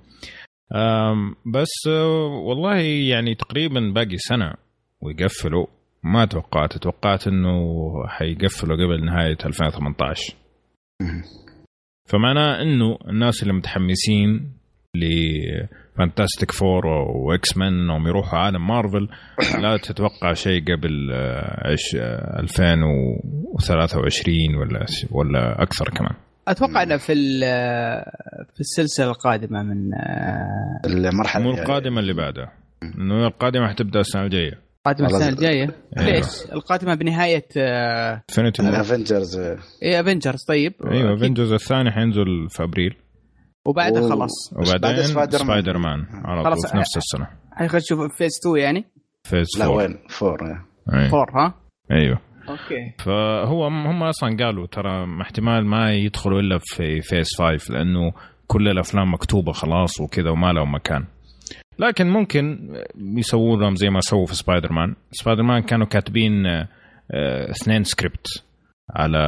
بس 1.45 1.87
آه، 1.87 2.27
والله 2.27 2.75
يعني 3.09 3.35
تقريبا 3.35 3.91
باقي 3.95 4.17
سنة 4.17 4.53
ويقفلوا. 5.01 5.67
ما 6.03 6.25
توقعت. 6.25 6.77
توقعت 6.77 7.27
إنه 7.27 7.57
حيقفلوا 8.07 8.75
قبل 8.75 9.05
نهاية 9.05 9.37
2018 9.45 10.35
فمعناه 12.09 12.61
إنه 12.61 12.97
الناس 13.09 13.43
اللي 13.43 13.53
متحمسين 13.53 14.51
ل 14.95 15.11
Fantastic 15.11 16.51
Four 16.51 16.80
و 16.80 16.87
X-Men 16.87 17.73
انهم 17.73 18.07
يروحوا 18.07 18.39
عالم 18.39 18.67
مارفل 18.67 19.07
لا 19.63 19.77
تتوقع 19.77 20.33
شيء 20.33 20.63
قبل 20.75 21.11
آه، 21.13 21.67
عش- 21.71 21.95
آه، 21.99 22.39
2023 22.39 24.55
ولا 24.55 24.85
ولا 25.11 25.61
أكثر 25.63 25.89
كمان. 25.89 26.13
أتوقع 26.47 26.83
إنه 26.83 26.97
في 26.97 27.13
ال- 27.13 28.03
في 28.53 28.59
السلسلة 28.59 29.07
القادمة 29.09 29.63
من 29.63 29.93
آه، 29.93 30.81
المرحلة 30.85 31.43
مو. 31.43 31.51
القادمة 31.51 31.99
اللي 31.99 32.13
بعدها. 32.13 32.51
إنه 32.83 33.27
القادمة 33.27 33.67
حتبدأ 33.67 33.99
السنة 33.99 34.23
الجاية. 34.23 34.59
السنة 34.87 35.19
زي- 35.19 35.29
الجاية 35.29 35.69
أيوة. 35.99 36.09
ليش؟ 36.11 36.25
القادمة 36.53 36.95
بنهاية 36.95 37.45
آه، 37.57 38.23
Infinity 38.29 38.61
ال 38.61 38.69
Avengers 38.69 39.37
إيه 39.83 39.99
Avengers 39.99 40.43
طيب 40.47 40.73
أيوه 40.91 41.13
أكيد. 41.13 41.23
Avengers 41.23 41.51
الثاني 41.51 41.91
حينزل 41.91 42.49
في 42.49 42.63
أبريل 42.63 42.95
وبعدها 43.65 44.01
و- 44.01 44.09
خلاص 44.09 44.53
وبعدين 44.53 45.03
سبايدر 45.03 45.37
مان. 45.37 45.47
سبايدر 45.47 45.77
مان 45.77 46.05
على. 46.25 46.43
طول 46.43 46.69
في 46.71 46.77
نفس 46.77 46.97
السنة 46.97 47.27
حيخش 47.51 47.75
نشوف 47.93 48.15
phase 48.17 48.31
2 48.45 48.57
يعني 48.57 48.85
phase 49.23 49.47
لا 49.59 49.65
4 49.65 49.77
وين 49.77 49.97
four 50.09 50.37
إيه. 50.45 50.65
أي. 51.03 51.09
four 51.09 51.29
ها؟ 51.35 51.53
أيوه 51.91 52.19
أوكي 52.49 52.93
فهو 53.05 53.67
هم 53.67 54.03
أصلا 54.03 54.37
قالوا 54.39 54.67
ترى 54.67 55.21
احتمال 55.21 55.65
ما 55.65 55.93
يدخلوا 55.93 56.39
إلا 56.39 56.57
في 56.61 57.01
phase 57.01 57.27
5 57.41 57.73
لأنه 57.73 58.11
كل 58.47 58.67
الأفلام 58.67 59.13
مكتوبة 59.13 59.51
خلاص 59.51 59.99
وكذا 60.01 60.29
وما 60.29 60.53
لهم 60.53 60.75
مكان 60.75 61.05
لكن 61.79 62.07
ممكن 62.07 62.73
يسووا 63.17 63.57
لهم 63.57 63.75
زي 63.75 63.89
ما 63.89 63.99
سووا 63.99 64.25
في 64.25 64.35
سبايدر 64.35 64.73
مان 64.73 64.95
سبايدر 65.11 65.43
مان 65.43 65.61
كانوا 65.61 65.87
كاتبين 65.87 66.45
آه، 66.45 66.67
آه، 67.11 67.51
اثنين 67.51 67.83
سكريبت 67.83 68.27
على 68.95 69.19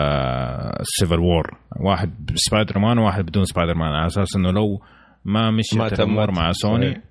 ال 0.79 0.86
Civil 0.86 1.19
War 1.19 1.57
واحد 1.79 2.31
بسبايدر 2.33 2.79
مان 2.79 2.97
وواحد 2.97 3.25
بدون 3.25 3.43
سبايدر 3.45 3.75
مان 3.75 3.87
على 3.89 4.05
أساس 4.07 4.35
إنه 4.35 4.51
لو 4.51 4.81
ما 5.25 5.51
مشيت. 5.51 5.99
الأمور 5.99 6.31
مع 6.31 6.51
سوني 6.51 7.01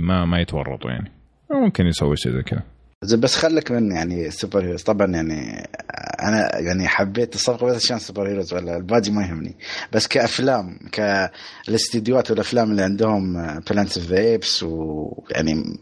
ما 0.00 0.24
ما 0.24 0.40
يتورطوا 0.40 0.90
يعني. 0.90 1.10
ممكن 1.50 1.86
يسوي 1.86 2.16
شيء 2.16 2.32
زي 2.32 2.42
كذا. 2.42 2.62
زين 3.02 3.20
بس 3.20 3.36
خلك 3.36 3.70
من 3.70 3.92
يعني 3.92 4.30
superheroes. 4.30 4.82
طبعا 4.82 5.06
يعني 5.06 5.68
أنا 6.22 6.58
يعني 6.58 6.88
حبيت 6.88 7.34
الصفقة 7.34 7.66
بس 7.66 7.84
عشان 7.84 7.98
superheroes 7.98 8.54
ولا 8.54 8.76
الباقي 8.76 9.10
ما 9.10 9.22
يهمني. 9.22 9.56
بس 9.92 10.06
كأفلام 10.06 10.78
كالاستديوهات 10.92 12.30
والأفلام 12.30 12.70
اللي 12.70 12.82
عندهم 12.82 13.34
Planet 13.70 13.98
of 13.98 14.12
Apes 14.12 14.62
ويعني 14.62 15.78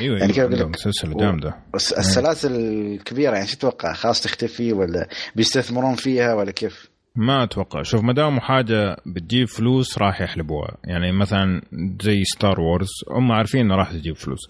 أيوه 0.00 0.18
يعني 0.18 0.32
كيف 0.32 0.38
أيوه 0.38 0.60
أقول 0.60 0.70
لك؟ 0.70 0.76
سلسله 0.76 1.16
جامده 1.18 1.56
بس 1.74 1.92
السلاسل 1.92 2.52
الكبيرة 2.54 3.34
يعني 3.34 3.46
شو 3.46 3.56
تتوقع؟ 3.56 3.92
خلاص 3.92 4.20
تختفي 4.20 4.72
ولا 4.72 5.08
بيستثمرون 5.36 5.94
فيها 5.94 6.34
ولا 6.34 6.50
كيف؟ 6.50 6.95
ما 7.16 7.42
أتوقع. 7.42 7.82
شوف 7.82 8.04
ما 8.04 8.12
دام 8.12 8.40
حاجة 8.40 8.96
بتجيب 9.06 9.48
فلوس 9.48 9.98
راح 9.98 10.20
يحلبوها. 10.20 10.76
يعني 10.84 11.12
مثلا 11.12 11.62
زي 12.00 12.24
Star 12.24 12.60
Wars 12.60 12.88
هم 13.10 13.32
عارفين 13.32 13.60
إنه 13.60 13.74
راح 13.74 13.92
تجيب 13.92 14.16
فلوس. 14.16 14.40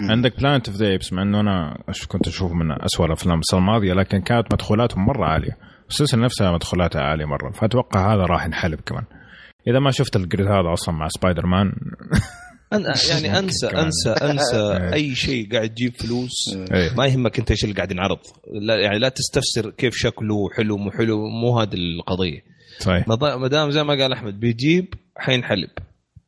عندك 0.00 0.40
Planet 0.40 0.68
of 0.68 0.76
the 0.76 0.86
Apes 0.86 1.12
مع 1.12 1.22
إنه 1.22 1.40
أنا 1.40 1.78
كنت 2.08 2.28
أشوف 2.28 2.52
من 2.52 2.82
اسوء 2.82 3.06
الأفلام 3.06 3.38
السنة 3.38 3.60
الماضية 3.60 3.92
لكن 3.92 4.20
كانت 4.20 4.52
مدخولاتهم 4.52 5.06
مرة 5.06 5.26
عالية. 5.26 5.56
السلسلة 5.88 6.22
نفسها 6.24 6.52
مدخولاتها 6.52 7.02
عالية 7.02 7.24
مرة. 7.24 7.50
فأتوقع 7.50 8.14
هذا 8.14 8.22
راح 8.22 8.46
ينحلب 8.46 8.80
كمان. 8.80 9.04
إذا 9.68 9.78
ما 9.78 9.90
شفت 9.90 10.16
الجريد 10.16 10.46
هذا 10.46 10.72
أصلا 10.72 10.94
مع 10.94 11.08
سبايدر 11.08 11.46
مان 11.46 11.72
أنا 12.72 12.94
يعني 13.10 13.38
انسى. 13.38 13.66
انسى 13.66 14.10
أنسى. 14.30 14.90
أي 14.94 15.14
شيء 15.14 15.52
قاعد 15.52 15.70
يجيب 15.70 15.94
فلوس 15.96 16.56
إيه. 16.72 16.94
ما 16.96 17.06
يهمك 17.06 17.38
أنت 17.38 17.50
إيش 17.50 17.64
اللي 17.64 17.74
قاعد 17.74 17.90
ينعرض 17.90 18.18
لا 18.60 18.74
يعني 18.80 18.98
لا 18.98 19.08
تستفسر 19.08 19.70
كيف 19.70 19.94
شكله 19.96 20.50
حلو 20.56 20.76
مو 20.76 20.90
حلو 20.90 21.28
مو 21.28 21.60
هذه 21.60 21.74
القضية 21.74 22.42
صحيح 22.78 23.08
ما 23.08 23.48
دام 23.48 23.70
زي 23.70 23.84
ما 23.84 23.94
قال 23.94 24.12
أحمد 24.12 24.40
بيجيب 24.40 24.94
حينحلب 25.16 25.70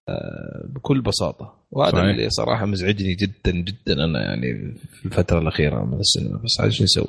آه، 0.08 0.66
بكل 0.74 1.00
بساطة 1.00 1.54
وهذا 1.70 1.92
صحيح. 1.92 2.04
اللي 2.04 2.30
صراحة 2.30 2.66
مزعجني 2.66 3.14
جدا 3.14 3.50
جدا 3.50 4.04
أنا 4.04 4.22
يعني 4.22 4.74
في 5.00 5.06
الفترة 5.06 5.38
الأخيرة 5.38 5.84
من 5.84 5.98
السينما 6.00 6.38
بس 6.44 6.60
عاد 6.60 6.70
شو 6.70 6.84
نسوي؟ 6.84 7.08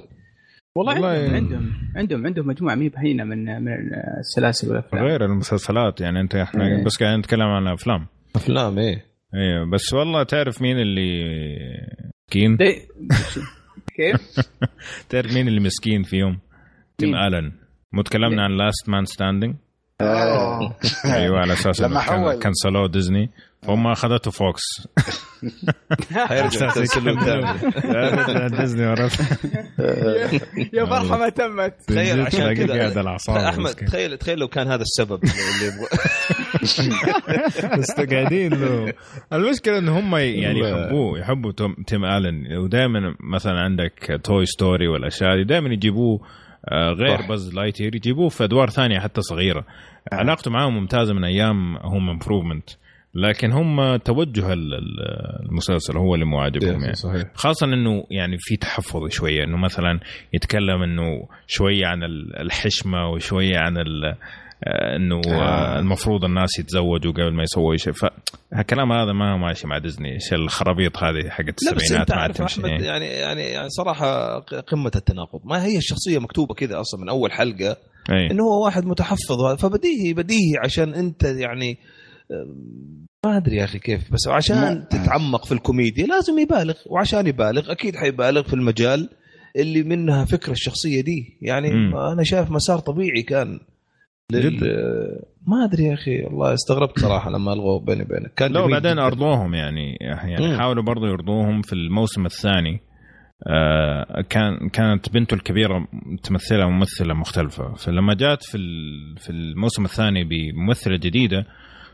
والله, 0.76 0.94
والله 0.94 1.08
عندهم, 1.08 1.24
يعني- 1.26 1.38
عندهم 1.38 1.72
عندهم 1.96 2.26
عندهم 2.26 2.48
مجموعة 2.48 2.76
مي 2.76 2.90
بهينه 2.90 3.24
من 3.24 3.46
من 3.64 3.72
السلاسل 4.20 4.70
والأفلام 4.70 5.04
غير 5.06 5.26
المسلسلات 5.26 6.02
يعني 6.02 6.22
أنت 6.22 6.36
إحنا 6.36 6.68
إيه. 6.68 6.84
بس 6.84 6.98
قاعدين 7.00 7.20
نتكلم 7.20 7.42
عن 7.42 7.68
الأفلام 7.68 8.06
أفلام 8.36 8.80
إيه 8.80 9.06
أيوه 9.36 9.70
بس 9.72 9.94
والله 9.94 10.24
تعرف 10.24 10.62
مين 10.62 10.80
اللي 10.80 11.24
مسكين 12.28 12.58
كيف؟ 13.98 14.40
تعرف 15.10 15.34
مين 15.34 15.48
اللي 15.48 15.60
مسكين 15.60 16.04
فيهم 16.04 16.40
تيم؟ 16.98 17.16
الن 17.16 17.52
مو 17.92 18.02
تكلمنا؟ 18.02 18.44
عن 18.44 18.58
Last 18.58 18.90
Man 18.90 19.06
Standing. 19.06 19.56
أيوه 21.06 21.40
على 21.40 21.54
أساس 21.54 21.82
لما 21.82 21.92
إنه 22.00 22.08
كان 22.10 22.20
حول. 22.24 22.40
كنسلوه 22.44 22.88
ديزني 22.88 23.30
فهم 23.62 23.88
أخذته 23.88 24.32
Fox. 24.32 24.62
حيرجع 26.14 26.70
تسلم 26.70 27.20
ثاني 27.20 28.50
ديزني 28.58 28.86
عرفت. 28.86 29.22
يا 30.74 30.86
فرحة 30.86 31.18
ما 31.18 31.30
تمت. 31.30 31.74
تخيل 31.88 32.22
عشان 32.22 32.54
كذا 32.54 32.78
قاعد 32.80 32.98
الأعصاب 32.98 33.36
أحمد. 33.38 33.70
تخيل 33.72 34.18
تخيل 34.18 34.40
لو 34.40 34.48
كان 34.48 34.68
هذا 34.68 34.82
السبب 34.82 35.20
اللي 35.24 35.66
يبغى. 35.68 35.88
بس 37.80 37.92
قاعدين 37.92 38.54
له. 38.54 38.94
المشكلة 39.34 39.78
إن 39.78 39.90
هم 39.90 40.16
يعني. 40.16 40.60
يحبوه 40.60 41.20
يحبوا 41.20 41.52
تيم 41.88 42.06
آلن. 42.06 42.58
ودائما 42.58 43.16
مثلا 43.20 43.60
عندك 43.60 44.20
Toy 44.24 44.46
Story 44.46 44.88
والأشياء 44.88 45.36
دي 45.36 45.44
دائما 45.44 45.74
يجيبوه 45.74 46.20
آه، 46.72 46.92
غير. 46.94 47.28
Buzz 47.30 47.54
Lightyear 47.54 47.96
يجيبوه 47.96 48.30
في 48.30 48.44
أدوار 48.44 48.70
ثانية 48.70 49.00
حتى 49.00 49.22
صغيرة. 49.22 49.66
علاقته 50.12 50.52
معاهم 50.52 50.76
ممتازة 50.76 51.14
من 51.14 51.24
أيام 51.24 51.78
Home 51.78 52.10
Improvement 52.10 52.70
لكن 53.16 53.52
هم 53.52 53.96
توجه 53.96 54.54
ال- 54.54 54.74
ال- 54.74 55.46
المسلسل 55.50 55.98
هو 55.98 56.14
اللي 56.16 56.26
مو 56.26 56.40
عاجبهم 56.40 56.82
يعني. 56.82 56.94
صحيح. 56.94 57.24
خاصة 57.34 57.66
إنه 57.68 58.04
يعني 58.12 58.38
في 58.40 58.56
تحفظ 58.58 59.10
شوية 59.10 59.44
إنه 59.44 59.58
مثلا 59.58 60.00
يتكلم 60.34 60.82
إنه 60.84 61.28
شوية 61.48 61.86
عن 61.86 62.04
ال- 62.04 62.40
الحشمة 62.42 63.10
وشوية 63.10 63.58
عن 63.58 63.78
ال- 63.78 64.16
آه، 64.64 64.96
إنه 64.96 65.22
آه. 65.28 65.80
المفروض 65.80 66.26
الناس 66.26 66.60
يتزوجوا 66.60 67.12
قبل 67.12 67.34
ما 67.34 67.44
يسووا 67.44 67.76
شيء. 67.76 67.94
فالكلام 67.94 68.92
هذا 68.92 69.14
ما 69.14 69.34
هو 69.34 69.38
ماشي 69.38 69.68
مع 69.68 69.78
ديزني. 69.78 70.14
إيش 70.14 70.34
الخرابيط 70.34 70.98
هذه 70.98 71.30
حقت 71.30 71.56
السبعينات 71.62 72.12
ما 72.12 72.28
تمشي. 72.28 72.62
أحمد 72.62 72.82
يعني 72.82 73.06
يعني 73.06 73.42
يعني 73.42 73.70
صراحة 73.70 74.40
قمة 74.40 74.92
التناقض. 74.96 75.40
ما 75.46 75.64
هي 75.66 75.78
الشخصية 75.78 76.20
مكتوبة 76.20 76.54
كذا 76.56 76.80
أصلا 76.80 77.02
من 77.02 77.10
أول 77.10 77.32
حلقة 77.32 77.78
اي 78.12 78.32
إنه 78.32 78.44
هو 78.44 78.66
واحد 78.66 78.86
متحفظ. 78.86 79.56
فبديهي 79.60 80.14
بديهي 80.14 80.58
عشان 80.64 80.94
أنت 80.94 81.24
يعني 81.24 81.78
ما 83.26 83.38
أدري 83.38 83.56
يا 83.56 83.64
أخي 83.64 83.80
كيف 83.80 84.14
بس 84.14 84.28
عشان 84.28 84.56
ما- 84.56 84.86
تتعمق 84.90 85.46
في 85.46 85.52
الكوميديا 85.52 86.06
لازم 86.06 86.40
يبالغ 86.40 86.74
وعشان 86.86 87.28
يبالغ 87.28 87.72
أكيد 87.72 87.96
حيبالغ 87.96 88.44
في 88.44 88.54
المجال 88.54 89.10
اللي 89.56 89.84
منها 89.84 90.26
فكرة 90.26 90.52
الشخصية 90.52 91.02
دي 91.02 91.38
يعني 91.42 91.72
مم. 91.72 91.96
أنا 91.98 92.24
شايف 92.24 92.52
مسار 92.52 92.80
طبيعي 92.80 93.22
كان 93.22 93.60
لل... 94.32 94.60
ما 95.48 95.66
أدري 95.66 95.84
يا 95.84 95.94
أخي 95.94 96.22
والله 96.24 96.54
استغربت 96.54 97.00
صراحة 97.00 97.30
لما 97.30 97.54
ألغوا 97.54 97.80
بيني 97.80 98.02
وبينك 98.04 98.34
كان 98.34 98.58
وبعدين 98.58 98.92
جداً. 98.94 99.06
أرضوهم 99.06 99.54
يعني 99.54 99.98
يعني 100.02 100.48
مم. 100.48 100.58
حاولوا 100.60 100.84
برضو 100.84 101.06
يرضوهم 101.06 101.62
في 101.62 101.74
الموسم 101.74 102.26
الثاني 102.26 102.80
آه 103.48 104.22
كان 104.30 104.70
كانت 104.70 105.10
بنته 105.14 105.34
الكبيرة 105.36 105.88
تمثلها 106.24 106.68
ممثلة 106.68 107.14
مختلفة 107.14 107.74
فلما 107.74 108.14
جات 108.14 108.44
في 108.44 108.58
في 109.18 109.30
الموسم 109.30 109.86
الثاني 109.86 110.24
بممثلة 110.24 110.98
جديدة 110.98 111.46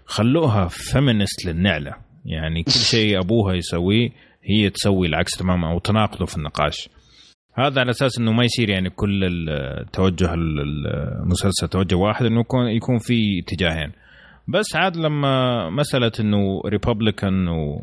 خلوها 0.05 0.67
فيمنست 0.67 1.45
للنعلة. 1.45 1.93
يعني 2.25 2.63
كل 2.63 2.71
شيء 2.95 3.19
أبوها 3.19 3.53
يسويه 3.53 4.09
هي 4.43 4.69
تسوي 4.69 5.07
العكس 5.07 5.31
تماما 5.37 5.71
أو 5.71 5.79
تناقضوا 5.79 6.25
في 6.25 6.37
النقاش. 6.37 6.89
هذا 7.57 7.79
على 7.81 7.89
أساس 7.89 8.19
إنه 8.19 8.31
ما 8.31 8.43
يصير 8.43 8.69
يعني 8.69 8.89
كل 8.89 9.23
التوجه 9.49 10.33
ال- 10.33 10.87
المسلسل 11.21 11.67
توجه 11.67 11.95
واحد 11.95 12.25
إنه 12.25 12.39
يكون 12.39 12.67
يكون 12.67 12.97
في 12.97 13.39
اتجاهين. 13.39 13.91
بس 14.47 14.75
عاد 14.75 14.97
لما 14.97 15.69
مسألة 15.69 16.11
إنه 16.19 16.61
Republican 16.65 17.47
و 17.47 17.81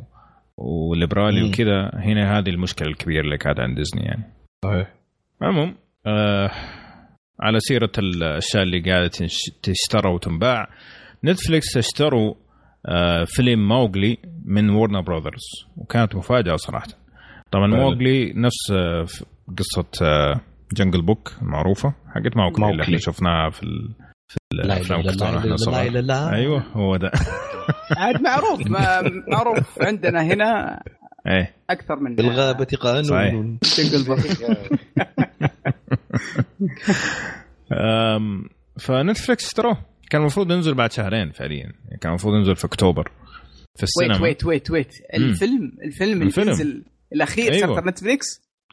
وليبرالي. 0.56 1.42
وكذا 1.48 1.90
هنا 1.94 2.38
هذه 2.38 2.48
المشكلة 2.48 2.88
الكبيرة 2.88 3.20
اللي 3.24 3.38
كانت 3.38 3.60
عند 3.60 3.76
ديزني 3.76 4.02
يعني. 4.02 4.24
صحيح. 4.64 4.94
المهم 5.42 5.74
آه 6.06 6.50
على 7.40 7.60
سيرة 7.60 7.92
الأشياء 7.98 8.62
اللي 8.62 8.80
قاعدة 8.80 9.10
تشترى 9.62 10.10
وتنباع 10.14 10.68
Netflix 11.24 11.76
اشتروا 11.76 12.34
آه 12.86 13.24
فيلم 13.24 13.68
موغلي 13.68 14.18
من 14.44 14.70
Warner 14.70 15.00
Brothers 15.00 15.42
وكانت 15.76 16.14
مفاجأة 16.16 16.56
صراحة. 16.56 16.86
طبعا. 17.50 17.66
موغلي 17.66 18.32
نفس 18.36 18.70
آه 18.72 19.06
قصة 19.58 19.88
آه 20.02 20.40
Jungle 20.72 21.02
Book 21.02 21.32
المعروفه 21.42 21.94
حقت 22.14 22.36
موغلي 22.36 22.70
اللي. 22.70 22.82
إحنا 22.82 22.98
شفناها 22.98 23.50
في 23.50 23.62
ال... 23.62 23.94
في 24.28 24.36
لا 24.52 24.64
الافلام 24.64 25.00
لا 25.00 25.10
لا 25.10 25.30
وإحنا 25.30 25.50
لا 25.50 25.56
صغار. 25.56 25.90
لا 25.90 25.98
لا 25.98 26.34
أيوه 26.34 26.62
هو 26.72 26.96
ده. 26.96 27.10
عاد 27.98 28.20
معروف 28.22 28.66
ما 28.66 29.02
معروف 29.32 29.82
عندنا 29.82 30.22
هنا 30.22 30.80
إيه. 31.26 31.54
أكثر 31.70 31.96
من 31.96 32.14
بالغابة 32.14 32.66
صحيح. 32.70 32.80
قانون 32.82 33.58
Jungle 33.78 34.04
Book 34.04 34.18
ف 38.78 38.87
Netflix 38.87 39.46
اشتروه. 39.46 39.76
كان 40.12 40.20
المفروض 40.20 40.50
ينزل 40.52 40.74
بعد 40.74 40.92
شهرين 40.92 41.30
فعليا. 41.30 41.56
يعني 41.58 41.98
كان 42.00 42.10
المفروض 42.10 42.34
ينزل 42.34 42.56
في 42.56 42.64
أكتوبر. 42.64 43.12
في 43.76 43.82
السينما. 43.82 44.22
Wait 44.22 44.44
Wait 44.44 44.70
wait 44.70 44.70
wait 44.70 44.94
الفيلم 45.14 45.72
الفيلم 45.84 46.12
اللي 46.12 46.24
الفيلم. 46.24 46.50
نزل 46.50 46.84
الأخير 47.12 47.52
أيوة. 47.52 47.68
أيوة. 47.68 47.80
Netflix؟ 47.80 48.26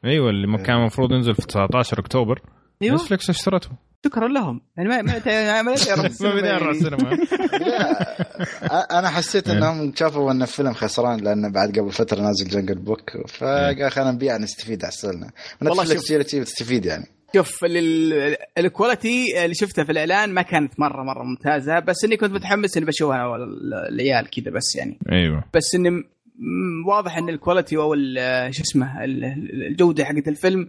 أيوه 0.05 0.29
اللي 0.29 0.47
ما 0.47 0.57
كان 0.57 0.75
المفروض 0.75 1.11
ينزل 1.11 1.35
في 1.35 1.41
19 1.41 1.99
أكتوبر. 1.99 2.41
أيوه. 2.81 2.95
Netflix 2.95 3.29
اشترته 3.29 3.69
شكرا 4.05 4.27
لهم. 4.27 4.61
يعني 4.77 4.89
ما 4.89 5.01
ما 5.01 5.61
ما 5.61 6.55
أروح 6.55 6.69
السينما. 6.75 7.17
أنا 8.99 9.09
حسيت 9.09 9.49
إنهم 9.49 9.93
شافوا 9.95 10.31
إن 10.31 10.41
الفيلم 10.41 10.73
خسران 10.73 11.19
لأنه 11.19 11.51
بعد 11.51 11.79
قبل 11.79 11.91
فترة 11.91 12.21
نازل 12.21 12.47
Jungle 12.47 12.75
Book 12.75 13.27
فقال 13.27 13.91
خلينا 13.91 14.11
نبيع 14.11 14.37
نستفيد 14.37 14.83
أحسن 14.83 15.11
لنا. 15.11 15.31
والله 15.61 15.83
تستفيد 16.23 16.85
يعني. 16.85 17.18
شوف 17.35 17.65
ال- 17.65 17.77
ال- 17.77 18.35
ال 18.57 18.68
quality 18.68 19.43
اللي 19.45 19.55
شفتها 19.55 19.83
في 19.83 19.91
الإعلان 19.91 20.33
ما 20.33 20.41
كانت 20.41 20.79
مرة 20.79 21.03
مرة 21.03 21.23
ممتازة. 21.23 21.79
بس 21.79 21.95
إني 22.05 22.17
كنت 22.17 22.31
متحمس 22.31 22.77
إني 22.77 22.85
بشوفها 22.85 23.15
أنا 23.15 23.25
والعيال 23.27 24.29
كذا 24.29 24.51
بس 24.51 24.75
يعني. 24.77 24.99
أيوه. 25.11 25.43
بس 25.55 25.75
إني 25.75 26.03
واضح 26.87 27.17
إن 27.17 27.29
ال 27.29 27.35
quality 27.35 27.77
أو 27.77 27.95
شو 28.51 28.61
اسمه 28.61 29.03
ال- 29.03 29.25
الجودة 29.67 30.05
حقت 30.05 30.27
الفيلم 30.27 30.59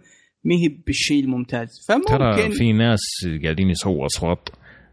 ما 0.44 0.54
هي 0.54 0.68
بالشيء 0.86 1.24
الممتاز. 1.24 1.68
ترى 1.88 1.98
فممكن 2.34 2.50
في 2.50 2.72
ناس 2.72 3.00
قاعدين 3.44 3.70
يسووا 3.70 4.06
أصوات. 4.06 4.48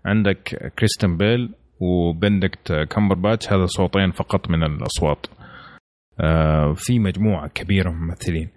عندك 0.06 0.72
كريستن 0.80 1.18
بيل 1.18 1.50
وبندكت 1.80 2.72
كامبرباتش 2.90 3.54
هذا 3.54 3.66
صوتين 3.66 4.12
فقط 4.12 4.50
من 4.50 4.64
الأصوات. 4.64 5.26
آه 6.20 6.74
في 6.78 7.00
مجموعة 7.00 7.48
كبيرة 7.48 7.90
من 7.90 7.96
الممثلين. 7.98 8.50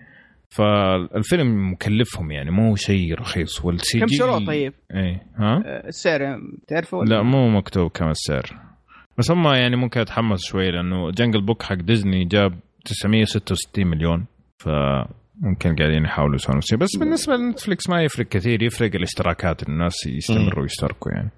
فالفيلم 0.54 1.72
مكلفهم 1.72 2.30
يعني 2.30 2.50
مو 2.50 2.76
شيء 2.76 3.14
رخيص 3.14 3.64
وال 3.64 3.79
CGI 3.79 4.00
كم 4.00 4.06
اشتروه 4.06 4.46
طيب؟ 4.46 4.72
إيه 4.94 5.22
ها 5.36 5.62
آه، 5.66 5.88
السعر 5.88 6.40
تعرفه 6.68 6.98
ولا؟ 6.98 7.08
لا 7.14 7.22
مو 7.22 7.48
مكتوب 7.48 7.90
كم 7.90 8.08
السعر 8.08 8.42
بس 9.18 9.30
هم 9.30 9.46
يعني 9.48 9.76
ممكن 9.76 10.00
اتحمس 10.00 10.40
شوي 10.44 10.70
لأنه 10.70 11.10
Jungle 11.10 11.40
Book 11.46 11.62
حق 11.62 11.74
ديزني 11.74 12.24
جاب 12.24 12.58
966 12.84 13.86
مليون 13.86 14.26
فممكن 14.64 15.76
قاعدين 15.76 16.04
يحاولوا 16.04 16.34
يسوون 16.34 16.60
شيء 16.60 16.78
بس 16.78 16.96
بالنسبة 17.00 17.36
ل 17.36 17.43
Netflix 17.43 17.88
ما 17.88 18.02
يفرق 18.02 18.26
كثير 18.28 18.62
يفرق 18.62 18.94
الاشتراكات 18.94 19.68
الناس 19.68 20.06
يستمروا 20.06 20.64
يشتركوا 20.64 21.12
يعني 21.12 21.30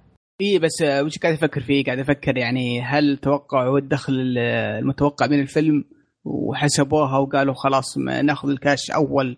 إي 0.43 0.59
بس 0.59 0.83
آه، 0.83 1.03
وش 1.03 1.19
قاعد 1.19 1.35
أفكر 1.35 1.61
فيه؟ 1.61 1.85
قاعد 1.85 1.99
أفكر 1.99 2.37
يعني 2.39 2.83
هل 2.83 3.17
توقعوا 3.17 3.79
الدخل 3.79 4.13
ال- 4.13 4.39
المتوقع 4.83 5.27
من 5.27 5.41
الفيلم 5.41 5.85
وحسبوها 6.25 7.19
وقالوا 7.19 7.55
خلاص 7.55 7.99
ما 7.99 8.23
ناخذ 8.23 8.49
الكاش 8.49 8.91
أول 8.91 9.37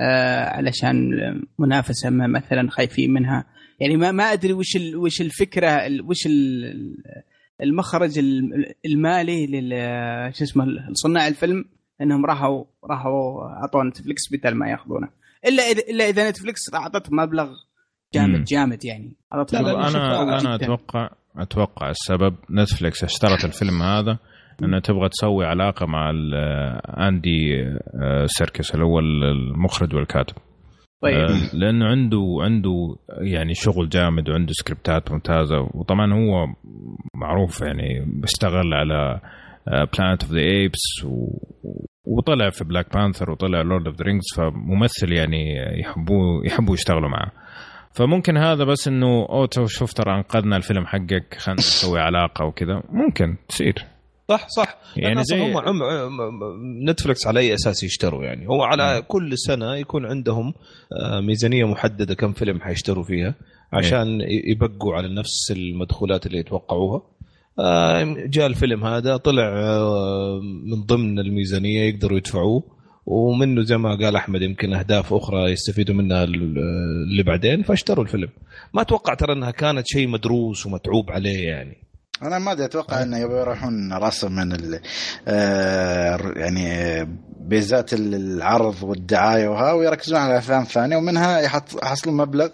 آه 0.00 0.44
علشان 0.44 1.10
منافسة 1.58 2.10
ما 2.10 2.26
مثلا 2.26 2.70
خايفين 2.70 3.12
منها 3.12 3.44
يعني 3.80 3.96
ما 3.96 4.12
ما 4.12 4.24
أدري 4.32 4.52
وش 4.52 4.76
ال 4.76 4.96
وش 4.96 5.20
الفكرة 5.20 5.68
ال 5.70 6.02
وش 6.02 6.26
ال 6.26 6.96
المخرج 7.62 8.18
ال- 8.18 8.74
المالي 8.86 9.46
لل 9.46 9.70
شو 10.34 10.44
اسمه 10.44 10.64
لصناع 10.90 11.28
الفيلم 11.28 11.64
إنهم 12.00 12.26
راحوا 12.26 12.64
راحوا 12.84 13.42
اعطوا 13.46 13.84
Netflix 13.84 14.22
بدل 14.32 14.54
ما 14.54 14.68
ياخذونه 14.70 15.08
إلا 15.46 15.62
إذا 15.62 15.82
إلا 15.90 16.08
إذا 16.08 16.30
Netflix 16.30 16.60
اعطت 16.74 17.12
مبلغ 17.12 17.48
جامد. 18.14 18.44
جامد 18.44 18.84
يعني 18.84 19.12
اعطت 19.34 19.52
لا، 19.52 19.58
لا، 19.58 19.72
مبلغ 19.72 19.86
شوف، 19.88 19.96
أنا 19.96 20.24
جداً. 20.36 20.40
أنا 20.40 20.54
أتوقع 20.54 21.10
أتوقع 21.36 21.90
السبب 21.90 22.34
Netflix 22.50 23.04
اشترت 23.04 23.44
الفيلم 23.44 23.82
هذا 23.82 24.18
انها 24.62 24.80
تبغى 24.80 25.08
تسوي 25.08 25.44
علاقة 25.44 25.86
مع 25.86 26.10
أندي 27.08 27.62
آه، 28.02 28.26
سيركس 28.26 28.74
اللي 28.74 28.84
هو 28.84 28.98
المخرج 28.98 29.94
والكاتب. 29.94 30.36
طيب. 31.02 31.14
آه، 31.14 31.56
لأنه 31.56 31.86
عنده 31.86 32.36
عنده 32.40 32.96
يعني 33.20 33.54
شغل 33.54 33.88
جامد 33.88 34.28
وعنده 34.28 34.52
سكريبتات 34.52 35.12
ممتازة. 35.12 35.60
وطبعا 35.74 36.12
هو 36.14 36.46
معروف 37.14 37.60
يعني 37.60 38.04
بيشتغل 38.06 38.74
على 38.74 39.20
Planet 39.68 40.22
of 40.22 40.32
the 40.32 40.40
Apes 40.40 41.06
وطلع 42.06 42.50
في 42.50 42.64
Black 42.64 42.94
Panther 42.94 43.30
وطلع 43.30 43.62
Lord 43.62 43.86
of 43.86 43.96
the 43.96 44.04
Rings 44.04 44.24
فممثل 44.36 45.12
يعني 45.12 45.54
يحبوه 45.80 46.46
يحبوا 46.46 46.74
يشتغلوا 46.74 47.08
معه. 47.08 47.32
فممكن 47.94 48.36
هذا 48.36 48.64
بس 48.64 48.88
إنه 48.88 49.06
أوه 49.06 49.46
تو 49.46 49.66
شوف 49.66 49.92
ترى 49.92 50.14
أنقذنا 50.14 50.56
الفيلم 50.56 50.86
حقك 50.86 51.34
خلينا 51.38 51.58
نسوي 51.60 52.00
علاقة 52.00 52.44
وكذا. 52.44 52.82
ممكن 52.92 53.36
تصير. 53.48 53.74
صح 54.28 54.48
صح. 54.48 54.78
يعني 54.96 55.24
زي- 55.24 55.40
هم 55.40 55.56
عم... 55.56 55.78
نتفلكس 56.90 57.26
على 57.26 57.40
أي 57.40 57.54
أساس 57.54 57.82
يشتروا 57.84 58.24
يعني. 58.24 58.48
هو 58.48 58.62
على 58.62 59.02
كل 59.08 59.38
سنة 59.38 59.76
يكون 59.76 60.06
عندهم 60.06 60.54
آه، 61.02 61.20
ميزانية 61.20 61.64
محددة 61.64 62.14
كم 62.14 62.32
فيلم 62.32 62.60
حيشتروا 62.60 63.04
فيها 63.04 63.34
عشان 63.72 64.20
ي- 64.20 64.42
يبقوا 64.46 64.94
على 64.94 65.14
نفس 65.14 65.50
المدخولات 65.50 66.26
اللي 66.26 66.38
يتوقعوها. 66.38 67.02
آه، 67.58 68.02
جاء 68.26 68.46
الفيلم 68.46 68.84
هذا 68.84 69.16
طلع 69.16 69.42
آه، 69.56 70.40
من 70.64 70.82
ضمن 70.82 71.18
الميزانية 71.18 71.80
يقدروا 71.80 72.18
يدفعوه. 72.18 72.62
ومنه 73.06 73.62
زي 73.62 73.76
ما 73.76 73.94
قال 73.96 74.16
أحمد 74.16 74.42
يمكن 74.42 74.74
أهداف 74.74 75.14
أخرى 75.14 75.50
يستفيدوا 75.52 75.94
منها 75.94 76.24
اللي 76.24 77.22
بعدين 77.22 77.62
فاشتروا 77.62 78.04
الفيلم. 78.04 78.28
ما 78.74 78.82
أتوقع 78.82 79.14
ترى 79.14 79.32
إنها 79.32 79.50
كانت 79.50 79.84
شيء 79.86 80.08
مدروس 80.08 80.66
ومتعوب 80.66 81.10
عليه 81.10 81.46
يعني. 81.48 81.76
أنا 82.22 82.38
ما 82.38 82.52
أدري 82.52 82.64
أتوقع 82.64 83.02
إنه 83.02 83.18
يبغوا 83.18 83.40
يروحون 83.40 83.92
راسا 83.92 84.28
من 84.28 84.52
ال 84.52 84.80
آه 85.28 86.32
يعني 86.36 86.68
بيزات 87.40 87.92
العرض 87.92 88.82
والدعاية 88.82 89.48
وها 89.48 89.72
ويركزون 89.72 90.18
على 90.18 90.38
أفلام 90.38 90.64
ثانية 90.64 90.96
ومنها 90.96 91.40
يحط 91.40 91.82
يحصلون 91.82 92.16
مبلغ 92.16 92.48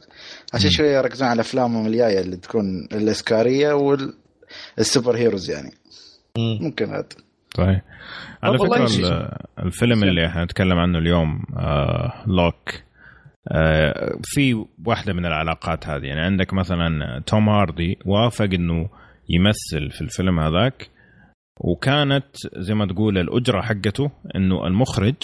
عشان 0.55 0.71
شوية 0.71 0.97
يركزون 0.97 1.29
على 1.29 1.41
أفلامهم 1.41 1.87
الجاية 1.87 2.21
اللي 2.21 2.37
تكون 2.37 2.89
الأسكارية 2.93 3.73
والسوبر 3.73 5.17
هيروز 5.17 5.51
يعني. 5.51 5.71
ممكن 6.39 6.91
هذا. 6.91 7.07
صحيح 7.57 7.83
على 8.43 8.59
فكرة 8.59 8.85
الفيلم 9.59 10.03
اللي 10.03 10.31
حنتكلم 10.31 10.79
عنه 10.79 10.99
اليوم 10.99 11.43
آه 11.57 12.25
لوك 12.27 12.71
آه 13.53 14.19
في 14.23 14.65
واحدة 14.87 15.13
من 15.13 15.27
العلاقات 15.27 15.87
هذه. 15.87 16.05
يعني 16.05 16.21
عندك 16.21 16.55
مثلا 16.55 16.89
توم 17.27 17.49
هاردي 17.49 17.99
وافق 18.07 18.45
إنه 18.45 18.89
يمثل 19.33 19.91
في 19.91 20.01
الفيلم 20.01 20.41
هذاك. 20.41 20.91
وكانت 21.61 22.27
زي 22.57 22.75
ما 22.75 22.87
تقول 22.87 23.19
الأجرة 23.19 23.61
حقته 23.61 24.11
إنه 24.37 24.67
المخرج 24.67 25.15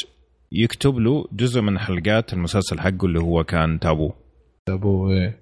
يكتب 0.53 0.99
له 0.99 1.25
جزء 1.33 1.61
من 1.61 1.79
حلقات 1.79 2.33
المسلسل 2.33 2.81
حقه 2.81 3.07
اللي 3.07 3.21
هو 3.21 3.45
كان 3.45 3.79
تابو. 3.79 4.13
تابو 4.67 5.11
إيه. 5.11 5.41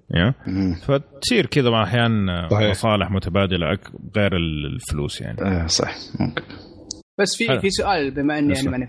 فتصير 0.85 1.45
كذا 1.45 1.69
أحيانا 1.83 2.49
مصالح 2.69 3.11
متبادلة 3.11 3.77
غير 4.15 4.31
الفلوس 4.35 5.21
يعني. 5.21 5.41
آه 5.41 5.67
صح 5.67 5.95
ممكن. 6.19 6.43
بس 7.19 7.35
في 7.37 7.59
في 7.59 7.69
سؤال 7.69 8.11
بما 8.11 8.39
إني 8.39 8.53
يعني 8.53 8.69
ماني 8.69 8.87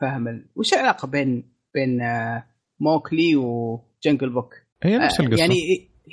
فاهم 0.00 0.44
وش 0.56 0.72
العلاقة 0.72 1.08
بين 1.08 1.52
بين 1.74 2.00
آه، 2.00 2.44
موكلي 2.80 3.36
و 3.36 3.50
Jungle 3.50 4.32
Book؟ 4.32 4.54
هي 4.82 4.98
نفس 4.98 5.20
آه، 5.20 5.24
القصة. 5.24 5.40
يعني 5.40 5.54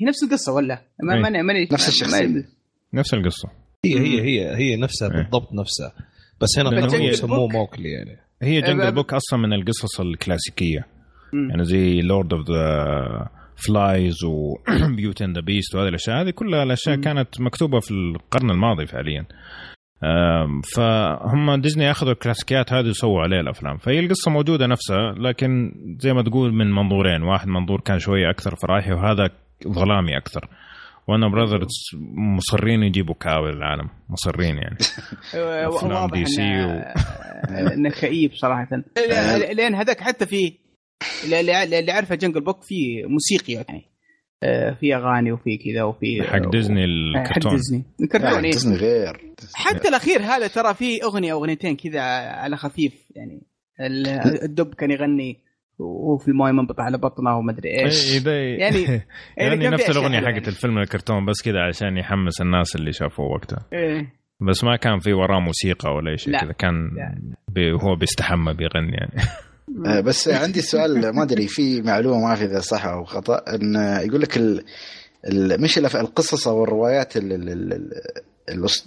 هي 0.01 0.07
نفس 0.07 0.23
القصة 0.23 0.53
ولا؟ 0.53 0.81
ماني 1.03 1.43
ماني 1.43 1.67
نفس 1.71 1.87
الشخصية. 1.87 2.54
نفس 2.95 3.13
القصة. 3.13 3.49
هي 3.85 3.99
هي 3.99 4.21
هي 4.21 4.55
هي 4.55 4.75
نفسها 4.75 5.07
إيه. 5.11 5.15
بالضبط 5.15 5.53
نفسها. 5.53 5.93
بس 6.41 6.59
هنا 6.59 7.03
يسموه 7.03 7.47
موكلي 7.47 7.91
يعني. 7.91 8.17
هي 8.41 8.61
Jungle 8.61 8.91
Book 8.91 9.13
أصلا 9.13 9.39
من 9.39 9.53
القصص 9.53 9.99
الكلاسيكية. 9.99 10.85
مم. 11.33 11.49
يعني 11.49 11.63
زي 11.63 12.01
Lord 12.01 12.33
of 12.33 12.49
the 12.49 13.29
Flies 13.67 14.23
و 14.23 14.37
Beauty 14.37 15.21
and 15.21 15.35
the 15.37 15.45
Beast 15.45 15.75
وهذه 15.75 15.87
الأشياء. 15.87 16.21
هذه 16.21 16.29
كلها 16.29 16.63
الأشياء 16.63 16.95
مم. 16.95 17.01
كانت 17.01 17.41
مكتوبة 17.41 17.79
في 17.79 17.91
القرن 17.91 18.49
الماضي 18.51 18.85
فعليا. 18.85 19.25
فهم 20.75 21.61
ديزني 21.61 21.91
أخذوا 21.91 22.11
الكلاسيكيات 22.11 22.73
هذه 22.73 22.87
وسووا 22.87 23.21
عليها 23.21 23.39
الأفلام. 23.39 23.77
فهي 23.77 23.99
القصة 23.99 24.31
موجودة 24.31 24.67
نفسها 24.67 25.11
لكن 25.17 25.71
زي 25.99 26.13
ما 26.13 26.23
تقول 26.23 26.53
من 26.53 26.71
منظورين. 26.71 27.23
واحد 27.23 27.47
منظور 27.47 27.81
كان 27.81 27.99
شوية 27.99 28.29
أكثر 28.29 28.55
فرايحي 28.55 28.91
وهذا 28.91 29.29
ظلامي 29.67 30.17
أكثر. 30.17 30.49
Warner 31.07 31.27
Brothers 31.27 31.73
مصرين 32.37 32.83
يجيبوا 32.83 33.15
كآبة 33.15 33.51
للعالم. 33.51 33.89
مصرين 34.09 34.55
يعني. 34.55 34.77
أفلام 35.67 36.09
DC 36.09 36.65
و... 36.65 36.69
إنه 37.73 37.89
كئيب 37.89 38.33
صراحة. 38.33 38.67
لأن 39.53 39.75
هذاك 39.75 40.01
حتى 40.01 40.25
في 40.25 40.53
اللي 41.23 41.91
عارفه 41.91 42.15
Jungle 42.15 42.41
Book 42.41 42.63
في 42.63 43.03
موسيقي 43.07 43.53
يعني. 43.53 43.95
آه، 44.43 44.77
في 44.79 44.95
أغاني 44.95 45.31
وفي 45.31 45.57
كذا 45.57 45.83
وفي 45.83 46.23
حق 46.23 46.49
ديزني 46.49 46.85
الكرتون. 46.85 47.51
حق 47.51 47.55
ديزني 47.55 47.83
الكرتون 48.01 48.45
إيه. 48.45 48.51
ديزني 48.51 48.75
غير. 48.75 49.33
حتى 49.53 49.87
الأخير 49.87 50.21
هذا 50.21 50.47
ترى 50.47 50.73
في 50.73 51.03
أغنية 51.03 51.33
أغنيتين 51.33 51.75
كذا 51.75 52.01
على 52.29 52.57
خفيف 52.57 52.93
يعني. 53.15 53.41
الدب 54.43 54.73
كان 54.73 54.91
يغني 54.91 55.44
وهو 55.79 56.17
في 56.17 56.27
الماي 56.27 56.51
منبط 56.51 56.79
على 56.79 56.97
بطنه 56.97 57.37
وما 57.37 57.51
أدري 57.51 57.83
إيش. 57.83 58.25
يعني 58.25 58.83
يعني, 58.85 59.03
يعني 59.37 59.67
نفس 59.67 59.89
الأغنية 59.89 60.17
حقت 60.17 60.27
يعني. 60.27 60.47
الفيلم 60.47 60.77
الكرتون 60.77 61.25
بس 61.25 61.41
كذا 61.45 61.61
عشان 61.67 61.97
يحمس 61.97 62.41
الناس 62.41 62.75
اللي 62.75 62.91
شافوه 62.91 63.25
وقتها. 63.25 63.65
إيه. 63.73 64.13
بس 64.41 64.63
ما 64.63 64.75
كان 64.75 64.99
في 64.99 65.13
وراه 65.13 65.39
موسيقى 65.39 65.93
ولا 65.93 66.15
شيء 66.15 66.39
كذا 66.39 66.51
كان 66.51 66.89
بي 67.47 67.71
هو 67.71 67.95
بيستحمى 67.95 68.53
بيغني 68.53 68.97
يعني. 68.97 69.13
آه، 69.85 70.01
بس 70.01 70.29
عندي 70.29 70.61
سؤال 70.61 71.15
ما 71.15 71.23
أدري 71.23 71.47
في 71.47 71.81
معلومة 71.81 72.27
ما 72.27 72.35
في 72.35 72.45
إذا 72.45 72.59
صح 72.59 72.85
أو 72.85 73.03
خطأ 73.03 73.43
إن 73.55 73.75
يقول 74.07 74.21
لك 74.21 74.37
ال... 74.37 74.63
ال... 75.27 75.61
مش 75.61 75.77
القصص 75.77 76.47
أو 76.47 76.63
الروايات 76.63 77.17
ال... 77.17 77.33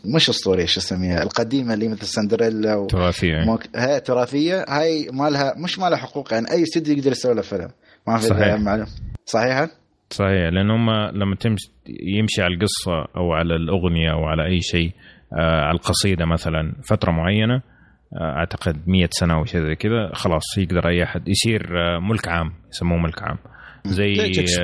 مش 0.04 0.28
أسطورية 0.30 0.66
شو 0.66 0.80
اسميها؟ 0.80 1.22
القديمة 1.22 1.74
اللي 1.74 1.88
مثل 1.88 2.06
سندريلا 2.06 2.74
و... 2.74 2.86
تراثية. 2.86 3.44
موك... 3.44 3.62
هي 3.76 4.00
تراثية. 4.00 4.64
هاي 4.68 5.08
ما 5.12 5.30
لها 5.30 5.54
مش 5.64 5.78
ما 5.78 5.90
لها 5.90 5.98
حقوق 5.98 6.32
يعني 6.34 6.50
أي 6.50 6.62
استوديو 6.62 6.96
يقدر 6.96 7.10
يسوي 7.10 7.34
له 7.34 7.42
فيلم. 7.42 7.68
ما 8.08 8.16
في 8.18 8.26
صحيح. 8.26 8.54
معلومه 8.60 8.88
صحيحه؟ 9.26 9.68
صحيح؟ 10.10 10.48
لأن 10.52 10.70
هم 10.70 10.90
لما 10.90 11.36
تمشي 11.36 11.70
يمشي 11.88 12.42
على 12.42 12.54
القصة 12.54 13.04
أو 13.16 13.32
على 13.32 13.56
الأغنية 13.56 14.12
أو 14.12 14.24
على 14.24 14.46
أي 14.46 14.60
شيء 14.60 14.90
آه 15.38 15.60
على 15.60 15.74
القصيدة 15.74 16.24
مثلا 16.26 16.72
فترة 16.88 17.10
معينة 17.12 17.54
آه 17.54 18.36
أعتقد 18.38 18.76
100 18.86 19.08
سنة 19.10 19.34
أو 19.34 19.44
شيء 19.44 19.60
زي 19.66 19.74
كذا 19.74 20.10
خلاص 20.14 20.58
يقدر 20.58 20.88
أي 20.88 21.02
أحد. 21.04 21.28
يصير 21.28 21.62
آه 21.78 21.98
ملك 21.98 22.28
عام 22.28 22.52
يسموه 22.70 22.98
ملك 22.98 23.22
عام. 23.22 23.38
زي 23.86 24.14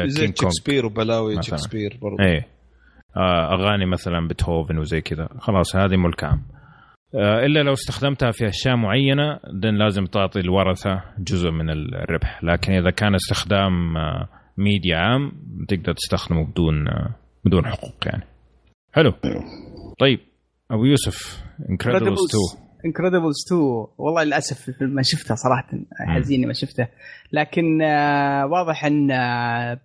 زي 0.06 0.26
شكسبير 0.26 0.86
وبلاوي 0.86 1.42
شكسبير 1.42 1.98
برضه 2.02 2.24
إيه. 2.24 2.38
آه، 2.38 2.44
أغاني 3.54 3.86
مثلا 3.86 4.28
بيتهوفن 4.28 4.78
وزي 4.78 5.00
كذا. 5.00 5.28
خلاص 5.38 5.76
هذه 5.76 5.96
ملك 5.96 6.24
عام. 6.24 6.42
آه، 7.14 7.46
إلا 7.46 7.62
لو 7.62 7.72
استخدمتها 7.72 8.30
في 8.30 8.48
أشياء 8.48 8.76
معينة 8.76 9.40
then 9.52 9.74
لازم 9.74 10.04
تعطي 10.04 10.40
الورثة 10.40 11.02
جزء 11.18 11.50
من 11.50 11.70
الربح. 11.70 12.44
لكن 12.44 12.72
إذا 12.72 12.90
كان 12.90 13.14
استخدام 13.14 13.96
آه، 13.96 14.28
ميديا 14.58 14.96
عام 14.96 15.32
تقدر 15.68 15.92
تستخدمه 15.92 16.46
بدون 16.46 16.84
بدون 17.44 17.66
حقوق 17.66 18.06
يعني. 18.06 18.24
حلو. 18.92 19.12
طيب 19.98 20.20
أبو 20.70 20.84
يوسف 20.84 21.44
Incredibles 21.70 22.18
2 22.54 22.64
Incredibles 22.86 23.34
2 23.46 23.62
والله 23.98 24.24
للأسف 24.24 24.82
ما 24.82 25.02
شفته 25.02 25.34
صراحة 25.34 25.68
حزين 26.08 26.46
ما 26.46 26.52
شفته. 26.52 26.88
لكن 27.32 27.82
واضح 28.50 28.84
إن 28.84 29.06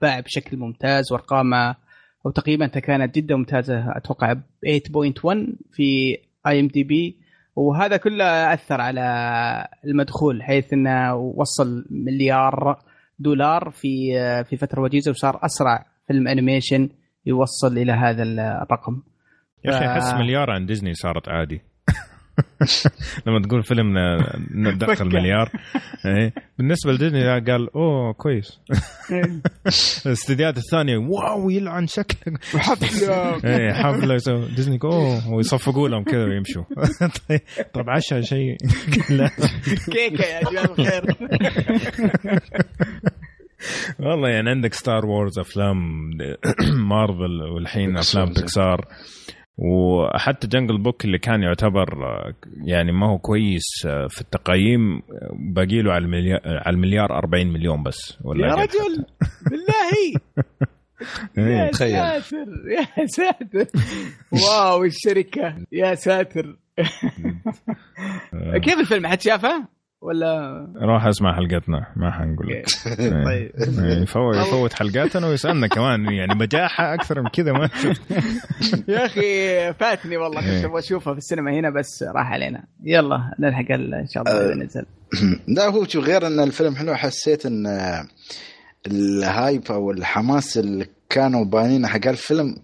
باع 0.02 0.20
بشكل 0.20 0.58
ممتاز 0.58 1.12
وأرقامه 1.12 1.76
أو 2.26 2.32
تقييماتها 2.32 2.80
كانت 2.80 3.16
جدا 3.16 3.36
ممتازة 3.36 3.98
أتوقع 3.98 4.34
8.1 4.34 4.40
في 5.72 6.18
IMDb 6.48 7.18
وهذا 7.56 7.98
كله 7.98 8.54
أثر 8.54 8.82
على 8.82 9.68
المدخول 9.86 10.44
حيث 10.44 10.74
إنه 10.74 11.16
وصل 11.16 11.86
مليار 11.90 12.80
دولار 13.20 13.70
في 13.70 14.14
في 14.44 14.58
فترة 14.58 14.82
وجيزة 14.82 15.12
وصار 15.12 15.40
أسرع 15.46 15.86
فيلم 16.08 16.28
animation 16.28 16.90
يوصل 17.26 17.78
إلى 17.78 17.92
هذا 17.92 18.24
الرقم. 18.24 19.02
يا 19.66 19.72
أخي 19.72 19.86
أحس 19.86 20.14
مليار 20.14 20.50
عن 20.50 20.66
ديزني 20.66 20.94
صارت 20.94 21.30
عادي. 21.30 21.62
لما 23.28 23.42
تقول 23.48 23.64
فيلم 23.64 23.94
ندخل 24.56 25.06
مليار. 25.06 25.50
إيه. 26.06 26.34
بالنسبة 26.58 26.92
لديزني 26.92 27.40
قال 27.40 27.70
أوه 27.76 28.14
كويس. 28.14 28.60
الاستديوهات 30.06 30.58
الثانية 30.58 30.98
wow 30.98 31.50
يلعن 31.50 31.88
شكلك. 31.88 32.44
حفلة. 32.44 33.36
إيه 33.58 33.74
حفلة. 33.74 34.18
ديزني 34.56 34.80
أوه. 34.84 35.34
ويصفقوا 35.34 35.90
لهم 35.90 36.04
كذا 36.04 36.24
ويمشوا. 36.24 36.64
طيب 37.30 37.42
طب 37.74 37.90
عشاء 37.90 38.22
شيء. 38.22 38.58
كيكة 39.92 40.24
يا 40.26 40.44
جماعة 40.44 40.66
الخير. 40.66 41.04
والله 44.00 44.30
يعني 44.30 44.50
عندك 44.50 44.74
ستار 44.74 45.06
وورز 45.06 45.40
أفلام 45.40 45.78
مارفل 46.90 47.42
والحين 47.56 47.98
أفلام 47.98 48.26
بيكسار 48.26 48.86
وحتى 49.62 50.48
جنجل 50.48 50.78
بوك 50.78 51.06
اللي 51.06 51.18
كان 51.18 51.44
يعتبر 51.44 51.88
يعني 52.64 52.92
ما 52.92 53.10
هو 53.10 53.18
كويس 53.18 53.64
في 54.10 54.22
التقييم 54.22 55.02
باقي 55.54 55.82
له 55.82 55.92
على 55.94 56.06
المليار 56.06 56.40
على 56.46 56.74
المليار 56.76 57.18
40 57.18 57.48
مليون 57.48 57.84
بس 57.84 58.18
ولا 58.24 58.48
يا 58.48 58.54
رجل! 58.56 59.06
بالله! 59.50 60.20
يا 61.38 61.72
ساتر! 61.72 62.48
يا 62.98 63.06
ساتر! 63.06 63.66
wow 64.32 64.84
الشركة! 64.84 65.56
يا 65.72 65.96
ساتر! 65.96 66.58
كيف 68.64 68.80
الفيلم؟ 68.80 69.08
حد 69.08 69.22
شافه؟ 69.22 69.68
ولا 70.02 70.66
روح 70.82 71.06
اسمع 71.06 71.36
حلقتنا 71.36 71.94
ما 71.96 72.12
حنقول 72.12 72.48
لك. 72.48 72.66
طيب. 73.26 73.52
إيه، 73.80 74.02
يفوت 74.02 74.36
يفوت 74.36 74.74
حلقاتنا 74.74 75.28
ويسألنا 75.28 75.68
كمان 75.68 76.06
يعني 76.14 76.36
بجاحة 76.36 76.94
أكثر 76.94 77.22
من 77.22 77.30
كذا 77.30 77.52
ما 77.52 77.68
شفت 77.68 78.02
يا 78.90 79.06
أخي 79.06 79.74
فاتني 79.74 80.18
والله 80.18 80.42
كنت 80.42 80.66
أبغى 80.66 80.80
اشوفها 80.80 81.14
في 81.14 81.18
السينما 81.20 81.52
هنا 81.60 81.70
بس 81.70 82.04
راح 82.16 82.32
علينا. 82.32 82.64
يلا 82.84 83.34
نلحق 83.40 83.72
إن 83.72 84.08
شاء 84.14 84.24
الله 84.24 84.54
ننزل 84.56 84.86
لا 85.56 85.68
هو 85.70 85.84
شو 85.86 86.00
غير 86.00 86.28
إن 86.28 86.40
الفيلم 86.40 86.76
حلو 86.76 86.96
حسيت 86.96 87.46
إن 87.46 87.68
الهايب 88.88 89.64
أو 89.72 89.92
الحماس 89.92 90.58
اللي 90.58 90.86
كانوا 91.10 91.46
بانينه 91.46 91.88
حق 91.88 92.08
الفيلم 92.08 92.56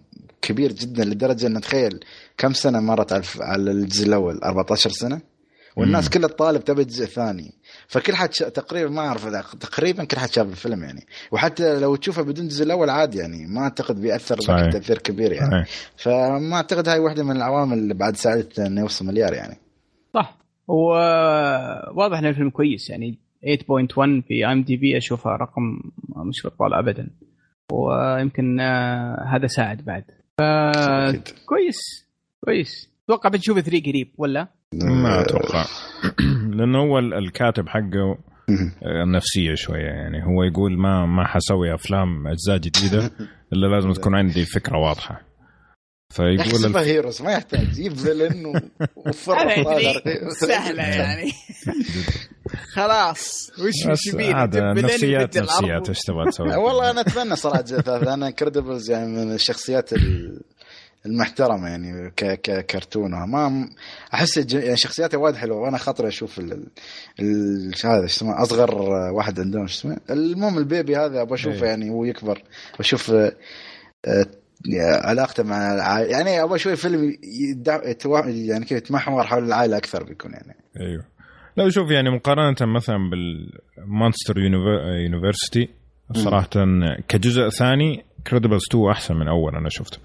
كبير 0.41 0.71
جدا 0.71 1.05
لدرجة 1.05 1.47
إن 1.47 1.61
تخيل 1.61 1.99
كم 2.37 2.53
سنة 2.53 2.79
مرت 2.79 3.13
على 3.41 3.71
الجزء 3.71 4.07
الأول؟ 4.07 4.39
14 4.43 4.89
سنة؟ 4.89 5.21
والناس. 5.75 6.09
كلها 6.09 6.27
تطالب 6.27 6.63
تبي 6.63 6.83
جزء 6.83 7.05
ثاني 7.05 7.53
فكل 7.87 8.15
حد 8.15 8.33
شا... 8.33 8.49
تقريبا 8.49 8.89
ما 8.89 9.01
أعرف 9.01 9.25
تقريبا 9.59 10.03
كل 10.03 10.17
حد 10.17 10.29
شاف 10.29 10.47
الفيلم 10.47 10.83
يعني 10.83 11.05
وحتى 11.31 11.79
لو 11.79 11.95
تشوفه 11.95 12.21
بدون 12.21 12.45
الجزء 12.45 12.63
الأول 12.65 12.89
عادي 12.89 13.17
يعني 13.17 13.45
ما 13.47 13.61
أعتقد 13.61 14.01
بيأثر. 14.01 14.35
لك 14.35 14.73
تأثير 14.73 14.97
كبير 14.97 15.31
يعني 15.31 15.51
صحيح. 15.51 15.67
فما 15.97 16.55
أعتقد 16.55 16.89
هاي 16.89 16.99
واحدة 16.99 17.23
من 17.23 17.35
العوامل 17.35 17.77
اللي 17.77 17.93
بعد 17.93 18.15
ساعدته 18.15 18.67
انه 18.67 18.81
يوصل 18.81 19.05
مليار 19.05 19.33
يعني 19.33 19.57
صح 20.13 20.37
وواضح 20.67 22.17
إن 22.17 22.25
الفيلم 22.25 22.49
كويس 22.49 22.89
يعني 22.89 23.19
8.1 23.45 24.27
في 24.27 24.45
ام 24.45 24.63
دي 24.63 24.77
بي 24.77 24.97
أشوفها 24.97 25.35
رقم 25.35 25.79
مش 26.27 26.45
بطال 26.45 26.73
ابدا 26.73 27.09
ويمكن 27.71 28.59
آه، 28.59 29.25
هذا 29.35 29.47
ساعد 29.47 29.85
بعد 29.85 30.03
أكيد. 30.39 31.21
كويس 31.45 31.77
كويس 32.45 32.89
أتوقع 33.05 33.29
بنشوف 33.29 33.59
3 33.59 33.79
قريب 33.89 34.11
ولا؟ 34.17 34.47
ما 34.73 35.21
أتوقع 35.21 35.65
لأنه 36.57 36.79
هو 36.79 36.99
ال- 36.99 37.13
الكاتب 37.13 37.69
حقه 37.69 38.17
مهم. 38.49 38.71
نفسيه 39.15 39.53
شوية 39.55 39.85
يعني 39.85 40.25
هو 40.25 40.43
يقول 40.43 40.77
ما 40.77 41.05
ما 41.05 41.27
حسوي 41.27 41.73
أفلام 41.73 42.27
أجزاء 42.27 42.57
جديدة 42.57 43.11
إلا 43.53 43.67
لازم 43.67 43.91
تكون 43.91 44.15
عندي 44.15 44.45
فكرة 44.45 44.77
واضحة 44.77 45.21
فيقول 46.13 46.65
الف... 46.65 46.77
heroes 46.77 47.21
ما 47.21 47.31
يحتاج 47.31 47.67
جيب 47.69 47.93
villain. 48.05 48.53
سهلة 50.39 50.83
يعني 50.83 51.31
خلاص 52.73 53.51
وش 53.59 53.91
وش 53.91 54.13
يبين 54.13 54.35
هذا 54.35 54.73
جيب 54.73 54.73
فيلن 54.73 54.85
نفسيات. 54.85 55.37
نفسيات 55.37 55.89
إيش 55.89 55.99
تبغى 55.99 56.25
تسوي؟ 56.25 56.55
والله 56.55 56.91
أنا 56.91 57.01
أتمنى 57.01 57.35
صراحة 57.35 57.61
جزء 57.61 57.81
ثالث 57.81 58.07
Incredibles 58.07 58.91
يعني 58.91 59.07
من 59.25 59.33
الشخصيات 59.33 59.93
ال- 59.93 60.41
المحترمة 61.05 61.67
يعني 61.67 62.09
ك 62.09 62.41
ككرتونه 62.41 63.25
ما 63.25 63.69
أحس 64.13 64.53
يعني 64.53 64.77
شخصياته 64.77 65.17
وايد 65.17 65.35
حلوة 65.35 65.57
وأنا 65.57 65.77
خاطري 65.77 66.07
أشوف 66.07 66.39
ال... 66.39 66.67
ال... 67.19 67.73
هذا 67.85 68.03
إيش 68.03 68.15
اسمه 68.15 68.41
أصغر 68.41 68.75
واحد 69.11 69.39
عندهم 69.39 69.61
إيش 69.61 69.73
اسمه 69.73 69.97
المهم 70.09 70.57
ال 70.57 70.65
baby 70.65 70.97
هذا 70.97 71.21
أبغى 71.21 71.33
أشوفه 71.33 71.63
إيه. 71.63 71.69
يعني 71.69 71.89
وهو 71.89 72.05
يكبر. 72.05 72.41
بشوف 72.79 73.11
آه، 73.11 73.35
علاقته 75.03 75.43
مع 75.43 75.73
العائلة 75.73 76.11
يعني 76.11 76.43
أبغى 76.43 76.59
شوي 76.59 76.75
فيلم 76.75 77.17
يدع... 77.23 77.81
يعني 78.25 78.65
كذا 78.65 78.77
يتمحور 78.77 79.23
حول 79.23 79.43
العائلة 79.43 79.77
أكثر 79.77 80.03
بيكون 80.03 80.31
يعني. 80.31 80.55
أيوه. 80.79 81.05
لا 81.57 81.69
شوف 81.69 81.91
يعني 81.91 82.09
مقارنة 82.09 82.73
مثلا 82.75 82.97
بال 83.09 83.35
Monsters 83.35 84.37
University 84.37 85.69
صراحة 86.13 86.49
كجزء 87.07 87.49
ثاني 87.49 88.05
Incredibles 88.27 88.61
2 88.71 88.89
أحسن 88.91 89.15
من 89.15 89.27
أول 89.27 89.55
أنا 89.55 89.69
شفته. 89.69 89.97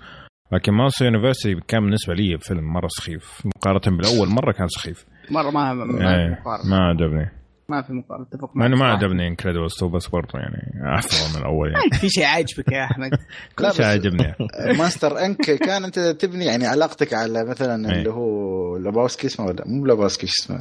لكن 0.53 0.73
مونستر 0.73 1.05
يونيفرستي 1.05 1.55
كان 1.69 1.81
بالنسبة 1.81 2.15
لي 2.15 2.39
فيلم 2.39 2.73
مرة 2.73 2.89
سخيف. 2.89 3.43
مقارنة 3.57 3.97
بالأول 3.97 4.29
مرة 4.29 4.53
كان 4.53 4.69
سخيف. 4.69 5.07
مرة 5.31 5.51
ما 5.51 5.75
ما 5.75 5.85
ما 5.85 5.99
في 5.99 6.05
إيه، 6.09 6.31
مقارنة. 6.41 6.71
ما 6.71 6.77
عجبني. 6.77 7.31
ما 7.69 7.83
في 7.83 7.93
مقارنة 7.93 8.27
اتفق 8.33 8.51
مع 8.57 8.67
إنه 8.67 8.77
ما. 8.77 8.85
عجبني 8.87 9.29
انكريدبلز 9.29 9.73
2 9.77 9.93
بس 9.93 10.07
برضه 10.09 10.39
يعني 10.39 10.73
أفضل 10.99 11.35
من 11.35 11.41
الأول 11.41 11.73
يعني. 11.73 11.91
في 12.01 12.09
شيء 12.09 12.25
عاجبك 12.25 12.73
يا 12.73 12.85
أحمد. 12.85 13.11
كل 13.59 13.73
شيء 13.73 13.85
عجبني 13.87 14.35
ماستر 14.79 15.19
إنك 15.25 15.37
كان 15.51 15.85
أنت 15.85 15.99
تبني 15.99 16.45
يعني 16.45 16.67
علاقتك 16.67 17.15
على 17.15 17.45
مثلا 17.45 17.93
أي. 17.93 17.99
اللي 17.99 18.11
هو 18.11 18.77
لابوسكي 18.77 19.27
اسمه 19.27 19.47
ولا 19.47 19.65
مو 19.67 19.87
لابوسكي 19.87 20.27
شو 20.27 20.43
اسمه. 20.43 20.59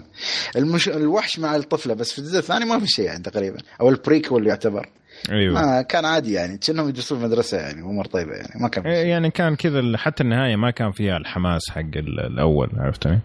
المش... 0.56 0.90
الوحش 0.90 1.40
مع 1.40 1.56
الطفلة 1.56 1.94
بس 1.94 2.12
في 2.12 2.20
الجزء 2.20 2.40
الثاني 2.40 2.66
ما 2.66 2.80
في 2.80 2.88
شيء 2.88 3.06
يعني 3.06 3.24
تقريبا. 3.24 3.58
أو 3.82 3.90
البريكول 3.90 4.48
يعتبر. 4.48 4.90
أيوه 5.32 5.54
ما 5.54 5.82
كان 5.82 6.06
عادي 6.06 6.34
يعني 6.34 6.58
كأنهم 6.58 6.90
يدرسون 6.90 7.18
في 7.20 7.26
المدرسة 7.26 7.58
يعني 7.58 7.82
امور 7.82 8.06
طيبة 8.06 8.32
يعني 8.32 8.62
ما 8.62 8.68
كان 8.70 8.84
في 8.84 8.90
شيء. 8.90 9.06
يعني 9.08 9.32
كان 9.32 9.56
كذا 9.56 9.82
حتى 9.98 10.24
النهاية 10.24 10.56
ما 10.56 10.72
كان 10.72 10.92
فيها 10.92 11.18
الحماس 11.18 11.62
حق 11.72 11.80
ال- 11.80 12.20
الأول 12.20 12.70
عرفتني؟ 12.78 13.20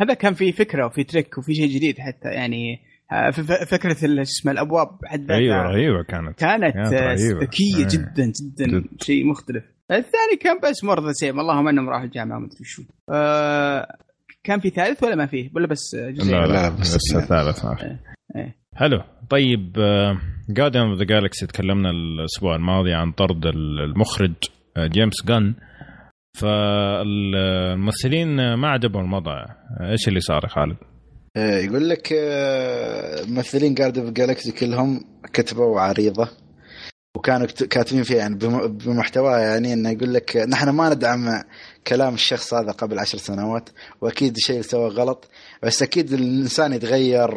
هذا 0.00 0.14
كان 0.14 0.34
في 0.34 0.52
فكرة 0.52 0.86
وفي 0.86 1.04
trick 1.04 1.38
وفي 1.38 1.54
شيء 1.54 1.66
جديد 1.68 1.98
حتى 1.98 2.28
يعني 2.28 2.80
آه، 3.12 3.30
ف- 3.30 3.40
ف- 3.40 3.68
فكرة 3.70 3.94
شو 3.94 4.20
اسمه 4.22 4.52
الأبواب 4.52 4.88
حد 5.04 5.20
ذاتها 5.20 5.36
أيوه 5.36 5.62
رهيبه 5.62 6.02
كانت 6.08 6.38
كانت 6.38 6.74
كانت 6.74 6.92
آه، 6.92 7.06
رهيبة. 7.14 7.40
ذكية 7.40 7.76
إيه. 7.78 7.84
جدا 7.88 8.24
جدا 8.40 8.78
جد. 8.78 9.02
شيء 9.02 9.26
مختلف 9.26 9.64
الثاني 9.90 10.36
كان 10.40 10.58
بس 10.70 10.84
more 10.84 11.06
the 11.06 11.12
same 11.12 11.40
اللهم 11.40 11.68
إنهم 11.68 11.88
راحوا 11.88 12.04
الجامعة 12.04 12.38
ما 12.38 12.46
أدري 12.46 12.64
شو 12.64 12.82
آه 13.12 13.86
كان 14.44 14.60
في 14.60 14.70
ثالث 14.70 15.02
ولا 15.04 15.14
ما 15.14 15.26
فيه 15.26 15.50
ولا 15.54 15.66
بس 15.66 15.96
جزئين 15.96 16.40
لا 16.40 16.46
لا, 16.46 16.68
بس 16.68 16.94
بس. 16.96 17.16
الثالث 17.16 17.64
ما 17.64 17.74
في. 17.74 17.96
حلو. 18.76 19.02
طيب 19.30 19.72
Guardians 20.48 20.88
of 20.88 20.98
the 20.98 21.04
Galaxy 21.04 21.46
تكلمنا 21.46 21.90
الأسبوع 21.90 22.56
الماضي 22.56 22.92
عن 22.94 23.12
طرد 23.12 23.46
المخرج 23.46 24.32
آه، 24.76 24.86
جيمس 24.86 25.24
غان 25.26 25.54
فالممثلين 26.38 28.54
ما 28.54 28.68
عجبهم 28.68 29.04
الوضع. 29.14 29.44
إيش 29.80 30.08
اللي 30.08 30.20
صار 30.20 30.40
يا 30.44 30.48
خالد؟ 30.48 30.76
آه، 31.36 31.58
يقول 31.58 31.88
لك 31.88 32.12
آه، 32.12 33.24
ممثلين 33.28 33.74
Guardians 33.74 33.98
of 33.98 34.10
the 34.10 34.24
Galaxy 34.24 34.52
كلهم 34.52 35.00
كتبوا 35.32 35.80
عريضة 35.80 36.28
وكانوا 37.16 37.46
كاتبين 37.46 38.02
فيها 38.02 38.16
يعني 38.16 38.34
بم- 38.34 38.78
بمحتواها 38.78 39.38
يعني 39.38 39.72
إنه 39.72 39.90
يقول 39.90 40.14
لك 40.14 40.36
نحن 40.36 40.68
ما 40.70 40.94
ندعم 40.94 41.20
كلام 41.86 42.14
الشخص 42.14 42.54
هذا 42.54 42.72
قبل 42.72 42.98
عشر 42.98 43.18
سنوات 43.18 43.68
وأكيد 44.00 44.38
شيء 44.38 44.62
سوى 44.62 44.88
غلط 44.88 45.28
بس 45.62 45.82
أكيد 45.82 46.12
الإنسان 46.12 46.72
يتغير 46.72 47.30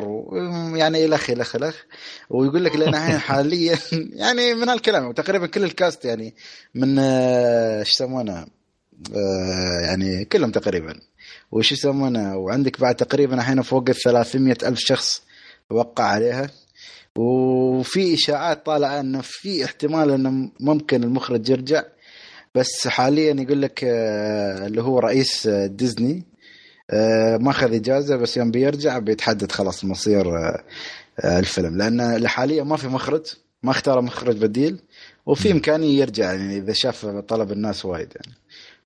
يعني 0.75 1.05
الخ 1.05 1.29
الخ 1.29 1.55
الخ 1.55 1.75
ويقول 2.29 2.65
لك 2.65 2.75
لأن 2.75 3.17
حاليا 3.27 3.77
يعني 4.13 4.53
من 4.53 4.69
هالكلام 4.69 5.07
وتقريبا 5.07 5.47
كل 5.47 5.63
الكاست 5.63 6.05
يعني 6.05 6.35
من 6.75 6.99
آه، 6.99 7.79
إيش 7.79 7.89
يسمونه؟ 7.93 8.45
آه، 9.15 9.81
يعني 9.81 10.25
كلهم 10.25 10.51
تقريبا. 10.51 10.99
وش 11.51 11.71
يسمونه؟ 11.71 12.37
وعندك 12.37 12.79
بعد 12.79 12.95
تقريبا 12.95 13.35
الحين 13.35 13.61
فوق 13.61 13.89
ال 13.89 13.95
300 13.95 14.57
ألف 14.63 14.79
شخص 14.79 15.21
وقع 15.69 16.03
عليها. 16.03 16.49
وفي 17.17 18.13
إشاعات 18.13 18.65
طالعة 18.65 18.99
إنه 18.99 19.21
في 19.21 19.65
احتمال 19.65 20.11
إنه 20.11 20.51
ممكن 20.59 21.03
المخرج 21.03 21.49
يرجع. 21.49 21.83
بس 22.55 22.87
حاليا 22.87 23.35
يقول 23.41 23.61
لك 23.61 23.83
آه، 23.83 24.67
اللي 24.67 24.81
هو 24.81 24.99
رئيس 24.99 25.47
آه، 25.47 25.67
ديزني 25.67 26.23
آه، 26.89 27.37
ماخذ 27.37 27.73
إجازة 27.73 28.15
بس 28.15 28.37
يوم 28.37 28.51
بيرجع 28.51 28.99
بيتحدد 28.99 29.51
خلاص 29.51 29.85
مصير 29.85 30.25
الفيلم. 31.25 31.77
لأن 31.77 32.27
حاليا 32.27 32.63
ما 32.63 32.77
في 32.77 32.87
مخرج 32.87 33.25
ما 33.63 33.71
اختار 33.71 34.01
مخرج 34.01 34.37
بديل 34.37 34.79
وفي 35.25 35.51
امكانيه 35.51 35.99
يرجع 35.99 36.33
يعني 36.33 36.57
إذا 36.57 36.73
شاف 36.73 37.05
طلب 37.05 37.51
الناس 37.51 37.85
وايد 37.85 38.13
يعني. 38.15 38.37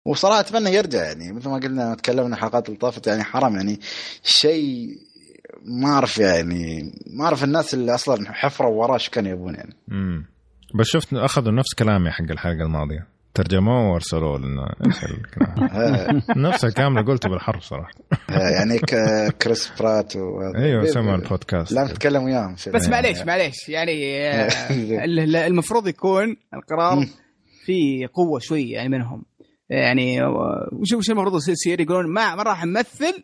وصراحة 0.06 0.40
أتمنى 0.40 0.74
يرجع 0.74 1.04
يعني 1.04 1.32
مثل 1.32 1.50
ما 1.50 1.58
قلنا 1.58 1.96
تكلمنا 1.96 2.36
الحلقات 2.36 2.68
اللي 2.68 2.80
طافت 2.80 3.08
يعني 3.08 3.24
حرام 3.24 3.56
يعني. 3.56 3.80
شيء 4.24 4.98
ما 5.66 5.90
أعرف 5.90 6.18
يعني 6.18 6.94
ما 7.08 7.26
أعرف 7.26 7.44
الناس 7.44 7.74
اللي 7.74 7.96
أصلا 7.96 8.34
حفروا 8.34 8.84
وراه 8.84 8.94
إيش 8.94 9.10
كانوا 9.10 9.32
يبون 9.32 9.56
يعني. 9.56 9.76
امم 9.92 10.26
بس 10.76 10.86
شفت 10.86 11.14
أخذوا 11.14 11.52
نفس 11.52 11.74
كلامي 11.74 12.12
حق 12.12 12.32
الحلقة 12.32 12.64
الماضية. 12.66 13.17
ترجموه 13.38 13.92
وارسلوه 13.94 14.38
لنا. 14.40 14.76
إيش 14.86 15.04
الكلام 15.04 16.72
كاملة 16.76 17.02
قلته 17.06 17.30
بالحرف 17.30 17.64
صراحة. 17.64 17.92
يعني 18.30 18.80
كريس 19.42 19.72
برات 19.80 20.16
وهذا. 20.16 20.58
أيوه 20.66 20.86
سمع 20.86 21.16
البودكاست. 21.16 21.72
لا 21.72 21.84
نتكلم 21.84 22.24
وياهم. 22.24 22.56
بس 22.74 22.88
معليش 22.90 23.22
معليش. 23.22 23.70
يعني 23.70 23.94
ال- 25.06 25.20
ال- 25.20 25.36
المفروض 25.36 25.88
يكون 25.88 26.36
القرار. 26.54 27.06
في 27.66 28.08
قوة 28.14 28.40
شوي 28.40 28.70
يعني 28.70 28.90
منهم 28.90 29.26
يعني 29.70 30.24
وش 30.74 30.94
وش 30.94 31.10
المفروض 31.10 31.50
يصير 31.50 31.82
يقولون 31.82 32.14
ما 32.14 32.36
ما 32.36 32.44
راح 32.44 32.66
نمثل 32.66 33.24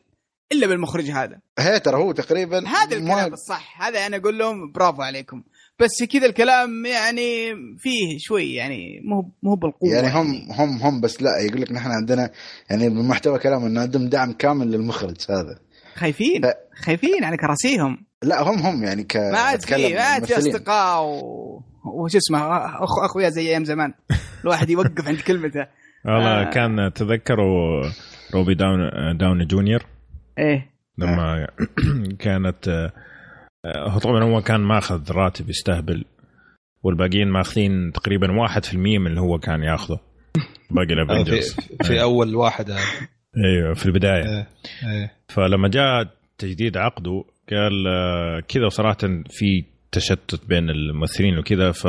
إلا 0.51 0.67
بالمخرج 0.67 1.09
هذا. 1.11 1.39
هي 1.59 1.79
ترى 1.79 1.95
هو 1.95 2.11
تقريبا 2.11 2.57
هذا 2.67 2.99
ما- 2.99 3.13
الكلام 3.13 3.33
الصح. 3.33 3.81
هذا 3.81 4.05
أنا 4.07 4.17
أقول 4.17 4.37
لهم 4.37 4.71
برافو 4.71 5.01
عليكم. 5.01 5.43
بس 5.83 6.03
كذا 6.03 6.25
الكلام 6.25 6.85
يعني 6.85 7.55
فيه 7.77 8.17
شوي 8.17 8.53
يعني 8.53 9.01
مو 9.05 9.31
مو 9.43 9.55
بالقوة 9.55 9.93
يعني 9.93 10.07
هم 10.07 10.51
هم 10.51 10.77
هم 10.81 11.01
بس 11.01 11.21
لا 11.21 11.29
يقول 11.47 11.61
لك 11.61 11.71
نحن 11.71 11.91
عندنا 11.91 12.29
يعني 12.69 12.89
بمحتوى 12.89 13.39
كلام 13.39 13.65
إنه 13.65 13.81
عندهم 13.81 14.09
دعم 14.09 14.31
كامل 14.31 14.71
للمخرج 14.71 15.17
هذا. 15.29 15.59
خايفين 15.95 16.41
لا. 16.41 16.59
خايفين 16.75 17.23
على 17.23 17.37
كراسيهم. 17.37 18.05
لا 18.23 18.41
هم 18.41 18.59
هم 18.59 18.83
يعني 18.83 19.03
ك 19.03 19.17
ما 19.17 19.37
عاد 19.37 19.61
في 19.61 19.93
ما 19.93 20.01
عاد 20.01 20.25
في. 20.25 20.37
أصدقاء 20.37 21.03
و... 21.03 21.63
وش 21.85 22.15
اسمه 22.15 22.39
أخ... 22.83 22.99
أخويا 23.03 23.29
زي 23.29 23.49
أيام 23.49 23.65
زمان. 23.65 23.93
الواحد 24.43 24.69
يوقف 24.69 25.07
عند 25.07 25.19
كلمته. 25.19 25.67
والله 26.05 26.41
آه. 26.41 26.49
كان 26.49 26.93
تذكروا 26.95 27.83
روبي 28.33 28.55
داون 28.55 29.17
داوني 29.17 29.45
جونيور؟ 29.45 29.85
إيه. 30.39 30.69
لما 30.97 31.47
كانت 32.19 32.67
آه، 32.67 32.91
هو 33.65 33.99
طبعا 33.99 34.23
هو 34.23 34.41
كان 34.41 34.59
ماخذ 34.59 35.11
راتب 35.11 35.49
يستهبل 35.49 36.05
والباقيين 36.83 37.27
ماخذين 37.27 37.91
تقريبا 37.91 38.27
1% 38.27 38.75
من 38.75 39.07
اللي 39.07 39.21
هو 39.21 39.39
كان 39.39 39.63
ياخذه. 39.63 39.99
باقي 40.71 40.87
في, 40.87 40.93
الافنجرز 40.93 41.55
في 41.83 42.01
أول 42.01 42.35
واحد 42.35 42.71
هذا 42.71 42.81
أيوه 43.45 43.73
في 43.73 43.85
البداية. 43.85 44.47
فلما 45.27 45.67
جاء 45.67 46.07
تجديد 46.37 46.77
عقده 46.77 47.23
قال 47.51 47.87
آه، 47.87 48.39
كذا 48.47 48.69
صراحة 48.69 48.97
في 49.29 49.63
تشتت 49.91 50.45
بين 50.47 50.69
الممثلين 50.69 51.37
وكذا 51.37 51.71
ف 51.71 51.87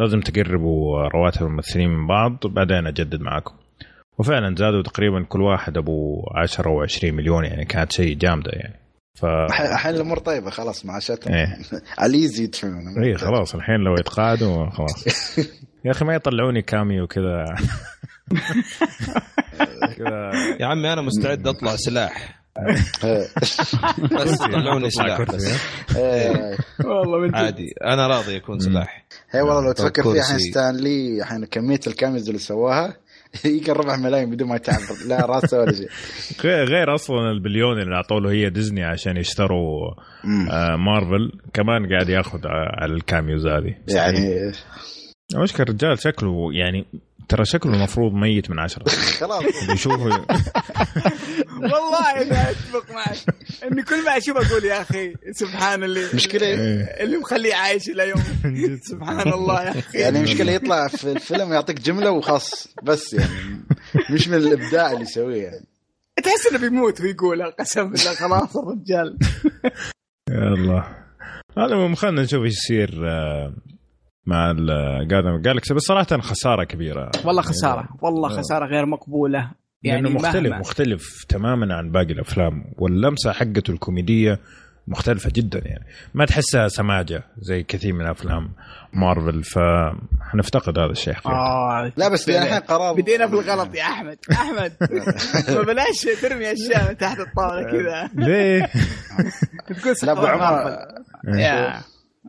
لازم 0.00 0.20
تقربوا 0.20 1.08
رواتب 1.08 1.46
الممثلين 1.46 1.88
من 1.90 2.06
بعض 2.06 2.38
بعدين 2.46 2.86
أجدد 2.86 3.20
معاكم. 3.20 3.54
وفعلا 4.18 4.54
زادوا 4.54 4.82
تقريبا 4.82 5.22
كل 5.28 5.40
واحد 5.40 5.76
أبو 5.76 6.22
10 6.34 6.70
أو 6.70 6.82
20 6.82 7.14
مليون 7.14 7.44
يعني 7.44 7.64
كانت 7.64 7.92
شيء 7.92 8.16
جامدة 8.16 8.50
يعني. 8.52 8.87
ف 9.20 9.24
الحين 9.24 9.94
الأمور 9.94 10.18
طيبة 10.18 10.50
خلاص 10.50 10.86
معاشاتهم 10.86 11.34
إيه. 11.34 11.58
على 11.98 12.10
الايزي 12.10 12.44
يدفعون 12.44 13.04
اي 13.04 13.14
خلاص 13.14 13.54
الحين 13.54 13.76
لو 13.80 13.94
يتقاعدوا 13.94 14.70
خلاص 14.70 15.04
يا 15.84 15.90
أخي 15.90 16.04
ما 16.04 16.14
يطلعوني 16.14 16.62
كاميو 16.62 17.06
كذا 17.12 17.44
يا 20.60 20.66
عمي 20.66 20.92
أنا 20.92 21.02
مستعد 21.02 21.46
أطلع 21.46 21.76
سلاح. 21.76 22.38
بس 24.12 24.38
طلعوني 24.38 24.90
سلاح 24.90 25.22
بس 25.22 25.46
إيه. 25.96 26.56
والله. 26.84 27.30
عادي 27.38 27.74
أنا 27.84 28.06
راضي 28.06 28.34
يكون 28.34 28.58
سلاح 28.58 29.04
هي 29.30 29.40
والله 29.40 29.64
لو 29.66 29.72
تفكر 29.72 30.02
فيها 30.02 30.12
الحين 30.12 30.36
كرسي. 30.36 30.50
ستان 30.50 30.76
لي 30.76 31.20
الحين 31.22 31.44
كمية 31.44 31.80
ال 31.86 31.92
cameos 31.92 32.26
اللي 32.28 32.38
سواها 32.40 32.96
يمكن 33.44 33.72
ربع 33.72 33.96
ملايين 33.96 34.30
بدون 34.30 34.48
ما 34.48 34.56
يتعب 34.56 34.80
لا 35.08 35.26
راسه 35.26 35.60
ولا 35.60 35.72
شيء. 35.72 35.88
غير 36.72 36.94
أصلا 36.94 37.30
البليون 37.30 37.80
اللي 37.80 37.94
اعطوا 37.94 38.20
له 38.20 38.30
هي 38.30 38.50
ديزني 38.50 38.84
عشان 38.84 39.16
يشتروا. 39.16 39.94
آه 40.50 40.76
مارفل. 40.76 41.32
كمان 41.52 41.88
قاعد 41.92 42.08
ياخذ 42.08 42.40
على 42.46 42.94
ال 42.94 43.01
cameos 43.01 43.46
هذه. 43.46 43.74
يعني 43.88 44.52
المشكلة 45.34 45.66
الرجال 45.68 45.98
شكله 45.98 46.52
يعني 46.52 46.86
ترى 47.28 47.44
شكله 47.44 47.74
المفروض 47.74 48.12
ميت 48.12 48.50
من 48.50 48.58
عشرة. 48.58 48.84
خلاص. 49.20 49.42
يشوفه 49.74 50.04
والله 51.62 52.22
أنا 52.22 52.50
أتفق 52.50 52.90
معك. 52.90 53.16
إني 53.64 53.82
كل 53.82 54.04
ما 54.04 54.16
أشوف 54.16 54.36
أقول 54.36 54.64
يا 54.64 54.80
أخي 54.80 55.14
سبحان 55.32 55.84
اللي 55.84 56.04
مشكلة 56.14 56.46
إيه. 56.46 56.82
اللي 57.04 57.16
مخليه 57.16 57.54
عايش 57.54 57.88
إلى 57.88 58.08
يوم. 58.08 58.22
سبحان 58.90 59.32
الله 59.32 59.62
يا 59.62 59.70
أخي. 59.78 59.98
يعني 59.98 60.22
مشكلة 60.22 60.52
يطلع 60.52 60.88
في 60.88 61.12
الفيلم 61.12 61.52
يعطيك 61.52 61.80
جملة 61.80 62.10
وخاص 62.10 62.68
بس 62.82 63.12
يعني 63.12 63.60
مش 64.10 64.28
من 64.28 64.34
الإبداع 64.36 64.92
اللي 64.92 65.02
يسويه 65.02 65.42
يعني. 65.42 65.66
تحس 66.24 66.46
إنه 66.50 66.58
بيموت 66.58 67.00
ويقولها 67.00 67.50
قسم 67.50 67.90
بالله 67.90 68.14
خلاص 68.14 68.56
الرجال 68.56 69.18
يا 70.30 70.48
الله. 70.54 70.96
هذا 71.58 71.72
المهم 71.74 71.94
خلينا 71.94 72.22
نشوف 72.22 72.44
إيش 72.44 72.52
يصير 72.54 73.08
آه، 73.08 73.54
مع 74.28 74.52
جاردن 75.02 75.42
جالكسي 75.42 75.74
بس 75.74 75.82
صراحة 75.82 76.20
خسارة 76.20 76.64
كبيرة. 76.64 77.10
والله 77.24 77.42
خسارة 77.42 77.88
والله 78.02 78.28
خسارة 78.28 78.66
غير 78.66 78.86
مقبولة. 78.86 79.38
يعني 79.82 80.02
يعني 80.08 80.10
مختلف 80.10 80.50
مهما. 80.50 80.58
مختلف 80.58 81.24
تماما 81.28 81.74
عن 81.74 81.90
باقي 81.90 82.12
الأفلام. 82.12 82.64
واللمسة 82.78 83.32
حقته 83.32 83.70
الكوميدية 83.70 84.38
مختلفة 84.88 85.30
جدا 85.34 85.58
يعني. 85.64 85.84
ما 86.14 86.24
تحسها 86.24 86.68
سماجة 86.68 87.22
زي 87.38 87.62
كثير 87.62 87.92
من 87.92 88.06
أفلام 88.06 88.50
مارفل 88.92 89.42
فحنفتقد 89.44 90.78
هذا 90.78 90.90
الشيء 90.90 91.14
فيه. 91.14 91.30
آه 91.30 91.92
لا 91.96 92.08
بس 92.08 92.28
يعني 92.28 92.46
الحين 92.46 92.60
قرار 92.60 92.94
بدينا 92.94 93.26
في 93.26 93.32
الغلط 93.32 93.74
يا 93.74 93.82
أحمد. 93.82 94.18
أحمد 94.32 94.72
ما 95.48 95.62
بلاش 95.62 96.20
ترمي 96.22 96.52
أشياء 96.52 96.88
من 96.88 96.96
تحت 96.96 97.18
الطاولة 97.20 97.70
كذا. 97.70 98.10
ليه؟ 98.14 98.62
تقول 99.80 99.94
لا 100.02 100.12
أبو 100.12 100.26
عمر. 100.26 100.78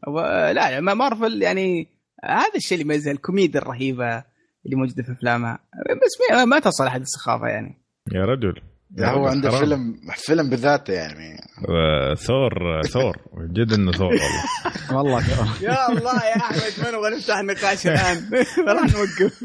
لا 0.07 0.53
لا 0.53 0.79
ما 0.79 0.93
مارفل 0.93 1.41
يعني 1.41 1.87
هذا 2.23 2.55
الشيء 2.55 2.81
اللي 2.81 2.93
يميزها 2.93 3.13
الكوميديا 3.13 3.61
الرهيبة 3.61 4.23
اللي 4.65 4.75
موجودة 4.75 5.03
في 5.03 5.11
افلامها 5.11 5.59
بس 5.91 6.31
ما, 6.31 6.45
ما 6.45 6.59
تصل 6.59 6.87
أحد 6.87 7.01
السخافة 7.01 7.47
يعني. 7.47 7.77
يا 8.13 8.25
رجل. 8.25 8.61
يا 8.97 9.07
هو 9.07 9.27
عنده 9.27 9.49
حرام. 9.51 9.59
فيلم 9.59 9.95
فيلم 10.15 10.49
بذاته 10.49 10.93
يعني. 10.93 11.37
آه، 11.69 12.13
ثور 12.13 12.81
ثور. 12.81 13.17
جد 13.51 13.73
إنه 13.73 13.91
ثور 13.91 14.07
والله. 14.07 14.43
والله 14.97 15.23
يا 15.61 15.89
الله 15.89 16.25
يا 16.25 16.35
أحمد 16.35 16.83
ما 16.85 16.91
نبغى 16.91 17.15
نفتح 17.17 17.37
النقاش 17.37 17.87
الآن؟ 17.87 18.17
راح 18.67 18.83
نوقف. 18.83 19.43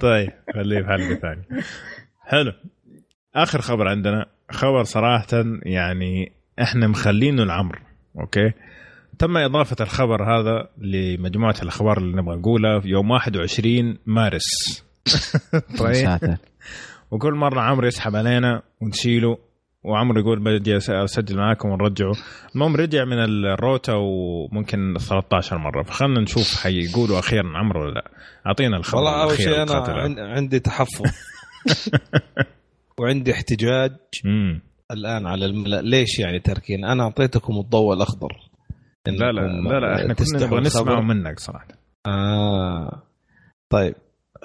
طيب 0.00 0.30
خليه 0.54 0.82
في 0.82 0.88
حلقة 0.88 1.14
ثانية. 1.20 1.64
حلو. 2.26 2.52
آخر 3.34 3.60
خبر 3.60 3.88
عندنا. 3.88 4.26
خبر 4.50 4.84
صراحة 4.84 5.44
يعني 5.62 6.32
إحنا 6.62 6.86
مخلينه 6.86 7.42
العمر 7.42 7.82
أوكي؟ 8.20 8.52
تم 9.20 9.36
إضافة 9.36 9.76
الخبر 9.80 10.22
هذا 10.22 10.68
لمجموعة 10.78 11.54
الأخبار 11.62 11.98
اللي 11.98 12.16
نبغى 12.22 12.36
نقولها 12.36 12.80
في 12.80 12.88
يوم 12.88 13.10
21 13.10 13.98
مارس. 14.06 14.44
طيب. 15.78 16.36
وكل 17.10 17.34
مرة 17.34 17.60
عمرو 17.60 17.86
يسحب 17.86 18.16
علينا 18.16 18.62
ونشيله 18.80 19.38
وعمرو 19.84 20.20
يقول 20.20 20.60
أس- 20.80 20.90
أسجل 20.90 21.36
معاكم 21.36 21.68
ونرجعه. 21.68 22.12
المهم 22.54 22.76
رجع 22.76 23.04
من 23.04 23.18
الروتا 23.18 23.92
وممكن 23.94 24.94
13 24.98 25.58
مرة. 25.58 25.82
فخلنا 25.82 26.20
نشوف 26.20 26.56
حيقولوا 26.62 27.18
أخيرا 27.18 27.58
عمرو 27.58 27.82
ولا 27.82 27.94
لا. 27.94 28.10
أعطينا 28.46 28.76
الخبر 28.76 28.96
والله 28.98 29.22
أول 29.22 29.36
شيء 29.36 29.54
أنا 29.54 29.62
القاتل 29.62 29.92
هذا. 29.92 30.00
عن- 30.00 30.18
عندي 30.18 30.60
تحفظ. 30.60 31.04
وعندي 32.98 33.32
احتجاج. 33.32 33.92
الآن 34.90 35.26
على 35.26 35.46
الملا 35.46 35.82
ليش 35.82 36.18
يعني 36.18 36.38
تركين؟ 36.40 36.84
أنا 36.84 37.02
أعطيتكم 37.02 37.58
الضوء 37.58 37.94
الأخضر. 37.94 38.49
لا 39.06 39.32
لا 39.32 39.40
لا 39.40 39.80
لا 39.80 39.94
إحنا 39.96 40.14
كنا 40.14 40.46
نبغى 40.46 40.60
نسمع. 40.60 41.00
منك 41.00 41.38
صراحة 41.38 41.68
آه 42.06 43.02
طيب 43.70 43.94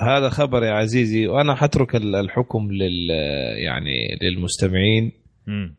هذا 0.01 0.29
خبر 0.29 0.63
يا 0.63 0.71
عزيزي 0.71 1.27
وأنا 1.27 1.55
حترك 1.55 1.95
ال- 1.95 2.15
الحكم 2.15 2.71
لل 2.71 3.09
يعني 3.57 4.17
للمستمعين. 4.21 5.11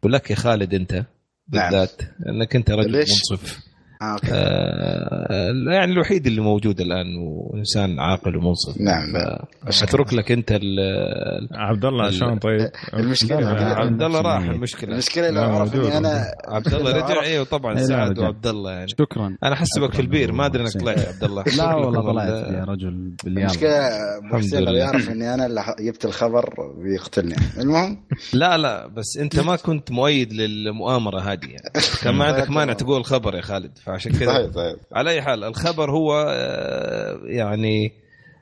ولك 0.02 0.30
يا 0.30 0.36
خالد 0.36 0.74
أنت 0.74 1.04
بالذات 1.48 2.02
إنك 2.28 2.56
أنت 2.56 2.70
رجل 2.70 2.90
ليش؟ 2.92 3.08
منصف 3.10 3.65
آه، 4.02 4.16
آه 4.32 5.52
يعني 5.72 5.92
الوحيد 5.92 6.26
اللي 6.26 6.40
موجود 6.40 6.80
الآن 6.80 7.06
وإنسان 7.18 8.00
عاقل 8.00 8.36
ومنصف. 8.36 8.80
نعم 8.80 9.10
نعم 9.12 9.38
أترك 9.82 10.14
لك 10.14 10.32
أنت 10.32 10.52
ال- 10.52 11.48
عبد 11.52 11.84
الله 11.84 12.08
ال- 12.08 12.14
شلون؟ 12.14 12.38
طيب؟ 12.38 12.60
لا، 12.60 13.74
عبد 13.76 14.02
الله 14.02 14.20
راح 14.20 14.42
المشكلة- 14.42 14.50
المشكلة. 14.50 14.92
المشكلة 14.92 15.30
لو 15.30 15.42
عرف. 15.42 15.74
اني 15.74 15.96
أنا 15.98 16.24
عبد 16.48 16.74
الله 16.74 16.92
رجع 16.96 17.22
أيوه 17.22 17.44
طبعا. 17.44 17.78
إيه، 17.78 17.84
رجع. 18.08 18.22
وعبد 18.22 18.46
الله 18.46 18.70
يعني. 18.72 18.88
شكرا. 18.88 19.36
أنا 19.44 19.52
أحسبك 19.52 19.92
في 19.94 20.00
البير 20.02 20.32
ما 20.32 20.46
أدري 20.46 20.62
أنك 20.62 20.72
طلعت 20.80 20.98
يا 20.98 21.08
عبد 21.08 21.24
الله. 21.24 21.44
لا 21.58 21.74
والله 21.74 22.00
طلعت 22.12 22.28
يا 22.28 22.64
رجل 22.64 23.12
ابو 23.26 24.26
الحمد 24.26 24.40
حسين 24.44 24.60
لو. 24.64 24.72
يعرف 24.72 25.10
إني 25.10 25.34
أنا 25.34 25.46
اللي 25.46 25.62
جبت 25.80 26.04
الخبر 26.04 26.54
بيقتلني. 26.82 27.34
المهم؟ 27.60 27.98
لا 28.32 28.58
لا 28.58 28.86
بس 28.86 29.16
أنت 29.20 29.40
ما 29.40 29.56
كنت 29.56 29.90
مؤيد 29.92 30.32
للمؤامرة 30.32 31.20
هذه 31.20 31.44
يعني. 31.44 31.70
كان 32.02 32.14
ما 32.14 32.24
عندك 32.24 32.50
مانع 32.50 32.72
تقول 32.72 33.04
خبر 33.04 33.34
يا 33.34 33.40
خالد. 33.40 33.78
فعشان 33.86 34.12
كذا 34.12 34.32
طيب 34.32 34.52
طيب. 34.54 34.76
على 34.92 35.10
أي 35.10 35.22
حال 35.22 35.44
الخبر 35.44 35.90
هو 35.90 36.26
آه، 36.28 37.20
يعني 37.24 37.92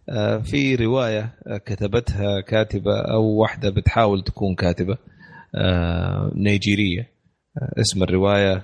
آه، 0.09 0.39
في 0.39 0.75
رواية 0.75 1.35
آه، 1.47 1.57
كتبتها 1.57 2.41
كاتبة 2.41 3.01
أو 3.01 3.25
واحدة 3.25 3.71
بتحاول 3.71 4.25
تكون 4.25 4.55
كاتبة 4.55 4.99
نيجيرية. 6.35 7.11
اسم 7.81 8.03
الرواية 8.03 8.63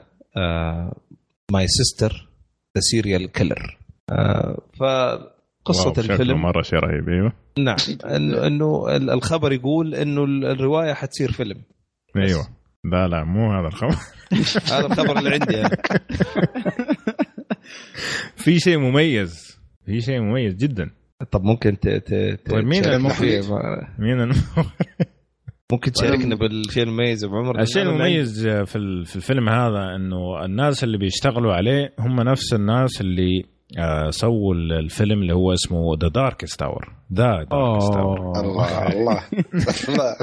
My 1.53 1.67
Sister, 1.69 2.29
the 2.77 2.81
Serial 2.81 3.33
Killer 3.33 3.79
فقصة 4.81 5.93
الفيلم 5.99 6.43
مرة 6.43 6.63
شيء 6.63 6.79
رهيب 6.79 7.09
أيوه. 7.09 7.33
نعم 7.59 7.77
إنه 8.17 8.47
إنه 8.47 8.97
ال- 8.97 9.11
الخبر 9.11 9.53
يقول 9.53 9.95
إنه 9.95 10.25
ال- 10.25 10.45
الرواية 10.45 10.93
حتصير 10.93 11.33
فيلم. 11.33 11.63
أيوه. 12.17 12.47
لا 12.85 13.09
لا 13.09 13.25
مو 13.25 13.53
هذا 13.53 13.67
الخبر. 13.69 13.95
هذا 14.73 14.87
الخبر 14.87 15.19
اللي 15.19 15.31
عندي 15.31 15.61
أنا. 15.61 15.71
في 18.45 18.59
شيء 18.61 18.79
مميز 18.79 19.59
في 19.87 20.01
شيء 20.01 20.21
مميز 20.21 20.55
جدا. 20.55 20.91
طب 21.31 21.43
ممكن 21.45 21.79
ت... 21.81 21.89
ت... 21.89 22.15
ت... 22.15 22.51
طيب 22.51 22.65
مين 22.65 22.83
تشاركنا 22.83 22.97
المخرج؟ 22.97 23.41
فيه؟ 23.43 23.55
مين 23.99 24.21
الم... 24.21 24.33
ممكن 25.73 25.93
تشاركنا 25.93 26.35
بالشيء 26.35 26.83
المميز 26.83 27.25
ابو 27.25 27.37
عمر؟ 27.37 27.61
الشيء 27.61 27.83
المميز 27.83 28.49
في 28.49 28.65
في 29.05 29.17
الفيلم 29.17 29.49
هذا 29.49 29.97
إنه 29.97 30.45
الناس 30.45 30.85
اللي 30.85 30.99
بيشتغلوا 30.99 31.53
عليه 31.55 31.93
هم 31.99 32.21
نفس 32.21 32.55
الناس 32.55 33.01
اللي 33.01 33.45
آه، 33.79 34.11
سووا 34.11 34.55
ال- 34.55 34.73
الفيلم 34.73 35.23
اللي 35.23 35.35
هو 35.35 35.53
اسمه 35.53 35.79
The 36.03 36.09
Darkest 36.09 36.61
Tower 36.61 36.93
The 37.13 37.25
Darkest 37.51 37.93
Tower 37.95 38.19
الله 38.41 38.87
الله. 38.93 39.23
الله. 39.89 40.17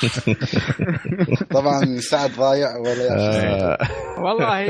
طبعا 1.56 1.96
سعد 2.10 2.30
ضايع 2.30 2.76
ولا 2.76 3.18
آه، 3.18 3.78
والله 4.20 4.60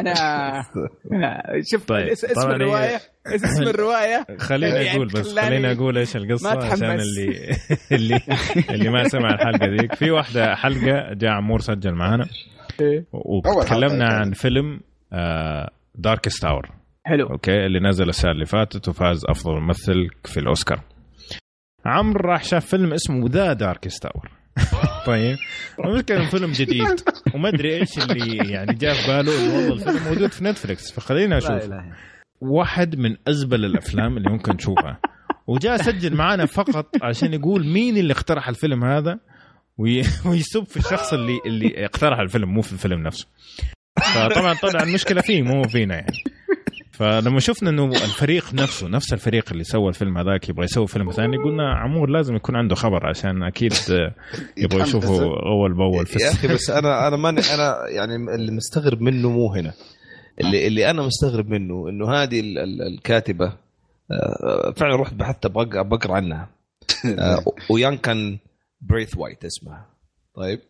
أنا 0.00 0.14
أنا- 0.62 1.70
شوف 1.72 1.84
طيب، 1.86 2.06
اس- 2.08 2.24
اسم 2.24 2.50
الروايه 2.50 3.00
اسم 3.26 3.62
الرواية؟ 3.74 4.26
خليني 4.38 4.76
يعني 4.76 4.96
أقول 4.96 5.06
بس 5.06 5.38
خليني 5.38 5.72
أقول 5.72 5.98
إيش 5.98 6.16
القصة 6.16 6.54
ما 6.54 6.64
عشان. 6.64 6.90
اللي 7.00 7.56
اللي 7.92 8.20
اللي 8.70 8.90
ما 8.90 9.08
سمع 9.08 9.34
الحلقة 9.34 9.66
ذيك. 9.66 9.94
في 9.94 10.10
واحدة 10.10 10.54
حلقة 10.54 11.14
جاء 11.14 11.30
عمور 11.30 11.60
سجل 11.60 11.94
معنا 11.94 12.26
إيه. 12.80 13.04
وتكلمنا. 13.12 14.08
عن 14.08 14.32
فيلم 14.32 14.80
Darkest 15.94 16.42
Hour 16.42 16.68
حلو. 17.06 17.26
Okay 17.30 17.66
اللي 17.66 17.80
نزل 17.88 18.08
السنة 18.08 18.30
اللي 18.32 18.46
فاتت 18.46 18.88
وفاز 18.88 19.22
أفضل 19.28 19.60
ممثل 19.60 20.08
في 20.24 20.40
الأوسكار. 20.40 20.80
عمرو 21.86 22.30
راح 22.30 22.44
شاف 22.44 22.66
فيلم 22.66 22.92
اسمه 22.92 23.26
The 23.28 23.52
Darkest 23.52 24.02
Hour 24.02 24.30
طيب. 25.06 25.36
المشكلة 25.84 26.28
فيلم 26.30 26.52
جديد. 26.52 27.00
وما 27.34 27.48
أدري 27.48 27.76
إيش 27.76 27.98
اللي 27.98 28.36
يعني 28.52 28.74
جاء 28.74 28.94
في 28.94 29.06
باله 29.06 29.46
إنه 29.46 29.54
والله 29.54 29.72
الفيلم 29.88 30.04
موجود 30.04 30.32
في 30.32 30.44
نتفلكس 30.44 30.92
فخلينا 30.92 31.38
أشوف. 31.38 31.50
واحد 32.40 32.96
من 32.96 33.16
أزبل 33.28 33.64
الأفلام 33.64 34.16
اللي 34.16 34.30
ممكن 34.30 34.56
تشوفها 34.56 34.98
وجاء 35.46 35.76
سجل 35.76 36.14
معنا 36.14 36.46
فقط 36.46 36.86
عشان 37.02 37.34
يقول 37.34 37.66
مين 37.66 37.96
اللي 37.96 38.12
اقترح 38.12 38.48
الفيلم 38.48 38.84
هذا 38.84 39.18
وي- 39.78 40.02
ويسب 40.26 40.64
في 40.64 40.76
الشخص 40.76 41.12
اللي 41.12 41.38
اللي 41.46 41.84
اقترح 41.84 42.18
الفيلم 42.18 42.48
مو 42.54 42.62
في 42.62 42.72
الفيلم 42.72 43.02
نفسه. 43.02 43.26
فطبعا 44.14 44.54
طلع 44.54 44.82
المشكلة 44.82 45.20
فيه 45.20 45.42
مو 45.42 45.62
فينا 45.62 45.94
يعني. 45.94 46.12
فلما 46.98 47.40
شفنا 47.40 47.70
إنه 47.70 47.84
الفريق 47.84 48.54
نفسه 48.54 48.88
نفس 48.88 49.12
الفريق 49.12 49.52
اللي 49.52 49.64
سوى 49.64 49.88
الفيلم 49.88 50.18
هذاك 50.18 50.48
يبغى 50.48 50.64
يسوي 50.64 50.86
فيلم 50.86 51.10
ثاني 51.10 51.36
قلنا 51.36 51.74
عمور 51.74 52.10
لازم 52.10 52.36
يكون 52.36 52.56
عنده 52.56 52.74
خبر 52.74 53.06
عشان 53.06 53.42
أكيد 53.42 53.72
يبغى 54.56 54.82
يشوفه 54.82 55.22
أول 55.46 55.74
بأول 55.74 56.06
في 56.06 56.18
يا 56.22 56.30
أخي 56.30 56.48
بس 56.48 56.70
أنا 56.70 57.08
أنا 57.08 57.16
ماني 57.16 57.40
أنا 57.54 57.88
يعني 57.88 58.14
اللي 58.34 58.52
مستغرب 58.52 59.00
منه 59.00 59.30
مو 59.30 59.52
هنا. 59.54 59.72
اللي 60.40 60.66
اللي 60.66 60.90
أنا 60.90 61.02
مستغرب 61.02 61.48
منه 61.48 61.88
إنه 61.88 62.10
هذه 62.12 62.40
ال- 62.40 62.58
ال- 62.58 62.82
الكاتبة 62.82 63.52
آه، 64.10 64.72
فعلا 64.76 64.96
رحت 64.96 65.14
بحثت 65.14 65.46
بقرا 65.46 65.82
بقرأ 65.82 66.14
عنها. 66.14 66.48
آه، 67.18 67.44
Oyinkan 67.70 68.38
Braithwaite 68.80 69.44
اسمها. 69.44 69.86
طيب. 70.34 70.60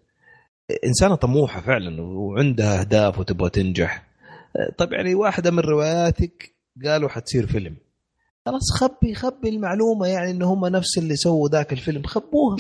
إنسانة 0.87 1.14
طموحة 1.14 1.61
فعلا 1.61 2.03
وعندها 2.03 2.81
أهداف 2.81 3.18
وتبغى 3.18 3.51
تنجح. 3.51 4.08
طيب 4.78 4.92
يعني 4.92 5.14
واحدة 5.14 5.51
من 5.51 5.61
رواياتك 5.61 6.55
قالوا 6.84 7.09
حتصير 7.09 7.46
فيلم. 7.46 7.76
خلاص 8.46 8.72
خبي 8.80 9.14
خبي 9.14 9.49
المعلومة 9.49 10.07
يعني 10.07 10.30
إن 10.30 10.42
هم 10.42 10.66
نفس 10.66 10.99
اللي 10.99 11.16
سووا 11.16 11.49
ذاك 11.49 11.72
الفيلم 11.72 12.03
خبوها. 12.03 12.57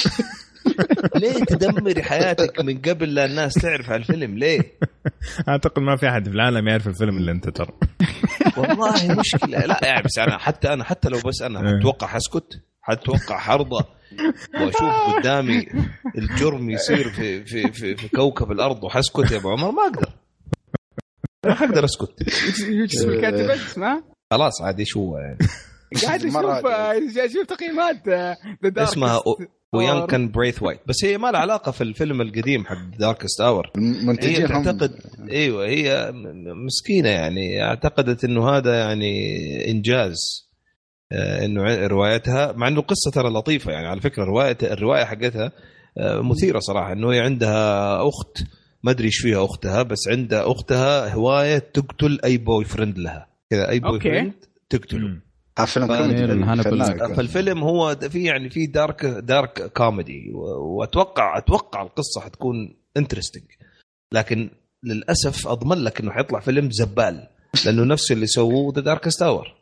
ليه 1.20 1.44
تدمري 1.44 2.02
حياتك 2.02 2.60
من 2.60 2.78
قبل 2.78 3.14
لا 3.14 3.24
الناس 3.24 3.54
تعرف 3.54 3.90
على 3.90 4.00
الفيلم؟ 4.00 4.38
ليه؟ 4.38 4.60
أعتقد 5.48 5.82
ما 5.82 5.96
في 5.96 6.08
أحد 6.08 6.28
في 6.28 6.34
العالم 6.34 6.68
يعرف 6.68 6.88
الفيلم 6.88 7.18
الا 7.18 7.32
أنت 7.32 7.48
ترى. 7.48 7.72
والله 8.56 9.14
مشكلة. 9.20 9.58
لا 9.58 9.80
يعني 9.82 10.02
بس 10.02 10.18
أنا 10.18 10.38
حتى 10.38 10.72
أنا 10.72 10.84
حتى 10.84 11.08
لو 11.08 11.18
بس 11.26 11.42
أنا 11.42 11.60
إيه. 11.70 11.78
أتوقع 11.78 12.06
حسكت 12.06 12.60
حتوقع 12.82 13.38
حرضة. 13.38 13.84
وأشوف 14.54 15.16
قدامي 15.16 15.66
الجرم 16.18 16.70
يصير 16.70 17.08
في 17.08 17.44
في 17.44 17.72
في, 17.72 17.96
في 17.96 18.08
كوكب 18.08 18.52
الأرض 18.52 18.84
وحسكت 18.84 19.30
يا 19.32 19.36
أبو 19.36 19.50
عمر 19.50 19.70
ما 19.70 19.82
أقدر. 19.82 20.12
ما 21.46 21.54
حقدر 21.54 21.84
أسكت. 21.84 22.22
إيش 22.68 22.94
اسم 22.94 23.08
الكاتبه 23.08 23.54
اسمها؟ 23.54 24.04
خلاص 24.32 24.62
عادي 24.62 24.84
شو 24.84 25.16
يعني 25.16 25.38
قاعد 26.06 26.24
أشوف. 26.24 26.66
أشوف 27.18 27.46
تقييمات 27.46 28.08
The 28.08 28.36
Dark 28.62 28.78
اسمها 28.78 29.20
Oyinkan 29.72 30.30
Braithwaite. 30.30 30.80
بس 30.86 31.04
هي 31.04 31.18
ما 31.18 31.30
لها 31.30 31.40
علاقة 31.40 31.72
في 31.72 31.80
الفيلم 31.80 32.20
القديم 32.20 32.64
حق 32.64 32.98
Darkest 32.98 33.40
Hour 33.40 33.70
هي 34.22 34.46
تعتقد 34.46 35.00
إيوه 35.30 35.66
هي 35.66 36.12
مسكينة 36.66 37.08
يعني. 37.08 37.62
أعتقدت 37.62 38.24
إنه 38.24 38.48
هذا 38.48 38.78
يعني 38.78 39.70
إنجاز 39.70 40.16
آه، 41.12 41.44
إنه 41.44 41.86
روايتها 41.86 42.52
مع 42.52 42.68
إنه 42.68 42.80
قصة 42.80 43.10
ترى 43.10 43.30
لطيفة 43.30 43.72
يعني. 43.72 43.86
على 43.86 44.00
فكرة 44.00 44.24
روايه 44.24 44.58
الرواية 44.62 45.04
حقتها 45.04 45.52
آه، 45.98 46.20
مثيرة 46.20 46.58
صراحة. 46.58 46.92
إنه 46.92 47.12
هي 47.12 47.20
عندها 47.20 47.96
أخت 48.08 48.38
ما 48.82 48.90
أدري 48.90 49.06
إيش 49.06 49.18
فيها 49.18 49.44
أختها 49.44 49.82
بس 49.82 50.08
عندها 50.08 50.52
أختها 50.52 51.14
هواية 51.14 51.58
تقتل 51.58 52.20
أي 52.24 52.36
boyfriend 52.38 52.98
لها. 52.98 53.28
كذا 53.50 53.68
أي 53.68 53.80
boy 53.80 53.90
okay. 53.90 54.08
friend 54.08 54.32
تقتله. 54.70 54.98
مم. 55.08 55.20
فيلم 55.66 55.86
كوميدي. 55.86 57.14
فالفيلم 57.14 57.58
هو 57.62 57.96
في 57.96 58.24
يعني 58.24 58.50
في 58.50 58.66
dark 58.66 59.04
dark 59.04 59.72
comedy 59.72 60.30
وأتوقع 60.60 61.38
أتوقع 61.38 61.82
القصة 61.82 62.20
حتكون 62.20 62.76
interesting 62.96 63.44
لكن 64.12 64.50
للأسف 64.82 65.48
أضمن 65.48 65.76
لك 65.78 66.00
إنه 66.00 66.12
حيطلع 66.12 66.40
فيلم 66.40 66.70
زبالة 66.70 67.28
لأنه 67.66 67.84
نفس 67.84 68.12
اللي 68.12 68.26
سووه 68.26 68.72
The 68.74 68.80
Dark 68.80 69.08
Tower 69.18 69.54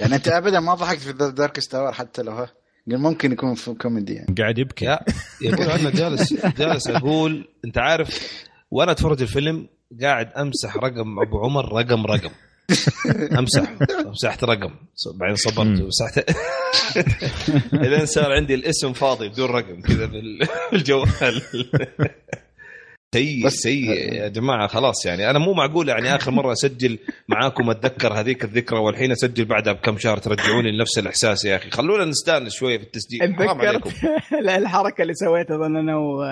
يعني 0.00 0.14
أنت 0.14 0.28
ابدا 0.28 0.60
ما 0.60 0.74
ضحكت 0.74 1.00
في 1.00 1.12
Darkest 1.12 1.60
Hour 1.60 1.92
حتى 1.92 2.22
لو 2.22 2.32
ها؟ 2.32 2.48
ممكن 2.96 3.32
يكون 3.32 3.54
في 3.54 3.74
كوميدي 3.74 4.12
يعني. 4.14 4.34
قاعد 4.38 4.58
يبكي. 4.58 4.84
يا 4.84 4.98
يقول 5.42 5.66
أنا 5.66 5.90
جالس 5.90 6.32
جالس 6.58 6.88
أقول 6.88 7.48
أنت 7.64 7.78
عارف 7.78 8.32
وأنا 8.70 8.92
أتفرج 8.92 9.22
الفيلم 9.22 9.66
قاعد 10.02 10.32
أمسح 10.32 10.76
رقم 10.76 11.18
أبو 11.20 11.38
عمر 11.44 11.72
رقم 11.72 12.06
رقم. 12.06 12.30
أمسح 13.38 13.72
مسحت 14.06 14.44
رقم. 14.44 14.70
بعدين 15.14 15.36
صبرت 15.36 15.66
مم. 15.66 15.86
مسحت 15.86 16.30
بعدين 17.72 18.06
صار 18.06 18.32
عندي 18.32 18.54
الاسم 18.54 18.92
فاضي 18.92 19.28
بدون 19.28 19.50
رقم 19.50 19.80
كذا 19.80 20.06
بال- 20.06 20.46
بالجوال. 20.72 21.42
سيء 23.14 23.48
سيء 23.48 24.14
يا 24.14 24.28
جماعة 24.28 24.66
خلاص 24.66 25.06
يعني. 25.06 25.30
أنا 25.30 25.38
مو 25.38 25.52
معقول 25.52 25.88
يعني 25.88 26.14
آخر 26.14 26.30
مرة 26.30 26.52
أسجل 26.52 26.98
معاكم 27.28 27.70
أتذكر 27.70 28.12
هذيك 28.12 28.44
الذكرى 28.44 28.78
والحين 28.78 29.12
أسجل 29.12 29.44
بعدها 29.44 29.72
بكم 29.72 29.98
شهر 29.98 30.16
ترجعوني 30.16 30.70
لنفس 30.72 30.98
الإحساس 30.98 31.44
يا 31.44 31.56
أخي. 31.56 31.70
خلونا 31.70 32.04
نستأنس 32.04 32.54
شوية 32.54 32.78
في 32.78 32.84
التسجيل. 32.84 33.34
حرام 33.34 33.60
عليكم. 33.60 33.90
الحركة 34.58 35.02
اللي 35.02 35.14
سويتها 35.14 35.56
أظن 35.56 35.76
أنا 35.76 35.96
و 35.96 36.22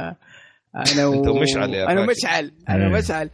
أنا 0.93 1.07
و... 1.07 1.15
أنت 1.15 1.29
ومشعل 1.29 1.75
يا 1.75 1.93
أنا. 1.93 2.07
مشعل 2.07 2.53
أنا 2.69 2.87
إيه. 2.87 2.93
مشعل. 2.93 3.31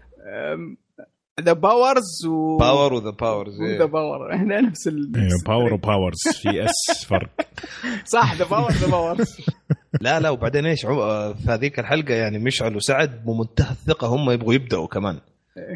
The 1.41 1.53
Powers 1.53 2.27
و 2.29 2.59
Power 2.59 2.93
و 2.93 2.97
The 2.97 3.11
Powers 3.11 3.63
The 3.63 3.85
Power 3.85 4.35
إحنا 4.35 4.61
نفس 4.61 4.89
ال... 4.89 5.13
Power 5.47 5.75
و 5.75 5.81
Powers 5.81 6.17
في 6.33 6.65
S 6.65 7.05
فرق. 7.07 7.31
صح 8.15 8.35
The 8.35 8.45
Power 8.45 8.73
The 8.73 8.87
Powers 8.87 9.37
لا 10.01 10.21
لا 10.21 10.31
وبعدين 10.31 10.67
إيش 10.67 10.81
في 10.87 11.35
هذيك 11.49 11.79
الحلقة 11.79 12.15
يعني 12.15 12.39
مشعل 12.39 12.77
وسعد 12.77 13.25
بمنتهى 13.25 13.71
الثقة 13.71 14.07
هم 14.07 14.31
يبغوا 14.31 14.55
يبدأوا 14.55 14.87
كمان 14.87 15.19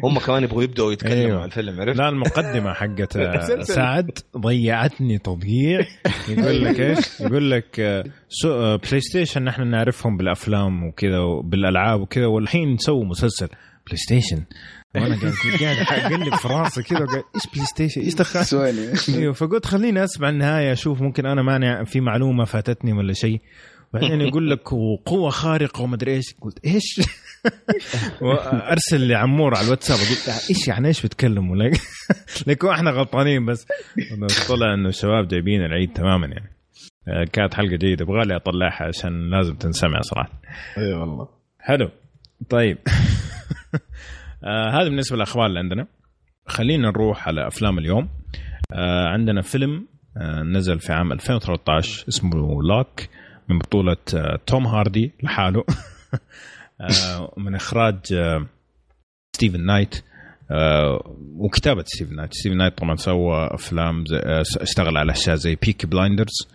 هم 0.03 0.19
كمان 0.19 0.43
يبغوا 0.43 0.63
يبدأوا 0.63 0.91
يتكلموا 0.91 1.25
أيوة. 1.25 1.39
عن 1.39 1.45
الفيلم 1.45 1.81
عرفت؟ 1.81 1.97
لا 1.97 2.09
المقدمة 2.09 2.73
حقت. 2.73 3.17
سعد 3.75 4.11
ضيعتني 4.37 5.17
تضييع 5.17 5.79
يقول 6.29 6.65
لك 6.65 6.79
إيش؟ 6.79 7.19
يقول 7.19 7.51
لك 7.51 8.03
سو- 8.29 8.77
PlayStation 8.77 9.43
نحن 9.43 9.67
نعرفهم 9.67 10.17
بالأفلام 10.17 10.83
وكذا 10.87 11.19
وبالألعاب 11.19 12.01
وكذا 12.01 12.25
والحين 12.25 12.77
سووا 12.77 13.05
مسلسل 13.05 13.47
PlayStation 13.85 14.43
وأنا 14.95 15.15
قاعد 15.61 15.77
قاعد 15.87 16.11
أقلب 16.13 16.35
في 16.35 16.47
راسي 16.47 16.83
كذا 16.83 16.99
وقاعد 17.03 17.23
إيش 17.35 17.43
PlayStation؟ 17.53 18.01
إيش 18.01 18.15
دخل؟ 18.15 18.57
أيوه 19.15 19.33
فقلت 19.33 19.65
خليني 19.65 20.03
أسمع 20.03 20.29
النهاية 20.29 20.71
أشوف 20.71 21.01
ممكن 21.01 21.25
أنا 21.25 21.41
مانع 21.41 21.83
في 21.83 21.99
معلومة 22.01 22.45
فاتتني 22.45 22.93
ولا 22.93 23.13
شيء 23.13 23.41
بعدين 23.93 24.21
يقول 24.21 24.49
لك 24.49 24.73
وقوه 24.73 25.29
خارقة 25.29 25.81
ومدري 25.81 26.11
إيش. 26.13 26.35
قلت 26.41 26.65
إيش؟ 26.65 27.01
وأرسل 28.21 29.07
لعمور 29.07 29.55
على 29.57 29.65
الواتساب. 29.65 29.97
قلت 29.97 30.27
له 30.27 30.33
إيش 30.49 30.67
يعني 30.67 30.87
إيش 30.87 31.05
بتكلموا 31.05 31.55
لك 31.55 31.81
لكن 32.47 32.67
إحنا 32.67 32.91
غلطانين 32.91 33.45
بس. 33.45 33.67
طلع 34.49 34.73
إنه 34.73 34.89
الشباب 34.89 35.27
جايبين 35.27 35.65
العيد 35.65 35.93
تماما 35.93 36.27
يعني. 36.27 36.51
آه، 37.07 37.23
كانت 37.33 37.53
حلقة 37.53 37.75
جيدة. 37.75 38.05
أبغى 38.05 38.25
لي 38.25 38.35
أطلعها 38.35 38.83
عشان 38.87 39.29
لازم 39.29 39.55
تنسمع 39.55 40.01
صراحة. 40.01 40.41
إي 40.77 40.93
والله. 40.93 41.27
حلو. 41.59 41.89
طيب. 42.49 42.77
آه 44.43 44.69
هذا 44.69 44.83
بالنسبة 44.89 45.15
للأخبار 45.15 45.45
اللي 45.45 45.59
عندنا. 45.59 45.87
خلينا 46.47 46.87
نروح 46.89 47.27
على 47.27 47.47
أفلام 47.47 47.77
اليوم. 47.79 48.09
آه 48.73 49.07
عندنا 49.07 49.41
فيلم 49.41 49.87
نزل 50.55 50.79
في 50.79 50.93
عام 50.93 51.11
2013 51.11 52.05
اسمه 52.07 52.31
Locke. 52.63 52.99
من 53.49 53.59
بطولة 53.59 53.97
آه 54.15 54.39
توم 54.47 54.67
هاردي 54.67 55.11
لحاله. 55.23 55.63
آه 56.81 57.33
من 57.37 57.55
إخراج 57.55 57.99
آه 58.13 58.45
ستيفن 59.35 59.65
نايت. 59.65 60.03
وكتابة 61.37 61.83
ستيفن 61.83 62.15
نايت. 62.15 62.33
ستيفن 62.33 62.57
نايت 62.57 62.77
طبعا 62.77 62.95
سوى 62.95 63.49
آه 64.13 64.43
اشتغل 64.61 64.97
على 64.97 65.11
أشياء 65.11 65.35
زي 65.35 65.55
Peaky 65.55 65.87
Blinders 65.87 66.47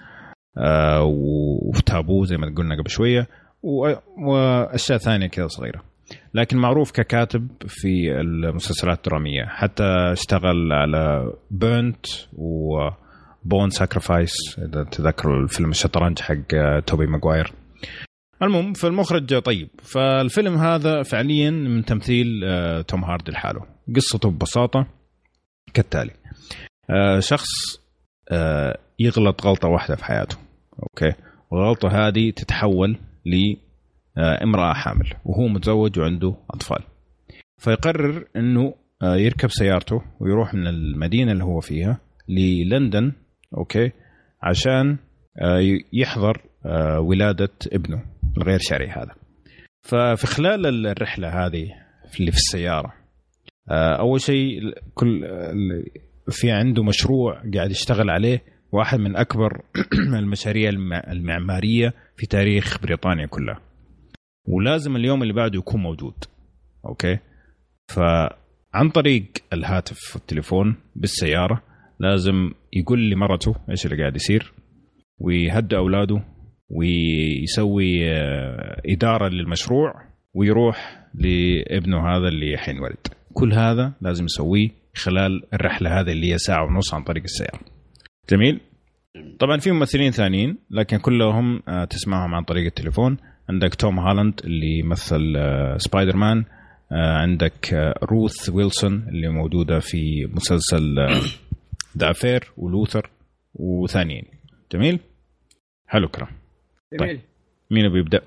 و 1.03 1.23
Taboo 1.23 2.25
زي 2.25 2.37
ما 2.37 2.55
قلنا 2.57 2.77
قبل 2.81 2.91
شوية 2.91 3.27
و- 3.63 3.95
وأشياء 4.19 4.99
ثانية 4.99 5.27
كذا 5.27 5.47
صغيرة. 5.49 5.83
لكن 6.35 6.57
معروف 6.57 6.91
ككاتب 6.91 7.49
في 7.69 8.21
المسلسلات 8.21 8.97
الدرامية. 8.99 9.45
حتى 9.45 9.85
اشتغل 10.13 10.73
على 10.73 11.33
Burnt 11.51 12.07
و 13.45 13.50
Pawn 13.50 13.71
Sacrifice 13.71 14.33
إذا 14.59 14.85
تذكروا 14.85 15.43
الفيلم 15.43 15.71
الشطرنج 15.71 16.19
حق 16.19 16.55
آه، 16.55 16.81
توبي 16.81 17.07
ماجواير 17.07 17.53
المهم 18.43 18.73
فالمخرج 18.73 19.39
طيب. 19.39 19.69
فالفيلم 19.83 20.55
هذا 20.55 21.03
فعليا 21.03 21.51
من 21.51 21.85
تمثيل 21.85 22.45
آه، 22.45 22.81
توم 22.83 23.05
هاردي 23.05 23.33
لحاله. 23.33 23.61
قصته 23.97 24.31
ببساطة 24.31 24.87
كالتالي. 25.75 26.11
آه، 26.91 27.21
شخص 27.21 27.49
يغلط 28.99 29.47
غلطة 29.47 29.69
واحدة 29.69 29.97
في 29.97 30.05
حياته. 30.05 30.37
Okay؟ 30.83 31.13
والغلطة 31.51 31.89
هذه 31.89 32.31
تتحول 32.31 32.99
لامراه 34.17 34.75
حامل 34.75 35.15
وهو 35.25 35.49
متزوج 35.49 35.99
وعنده 35.99 36.37
أطفال. 36.51 36.85
فيقرر 37.59 38.25
إنه 38.37 38.75
يركب 39.03 39.51
سيارته 39.51 40.03
ويروح 40.21 40.55
من 40.55 40.67
المدينة 40.67 41.33
اللي 41.33 41.45
هو 41.45 41.61
فيها 41.61 41.99
للندن 42.29 43.13
okay؟ 43.57 43.93
عشان 44.43 44.97
آه، 45.43 45.61
يحضر 45.93 46.43
آه، 46.67 47.01
ولادة 47.01 47.49
ابنه 47.73 48.03
الغير 48.37 48.59
شرعي 48.59 48.89
هذا. 48.89 49.15
ففي 49.83 50.27
خلال 50.27 50.87
الرحلة 50.87 51.29
هذه 51.29 51.67
اللي 52.21 52.31
في 52.31 52.37
السيارة 52.37 52.93
آه، 53.71 53.99
أول 54.01 54.21
شيء 54.21 54.61
كل 54.95 55.25
في 56.31 56.51
عنده 56.51 56.83
مشروع 56.83 57.43
قاعد 57.55 57.71
يشتغل 57.71 58.11
عليه. 58.11 58.43
واحد 58.73 58.99
من 58.99 59.17
أكبر 59.17 59.63
المشاريع 60.19 60.69
الم- 60.69 60.93
المعمارية 60.93 61.95
في 62.17 62.27
تاريخ 62.27 62.79
بريطانيا 62.83 63.27
كلها. 63.27 63.61
ولازم 64.49 64.97
اليوم 64.97 65.23
اللي 65.23 65.33
بعده 65.33 65.59
يكون 65.59 65.83
موجود. 65.83 66.15
أوكي؟ 66.87 67.19
فعن 67.89 68.89
طريق 68.95 69.25
الهاتف 69.53 70.17
والتليفون 70.17 70.77
بالسيارة 70.97 71.63
لازم 72.01 72.51
يقول 72.73 73.11
لمرته 73.11 73.55
إيش 73.71 73.87
اللي 73.87 73.97
قاعد 73.97 74.17
يصير 74.17 74.53
ويهدى 75.19 75.77
أولاده 75.77 76.23
ويسوي 76.71 78.11
آه، 78.11 78.83
إدارة 78.87 79.29
للمشروع 79.29 79.95
ويروح 80.35 81.07
لابنه 81.15 82.09
هذا 82.09 82.29
اللي 82.29 82.57
حينولد 82.57 82.97
كل 83.33 83.53
هذا 83.53 83.93
لازم 84.01 84.25
يسويه 84.25 84.69
خلال 84.95 85.43
الرحلة 85.55 86.01
هذه 86.01 86.13
اللي 86.13 86.33
هي 86.33 86.39
ساعة 86.39 86.65
ونص 86.65 86.95
عن 86.95 87.03
طريق 87.03 87.23
السيارة. 87.23 87.61
جميل؟ 88.31 88.61
طبعا 89.41 89.59
في 89.59 89.71
ممثلين 89.71 90.11
ثانيين 90.11 90.59
لكن 90.71 90.97
كلهم 90.99 91.63
آه، 91.69 91.85
تسمعهم 91.85 92.35
عن 92.35 92.43
طريق 92.43 92.65
التليفون. 92.65 93.17
عندك 93.49 93.75
توم 93.75 93.99
هالاند 93.99 94.41
اللي 94.45 94.79
يمثل 94.79 95.35
آه، 95.37 95.77
سبايدر 95.77 96.17
مان 96.17 96.45
عندك 96.93 97.75
روث 98.03 98.51
ويلسون 98.51 99.09
اللي 99.09 99.29
موجودة 99.29 99.79
في 99.79 100.27
مسلسل 100.27 100.97
The 101.99 102.11
Affair 102.11 102.53
و 102.57 102.64
Luther 102.64 103.11
وثانيين 103.55 104.25
جميل؟ 104.73 105.01
حلو 105.87 106.09
كلام 106.09 106.29
جميل. 107.01 107.21
مين 107.71 107.93
بيبدا 107.93 108.21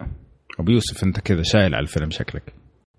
أبو 0.60 0.72
يوسف 0.72 1.04
أنت 1.04 1.20
كذا 1.20 1.44
شايل 1.44 1.76
على 1.76 1.84
الفيلم 1.84 2.10
شكلك. 2.10 2.44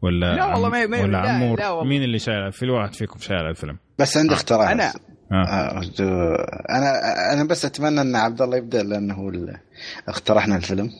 ولا 0.03 0.35
لا 0.37 0.45
والله 0.47 0.69
ما- 0.69 0.87
ما- 0.87 1.01
ولا 1.03 1.13
لا- 1.13 1.19
عمور؟ 1.31 1.59
لا 1.59 1.71
والله. 1.71 1.89
مين 1.91 2.03
اللي 2.03 2.19
شايل 2.19 2.53
في 2.53 2.67
واحد 2.71 2.95
فيكم 2.95 3.19
شايل 3.19 3.39
على 3.41 3.51
الفيلم؟ 3.51 3.79
بس 3.99 4.17
عندي 4.17 4.35
اختراع 4.35 4.73
أنا. 4.73 4.93
ها. 5.33 5.79
آه، 5.81 5.83
أنا 6.71 6.93
أنا 7.33 7.45
بس 7.45 7.65
أتمنى 7.65 8.01
أن 8.01 8.17
عبد 8.17 8.43
الله 8.43 8.57
يبدأ 8.57 8.83
لأنه 8.83 9.15
هو 9.15 9.29
اللي 9.29 9.61
اقترحنا 10.09 10.57
الفيلم. 10.57 10.91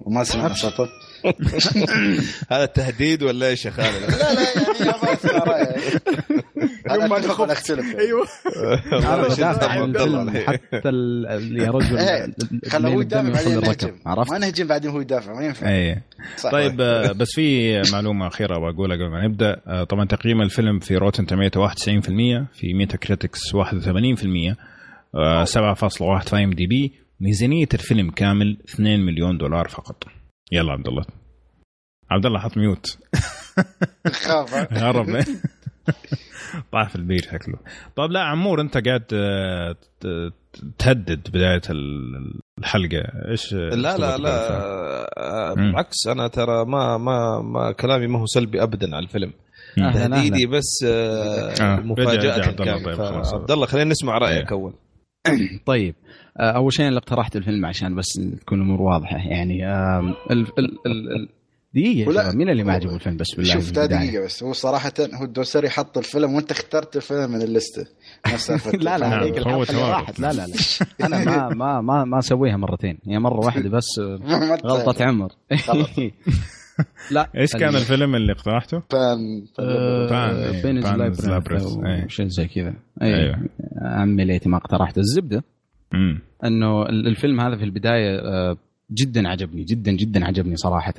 وما 0.00 0.24
سمعنا 0.24 0.54
صوته. 0.54 0.86
هذا 2.52 2.66
تهديد 2.66 3.22
ولا 3.22 3.48
إيش 3.48 3.64
يا 3.66 3.70
خالد؟ 3.70 4.10
لا 4.10 4.34
لا 4.34 4.40
يعني 6.86 7.08
ما 7.08 7.16
ولا 7.40 7.52
أختلف. 7.52 7.96
أيوه. 7.98 8.26
حتى 10.46 10.88
يا 11.64 11.70
رجل 11.70 11.98
إيه، 11.98 12.26
خلوه 12.68 12.92
اللي 12.92 13.00
يدافع 13.04 13.28
بعدين 13.32 13.60
نهجم 13.60 13.92
عرفت؟ 14.06 14.30
ما 14.30 14.38
نهجم 14.38 14.66
بعدين 14.66 14.90
هو 14.90 15.00
يدافع 15.00 15.34
ما 15.34 15.44
ينفع. 15.44 15.66
صح. 16.36 16.50
طيب 16.50 16.80
آه، 16.80 17.12
بس 17.12 17.28
في 17.34 17.82
معلومة 17.92 18.26
أخيرة 18.26 18.58
بقولها 18.58 18.96
قبل 18.96 19.10
ما 19.10 19.26
نبدأ. 19.26 19.60
آه، 19.66 19.84
طبعا 19.84 20.04
تقييم 20.04 20.42
الفيلم 20.42 20.78
في 20.78 20.96
Rotten 20.96 21.26
Tomato 21.26 21.68
91% 21.68 21.74
في 22.54 22.74
Metacritics 22.74 23.40
81% 23.54 24.56
آه، 25.14 25.44
7.1 25.44 26.28
في 26.28 26.36
IMDb. 26.44 26.92
ميزانية 27.20 27.68
الفيلم 27.74 28.10
كامل 28.10 28.56
2 28.68 29.00
مليون 29.00 29.38
دولار 29.38 29.68
فقط. 29.68 30.04
يلا 30.52 30.72
عبد 30.72 30.88
الله 30.88 31.04
عبد 32.10 32.26
الله 32.26 32.38
حط 32.40 32.56
ميوت 32.56 32.98
خاف 34.12 34.72
هرب 34.72 35.24
طاح 36.72 36.88
في 36.88 36.96
البير 36.96 37.22
شكله 37.22 37.58
طيب 37.96 38.10
لا 38.10 38.20
عمور 38.20 38.60
انت 38.60 38.88
قاعد 38.88 39.04
آه، 39.12 39.76
ت- 40.00 40.32
تهدد 40.78 41.28
بداية 41.28 41.62
ال- 41.70 42.40
الحلقة 42.58 43.02
إيش 43.30 43.52
لا 43.52 43.96
لا 43.98 44.16
لا؟ 44.18 44.48
آه،. 45.18 45.54
بالعكس 45.54 46.06
أنا 46.06 46.28
ترى 46.28 46.64
ما 46.64 46.96
ما 46.98 47.40
ما 47.42 47.72
كلامي 47.72 48.06
ما 48.06 48.18
هو 48.18 48.26
سلبي 48.26 48.62
ابدا 48.62 48.96
على 48.96 49.04
الفيلم. 49.04 49.32
أهلاً، 49.78 50.16
تهديدي. 50.16 50.46
بس 50.46 50.84
آه، 50.86 51.52
آه، 51.60 51.80
مفاجاه 51.80 52.46
عبد 52.48 52.60
الله، 52.60 52.82
طيب، 52.84 52.94
خلاص. 52.96 53.34
عبد 53.34 53.50
الله 53.50 53.66
خلينا 53.66 53.90
نسمع 53.90 54.18
رأيك 54.18 54.46
إيه. 54.46 54.52
أول 54.52 54.74
طيب 55.66 55.94
آه، 56.04 56.07
أول 56.40 56.72
شيء 56.72 56.88
اللي 56.88 56.98
اقترحت 56.98 57.36
الفيلم 57.36 57.66
عشان 57.66 57.94
بس 57.94 58.06
تكون 58.40 58.58
الأمور 58.58 58.82
واضحة. 58.82 59.16
يعني 59.16 59.62
شباب 62.22 62.34
مين 62.34 62.48
اللي 62.48 62.64
ما 62.64 62.72
عجبه 62.72 62.94
الفيلم 62.94 63.16
بس 63.16 63.34
بالله 63.36 63.52
شوف؟ 63.54 63.70
دقيقة 63.70 64.24
بس. 64.24 64.42
هو 64.42 64.52
صراحة 64.52 64.92
هو 65.14 65.24
الدوسري 65.24 65.70
حط 65.70 65.98
الفيلم 65.98 66.34
وأنت 66.34 66.50
اخترت 66.50 66.96
الفيلم 66.96 67.30
من 67.30 67.42
سالفة 68.36 68.70
لا 68.78 68.98
لا 68.98 69.08
نعم، 69.08 69.20
هذيك 69.20 69.38
هو. 69.38 69.64
راحت. 69.90 70.20
لا 70.20 70.32
لا 70.32 70.46
لا. 70.46 70.54
أنا 71.06 71.24
ما 71.24 71.48
ما 71.54 71.80
ما 71.80 72.04
ما 72.04 72.18
أسويها 72.18 72.56
مرتين. 72.56 72.98
هي 73.08 73.18
مرة 73.18 73.46
واحدة 73.46 73.68
بس 73.70 73.98
آه، 73.98 74.18
غلطة 74.66 75.04
عمر. 75.04 75.28
لا 77.10 77.28
إيش 77.36 77.52
كان 77.52 77.68
ال- 77.68 77.76
الفيلم 77.76 78.14
اللي 78.14 78.32
اقترحته؟ 78.32 78.82
Pan 78.90 79.44
آه، 79.60 80.06
Pan- 80.06 80.62
Pan's 80.62 80.84
Pan 80.86 80.98
Labyrinth 80.98 81.24
Labyrinth، 81.24 81.62
أو 81.62 81.86
إيه. 81.86 82.08
شيء 82.08 82.26
زي 82.28 82.46
كذا. 82.48 82.74
أيوه. 83.02 83.38
عمي 83.82 84.24
ليتي 84.24 84.48
ما 84.48 84.56
اقترحت 84.56 84.98
الزبدة. 84.98 85.44
انه 86.44 86.82
ال- 86.82 87.06
الفيلم 87.06 87.40
هذا 87.40 87.56
في 87.56 87.64
البداية 87.64 88.18
آه، 88.18 88.56
جدا 88.92 89.28
عجبني 89.28 89.64
جدا 89.64 89.92
جدا 89.92 90.24
عجبني 90.24 90.56
صراحة. 90.56 90.94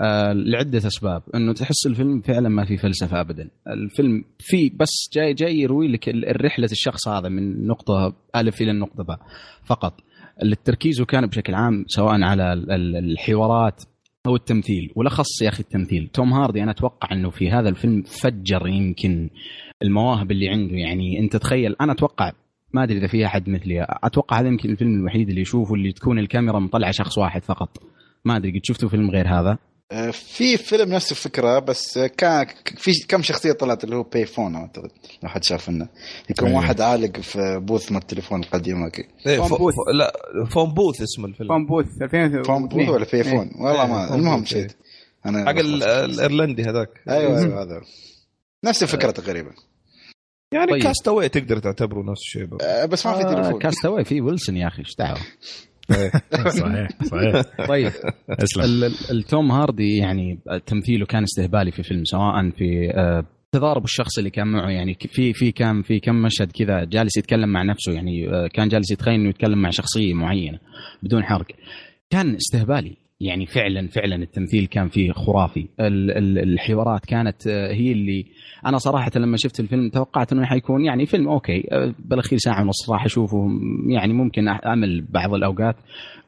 آه، 0.00 0.32
لعدة 0.32 0.78
أسباب. 0.78 1.22
إنه 1.34 1.52
تحس 1.52 1.86
الفيلم 1.86 2.20
فعلا 2.20 2.48
ما 2.48 2.64
في 2.64 2.76
فلسفة 2.76 3.20
ابدا. 3.20 3.50
الفيلم 3.68 4.24
في 4.38 4.68
بس 4.68 5.10
جاي 5.14 5.34
جاي 5.34 5.58
يروي 5.60 5.88
لك 5.88 6.08
رحله 6.42 6.68
الشخص 6.72 7.08
هذا 7.08 7.28
من 7.28 7.66
نقطة 7.66 8.16
ألف 8.36 8.60
إلى 8.62 8.70
النقطه 8.70 9.04
باء 9.04 9.18
فقط. 9.66 10.00
التركيز 10.42 11.02
كان 11.02 11.26
بشكل 11.26 11.54
عام 11.54 11.84
سواء 11.88 12.22
على 12.22 12.52
ال- 12.52 12.70
ال- 12.72 12.96
الحوارات 12.96 13.82
أو 14.26 14.36
التمثيل. 14.36 14.92
ولخص 14.96 15.42
يا 15.42 15.48
أخي 15.48 15.60
التمثيل. 15.60 16.08
توم 16.12 16.32
هاردي 16.32 16.62
أنا 16.62 16.70
أتوقع 16.70 17.12
إنه 17.12 17.30
في 17.30 17.50
هذا 17.50 17.68
الفيلم 17.68 18.02
فجر 18.02 18.66
يمكن 18.68 19.30
المواهب 19.82 20.30
اللي 20.30 20.48
عنده. 20.48 20.74
يعني 20.76 21.18
أنت 21.20 21.36
تخيل 21.36 21.76
أنا 21.80 21.92
أتوقع 21.92 22.32
ما 22.72 22.84
أدري 22.84 22.98
إذا 22.98 23.06
في 23.06 23.26
أحد 23.26 23.48
مثلي. 23.48 23.86
أتوقع 23.88 24.40
هذا 24.40 24.48
يمكن 24.48 24.70
الفيلم 24.70 24.94
الوحيد 25.00 25.28
اللي 25.28 25.40
يشوفه 25.40 25.74
اللي 25.74 25.92
تكون 25.92 26.18
الكاميرا 26.18 26.58
مطلعة 26.58 26.90
شخص 26.90 27.18
واحد 27.18 27.42
فقط. 27.42 27.68
ما 28.24 28.36
أدري 28.36 28.50
قد 28.58 28.60
شفتوا 28.64 28.88
فيلم 28.88 29.10
غير 29.10 29.28
هذا؟ 29.28 29.58
آه، 29.92 30.10
في 30.10 30.56
فيلم 30.56 30.92
نفس 30.94 31.12
الفكرة 31.12 31.58
بس 31.58 31.98
كان 31.98 32.46
في 32.76 32.90
كم 33.08 33.22
شخصية 33.22 33.52
طلعت 33.52 33.84
اللي 33.84 33.96
هو 33.96 34.02
Pay 34.02 34.26
Phone 34.26 34.56
أعتقد 34.56 34.90
لو 35.22 35.28
حد 35.28 35.44
شاف 35.44 35.68
إنه 35.68 35.88
يكون 36.30 36.48
أيوه. 36.48 36.60
واحد 36.60 36.80
عالق 36.80 37.20
في 37.20 37.58
booth 37.62 37.92
من 37.92 37.98
التليفون 37.98 38.40
القديم 38.40 38.82
هكي 38.82 39.04
إيه، 39.26 39.36
Phone 39.38 39.48
Boo- 39.48 39.56
Booth. 39.56 39.74
لا 39.94 40.12
Phone 40.50 40.74
Booth 40.74 41.02
اسم 41.02 41.24
الفيلم. 41.24 41.48
Phone 41.48 41.66
Booth 41.66 41.86
2000 42.02 42.42
Phone 42.42 42.68
Booth 42.68 42.88
ولا 42.88 43.06
Pay 43.12 43.24
Phone 43.24 43.50
والله 43.58 43.82
إيه، 43.82 43.88
ما 43.90 44.14
المهم 44.14 44.38
booth، 44.40 44.48
شيء. 44.48 44.66
أنا 45.26 45.44
حق 45.44 45.58
ال- 45.58 45.82
الإيرلندي 45.82 46.62
هذاك. 46.64 46.88
أيوه 47.08 47.38
أيوه 47.38 47.62
هذا. 47.62 47.80
نفس 48.64 48.82
الفكرة 48.82 49.10
تقريبا. 49.10 49.50
يعني 50.52 50.70
طيب. 50.70 50.82
كاستاوي 50.82 51.28
تقدر 51.28 51.58
تعتبره 51.58 52.02
نفس 52.10 52.20
الشيء. 52.20 52.48
آه، 52.62 52.86
بس 52.86 53.06
ما 53.06 53.12
في 53.12 53.24
آه 53.24 53.34
تليفون. 53.34 53.58
كاستاوي 53.58 54.04
في 54.04 54.20
ويلسون 54.20 54.56
يا 54.56 54.66
أخي 54.68 54.78
إيش 54.78 54.96
دعوة؟ 54.98 55.18
صحيح 56.60 56.88
صحيح. 57.04 57.66
طيب 57.68 57.92
اسلم. 58.30 58.92
التوم 59.10 59.50
هاردي 59.52 59.96
يعني 59.96 60.38
تمثيله 60.66 61.06
كان 61.06 61.22
استهبالي 61.22 61.70
في 61.70 61.78
الفيلم 61.78 62.04
سواء 62.04 62.50
في 62.50 62.90
آه، 62.94 63.24
تضارب 63.52 63.84
الشخص 63.84 64.18
اللي 64.18 64.30
كان 64.30 64.46
معه 64.46 64.70
يعني 64.70 64.94
في 65.12 65.32
في 65.32 65.52
كان 65.52 65.82
في 65.82 66.00
كم 66.00 66.14
مشهد 66.22 66.52
كذا 66.52 66.84
جالس 66.84 67.16
يتكلم 67.16 67.48
مع 67.48 67.62
نفسه 67.62 67.92
يعني 67.92 68.28
آه، 68.28 68.46
كان 68.46 68.68
جالس 68.68 68.90
يتخيل 68.90 69.14
إنه 69.14 69.28
يتكلم 69.28 69.62
مع 69.62 69.70
شخصية 69.70 70.14
معينة 70.14 70.58
بدون 71.02 71.24
حرق. 71.24 71.46
كان 72.10 72.34
استهبالي. 72.34 72.96
يعني 73.20 73.46
فعلا 73.46 73.88
فعلا 73.88 74.16
التمثيل 74.16 74.66
كان 74.66 74.88
فيه 74.88 75.12
خرافي. 75.12 75.66
ال- 75.80 76.10
ال- 76.10 76.38
الحوارات 76.38 77.06
كانت 77.06 77.46
آه، 77.46 77.72
هي 77.72 77.92
اللي 77.92 78.26
أنا 78.66 78.78
صراحة 78.78 79.10
لما 79.16 79.36
شفت 79.36 79.60
الفيلم 79.60 79.88
توقعت 79.88 80.32
إنه 80.32 80.44
حيكون 80.44 80.84
يعني 80.84 81.06
فيلم 81.06 81.28
okay 81.28 81.68
آه، 81.72 81.94
بالأخير 81.98 82.38
ساعة 82.38 82.62
ونص 82.62 82.90
راح 82.90 83.04
أشوفه. 83.04 83.48
يعني 83.88 84.12
ممكن 84.12 84.48
أمل 84.48 85.04
بعض 85.10 85.34
الأوقات 85.34 85.76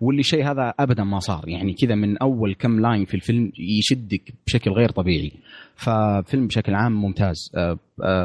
واللي 0.01 0.23
شيء 0.23 0.45
هذا 0.51 0.75
ابدا 0.79 1.05
ما 1.05 1.19
صار. 1.19 1.49
يعني 1.49 1.73
كذا 1.73 1.95
من 1.95 2.19
أول 2.19 2.55
كم 2.55 2.81
line 2.81 3.05
في 3.05 3.15
الفيلم 3.15 3.53
يشدك 3.59 4.35
بشكل 4.47 4.71
غير 4.71 4.89
طبيعي. 4.89 5.33
ففيلم 5.77 6.47
بشكل 6.47 6.75
عام 6.75 6.93
ممتاز. 6.93 7.53
آه، 7.55 7.79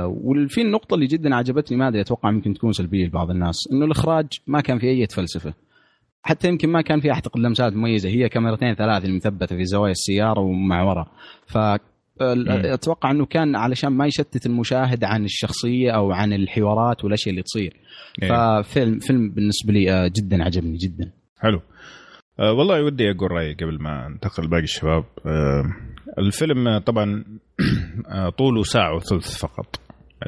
وفي 0.07 0.61
النقطة 0.61 0.93
اللي 0.95 1.07
جدا 1.07 1.35
عجبتني 1.35 1.77
ما 1.77 1.87
أدري 1.87 2.01
أتوقع 2.01 2.31
ممكن 2.31 2.53
تكون 2.53 2.71
سلبية 2.71 3.05
لبعض 3.05 3.29
الناس 3.31 3.55
إنه 3.71 3.85
الإخراج 3.85 4.27
ما 4.47 4.61
كان 4.61 4.77
فيه 4.79 4.89
أي 4.89 5.07
فلسفه 5.07 5.53
حتى 6.23 6.47
يمكن 6.47 6.69
ما 6.69 6.81
كان 6.81 6.99
في 6.99 7.11
اعتقد 7.11 7.39
لمسات 7.39 7.73
مميزة. 7.73 8.09
هي 8.09 8.29
كاميرتين 8.29 8.75
ثلاث 8.75 9.05
المثبته 9.05 9.55
في 9.55 9.65
زوايا 9.65 9.91
السيارة 9.91 10.39
ومع 10.39 10.83
ورا. 10.83 11.05
ف 11.47 11.57
أتوقع 12.21 13.11
إنه 13.11 13.25
كان 13.25 13.55
علشان 13.55 13.89
ما 13.89 14.05
يشتت 14.05 14.45
المشاهد 14.45 15.03
عن 15.03 15.23
الشخصية 15.23 15.91
أو 15.91 16.11
عن 16.11 16.33
الحوارات 16.33 17.03
والأشياء 17.03 17.29
اللي 17.29 17.43
تصير. 17.43 17.73
إيه. 18.23 18.29
ففيلم 18.61 18.99
فيلم 18.99 19.29
بالنسبة 19.29 19.73
لي 19.73 19.91
آه، 19.91 20.07
جدا 20.07 20.43
عجبني 20.43 20.77
جدا. 20.77 21.11
حلو. 21.39 21.61
أه 22.39 22.53
والله 22.53 22.83
ودي 22.83 23.11
أقول 23.11 23.31
رأيي 23.31 23.53
قبل 23.53 23.81
ما 23.81 24.07
انتقل 24.07 24.43
لباقي 24.43 24.63
الشباب. 24.63 25.03
أه 25.25 25.63
الفيلم 26.17 26.67
آه، 26.67 26.79
طبعا 26.79 27.23
آه، 28.09 28.29
طوله 28.29 28.63
ساعة 28.63 28.95
وثلث 28.95 29.37
فقط. 29.37 29.79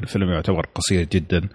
الفيلم 0.02 0.28
يعتبر 0.28 0.66
قصير 0.74 1.06
جدا. 1.12 1.48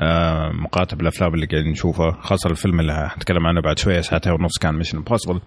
أه 0.00 0.50
مقارنه 0.52 0.98
بالأفلام 0.98 1.34
اللي 1.34 1.46
قاعدين 1.46 1.70
نشوفها 1.70 2.10
خاصة 2.20 2.50
الفيلم 2.50 2.80
اللي 2.80 2.92
هنتكلم 2.92 3.46
عنه 3.46 3.60
بعد 3.60 3.78
شوية 3.78 4.00
ساعتين 4.00 4.32
ونص 4.32 4.58
كان 4.58 4.74
Mission 4.74 4.98
Impossible 4.98 5.40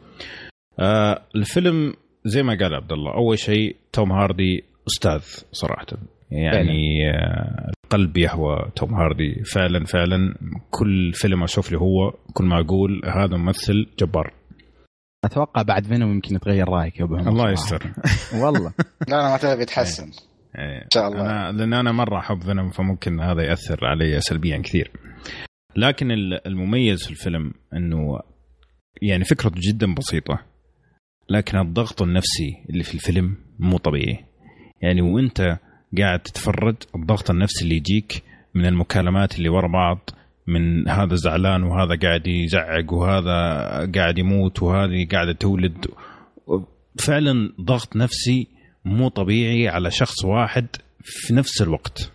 أه 0.79 1.21
الفيلم 1.35 1.93
زي 2.25 2.43
ما 2.43 2.57
قال 2.61 2.73
عبد 2.75 2.91
الله 2.91 3.13
أول 3.13 3.39
شيء 3.39 3.75
توم 3.93 4.11
هاردي 4.11 4.63
أستاذ 4.87 5.43
صراحة. 5.51 5.85
يعني 6.31 7.09
آه، 7.11 7.71
القلب 7.85 8.17
يهوى 8.17 8.71
توم 8.75 8.93
هاردي. 8.93 9.43
فعلا 9.43 9.85
فعلا 9.85 10.35
كل 10.71 11.11
فيلم 11.13 11.43
أشوف 11.43 11.71
له 11.71 11.79
هو 11.79 12.13
كل 12.33 12.45
ما 12.45 12.59
أقول 12.59 13.01
هذا 13.05 13.37
ممثل 13.37 13.87
جبار. 13.99 14.33
أتوقع 15.25 15.61
بعد 15.61 15.85
Venom 15.85 16.11
يمكن 16.11 16.35
يتغير 16.35 16.69
رأيك 16.69 16.99
يا 16.99 17.05
أبو 17.05 17.15
الله. 17.15 17.51
يستر. 17.51 17.91
والله. 18.41 18.73
لا 19.07 19.15
لا 19.15 19.29
ما 19.29 19.37
تبي 19.37 19.55
بيتحسن 19.55 20.03
إيه. 20.03 20.32
إن 20.57 20.87
شاء 20.93 21.07
الله. 21.07 21.21
أنا 21.49 21.57
لأن 21.57 21.73
أنا 21.73 21.91
مرة 21.91 22.19
أحب 22.19 22.41
فينوم 22.41 22.69
فممكن 22.69 23.19
هذا 23.19 23.41
يأثر 23.41 23.85
علي 23.85 24.19
سلبيا 24.21 24.57
كثير. 24.57 24.91
لكن 25.75 26.11
ال- 26.11 26.47
المميز 26.47 27.03
في 27.03 27.11
الفيلم 27.11 27.53
إنه 27.73 28.19
يعني 29.01 29.23
فكرته 29.23 29.55
جدا 29.69 29.93
بسيطة 29.93 30.39
لكن 31.29 31.57
الضغط 31.57 32.01
النفسي 32.01 32.65
اللي 32.69 32.83
في 32.83 32.93
الفيلم 32.95 33.35
مو 33.59 33.77
طبيعي. 33.77 34.19
يعني 34.81 35.01
وأنت 35.01 35.57
قاعد 35.97 36.19
تتفرج 36.19 36.75
الضغط 36.95 37.29
النفسي 37.31 37.63
اللي 37.63 37.75
يجيك 37.75 38.23
من 38.55 38.65
المكالمات 38.65 39.37
اللي 39.37 39.49
ورا 39.49 39.67
بعض 39.67 40.09
من 40.47 40.87
هذا 40.89 41.15
زعلان 41.15 41.63
وهذا 41.63 41.95
قاعد 42.01 42.27
يزعق 42.27 42.93
وهذا 42.93 43.31
قاعد 43.95 44.17
يموت 44.17 44.63
وهذه 44.63 45.07
قاعدة 45.11 45.33
تولد. 45.33 45.85
فعلا 46.99 47.53
ضغط 47.61 47.95
نفسي 47.95 48.47
مو 48.85 49.07
طبيعي 49.09 49.67
على 49.69 49.91
شخص 49.91 50.25
واحد 50.25 50.67
في 51.03 51.33
نفس 51.33 51.61
الوقت. 51.61 52.11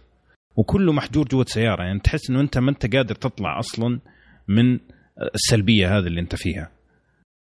وكله 0.57 0.93
محجور 0.93 1.29
جوة 1.29 1.45
سيارة 1.49 1.83
يعني 1.85 1.99
تحس 2.01 2.31
إنه 2.31 2.41
أنت 2.41 2.59
ما 2.59 2.71
أنت 2.71 2.95
قادر 2.97 3.15
تطلع 3.15 3.59
أصلا 3.59 4.01
من 4.49 4.79
السلبية 5.35 5.99
هذه 5.99 6.07
اللي 6.07 6.21
أنت 6.21 6.35
فيها. 6.37 6.71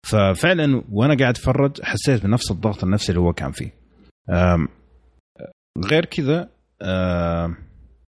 ففعلا 0.07 0.84
وأنا 0.91 1.15
قاعد 1.18 1.34
أتفرج 1.34 1.81
حسيت 1.81 2.23
بنفس 2.23 2.52
الضغط 2.52 2.84
النفسي 2.84 3.10
اللي 3.11 3.22
هو 3.22 3.34
كان 3.34 3.52
فيه. 3.52 3.72
غير 5.91 6.06
كذا 6.06 6.49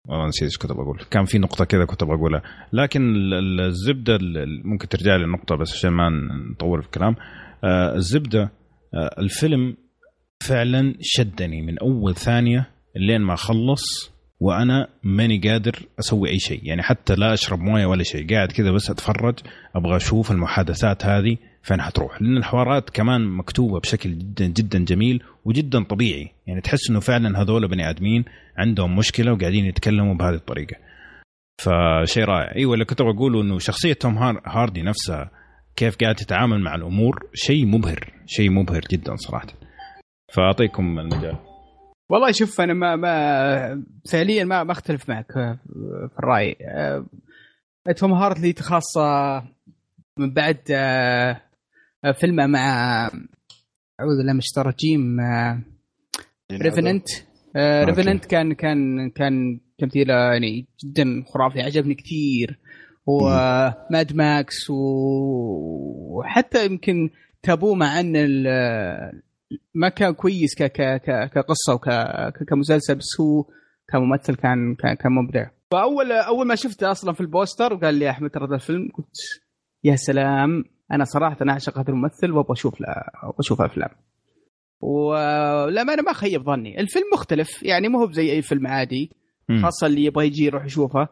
والله 0.09 0.27
نسيت 0.27 0.43
إيش 0.43 0.57
كنت 0.57 0.71
بقول 0.71 0.99
كان 1.11 1.25
في 1.25 1.37
نقطة 1.37 1.65
كذا 1.65 1.85
كنت 1.85 2.03
بقولها 2.03 2.41
لكن 2.73 3.15
ال- 3.15 3.33
ال- 3.33 3.61
الزبدة 3.61 4.15
ال- 4.15 4.67
ممكن 4.67 4.87
ترجع 4.87 5.15
لي 5.15 5.23
النقطة 5.25 5.55
بس 5.55 5.73
عشان 5.73 5.89
ما 5.91 6.09
نطول 6.51 6.81
في 6.81 6.87
الكلام. 6.87 7.15
أه، 7.63 7.95
الزبدة 7.95 8.41
أه، 8.93 9.15
الفيلم 9.19 9.77
فعلا 10.47 10.93
شدني 11.01 11.61
من 11.61 11.79
أول 11.79 12.15
ثانية 12.15 12.69
لين 12.95 13.21
ما 13.21 13.35
خلص 13.35 14.11
وأنا 14.39 14.87
ماني 15.03 15.37
قادر 15.49 15.79
أسوي 15.99 16.29
أي 16.29 16.39
شيء. 16.39 16.59
يعني 16.63 16.83
حتى 16.83 17.15
لا 17.15 17.33
أشرب 17.33 17.59
موية 17.59 17.85
ولا 17.85 18.03
شيء 18.03 18.33
قاعد 18.33 18.51
كذا 18.51 18.71
بس 18.71 18.89
أتفرج 18.89 19.35
أبغى 19.75 19.95
أشوف 19.95 20.31
المحادثات 20.31 21.05
هذه 21.05 21.37
فين 21.63 21.81
حتروح. 21.81 22.21
لأن 22.21 22.37
الحوارات 22.37 22.89
كمان 22.89 23.25
مكتوبة 23.27 23.79
بشكل 23.79 24.17
جدا 24.17 24.45
جدا 24.47 24.85
جميل 24.85 25.23
وجدا 25.45 25.83
طبيعي. 25.83 26.31
يعني 26.47 26.61
تحس 26.61 26.89
إنه 26.89 26.99
فعلا 26.99 27.41
هذول 27.41 27.67
بني 27.67 27.89
آدمين 27.89 28.25
عندهم 28.57 28.95
مشكلة 28.95 29.33
وقاعدين 29.33 29.65
يتكلموا 29.65 30.13
بهذه 30.15 30.35
الطريقة. 30.35 30.75
فشيء 31.61 32.23
رائع. 32.23 32.55
إيوه 32.55 32.73
اللي 32.73 32.85
كنت 32.85 33.01
بقوله 33.01 33.41
إنه 33.41 33.59
شخصية 33.59 33.93
توم 33.93 34.17
هار- 34.17 34.41
هاردي 34.45 34.81
نفسها 34.81 35.31
كيف 35.75 35.95
قاعد 35.95 36.15
تتعامل 36.15 36.59
مع 36.59 36.75
الأمور 36.75 37.25
شيء 37.33 37.65
مبهر 37.65 38.13
شيء 38.25 38.49
مبهر 38.49 38.81
جدا 38.91 39.15
صراحة. 39.15 39.47
فأعطيكم 40.33 40.99
المجال 40.99 41.37
والله 42.09 42.31
شوف 42.31 42.61
أنا 42.61 42.73
ما 42.73 42.95
ما 42.95 43.83
فعليا 44.11 44.43
ما 44.43 44.63
ما 44.63 44.71
أختلف 44.71 45.09
معك 45.09 45.31
في 45.31 45.57
الرأي. 46.19 46.55
أه، 46.61 47.05
توم 47.97 48.13
هاردي 48.13 48.53
خاصه 48.59 49.39
من 50.17 50.33
بعد 50.33 50.57
أه، 50.71 51.41
فيلمه 52.19 52.47
مع 52.47 52.69
أعوذ 53.99 54.17
بالله 54.17 54.33
من 54.33 54.39
الشيطان 54.39 54.65
الرجيم 54.65 55.17
Revenant. 56.51 57.07
Revenant 57.57 58.25
كان 58.25 58.53
كان 58.53 59.09
كان 59.09 59.59
تمثيله 59.77 60.13
يعني 60.13 60.67
جدا 60.85 61.23
خرافي 61.33 61.61
عجبني 61.61 61.95
كثير. 61.95 62.59
و 63.05 63.33
Mad 63.33 64.15
Max 64.15 64.69
و- 64.69 66.17
وحتى 66.19 66.65
يمكن 66.65 67.09
تابوه 67.43 67.75
مع 67.75 67.99
أن 67.99 68.15
ال- 68.15 69.21
ما 69.73 69.89
كان 69.89 70.13
كويس 70.13 70.55
ك 70.55 70.63
ك 70.63 70.81
ك 71.01 71.29
كقصة 71.33 71.73
وك 71.73 71.89
ك- 71.89 72.43
كمسلسل 72.49 72.95
بس 72.95 73.21
هو 73.21 73.45
كممثل 73.91 74.35
كان 74.35 74.75
كان, 74.75 74.93
كان 74.95 75.11
مبدع. 75.11 75.49
فاول 75.71 76.11
أول 76.11 76.47
ما 76.47 76.55
شفته 76.55 76.91
أصلا 76.91 77.13
في 77.13 77.21
ال 77.21 77.29
poster 77.29 77.73
وقال 77.73 77.95
لي 77.95 78.05
يا 78.05 78.09
أحمد 78.09 78.29
ترى 78.29 78.55
الفيلم 78.55 78.89
قلت 78.97 79.17
يا 79.83 79.95
سلام 79.95 80.63
أنا 80.91 81.03
صراحة 81.03 81.37
أنا 81.41 81.51
أعشق 81.51 81.77
هذا 81.79 81.89
الممثل 81.89 82.31
وأبغى 82.31 82.51
أشوف 82.53 82.81
له 82.81 82.87
أبغى 83.23 83.35
أشوف 83.39 83.61
أفلام. 83.61 83.89
ولا 84.81 85.83
ما 85.83 85.93
أنا 85.93 86.01
ما 86.01 86.13
خيب 86.13 86.43
ظني. 86.43 86.79
الفيلم 86.79 87.05
مختلف 87.13 87.63
يعني 87.63 87.87
مو 87.87 87.99
هو 87.99 88.11
زي 88.11 88.31
أي 88.31 88.41
فيلم 88.41 88.67
عادي. 88.67 89.11
خاصة 89.61 89.87
اللي 89.87 90.03
يبغى 90.03 90.25
يجي 90.27 90.45
يروح 90.45 90.65
يشوفه. 90.65 91.07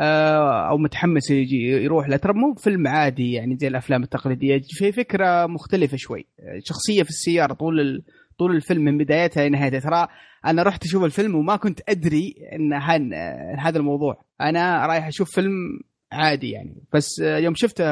أو 0.00 0.78
متحمس 0.78 1.30
يجي 1.30 1.56
يروح 1.68 2.08
له. 2.08 2.16
ترى 2.16 2.32
مو 2.32 2.54
فيلم 2.54 2.86
عادي 2.86 3.32
يعني 3.32 3.56
زي 3.56 3.68
الأفلام 3.68 4.02
التقليدية. 4.02 4.60
في 4.64 4.92
فكرة 4.92 5.46
مختلفة 5.46 5.96
شوي. 5.96 6.26
شخصية 6.64 7.02
في 7.02 7.08
السيارة 7.10 7.52
طول 7.54 7.80
ال... 7.80 8.02
طول 8.38 8.56
الفيلم 8.56 8.84
من 8.84 8.98
بدايتها 8.98 9.48
لنهايتها 9.48 9.80
ترى 9.80 10.08
أنا 10.46 10.62
رحت 10.62 10.84
أشوف 10.84 11.04
الفيلم 11.04 11.34
وما 11.34 11.56
كنت 11.56 11.80
أدري 11.88 12.34
إن 12.52 12.72
هن... 12.72 13.12
هذا 13.58 13.78
الموضوع. 13.78 14.24
أنا 14.40 14.86
رايح 14.86 15.06
أشوف 15.06 15.30
فيلم 15.30 15.52
عادي 16.12 16.50
يعني. 16.50 16.82
بس 16.92 17.20
آه، 17.20 17.38
يوم 17.38 17.54
شفته 17.54 17.84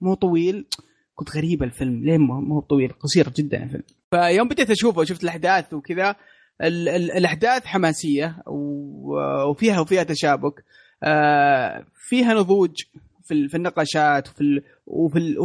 مو 0.00 0.14
طويل 0.14 0.66
كنت 1.14 1.36
غريب 1.36 1.62
الفيلم. 1.62 2.04
ليه 2.04 2.18
مو 2.18 2.60
طويل؟ 2.60 2.92
قصير 2.92 3.28
جدا 3.28 3.62
الفيلم. 3.62 3.82
فيوم 4.10 4.48
بديت 4.48 4.70
أشوفه 4.70 5.00
وشفت 5.00 5.24
الأحداث 5.24 5.74
وكذا 5.74 6.16
ال- 6.62 6.88
ال- 6.88 7.12
الأحداث 7.12 7.66
حماسية 7.66 8.36
و- 8.46 9.50
وفيها 9.50 9.80
وفيها 9.80 10.02
تشابك. 10.02 10.52
آه، 10.58 10.64
فيها 12.08 12.34
نضوج 12.34 12.82
في 13.24 13.48
في 13.48 13.56
النقاشات 13.56 14.28
وفي 14.28 14.62
وفي 14.86 15.36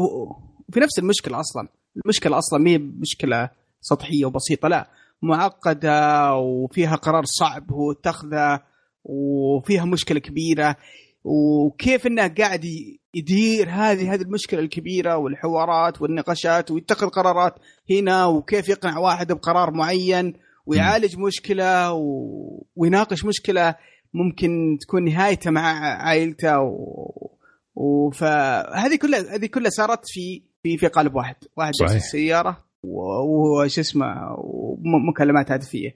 وفي 0.69 0.79
نفس 0.79 0.99
المشكلة 0.99 1.39
أصلا. 1.39 1.67
المشكلة 2.05 2.37
أصلا 2.37 2.59
ما 2.59 2.69
هي 2.69 2.77
مشكلة 2.77 3.49
سطحية 3.81 4.25
وبسيطة 4.25 4.67
لا. 4.67 4.89
معقدة 5.21 6.33
وفيها 6.35 6.95
قرار 6.95 7.23
صعب 7.25 7.71
هو 7.71 7.91
اتخذه 7.91 8.59
وفيها 9.03 9.85
مشكلة 9.85 10.19
كبيرة. 10.19 10.75
وكيف 11.23 12.07
إنه 12.07 12.27
قاعد 12.27 12.65
يدير 13.13 13.69
هذه 13.69 14.13
هذه 14.13 14.21
المشكلة 14.21 14.59
الكبيرة 14.59 15.17
والحوارات 15.17 16.01
والنقاشات 16.01 16.71
ويتخذ 16.71 17.07
قرارات 17.07 17.55
هنا 17.91 18.25
وكيف 18.25 18.69
يقنع 18.69 18.97
واحد 18.97 19.31
بقرار 19.31 19.71
معين 19.71 20.33
ويعالج 20.65 21.17
مشكلة 21.17 21.93
و... 21.93 22.63
ويناقش 22.75 23.25
مشكلة. 23.25 23.75
ممكن 24.13 24.77
تكون 24.81 25.03
نهايته 25.05 25.51
مع 25.51 25.61
عائلته 26.03 26.59
و... 26.59 27.31
وفهذه 27.75 28.95
كلها 29.01 29.35
هذه 29.35 29.45
كلها 29.45 29.69
صارت 29.69 29.99
في 30.05 30.41
في 30.63 30.77
في 30.77 30.87
قالب 30.87 31.15
واحد. 31.15 31.35
واحد 31.57 31.73
صحيح. 31.75 31.91
السيارة 31.91 32.65
وش 32.83 33.79
اسمه 33.79 34.05
ومكالمات 34.37 35.51
هاتفيه. 35.51 35.95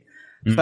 ف 0.57 0.59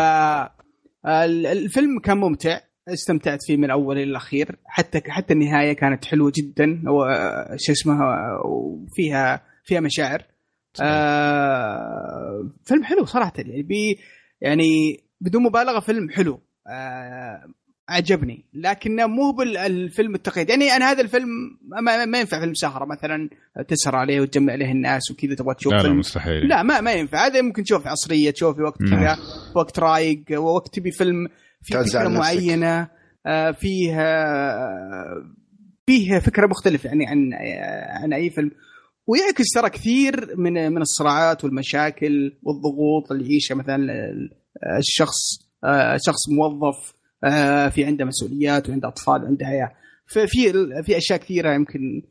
ال- 1.08 1.46
الفيلم 1.46 2.00
كان 2.00 2.18
ممتع. 2.18 2.60
استمتعت 2.88 3.40
فيه 3.48 3.58
من 3.58 3.64
الأول 3.66 3.96
إلى 3.98 4.04
الأخير. 4.12 4.56
حتى 4.66 5.02
حتى 5.08 5.34
النهاية 5.34 5.74
كانت 5.74 6.06
حلوة 6.06 6.32
جدا. 6.36 6.84
و- 6.92 7.56
شو 7.58 7.72
اسمه 7.72 8.00
وفيها 8.46 9.42
فيها 9.64 9.80
مشاعر. 9.80 10.24
آه 10.82 12.50
فيلم 12.66 12.84
حلو 12.84 13.06
صراحة. 13.06 13.34
يعني 13.38 13.62
بي 13.64 14.00
يعني 14.42 15.00
بدون 15.22 15.44
مبالغة 15.44 15.80
فيلم 15.80 16.10
حلو. 16.10 16.40
عجبني. 17.90 18.46
لكنه 18.54 19.08
مو 19.08 19.32
بالفيلم 19.32 20.16
التقليدي 20.16 20.52
يعني 20.52 20.72
أنا 20.76 20.92
هذا 20.92 21.02
الفيلم 21.02 21.28
ما, 21.82 22.06
ما 22.06 22.20
ينفع 22.20 22.40
فيلم 22.40 22.54
سهرة 22.54 22.86
مثلا 22.86 23.30
تسهر 23.68 23.96
عليه 23.96 24.22
وتجمع 24.22 24.54
عليه 24.54 24.72
الناس 24.72 25.12
وكذا 25.12 25.36
تبغى 25.36 25.56
تشوف 25.56 25.74
لا 25.74 25.82
لا 25.84 25.94
مستحيل. 25.94 26.48
لا 26.48 26.64
ما 26.64 26.82
ما 26.82 26.92
ينفع. 26.92 27.26
هذا 27.26 27.42
ممكن 27.42 27.64
تشوف 27.64 27.88
عصرية 27.88 28.32
تشوف 28.32 28.56
في 28.56 28.62
وقت. 28.62 28.80
كذا 28.80 29.18
وقت 29.56 29.80
رايق 29.80 30.24
وقت 30.42 30.74
تبي 30.76 30.92
فيلم 30.92 31.28
في 31.62 31.74
فكرة 31.74 31.82
نفسك. 31.82 32.20
معينة 32.20 32.88
آه، 33.26 33.52
فيه 33.52 34.02
آه، 34.02 35.26
فيه 35.86 36.20
فكرة 36.20 36.48
مختلفة 36.48 36.88
يعني 36.88 37.08
عن 37.08 37.34
آه، 37.34 38.04
عن 38.04 38.14
أي 38.14 38.30
فيلم. 38.30 38.52
ويعكس 39.08 39.46
ترى 39.56 39.70
كثير 39.70 40.34
من 40.38 40.72
من 40.72 40.82
الصراعات 40.82 41.44
والمشاكل 41.44 42.38
والضغوط 42.44 43.12
اللي 43.12 43.30
يعيشها 43.30 43.56
مثلا 43.56 43.76
ال- 43.76 44.30
الشخص. 44.78 45.16
آه، 45.44 45.49
شخص 46.06 46.30
موظف 46.30 46.94
آه، 47.24 47.70
في 47.70 47.86
عنده 47.86 48.06
مسؤوليات 48.06 48.70
وعنده 48.70 48.88
أطفال 48.88 49.24
وعنده 49.24 49.46
حياه 49.46 49.72
ففي 50.06 50.54
في 50.84 50.98
أشياء 50.98 51.20
كثيرة 51.20 51.54
يمكن 51.54 52.02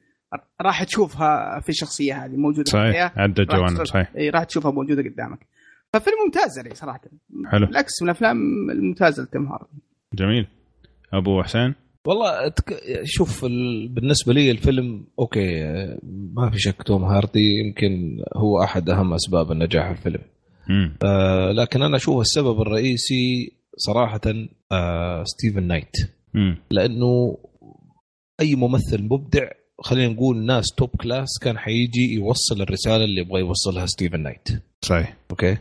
راح 0.61 0.85
تشوفها 0.85 1.61
في 1.61 1.69
الشخصية 1.69 2.25
هذه 2.25 2.37
موجودة 2.37 2.71
في 2.71 2.77
الحياة. 2.77 3.09
صحيح 3.09 3.19
عدة 3.19 3.47
راح 3.51 3.57
جوانب 3.57 3.85
صحيح. 3.85 4.13
إي 4.17 4.31
راح 4.31 4.45
تشوفها 4.45 4.71
موجودة 4.71 5.03
قدامك. 5.03 5.47
ففيلم 5.93 6.17
ممتاز 6.27 6.59
يعني 6.59 6.75
صراحة. 6.75 7.01
حلو. 7.47 7.67
بالعكس 7.67 8.03
من 8.03 8.09
الأفلام 8.09 8.37
الممتازة 8.71 9.23
لتوم 9.23 9.47
هاردي 9.47 9.83
جميل. 10.15 10.47
أبو 11.13 11.43
حسين؟ 11.43 11.75
والله 12.07 12.47
أتك... 12.47 12.81
شوف 13.05 13.45
ال... 13.45 13.89
بالنسبة 13.89 14.33
لي 14.33 14.51
الفيلم 14.51 15.05
okay 15.19 15.65
ما 16.35 16.51
في 16.51 16.59
شك 16.59 16.83
توم 16.83 17.05
هاردي 17.05 17.59
يمكن 17.59 18.19
هو 18.37 18.63
أحد 18.63 18.91
أهم 18.91 19.15
أسباب 19.15 19.53
النجاح 19.53 19.93
في 19.93 19.99
الفيلم. 19.99 20.23
آه 21.05 21.53
لكن 21.53 21.83
أنا 21.83 21.97
أشوف 21.97 22.21
السبب 22.21 22.61
الرئيسي 22.61 23.53
صراحة 23.77 24.21
آه 24.73 25.25
ستيفن 25.25 25.63
نايت. 25.63 25.93
مم. 26.35 26.57
لأنه 26.71 27.39
أي 28.41 28.55
ممثل 28.55 29.03
مبدع 29.03 29.49
خلينا 29.81 30.13
نقول 30.13 30.37
ناس 30.47 30.67
top 30.77 30.89
class 31.01 31.29
كان 31.43 31.59
حيجي 31.59 32.15
يوصل 32.15 32.63
الرسالة 32.63 33.05
اللي 33.05 33.21
يبغى 33.21 33.41
يوصلها 33.41 33.87
ستيفن 33.87 34.21
نايت. 34.21 34.49
صحيح. 34.85 35.17
أوكي؟ 35.31 35.57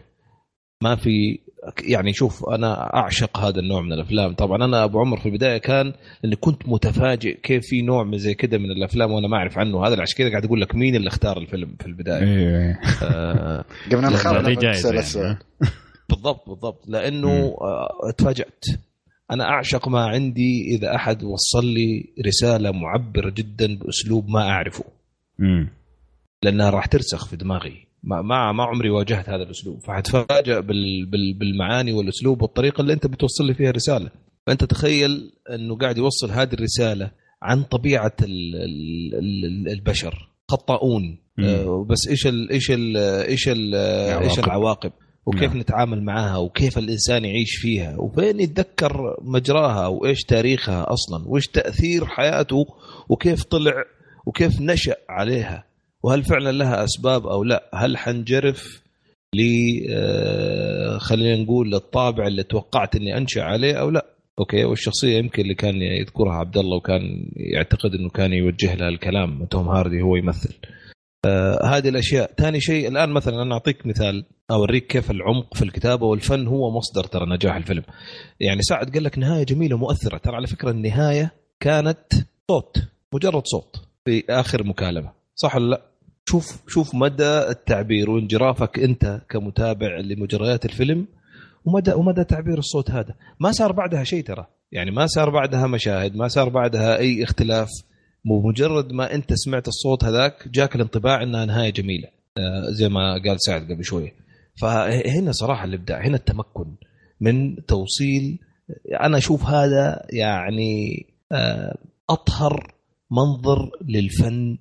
ما 0.83 0.95
في 0.95 1.39
يعني 1.83 2.13
شوف 2.13 2.49
أنا 2.49 2.95
أعشق 2.95 3.37
هذا 3.37 3.59
النوع 3.59 3.81
من 3.81 3.93
الأفلام. 3.93 4.33
طبعا 4.33 4.65
أنا 4.65 4.83
أبو 4.83 4.99
عمر 4.99 5.19
في 5.19 5.25
البداية 5.25 5.57
كان 5.57 5.93
إني 6.25 6.35
كنت 6.35 6.69
متفاجئ 6.69 7.39
كيف 7.41 7.63
في 7.65 7.81
نوع 7.81 8.03
من 8.03 8.17
زي 8.17 8.33
كذا 8.33 8.57
من 8.57 8.71
الأفلام 8.71 9.11
وأنا 9.11 9.27
ما 9.27 9.37
أعرف 9.37 9.57
عنه. 9.57 9.87
هذا 9.87 10.01
عشان 10.01 10.17
كذا 10.17 10.29
قاعد 10.29 10.45
أقول 10.45 10.61
لك 10.61 10.75
مين 10.75 10.95
اللي 10.95 11.07
اختار 11.07 11.37
الفيلم 11.37 11.75
في 11.79 11.85
البداية؟ 11.85 12.23
إيه 12.23 12.79
آه 13.03 13.65
قبل 13.91 14.05
أن 14.05 14.11
نخاف. 14.13 14.35
يعني. 14.63 15.37
بالضبط 16.09 16.49
بالضبط. 16.49 16.83
لأنه 16.87 17.57
آه 17.61 18.11
تفاجات 18.17 18.65
أنا 19.31 19.43
أعشق 19.43 19.87
ما 19.87 20.05
عندي 20.05 20.75
إذا 20.75 20.95
أحد 20.95 21.23
وصل 21.23 21.65
لي 21.65 22.05
رسالة 22.27 22.71
معبرة 22.71 23.29
جدا 23.29 23.77
بأسلوب 23.77 24.29
ما 24.29 24.49
أعرفه. 24.49 24.83
لأنها 26.43 26.69
راح 26.69 26.85
ترسخ 26.85 27.25
في 27.27 27.35
دماغي. 27.35 27.86
ما 28.07 28.21
ما, 28.21 28.51
ما 28.51 28.63
عمري 28.63 28.89
واجهت 28.89 29.29
هذا 29.29 29.43
الأسلوب. 29.43 29.79
فحتفاجئ 29.79 30.61
بال 30.61 31.05
بال 31.05 31.33
بالمعاني 31.33 31.93
والأسلوب 31.93 32.41
والطريقة 32.41 32.81
اللي 32.81 32.93
أنت 32.93 33.07
بتوصل 33.07 33.45
لي 33.45 33.53
فيها 33.53 33.71
رساله 33.71 34.09
فأنت 34.47 34.63
تخيل 34.63 35.31
إنه 35.55 35.77
قاعد 35.77 35.97
يوصل 35.97 36.31
هذه 36.31 36.53
الرسالة 36.53 37.11
عن 37.41 37.63
طبيعة 37.63 38.15
ال 38.23 38.55
ال 38.55 39.45
ال 39.45 39.71
البشر. 39.71 40.29
خطاؤون. 40.51 41.17
مم. 41.37 41.45
آه، 41.45 41.85
بس 41.89 42.07
إيش 42.09 42.27
ال 42.27 42.51
إيش 42.51 42.71
ال 42.71 42.97
إيش 42.97 43.49
ال 43.49 43.75
إيش 43.75 44.39
العواقب. 44.39 44.45
العواقب؟ 44.45 44.91
وكيف 45.25 45.51
نعم. 45.51 45.57
نتعامل 45.57 46.03
معاها؟ 46.03 46.37
وكيف 46.37 46.77
الإنسان 46.77 47.25
يعيش 47.25 47.55
فيها؟ 47.55 47.95
وفين 47.97 48.39
يتذكر 48.39 49.17
مجراها؟ 49.21 49.87
وإيش 49.87 50.23
تاريخها 50.23 50.93
أصلا؟ 50.93 51.23
وإيش 51.27 51.47
تأثير 51.47 52.05
حياته؟ 52.05 52.65
وكيف 53.09 53.43
طلع؟ 53.43 53.73
وكيف 54.25 54.61
نشأ 54.61 54.95
عليها؟ 55.09 55.66
وهل 56.07 56.23
فعلا 56.23 56.51
لها 56.51 56.83
أسباب 56.83 57.27
أو 57.27 57.43
لا؟ 57.43 57.69
هل 57.73 57.97
حنجرف 57.97 58.83
ل 59.35 59.41
آه، 59.89 60.97
خلينا 60.97 61.43
نقول 61.43 61.71
للطابع 61.71 62.27
اللي 62.27 62.43
توقعت 62.43 62.95
إني 62.95 63.17
أنشأ 63.17 63.43
عليه 63.43 63.73
أو 63.73 63.89
لا؟ 63.89 64.05
okay 64.39 64.65
والشخصية 64.65 65.17
يمكن 65.17 65.41
اللي 65.41 65.55
كان 65.55 65.81
يذكرها 65.81 66.33
عبد 66.33 66.57
الله 66.57 66.77
وكان 66.77 67.31
يعتقد 67.35 67.93
إنه 67.93 68.09
كان 68.09 68.33
يوجه 68.33 68.75
لها 68.75 68.89
الكلام 68.89 69.45
توم 69.45 69.67
هاردي 69.67 70.01
هو 70.01 70.15
يمثل. 70.15 70.55
آه 71.25 71.65
هذه 71.65 71.89
الأشياء. 71.89 72.31
ثاني 72.37 72.59
شيء 72.61 72.87
الآن 72.87 73.09
مثلا 73.09 73.41
أنا 73.41 73.53
أعطيك 73.53 73.87
مثال 73.87 74.25
أوريك 74.51 74.87
كيف 74.87 75.11
العمق 75.11 75.53
في 75.53 75.61
الكتابة 75.61 76.05
والفن 76.05 76.47
هو 76.47 76.77
مصدر 76.77 77.03
ترى 77.03 77.25
نجاح 77.35 77.55
الفيلم. 77.55 77.83
يعني 78.39 78.61
سعد 78.61 78.93
قال 78.93 79.03
لك 79.03 79.17
نهاية 79.17 79.43
جميلة 79.43 79.77
مؤثرة. 79.77 80.17
ترى 80.17 80.35
على 80.35 80.47
فكرة 80.47 80.71
النهاية 80.71 81.33
كانت 81.59 82.13
صوت 82.51 82.77
مجرد 83.13 83.43
صوت 83.45 83.75
في 84.05 84.23
آخر 84.29 84.63
مكالمة. 84.63 85.11
صح 85.35 85.55
ولا 85.55 85.69
لا؟ 85.69 85.86
شوف 86.29 86.63
شوف 86.67 86.95
مدى 86.95 87.49
التعبير 87.49 88.09
وانجرافك 88.09 88.79
انت 88.79 89.21
كمتابع 89.29 89.99
لمجريات 89.99 90.65
الفيلم 90.65 91.05
ومدى 91.65 91.93
ومدى 91.93 92.23
تعبير 92.23 92.57
الصوت 92.57 92.91
هذا. 92.91 93.15
ما 93.39 93.51
صار 93.51 93.71
بعدها 93.71 94.03
شيء 94.03 94.23
ترى. 94.23 94.45
يعني 94.71 94.91
ما 94.91 95.07
صار 95.07 95.29
بعدها 95.29 95.67
مشاهد 95.67 96.15
ما 96.15 96.27
صار 96.27 96.49
بعدها 96.49 96.97
أي 96.97 97.23
اختلاف. 97.23 97.69
بمجرد 98.25 98.91
ما 98.91 99.15
أنت 99.15 99.33
سمعت 99.33 99.67
الصوت 99.67 100.03
هذاك 100.03 100.47
جاك 100.47 100.75
الانطباع 100.75 101.23
إنها 101.23 101.45
نهاية 101.45 101.69
جميلة. 101.69 102.07
آه، 102.37 102.71
زي 102.71 102.89
ما 102.89 103.21
قال 103.27 103.41
سعد 103.41 103.71
قبل 103.71 103.83
شوية 103.83 104.13
فهنا 104.61 105.31
صراحة 105.31 105.65
الإبداع 105.65 106.07
هنا 106.07 106.15
التمكن 106.15 106.75
من 107.21 107.65
توصيل. 107.65 108.39
أنا 109.01 109.17
أشوف 109.17 109.45
هذا 109.45 110.05
يعني 110.09 111.05
آه، 111.31 111.77
أطهر 112.09 112.73
منظر 113.11 113.71
للفن 113.81 114.57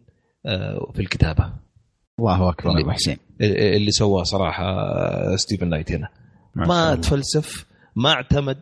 في 0.95 1.01
الكتابة. 1.01 1.53
الله 2.19 2.51
أكبر 2.51 2.71
اللي- 2.71 2.83
أبو 2.83 2.91
حسين. 2.91 3.17
اللي 3.41 3.91
سواه 3.91 4.23
صراحة 4.23 4.65
آه، 4.65 5.37
ستيفن 5.37 5.69
نايت 5.69 5.93
هنا. 5.93 6.09
ما. 6.55 6.95
تفلسف 6.95 7.67
ما 7.97 8.11
اعتمد 8.13 8.61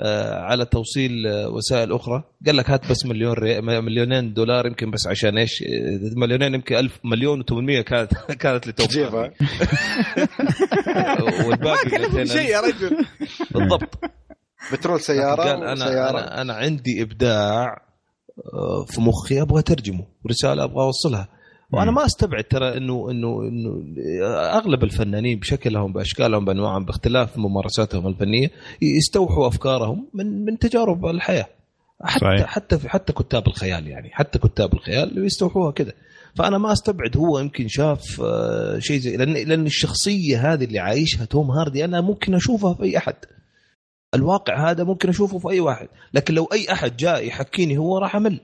آه، 0.00 0.40
على 0.40 0.64
توصيل 0.64 1.26
آه، 1.26 1.48
وسائل 1.48 1.92
أخرى. 1.92 2.22
قال 2.46 2.56
لك 2.56 2.70
هات 2.70 2.90
بس 2.90 3.06
مليون 3.06 3.32
ري... 3.32 3.60
مليونين 3.60 4.34
دولار 4.34 4.66
يمكن 4.66 4.90
بس 4.90 5.06
عشان 5.06 5.38
إيش 5.38 5.62
آه، 5.62 6.10
مليونين 6.16 6.54
يمكن 6.54 6.74
ألف 6.76 6.98
مليون 7.04 7.42
و800 7.42 7.80
كانت 7.84 8.12
كانت 8.42 8.68
تجيبها 8.70 9.30
ما 10.86 11.44
والباقي 11.46 11.98
200 11.98 12.24
شيء 12.24 12.50
يا 12.50 12.60
رجل. 12.60 13.06
بالضبط. 13.50 13.98
بترول 14.72 15.00
سيارة 15.00 15.42
قال 15.42 15.62
أنا 15.64 15.72
وسيارة. 15.72 16.18
أنا 16.18 16.40
أنا 16.42 16.54
عندي 16.54 17.02
إبداع 17.02 17.64
آه، 17.64 17.80
في 18.86 19.00
مخي 19.00 19.42
أبغى 19.42 19.58
اترجمه 19.60 20.04
رسالة 20.30 20.64
أبغى 20.64 20.84
أوصلها 20.84 21.28
وأنا. 21.72 21.90
ما 21.90 22.04
أستبعد 22.04 22.44
ترى 22.44 22.76
إنه 22.76 23.10
إنه 23.10 23.42
إنه 23.42 23.82
أغلب 24.58 24.84
الفنانين 24.84 25.38
بشكلهم 25.38 25.92
بأشكالهم 25.92 26.44
بأنواعهم 26.44 26.84
باختلاف 26.84 27.38
ممارساتهم 27.38 28.06
الفنية 28.06 28.50
يستوحوا 28.82 29.48
أفكارهم 29.48 30.08
من 30.14 30.44
من 30.44 30.58
تجارب 30.58 31.06
الحياة 31.06 31.46
حتى 32.04 32.20
صحيح. 32.20 32.46
حتى 32.46 32.78
في 32.78 32.88
حتى 32.88 33.12
كتاب 33.12 33.46
الخيال 33.46 33.88
يعني 33.88 34.10
حتى 34.12 34.38
كتاب 34.38 34.74
الخيال 34.74 35.24
يستوحوها 35.24 35.70
كذا 35.70 35.92
فأنا 36.34 36.58
ما 36.58 36.72
أستبعد 36.72 37.16
هو 37.16 37.38
يمكن 37.38 37.68
شاف 37.68 38.20
آه، 38.20 38.78
شيء 38.78 38.98
زي 38.98 39.16
لأن 39.16 39.32
لأن 39.32 39.66
الشخصية 39.66 40.52
هذه 40.52 40.64
اللي 40.64 40.78
عايشها 40.78 41.24
توم 41.24 41.50
هاردي 41.50 41.84
أنا 41.84 42.00
ممكن 42.00 42.34
أشوفها 42.34 42.74
في 42.74 42.82
أي 42.82 42.98
أحد 42.98 43.14
الواقع 44.14 44.70
هذا 44.70 44.84
ممكن 44.84 45.08
أشوفه 45.08 45.38
في 45.38 45.50
أي 45.50 45.60
واحد 45.60 45.88
لكن 46.14 46.34
لو 46.34 46.44
أي 46.44 46.72
أحد 46.72 46.96
جاء 46.96 47.26
يحكيني 47.26 47.78
هو 47.78 47.98
راح 47.98 48.16
أمل. 48.16 48.40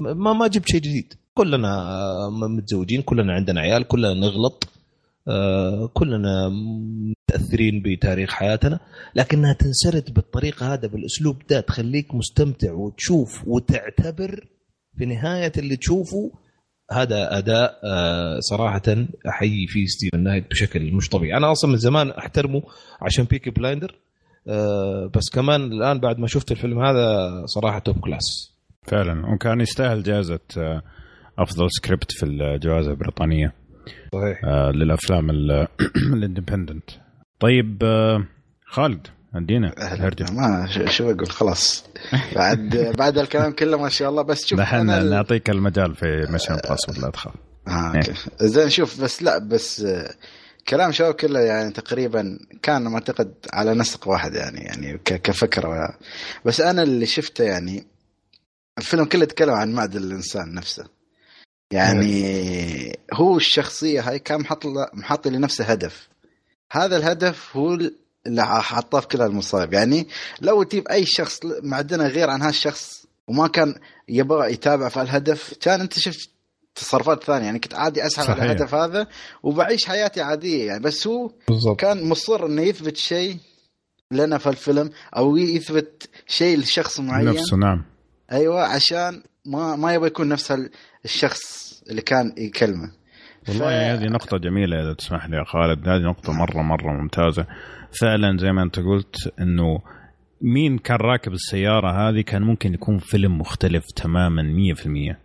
ما 0.00 0.32
ما 0.32 0.46
جبت 0.46 0.68
شيء 0.68 0.80
جديد. 0.80 1.14
كلنا 1.34 1.84
متزوجين 2.30 3.02
كلنا 3.02 3.32
عندنا 3.32 3.60
عيال 3.60 3.84
كلنا 3.88 4.14
نغلط 4.14 4.68
آه، 5.28 5.90
كلنا 5.94 6.48
متأثرين 6.48 7.82
بتاريخ 7.82 8.30
حياتنا 8.30 8.80
لكنها 9.14 9.52
تنسرد 9.52 10.14
بالطريقة 10.14 10.72
هذا 10.74 10.88
بالأسلوب 10.88 11.42
ده 11.50 11.60
تخليك 11.60 12.14
مستمتع 12.14 12.72
وتشوف 12.72 13.42
وتعتبر 13.46 14.46
في 14.98 15.06
نهاية 15.06 15.52
اللي 15.58 15.76
تشوفه. 15.76 16.32
هذا 16.92 17.38
أداء 17.38 17.80
آه، 17.84 18.38
صراحة 18.40 18.82
أحيي 19.28 19.66
فيه 19.66 19.86
ستيفن 19.86 20.20
نايت 20.22 20.50
بشكل 20.50 20.92
مش 20.92 21.08
طبيعي. 21.08 21.36
أنا 21.36 21.52
أصلا 21.52 21.70
من 21.70 21.76
زمان 21.76 22.10
أحترمه 22.10 22.62
عشان 23.02 23.24
Peaky 23.24 23.50
Blinder. 23.50 23.94
بس 25.14 25.30
كمان 25.32 25.72
الآن 25.72 25.98
بعد 26.00 26.18
ما 26.18 26.26
شفت 26.26 26.52
الفيلم 26.52 26.84
هذا 26.84 27.30
صراحة 27.46 27.78
top 27.78 28.00
class 28.00 28.54
فعلا. 28.86 29.32
وكان 29.34 29.60
يستاهل 29.60 30.02
جائزة 30.02 30.40
آه، 30.58 30.82
أفضل 31.38 31.66
سكريبت 31.70 32.12
في 32.12 32.26
الجوائز 32.26 32.88
البريطانية. 32.88 33.52
صحيح. 34.12 34.44
آه، 34.44 34.70
للأفلام 34.70 35.30
ال- 35.30 35.68
ال 36.14 36.20
independent 36.20 36.90
طيب 37.40 37.82
آه، 37.84 38.24
خالد 38.66 39.06
أدينا 39.34 39.72
الهرجة. 39.94 40.26
ما 40.32 40.66
شو- 40.70 40.86
شو 40.86 41.10
أقول؟ 41.10 41.26
خلاص. 41.30 41.84
بعد 42.36 42.76
بعد 42.98 43.18
الكلام 43.18 43.52
كله 43.52 43.78
ما 43.82 43.88
شاء 43.88 44.10
الله 44.10 44.22
بس 44.22 44.46
شوف 44.46 44.58
دحين 44.58 44.90
ال- 44.90 45.10
نعطيك 45.10 45.50
المجال 45.50 45.94
في 45.94 46.26
Mission 46.30 46.52
Impossible 46.54 47.00
لا 47.06 47.10
تخاف 47.10 47.34
آه 47.68 47.96
okay. 47.96 48.12
زين 48.40 48.68
شوف 48.70 49.00
بس 49.02 49.22
لا 49.22 49.38
بس 49.38 49.80
آه، 49.80 50.10
كلام 50.68 50.92
شو 50.92 51.12
كله 51.12 51.40
يعني 51.40 51.70
تقريبا 51.70 52.38
كان 52.62 52.82
معتقد 52.82 53.34
على 53.52 53.74
نسق 53.74 54.08
واحد 54.08 54.34
يعني 54.34 54.60
يعني 54.60 54.98
كفكرة 55.04 55.98
بس 56.44 56.60
أنا 56.60 56.82
اللي 56.82 57.06
شفته 57.06 57.44
يعني 57.44 57.86
الفيلم 58.78 59.04
كله 59.04 59.22
يتكلم 59.22 59.54
عن 59.54 59.72
معدن 59.72 59.98
الإنسان 59.98 60.54
نفسه. 60.54 60.84
يعني 61.72 62.98
هو 63.12 63.36
الشخصية 63.36 64.00
هاي 64.08 64.18
كان 64.18 64.40
محط 64.40 64.66
محط 64.94 65.28
لنفسه 65.28 65.64
هدف. 65.64 66.08
هذا 66.72 66.96
الهدف 66.96 67.56
هو 67.56 67.78
اللي 68.26 68.46
حطاه 68.46 69.00
في 69.00 69.06
كل 69.06 69.22
المصايب. 69.22 69.72
يعني 69.72 70.08
لو 70.40 70.62
تجيب 70.62 70.88
أي 70.88 71.06
شخص 71.06 71.40
معدنه 71.62 72.06
غير 72.06 72.30
عن 72.30 72.42
هالشخص 72.42 73.06
وما 73.28 73.48
كان 73.48 73.74
يبغى 74.08 74.52
يتابع 74.52 74.88
في 74.88 75.02
الهدف 75.02 75.54
كان 75.60 75.80
أنت 75.80 75.98
شفت 75.98 76.30
تصرفات 76.74 77.24
ثانية. 77.24 77.44
يعني 77.46 77.58
كنت 77.58 77.74
عادي 77.74 78.06
أسحب 78.06 78.30
على. 78.30 78.44
الهدف 78.52 78.74
هذا 78.74 79.06
وبعيش 79.42 79.84
حياتي 79.86 80.20
عادية 80.20 80.66
يعني. 80.66 80.82
بس 80.82 81.06
هو 81.06 81.30
بالضبط. 81.48 81.80
كان 81.80 82.08
مصر 82.08 82.46
إنه 82.46 82.62
يثبت 82.62 82.96
شيء 82.96 83.36
لنا 84.10 84.38
في 84.38 84.46
الفيلم 84.48 84.90
أو 85.16 85.36
يثبت 85.36 86.08
شيء 86.26 86.58
لشخص 86.58 87.00
معين. 87.00 87.28
نفسه 87.28 87.56
نعم. 87.56 87.84
أيوه 88.32 88.62
عشان 88.62 89.22
ما 89.46 89.76
ما 89.76 89.94
يبغى 89.94 90.06
يكون 90.06 90.28
نفس 90.28 90.52
ال- 90.52 90.70
الشخص 91.04 91.40
اللي 91.90 92.02
كان 92.02 92.34
يكلمه. 92.38 92.92
والله 93.48 93.64
ف- 93.64 93.72
هذه 94.00 94.04
نقطة 94.08 94.36
جميلة 94.38 94.82
إذا 94.82 94.94
تسمح 94.94 95.26
لي 95.28 95.36
يا 95.36 95.44
خالد. 95.44 95.88
هذه 95.88 96.02
نقطة 96.02 96.32
مرة 96.32 96.62
مرة 96.62 96.92
ممتازة. 97.02 97.46
فعلا 98.00 98.38
زي 98.38 98.52
ما 98.52 98.62
أنت 98.62 98.78
قلت 98.78 99.16
إنه 99.40 99.78
مين 100.40 100.78
كان 100.78 100.96
راكب 100.96 101.32
السيارة 101.32 102.08
هذه 102.08 102.20
كان 102.20 102.42
ممكن 102.42 102.74
يكون 102.74 102.98
فيلم 102.98 103.38
مختلف 103.38 103.84
تماما 103.96 104.42
100% 104.42 105.16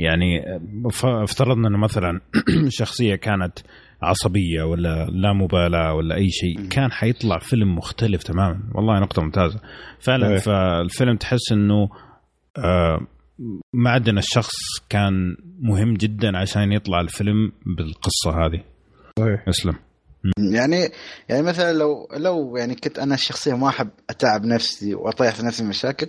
يعني 0.00 0.60
افترضنا 1.04 1.68
انه 1.68 1.78
مثلا 1.78 2.20
شخصية 2.68 3.14
كانت 3.14 3.58
عصبية 4.02 4.62
ولا 4.62 5.06
لا 5.06 5.32
مبالاة 5.32 5.94
ولا 5.94 6.14
أي 6.14 6.28
شيء 6.28 6.68
كان 6.68 6.92
حيطلع 6.92 7.38
فيلم 7.38 7.74
مختلف 7.74 8.22
تماما. 8.22 8.60
والله 8.74 9.00
نقطة 9.00 9.22
ممتازة. 9.22 9.60
فعلا. 10.00 10.38
فالفيلم 10.38 11.16
تحس 11.16 11.52
إنه 11.52 11.88
آه، 12.58 13.00
معدن 13.72 14.18
الشخص 14.18 14.54
كان 14.88 15.36
مهم 15.60 15.94
جدا 15.94 16.38
عشان 16.38 16.72
يطلع 16.72 17.00
الفيلم 17.00 17.52
بالقصة 17.66 18.30
هذه. 18.30 18.64
صحيح. 19.18 19.48
اسلم 19.48 19.74
يعني 20.38 20.92
يعني 21.28 21.42
مثلا 21.42 21.72
لو 21.72 22.08
لو 22.16 22.56
يعني 22.56 22.74
كنت 22.74 22.98
أنا 22.98 23.14
الشخصيه 23.14 23.54
ما 23.54 23.68
أحب 23.68 23.90
أتعب 24.10 24.44
نفسي 24.44 24.94
وأطيح 24.94 25.34
في 25.34 25.46
نفسي 25.46 25.64
مشاكل 25.64 26.06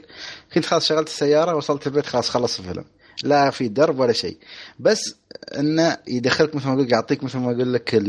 كنت 0.53 0.65
خلاص 0.65 0.87
شغلت 0.87 1.07
السيارة 1.07 1.55
وصلت 1.55 1.87
البيت 1.87 2.05
خلاص 2.05 2.29
خلص 2.29 2.59
الفيلم. 2.59 2.85
لا 3.23 3.49
في 3.49 3.67
درب 3.67 3.99
ولا 3.99 4.13
شيء. 4.13 4.37
بس 4.79 5.15
انه 5.57 5.97
يدخلك 6.07 6.55
مثل 6.55 6.67
ما 6.67 6.73
أقول 6.73 6.91
يعطيك 6.91 7.23
مثل 7.23 7.37
ما 7.37 7.51
أقول 7.51 7.73
لك 7.73 8.03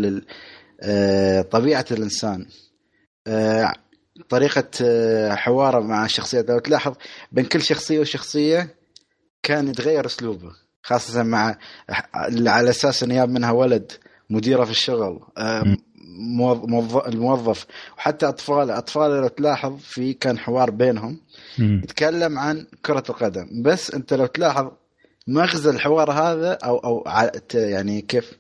آه، 0.80 1.42
طبيعة 1.42 1.84
الإنسان. 1.90 2.46
آه، 3.26 3.72
طريقة 4.28 4.68
آه، 4.82 5.34
حواره 5.34 5.80
مع 5.80 6.04
الشخصيات 6.04 6.50
لو 6.50 6.58
تلاحظ 6.58 6.94
بين 7.32 7.44
كل 7.44 7.62
شخصية 7.62 8.00
وشخصية 8.00 8.74
كان 9.42 9.68
يتغير 9.68 10.06
أسلوبه 10.06 10.52
خاصة 10.82 11.22
مع 11.22 11.58
على 12.46 12.70
أساس 12.70 13.02
إنه 13.02 13.14
جاب 13.14 13.28
منها 13.28 13.50
ولد 13.50 13.92
مديره 14.30 14.64
في 14.64 14.70
الشغل 14.70 15.20
الموظف. 17.08 17.66
وحتى 17.98 18.28
أطفال 18.28 18.70
أطفال 18.70 19.10
لو 19.10 19.28
تلاحظ 19.28 19.78
في 19.78 20.12
كان 20.12 20.38
حوار 20.38 20.70
بينهم. 20.70 21.20
يتكلم 21.58 22.38
عن 22.38 22.66
كرة 22.86 23.04
القدم. 23.10 23.62
بس 23.62 23.94
أنت 23.94 24.14
لو 24.14 24.26
تلاحظ 24.26 24.70
مغزى 25.26 25.70
الحوار 25.70 26.12
هذا 26.12 26.52
أو 26.52 26.78
أو 26.78 27.04
يعني 27.54 28.00
كيف 28.00 28.32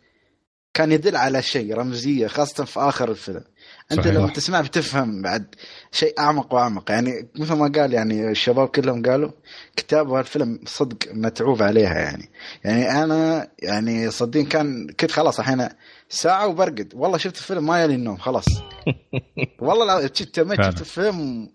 كان 0.74 0.92
يدل 0.92 1.16
على 1.16 1.42
شيء 1.42 1.74
رمزية 1.74 2.26
خاصة 2.26 2.64
في 2.64 2.80
آخر 2.80 3.10
الفيلم. 3.10 3.44
أنت 3.92 4.00
صحيح. 4.00 4.14
لما 4.14 4.28
تسمع 4.28 4.60
بتفهم 4.60 5.22
بعد 5.22 5.54
شيء 5.90 6.20
أعمق 6.20 6.54
وأعمق. 6.54 6.90
يعني 6.90 7.28
مثل 7.38 7.54
ما 7.54 7.72
قال 7.74 7.92
يعني 7.92 8.30
الشباب 8.30 8.68
كلهم 8.68 9.02
قالوا 9.02 9.30
كتاب 9.76 10.14
الفيلم 10.14 10.60
صدق 10.66 10.96
متعوب 11.12 11.62
عليها 11.62 11.98
يعني. 11.98 12.30
يعني 12.64 13.02
أنا 13.04 13.48
يعني 13.62 14.10
صدقين 14.10 14.46
كان 14.46 14.86
كنت 15.00 15.10
خلاص 15.10 15.38
الحين 15.38 15.68
ساعة 16.08 16.46
وبرقد. 16.46 16.92
والله 16.94 17.18
شفت 17.18 17.36
الفيلم 17.36 17.66
ما 17.66 17.82
يلي 17.82 17.94
النوم 17.94 18.16
خلاص. 18.16 18.46
والله 19.60 20.00
فعلا. 20.56 20.70
شفت 20.70 20.80
الفيلم 20.80 21.48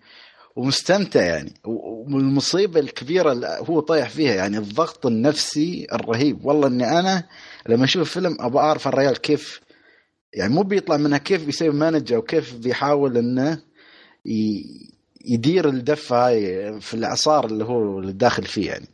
ومستمتع 0.58 1.22
يعني. 1.22 1.54
والمصيبة 1.64 2.80
الكبيرة 2.80 3.32
اللي 3.32 3.58
هو 3.70 3.80
طايح 3.80 4.10
فيها 4.10 4.34
يعني 4.36 4.58
الضغط 4.58 5.06
النفسي 5.06 5.88
الرهيب. 5.94 6.46
والله 6.46 6.68
إني 6.68 7.00
أنا 7.00 7.24
لما 7.70 7.84
أشوف 7.86 8.12
فيلم 8.12 8.38
أبغى 8.40 8.60
أعرف 8.60 8.88
الرجال 8.88 9.18
كيف 9.22 9.62
يعني 10.34 10.54
مو 10.54 10.64
بيطلع 10.64 10.98
منها 10.98 11.18
كيف 11.18 11.46
بيصير 11.46 11.72
مانجر 11.72 12.18
وكيف 12.18 12.56
بيحاول 12.56 13.18
إنه 13.18 13.62
يدير 15.26 15.70
الدفه 15.70 16.28
هاي 16.28 16.82
في 16.82 16.94
الاعصار 16.94 17.46
اللي 17.46 17.66
هو 17.66 18.02
داخل 18.02 18.44
فيه 18.44 18.68
يعني. 18.68 18.88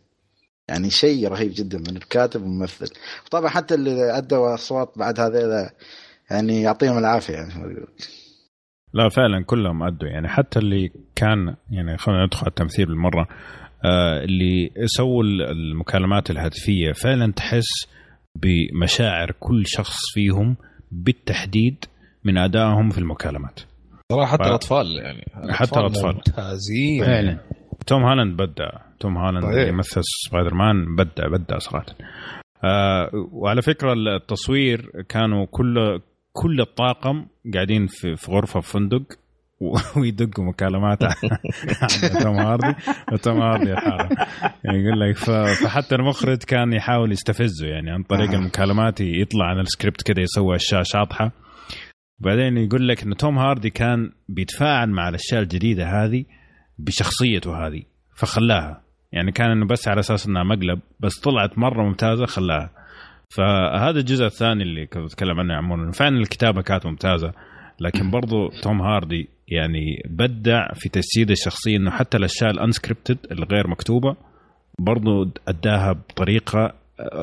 يعني 0.67 0.89
شيء 0.89 1.27
رهيب 1.27 1.53
جدا 1.55 1.77
من 1.77 1.97
الكاتب 1.97 2.41
والممثل. 2.41 2.93
وطبعا 3.25 3.49
حتى 3.49 3.73
اللي 3.73 4.17
أدوا 4.17 4.53
أصوات 4.53 4.93
بعد 4.95 5.19
هذا 5.19 5.71
يعني 6.31 6.61
يعطيهم 6.61 6.97
العافية 6.97 7.33
يعني. 7.33 7.53
لا 8.93 9.09
فعلا 9.09 9.43
كلهم 9.43 9.83
أدوا. 9.83 10.07
يعني 10.09 10.27
حتى 10.27 10.59
اللي 10.59 10.91
كان 11.15 11.55
يعني 11.71 11.97
خلينا 11.97 12.25
ندخل 12.25 12.41
على 12.41 12.47
التمثيل 12.49 12.85
بالمرة. 12.85 13.27
آه 13.85 14.23
اللي 14.23 14.71
سووا 14.85 15.23
المكالمات 15.23 16.29
الهاتفية 16.31 16.91
فعلا 16.91 17.31
تحس 17.31 17.87
بمشاعر 18.35 19.31
كل 19.39 19.63
شخص 19.65 19.95
فيهم 20.13 20.55
بالتحديد 20.91 21.85
من 22.23 22.37
أدائهم 22.37 22.89
في 22.89 22.97
المكالمات. 22.97 23.59
صراحة 24.11 24.31
حتى 24.31 24.43
ف- 24.43 24.47
الأطفال 24.47 24.85
يعني 24.97 25.53
حتى 25.53 25.79
الأطفال. 25.79 26.13
ممتازين. 26.15 27.03
فعلا. 27.05 27.39
توم 27.87 28.03
هالاند 28.03 28.37
بدع 28.41 28.69
توم 28.99 29.17
هالاند. 29.17 29.43
اللي 29.45 29.67
يمثل 29.69 30.01
سبايدر 30.03 30.53
مان 30.53 30.95
بدع 30.95 31.27
بدع 31.27 31.57
صراحة. 31.57 31.85
آه 32.63 33.09
وعلى 33.31 33.61
فكرة 33.61 33.93
التصوير 33.93 34.89
كانوا 35.09 35.45
كل 35.51 35.99
كل 36.33 36.61
الطاقم 36.61 37.25
قاعدين 37.53 37.87
في, 37.87 38.15
في 38.15 38.31
غرفة 38.31 38.59
في 38.59 38.71
فندق 38.71 39.03
ويدقوا 39.97 40.45
مكالمات 40.45 41.03
على 41.03 42.23
توم 42.23 42.35
هاردي. 42.35 42.75
وتوم 43.11 43.41
هاردي 43.41 43.69
يعني 44.63 44.83
يقول 44.83 44.99
لك 44.99 45.17
فحتى 45.63 45.95
المخرج 45.95 46.37
كان 46.37 46.73
يحاول 46.73 47.11
يستفزه 47.11 47.67
يعني 47.67 47.91
عن 47.91 48.03
طريق 48.03 48.31
آه. 48.31 48.35
المكالمات 48.35 49.01
يطلع 49.01 49.45
على 49.45 49.61
السكريبت 49.61 50.01
كده 50.01 50.21
يسوي 50.21 50.55
أشياء 50.55 50.83
شاطحة. 50.83 51.31
بعدين 52.19 52.57
يقول 52.57 52.87
لك 52.87 53.03
إن 53.03 53.17
توم 53.17 53.37
هاردي 53.37 53.69
كان 53.69 54.11
بيتفاعل 54.29 54.89
مع 54.89 55.09
الأشياء 55.09 55.41
الجديدة 55.41 55.85
هذه 55.85 56.25
بشخصيته 56.77 57.67
هذه 57.67 57.83
فخلاها. 58.15 58.81
يعني 59.11 59.31
كان 59.31 59.51
إنه 59.51 59.67
بس 59.67 59.87
على 59.87 59.99
أساس 59.99 60.27
إنها 60.27 60.43
مقلب 60.43 60.79
بس 60.99 61.19
طلعت 61.19 61.57
مرة 61.57 61.83
ممتازة 61.83 62.25
خلاها. 62.25 62.69
فهذا 63.29 63.99
الجزء 63.99 64.25
الثاني 64.25 64.63
اللي 64.63 64.85
كنت 64.85 65.11
اتكلم 65.11 65.39
عنه 65.39 65.75
إنه 65.75 65.91
فعلا 65.91 66.17
الكتابة 66.17 66.61
كانت 66.61 66.85
ممتازة 66.85 67.31
لكن 67.79 68.11
برضو 68.11 68.49
توم 68.49 68.81
هاردي 68.81 69.29
يعني 69.47 70.03
بدع 70.05 70.67
في 70.73 70.89
تجسيد 70.89 71.31
الشخصية 71.31 71.77
إنه 71.77 71.91
حتى 71.91 72.17
الأشياء 72.17 72.51
ال 72.51 72.57
unscripted 72.57 73.17
الغير 73.31 73.67
مكتوبة 73.67 74.15
برضو 74.79 75.31
أداها 75.47 75.91
بطريقة 75.91 76.73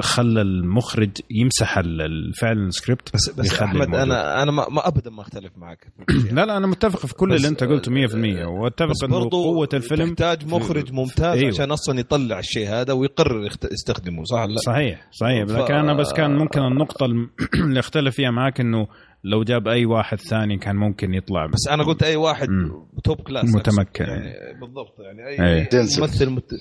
خلى 0.00 0.40
المخرج 0.40 1.10
يمسح 1.30 1.78
ال- 1.78 2.00
الفعل 2.00 2.58
السكريبت 2.58 3.14
بس 3.14 3.30
بس 3.38 3.60
أحمد 3.62 3.82
الموجود. 3.82 3.94
أنا 3.94 4.42
أنا 4.42 4.50
ما, 4.52 4.66
ما 4.68 4.88
ابدا 4.88 5.10
ما 5.10 5.20
أختلف 5.22 5.52
معك 5.56 5.92
لا 6.32 6.46
لا 6.46 6.56
أنا 6.56 6.66
متفق 6.66 7.06
في 7.06 7.14
كل 7.14 7.32
اللي 7.34 7.48
أنت 7.48 7.64
قلته 7.64 7.90
100% 7.90 8.46
وأتفق 8.48 8.90
بس 8.90 9.04
إنه 9.04 9.18
برضو 9.18 9.42
قوة 9.44 9.68
الفيلم 9.74 10.14
تحتاج 10.14 10.52
مخرج 10.54 10.92
ممتاز 10.92 11.36
أيوه. 11.38 11.48
عشان 11.48 11.70
أصلا 11.70 12.00
يطلع 12.00 12.38
الشيء 12.38 12.68
هذا 12.68 12.92
ويقرر 12.92 13.48
يستخدمه 13.72 14.24
صح 14.24 14.42
لا؟ 14.42 14.56
صحيح 14.66 15.08
صحيح 15.12 15.44
ف- 15.44 15.50
لكن 15.50 15.74
أنا 15.74 15.94
بس 15.94 16.12
كان 16.12 16.36
ممكن 16.38 16.60
النقطة 16.60 17.06
اللي 17.54 17.80
أختلف 17.80 18.14
فيها 18.14 18.30
معك 18.30 18.60
إنه 18.60 18.86
لو 19.24 19.42
جاب 19.44 19.68
أي 19.68 19.84
واحد 19.84 20.18
ثاني 20.18 20.58
كان 20.58 20.76
ممكن 20.76 21.14
يطلع 21.14 21.46
بس 21.46 21.68
أنا 21.70 21.82
قلت 21.84 22.02
أي 22.02 22.16
واحد 22.16 22.48
مم. 22.50 22.86
top 23.04 23.20
class 23.20 23.54
متمكن. 23.54 24.04
يعني 24.04 24.60
بالضبط 24.60 25.00
يعني 25.00 25.26
أي, 25.26 25.40
أي. 25.40 25.58
أي 25.60 25.64
دينسل. 25.64 26.00
ممثل 26.00 26.30
مت... 26.30 26.50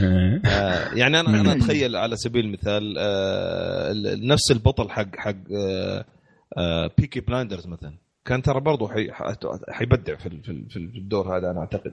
آه، 0.00 0.94
يعني 0.94 1.20
أنا 1.20 1.40
أنا 1.40 1.52
أتخيل 1.52 1.96
على 1.96 2.16
سبيل 2.16 2.44
المثال 2.44 2.94
آه، 2.98 3.90
ال- 3.92 4.26
نفس 4.26 4.50
البطل 4.50 4.90
حق 4.90 5.16
حق 5.16 5.34
آه، 5.56 6.04
آه، 6.58 6.90
بيكي 6.98 7.20
بلايندرز 7.20 7.66
مثلا 7.66 7.94
كان 8.24 8.42
ترى 8.42 8.60
برضه 8.60 8.88
حيبدع 9.70 10.16
في 10.16 10.26
ال- 10.26 10.42
في 10.42 10.50
ال- 10.50 10.70
في 10.70 10.76
الدور 10.98 11.38
هذا 11.38 11.50
أنا 11.50 11.60
أعتقد 11.60 11.92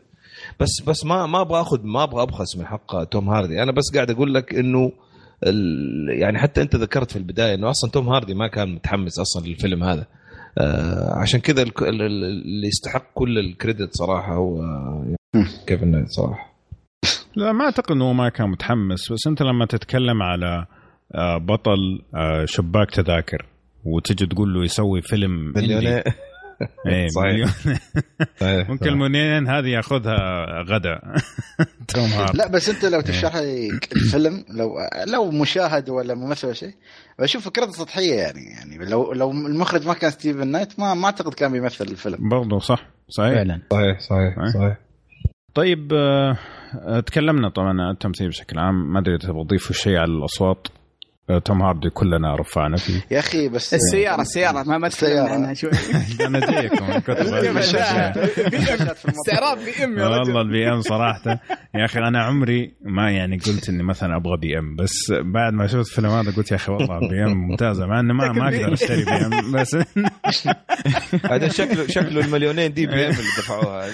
بس 0.60 0.69
بس 0.88 1.05
ما 1.05 1.26
ما 1.26 1.41
أبغى 1.41 1.61
أخذ 1.61 1.80
ما 1.84 2.03
أبغى 2.03 2.22
أبخس 2.23 2.57
من 2.57 2.65
حق 2.65 3.03
توم 3.03 3.30
هاردي. 3.30 3.64
أنا 3.64 3.72
بس 3.72 3.84
قاعد 3.95 4.11
أقول 4.11 4.34
لك 4.34 4.53
إنه 4.55 4.91
ال- 5.43 6.22
يعني 6.22 6.39
حتى 6.39 6.61
أنت 6.61 6.76
ذكرت 6.76 7.11
في 7.11 7.18
البداية 7.18 7.55
إنه 7.55 7.69
أصلا 7.69 7.91
توم 7.91 8.10
هاردي 8.10 8.34
ما 8.34 8.47
كان 8.47 8.69
متحمس 8.76 9.19
أصلا 9.19 9.47
للفيلم 9.47 9.84
هذا. 9.84 10.05
آه 10.57 11.14
عشان 11.19 11.39
كذا 11.39 11.61
الك- 11.61 11.84
ال- 11.84 12.01
ال- 12.01 12.23
اللي 12.23 12.68
يستحق 12.68 13.05
كل 13.14 13.39
ال 13.40 13.47
credit 13.47 13.90
صراحة 13.93 14.35
هو 14.35 14.61
كيفن 15.68 15.88
نايت 15.91 16.07
صراحة. 16.10 16.53
لا 17.35 17.51
ما 17.51 17.65
أعتقد 17.65 17.91
إنه 17.91 18.14
ما 18.14 18.30
كان 18.30 18.49
متحمس 18.49 19.11
بس 19.11 19.27
أنت 19.27 19.41
لما 19.41 19.65
تتكلم 19.65 20.23
على 20.23 20.65
آه، 21.15 21.38
بطل 21.38 22.01
آه، 22.15 22.45
شباك 22.45 22.91
تذاكر 22.91 23.45
وتجي 23.85 24.26
تقول 24.26 24.53
له 24.53 24.64
يسوي 24.64 25.01
فيلم 25.01 25.53
مليونير. 25.55 26.03
إيه 26.88 27.08
صحيح. 27.08 27.32
مليون. 27.66 28.70
ممكن 28.70 28.88
المليونين 28.88 29.48
هذه 29.48 29.68
ياخذها 29.68 30.46
غدا. 30.70 31.00
توم 31.94 32.06
هاردي 32.06 32.38
لا 32.38 32.48
بس 32.48 32.70
أنت 32.70 32.86
لو 32.86 33.02
تشرح 33.02 33.36
لي 33.36 33.70
الفيلم 33.96 34.46
لو 34.50 34.76
لو 35.08 35.32
مشاهد 35.32 35.90
ولا 35.90 36.16
ممثل 36.16 36.48
ولا 36.48 36.56
شيء 36.56 36.74
بشوف 37.20 37.46
فكرته 37.46 37.72
سطحية 37.72 38.14
يعني 38.14 38.42
يعني 38.42 38.90
لو 38.90 39.14
لو 39.14 39.32
المخرج 39.32 39.88
ما 39.88 39.94
كان 39.94 40.12
ستيفن 40.12 40.48
نايت 40.48 40.80
ما 40.80 40.94
ما 40.94 41.06
أعتقد 41.06 41.34
كان 41.34 41.52
بيمثل 41.52 41.86
الفيلم. 41.86 42.30
برضه 42.30 42.60
صح 42.60 42.88
صحيح. 43.10 43.34
فعلا. 43.34 43.62
صحيح 43.72 44.00
صحيح 44.00 44.36
صحيح. 44.36 44.54
صحيح. 44.54 44.78
طيب 45.54 45.94
آه، 45.94 46.38
تكلمنا 47.00 47.50
طبعا 47.50 47.82
عن 47.82 47.92
التمثيل 47.92 48.28
بشكل 48.28 48.60
عام. 48.60 48.94
ما 48.94 49.00
أدري 49.00 49.16
إذا 49.16 49.28
تبغى 49.28 49.44
تضيفوا 49.44 49.76
شيء 49.76 49.96
على 49.98 50.12
الأصوات. 50.12 50.68
توم 51.39 51.61
هاردي 51.61 51.89
كلنا 51.89 52.35
رفعنا 52.35 52.77
فيه. 52.77 53.01
يا 53.11 53.19
أخي 53.19 53.49
بس 53.49 53.73
السيارة 53.73 54.22
السيارة 54.22 54.64
ما 54.64 54.77
ما 54.77 54.88
تكلمنا 54.88 54.88
السيارة. 54.88 55.30
عنها 55.34 55.53
شوي. 55.53 55.72
أنا 56.27 56.39
جايكم 56.39 56.85
استعراض 59.10 59.57
BM 59.57 59.98
يا 59.99 60.03
والله 60.07 60.41
ال 60.41 60.70
BM 60.70 60.82
صراحة. 60.81 61.39
يا 61.76 61.85
أخي 61.85 61.99
أنا 61.99 62.23
عمري 62.23 62.73
ما 62.81 63.11
يعني 63.11 63.38
قلت 63.38 63.69
إني 63.69 63.84
مثلا 63.84 64.15
أبغى 64.15 64.38
BM 64.38 64.76
بس 64.76 64.91
بعد 65.11 65.53
ما 65.53 65.68
شفت 65.68 65.88
فيلم 65.88 66.10
هذا 66.10 66.31
قلت 66.31 66.51
يا 66.51 66.55
أخي 66.55 66.72
والله 66.72 66.99
BM 67.10 67.38
ممتازة 67.38 67.85
مع 67.85 67.99
انه 67.99 68.14
ما 68.14 68.31
ما 68.31 68.45
أقدر 68.49 68.73
أشتري 68.73 69.05
BM 69.06 69.52
بس 69.51 69.77
هذا 71.31 71.47
شكله 71.47 71.88
شكله 71.88 72.26
المليونين 72.26 72.73
دي 72.73 72.85
بي 72.88 72.93
إم 72.93 73.11
اللي 73.11 73.31
دفعوها. 73.38 73.89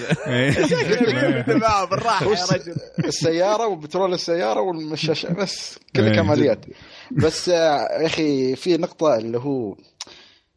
بالراحه 1.42 1.84
بالراحة 1.84 2.26
يا 2.26 2.30
رجل. 2.52 2.74
السيارة 3.04 3.66
وبترول 3.66 4.14
السيارة 4.14 4.60
والمشاشه 4.60 5.32
بس 5.34 5.78
كلها 5.96 6.10
إيه. 6.10 6.16
كماليات. 6.16 6.64
بس 7.12 7.48
آه، 7.48 7.52
يا 8.00 8.06
أخي 8.06 8.56
في 8.56 8.76
نقطة 8.76 9.16
اللي 9.16 9.38
هو 9.38 9.76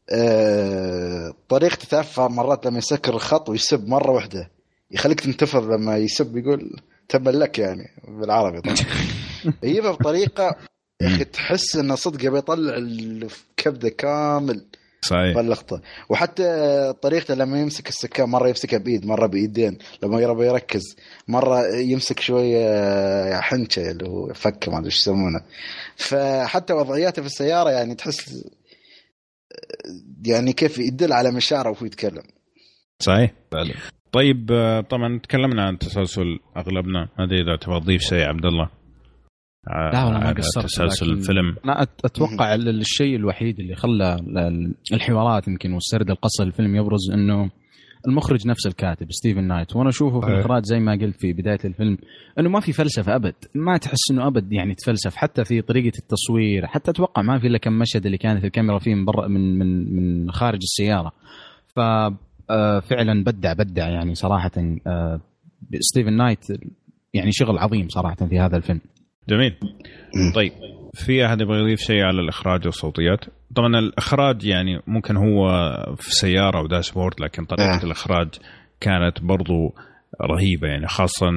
آه، 0.09 1.33
طريقته 1.49 1.87
تعرف 1.87 2.19
مرات 2.19 2.65
لما 2.65 2.77
يسكر 2.77 3.13
الخط 3.13 3.49
ويسب 3.49 3.87
مرة 3.87 4.11
واحدة. 4.11 4.51
يخليك 4.91 5.19
تنتفض 5.19 5.63
لما 5.63 5.97
يسب 5.97 6.37
يقول 6.37 6.79
تبا 7.09 7.29
لك 7.29 7.59
يعني 7.59 7.89
بالعربي 8.07 8.61
طبعا. 8.61 8.75
يجيبها 9.63 9.91
بطريقة 9.91 10.55
يا 11.01 11.07
أخي 11.07 11.23
تحس 11.23 11.75
إنه 11.75 11.95
صدق 11.95 12.29
بيطلع 12.29 12.73
الكبدة 12.77 13.89
كامل. 13.89 14.65
صحيح. 15.03 15.35
باللقطه 15.35 15.81
وحتى 16.09 16.93
طريقته 17.01 17.33
لما 17.33 17.59
يمسك 17.59 17.89
السكان 17.89 18.29
مرة 18.29 18.47
يمسكها 18.47 18.77
بإيد 18.77 19.05
مرة 19.05 19.27
بإيدين 19.27 19.77
لما 20.03 20.21
يبغى 20.21 20.47
يركز 20.47 20.95
مرة 21.27 21.75
يمسك 21.75 22.19
شوية 22.19 23.39
حنشة 23.39 23.91
اللي 23.91 24.07
هو 24.09 24.33
فك 24.33 24.69
ما 24.69 24.77
أدري 24.77 24.85
إيش 24.85 24.99
يسمونه. 24.99 25.39
فحتى 25.95 26.73
وضعياته 26.73 27.21
في 27.21 27.27
السيارة 27.27 27.69
يعني 27.69 27.95
تحس 27.95 28.45
يعني 30.25 30.53
كيف 30.53 30.77
يدل 30.77 31.13
على 31.13 31.31
مشاعره 31.31 31.69
وهو 31.69 31.85
يتكلم. 31.85 32.23
صحيح. 32.99 33.31
طيب 34.11 34.51
آه، 34.51 34.81
طبعا 34.81 35.19
تكلمنا 35.19 35.65
عن 35.65 35.77
تسلسل 35.77 36.39
أغلبنا. 36.57 37.09
ما 37.17 37.25
ادري 37.25 37.41
إذا 37.41 37.55
تبغى 37.55 37.79
تضيف 37.79 38.01
شيء 38.01 38.23
عبد 38.23 38.45
الله. 38.45 38.63
آه، 38.63 38.82
لا 39.67 40.03
والله 40.03 40.19
ما 40.19 40.31
قصرت 40.31 40.65
تسلسل 40.65 41.09
الفيلم. 41.11 41.55
أنا 41.65 41.87
أتوقع 42.05 42.55
ال- 42.55 42.79
الشيء 42.79 43.15
الوحيد 43.15 43.59
اللي 43.59 43.75
خلى 43.75 44.15
ال- 44.15 44.73
الحوارات 44.93 45.47
يمكن 45.47 45.73
والسرد 45.73 46.09
القصة 46.09 46.43
الفيلم 46.43 46.75
يبرز 46.75 47.11
إنه 47.13 47.49
المخرج 48.07 48.47
نفس 48.47 48.67
الكاتب 48.67 49.11
ستيفن 49.11 49.43
نايت. 49.43 49.75
وأنا 49.75 49.89
أشوفه 49.89 50.19
في 50.19 50.25
صحيح. 50.25 50.35
الإخراج 50.37 50.63
زي 50.65 50.79
ما 50.79 50.91
قلت 50.91 51.15
في 51.21 51.33
بداية 51.33 51.59
الفيلم 51.65 51.97
إنه 52.39 52.49
ما 52.49 52.59
في 52.59 52.73
فلسفة 52.73 53.15
أبد. 53.15 53.33
ما 53.55 53.77
تحس 53.77 54.11
إنه 54.11 54.27
أبد 54.27 54.53
يعني 54.53 54.75
تفلسف 54.75 55.15
حتى 55.15 55.43
في 55.45 55.61
طريقة 55.61 55.97
التصوير 55.99 56.67
حتى 56.67 56.91
أتوقع 56.91 57.21
ما 57.21 57.39
في 57.39 57.47
إلا 57.47 57.57
كم 57.57 57.73
مشهد 57.79 58.05
اللي 58.05 58.17
كانت 58.17 58.45
الكاميرا 58.45 58.79
فيه 58.79 58.95
من 58.95 59.05
برا 59.05 59.27
من 59.27 59.59
من 59.59 59.95
من 59.95 60.31
خارج 60.31 60.59
السيارة. 60.63 61.11
ف 61.75 61.79
آه، 62.49 62.79
فعلا 62.79 63.23
بدع 63.23 63.53
بدع 63.53 63.89
يعني 63.89 64.15
صراحة. 64.15 64.51
آه، 64.87 65.21
ستيفن 65.79 66.13
نايت 66.13 66.45
يعني 67.13 67.31
شغل 67.31 67.57
عظيم 67.57 67.87
صراحة 67.89 68.15
في 68.15 68.39
هذا 68.39 68.57
الفيلم. 68.57 68.81
جميل. 69.29 69.55
طيب 70.35 70.51
في 70.93 71.25
أحد 71.25 71.41
يبغى 71.41 71.59
يضيف 71.59 71.79
شيء 71.79 72.03
على 72.03 72.21
الإخراج 72.21 72.65
والصوتيات؟ 72.65 73.25
طبعا 73.55 73.79
الإخراج 73.79 74.45
يعني 74.45 74.81
ممكن 74.87 75.17
هو 75.17 75.47
في 75.97 76.11
سيارة 76.11 76.61
وداشبورد 76.61 77.21
لكن 77.21 77.45
طريقة 77.45 77.81
آه. 77.81 77.83
الإخراج 77.83 78.27
كانت 78.79 79.21
برضو 79.21 79.75
رهيبة 80.21 80.67
يعني 80.67 80.87
خاصه 80.87 81.27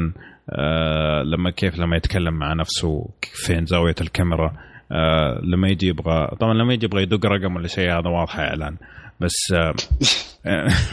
آه 0.50 1.22
لما 1.22 1.50
كيف 1.50 1.78
لما 1.78 1.96
يتكلم 1.96 2.34
مع 2.34 2.52
نفسه 2.52 3.08
فين 3.22 3.66
زاوية 3.66 3.94
الكاميرا 4.00 4.52
آه 4.92 5.40
لما 5.44 5.68
يجي 5.68 5.86
يبغى 5.86 6.28
طبعا 6.40 6.54
لما 6.54 6.74
يجي 6.74 6.84
يبغى 6.86 7.02
يدق 7.02 7.26
رقم 7.26 7.56
ولا 7.56 7.66
شيء 7.68 7.90
هذا 7.90 8.08
واضح 8.08 8.38
إعلان. 8.38 8.76
بس 9.20 9.52
آه 9.54 9.74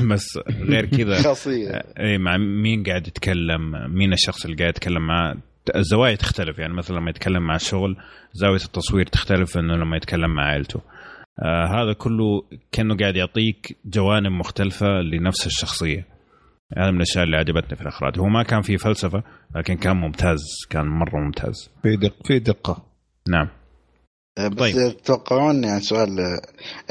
بس 0.12 0.26
غير 0.70 0.86
كذا. 0.86 1.22
خاصيه 1.30 1.84
اي 2.00 2.18
مع 2.18 2.38
مين 2.38 2.84
قاعد 2.84 3.08
يتكلم 3.08 3.72
مين 3.96 4.14
الشخص 4.14 4.46
اللي 4.46 4.58
قاعد 4.58 4.70
يتكلم 4.70 5.08
معاه؟ 5.08 5.36
الزوايا 5.76 6.16
تختلف. 6.16 6.60
يعني 6.60 6.74
مثلا 6.74 6.98
لما 6.98 7.10
يتكلم 7.10 7.48
مع 7.48 7.56
الشغل 7.56 7.98
زاوية 8.34 8.62
التصوير 8.66 9.06
تختلف 9.06 9.58
إنه 9.58 9.76
لما 9.76 9.98
يتكلم 9.98 10.36
مع 10.36 10.44
عائلته 10.44 10.82
آه 11.40 11.66
هذا 11.66 11.94
كله 11.94 12.44
كأنه 12.72 12.98
قاعد 12.98 13.16
يعطيك 13.16 13.78
جوانب 13.86 14.32
مختلفة 14.32 14.88
لنفس 14.88 15.48
الشخصية. 15.48 16.08
هذا 16.78 16.92
من 16.92 16.98
الأشياء 16.98 17.24
اللي 17.24 17.38
عجبتني 17.38 17.76
في 17.76 17.82
الأخراج. 17.82 18.20
هو 18.20 18.26
ما 18.26 18.44
كان 18.44 18.62
فيه 18.62 18.78
فلسفة 18.78 19.24
لكن 19.56 19.76
كان 19.76 19.98
ممتاز 19.98 20.40
كان 20.70 20.86
مرة 20.86 21.20
ممتاز. 21.20 21.70
في 21.84 21.96
دق 21.96 22.28
في 22.28 22.40
دقة. 22.40 22.86
نعم. 23.30 23.50
آه، 24.38 24.48
بس 24.48 24.60
طيب. 24.60 24.98
تتوقعون 24.98 25.64
يعني 25.64 25.82
سؤال 25.82 26.20
آه، 26.20 26.42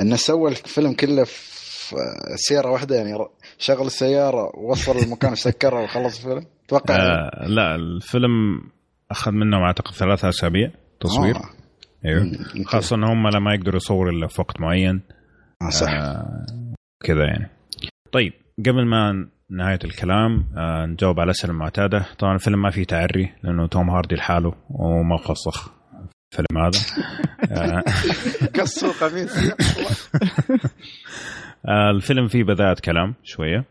إنه 0.00 0.16
سوى 0.16 0.50
الفيلم 0.50 0.92
كله 0.92 1.24
في 1.24 1.94
آه، 1.96 2.36
سيارة 2.36 2.70
واحدة 2.70 2.96
يعني 2.96 3.18
شغل 3.58 3.86
السيارة 3.86 4.50
ووصل 4.54 4.98
المكان 4.98 5.34
سكرها 5.46 5.82
وخلص 5.82 6.16
الفيلم؟ 6.18 6.46
أتوقع 6.76 6.96
آه 6.96 7.46
لا 7.48 7.74
الفيلم 7.74 8.60
أخذ 9.10 9.32
منهم 9.32 9.62
أعتقد 9.62 9.94
ثلاثة 9.94 10.28
أسابيع 10.28 10.70
تصوير. 11.00 11.36
آه. 11.36 11.40
أيوه. 12.04 12.22
مم. 12.24 12.64
خاصة 12.64 12.96
إن 12.96 13.04
هم 13.04 13.28
لما 13.28 13.54
يقدروا 13.54 13.76
يصوروا 13.76 14.12
إلا 14.12 14.26
في 14.26 14.40
وقت 14.40 14.60
معين. 14.60 15.00
آه 15.62 15.68
صح. 15.70 15.90
آه 15.90 16.46
كذا 17.04 17.24
يعني. 17.24 17.50
طيب 18.12 18.32
قبل 18.58 18.86
ما 18.86 19.28
نهاية 19.50 19.78
الكلام 19.84 20.44
آه 20.56 20.86
نجاوب 20.86 21.20
على 21.20 21.24
الأسئلة 21.24 21.52
المعتادة. 21.52 22.06
طبعا 22.18 22.34
الفيلم 22.34 22.62
ما 22.62 22.70
فيه 22.70 22.84
تعري 22.84 23.32
لأنه 23.42 23.66
توم 23.66 23.90
هاردي 23.90 24.14
لحاله 24.14 24.54
وما 24.70 25.16
فسخ 25.16 25.72
الفيلم 26.32 26.64
هذا. 26.64 26.80
آه. 27.76 27.82
قصوا 28.60 28.92
قميص 28.92 29.36
آه 31.68 31.90
الفيلم 31.90 32.28
فيه 32.28 32.44
بذاءة 32.44 32.76
كلام 32.84 33.14
شوية. 33.22 33.64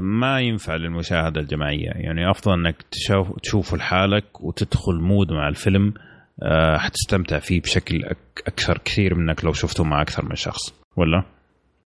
ما 0.00 0.40
ينفع 0.40 0.76
للمشاهدة 0.76 1.40
الجماعية. 1.40 1.90
يعني 1.94 2.30
أفضل 2.30 2.52
أنك 2.52 2.82
تشوف 2.82 3.40
تشوفه 3.42 3.76
لحالك 3.76 4.40
وتدخل 4.40 4.94
مود 5.00 5.32
مع 5.32 5.48
الفيلم 5.48 5.94
آه 6.42 6.76
حتستمتع 6.76 7.38
فيه 7.38 7.60
بشكل 7.60 8.04
أك 8.04 8.42
أكثر 8.46 8.78
كثير 8.78 9.14
منك 9.14 9.44
لو 9.44 9.52
شفته 9.52 9.84
مع 9.84 10.02
أكثر 10.02 10.24
من 10.24 10.34
شخص. 10.34 10.82
ولا؟ 10.96 11.24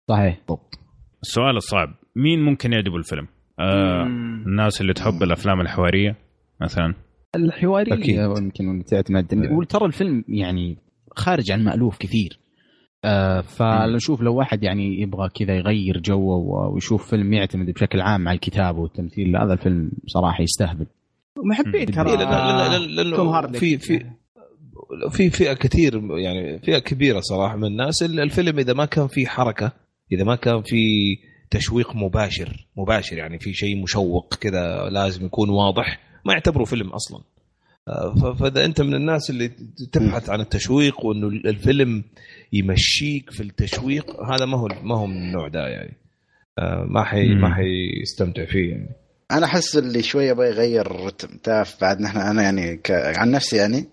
صحيح. 0.09 0.41
السؤال 1.23 1.57
الصعب. 1.57 1.95
مين 2.17 2.43
ممكن 2.43 2.73
يعجبه 2.73 2.97
الفيلم؟ 2.97 3.27
آه. 3.61 4.03
الناس 4.47 4.81
اللي 4.81 4.93
تحب 4.93 5.23
الأفلام 5.23 5.61
الحوارية 5.61 6.17
مثلا. 6.61 6.95
الحوارية. 7.37 8.23
يمكن 8.23 8.85
تعتمد. 8.85 9.35
وترى 9.35 9.87
الفيلم 9.87 10.25
يعني 10.29 10.79
خارج 11.17 11.51
عن 11.51 11.65
مألوف 11.65 11.99
كثير. 11.99 12.39
آه 13.05 13.41
فنشوف 13.41 14.21
لو 14.21 14.35
واحد 14.35 14.63
يعني 14.63 15.01
يبغى 15.03 15.29
كذا 15.29 15.57
يغير 15.57 16.01
جوه 16.01 16.69
ويشوف 16.69 17.11
فيلم 17.11 17.33
يعتمد 17.33 17.71
بشكل 17.71 18.01
عام 18.01 18.29
على 18.29 18.35
الكتابه 18.35 18.79
والتمثيل 18.79 19.37
هذا 19.37 19.53
الفيلم 19.53 19.91
صراحة 20.07 20.43
يستهبل. 20.43 20.87
محبين 21.45 21.87
ترى 21.87 22.11
إيه، 22.11 22.17
هاردي. 23.39 23.59
في 23.59 23.79
في 23.79 24.05
في 25.11 25.31
فئة 25.31 25.53
كثير 25.53 26.03
يعني 26.19 26.59
فئة 26.59 26.79
كبيرة 26.79 27.21
صراحة 27.21 27.57
من 27.57 27.65
الناس. 27.65 28.03
ال- 28.03 28.21
الفيلم 28.21 28.59
إذا 28.59 28.73
ما 28.73 28.85
كان 28.85 29.07
فيه 29.07 29.27
حركة 29.27 29.73
إذا 30.13 30.25
ما 30.25 30.37
كان 30.37 30.63
فيه 30.63 31.17
تشويق 31.51 31.97
مباشر 31.97 32.67
مباشر 32.77 33.17
يعني 33.17 33.39
في 33.39 33.53
شيء 33.55 33.83
مشوق 33.83 34.35
كذا 34.35 34.89
لازم 34.91 35.27
يكون 35.27 35.51
واضح 35.51 36.01
ما 36.27 36.33
يعتبره 36.33 36.65
فيلم 36.65 36.89
أصلا. 36.89 37.21
فإذا 38.41 38.65
أنت 38.65 38.81
من 38.81 38.95
الناس 38.95 39.31
اللي 39.31 39.49
تبحث 39.93 40.31
عن 40.31 40.41
التشويق 40.41 41.05
وأنه 41.05 41.27
الفيلم 41.27 42.05
يمشيك 42.53 43.31
في 43.31 43.43
التشويق 43.43 44.23
هذا 44.33 44.47
ما 44.47 44.59
هو 44.59 44.69
ما 44.83 44.99
هو 44.99 45.07
من 45.07 45.17
النوع 45.17 45.49
ده 45.49 45.69
يعني. 45.69 45.97
آه، 46.59 46.87
ما 46.89 47.05
حي. 47.05 47.35
ما 47.35 47.55
حيستمتع 47.55 48.45
فيه 48.45 48.71
يعني. 48.71 48.89
أنا 49.31 49.47
أحس 49.47 49.77
اللي 49.77 50.03
شوية 50.03 50.31
يبغى 50.31 50.47
يغير 50.49 50.87
ال 50.87 50.94
rhythm 50.94 51.37
تعرف 51.37 51.81
بعد 51.81 52.01
نحن 52.01 52.19
أنا 52.19 52.43
يعني 52.43 52.77
ك... 52.77 52.91
عن 52.91 53.31
نفسي 53.31 53.57
يعني 53.57 53.89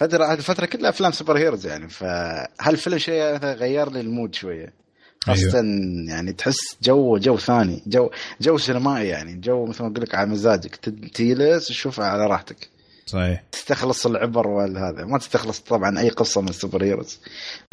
فترة 0.00 0.24
هذه 0.24 0.38
الفترة 0.38 0.66
كلها 0.66 0.90
أفلام 0.90 1.12
superheroes 1.12 1.66
يعني. 1.66 1.88
فهالفيلم 1.88 2.98
شوية 2.98 3.34
مثلاً 3.34 3.52
غير 3.52 3.90
لي 3.90 4.00
ال 4.00 4.07
mood 4.07 4.34
شوية؟ 4.34 4.72
خاصة 5.20 5.62
يعني 6.08 6.32
تحس 6.32 6.76
جو 6.82 7.18
جو 7.18 7.36
ثاني 7.36 7.82
جو 7.86 8.10
جو 8.40 8.58
سينمائي 8.58 9.08
يعني. 9.08 9.34
جو 9.34 9.66
مثل 9.66 9.82
ما 9.82 9.90
أقول 9.90 10.02
لك 10.02 10.14
على 10.14 10.30
مزاجك. 10.30 10.76
تجلس 11.14 11.68
تشوفها 11.68 12.06
على 12.06 12.26
راحتك. 12.26 12.79
صحيح. 13.12 13.42
تستخلص 13.52 14.06
العبر 14.06 14.48
والهذا 14.48 15.04
ما 15.04 15.18
تستخلص 15.18 15.60
طبعا 15.60 15.98
أي 16.00 16.08
قصة 16.08 16.40
من 16.40 16.48
ال 16.48 16.84
superheroes. 16.84 17.20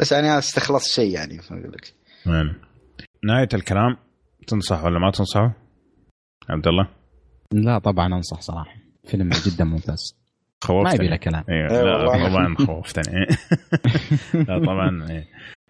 بس 0.00 0.12
يعني 0.12 0.38
استخلص 0.38 0.94
شيء 0.94 1.14
يعني 1.14 1.36
ما 1.50 1.60
أقول 1.60 1.72
لك. 1.72 1.94
نعم 2.26 2.54
نهاية 3.24 3.48
الكلام 3.54 3.96
تنصح 4.46 4.84
ولا 4.84 4.98
ما 4.98 5.10
تنصحه؟ 5.10 5.52
عبد 6.50 6.66
الله 6.66 6.88
لا 7.52 7.78
طبعا 7.78 8.06
أنصح 8.06 8.40
صراحة. 8.40 8.74
فيلم 9.10 9.30
جدا 9.46 9.64
ممتاز. 9.64 10.14
ما 10.62 10.68
خوفتني 10.68 10.94
يبي 10.94 11.08
له 11.08 11.16
كلام. 11.16 11.44
إيه 11.48 11.82
لا 11.82 11.96
والله. 11.96 12.28
طبعا 12.28 12.54
خوفتني. 12.66 13.26
لا 14.48 14.58
طبعا. 14.66 15.06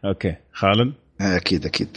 أوكي. 0.04 0.36
خالد؟ 0.52 0.94
أكيد 1.20 1.66
أكيد. 1.66 1.96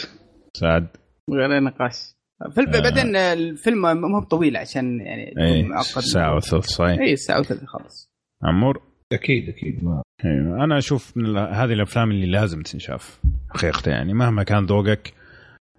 سعد؟ 0.53 0.87
غير 1.29 1.59
نقاش. 1.63 2.15
فيلم 2.55 2.73
آه. 2.75 2.79
بعدين 2.81 3.15
الفيلم 3.15 3.81
ما 3.81 4.17
هو 4.17 4.21
بطويل 4.21 4.57
عشان 4.57 4.99
يعني 4.99 5.33
إيه 5.37 5.63
معقد. 5.67 5.85
ساعة 6.01 6.35
وثلث 6.35 6.65
صحيح. 6.65 6.99
اي 6.99 7.15
ساعة 7.15 7.39
وثلث 7.39 7.63
خلاص. 7.65 8.11
عمور؟ 8.43 8.81
أكيد 9.11 9.49
أكيد 9.49 9.83
ما 9.83 10.01
أيوه 10.25 10.63
أنا 10.63 10.77
أشوف 10.77 11.17
من 11.17 11.37
هذه 11.37 11.73
الأفلام 11.73 12.11
اللي 12.11 12.25
لازم 12.31 12.61
تنشاف 12.61 13.19
حقيقة 13.49 13.91
يعني. 13.91 14.13
مهما 14.13 14.43
كان 14.43 14.65
ذوقك 14.65 15.13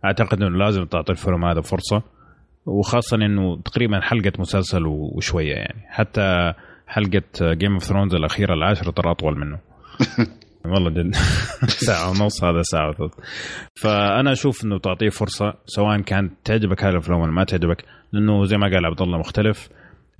أعتقد 0.04 0.42
إنه 0.42 0.58
لازم 0.58 0.84
تعطي 0.84 1.12
الفيلم 1.12 1.44
هذا 1.44 1.60
فرصة. 1.60 2.02
وخاصة 2.66 3.16
إنه 3.16 3.62
تقريبا 3.62 4.00
حلقة 4.00 4.32
مسلسل 4.38 4.86
و- 4.86 5.12
وشوية 5.16 5.54
يعني. 5.54 5.82
حتى 5.88 6.52
حلقة 6.86 7.22
Game 7.54 7.72
of 7.72 7.82
Thrones 7.84 8.14
الأخيرة 8.14 8.54
العاشرة 8.54 8.90
ترى 8.90 9.10
أطول 9.10 9.38
منه. 9.38 9.58
والله 10.64 10.90
جد. 10.90 11.14
ساعة 11.88 12.10
ونص 12.10 12.44
هذا 12.44 12.62
ساعة 12.62 12.88
وثلث. 12.88 13.12
فأنا 13.82 14.32
أشوف 14.32 14.64
إنه 14.64 14.78
تعطيه 14.78 15.08
فرصة 15.08 15.54
سواء 15.66 16.00
كانت 16.00 16.32
تعجبك 16.44 16.84
هذه 16.84 16.90
الأفلام 16.92 17.20
ولا 17.20 17.32
ما 17.32 17.44
تعجبك 17.44 17.84
لأنه 18.12 18.44
زي 18.44 18.56
ما 18.56 18.66
قال 18.66 18.86
عبد 18.86 19.02
الله 19.02 19.18
مختلف. 19.18 19.68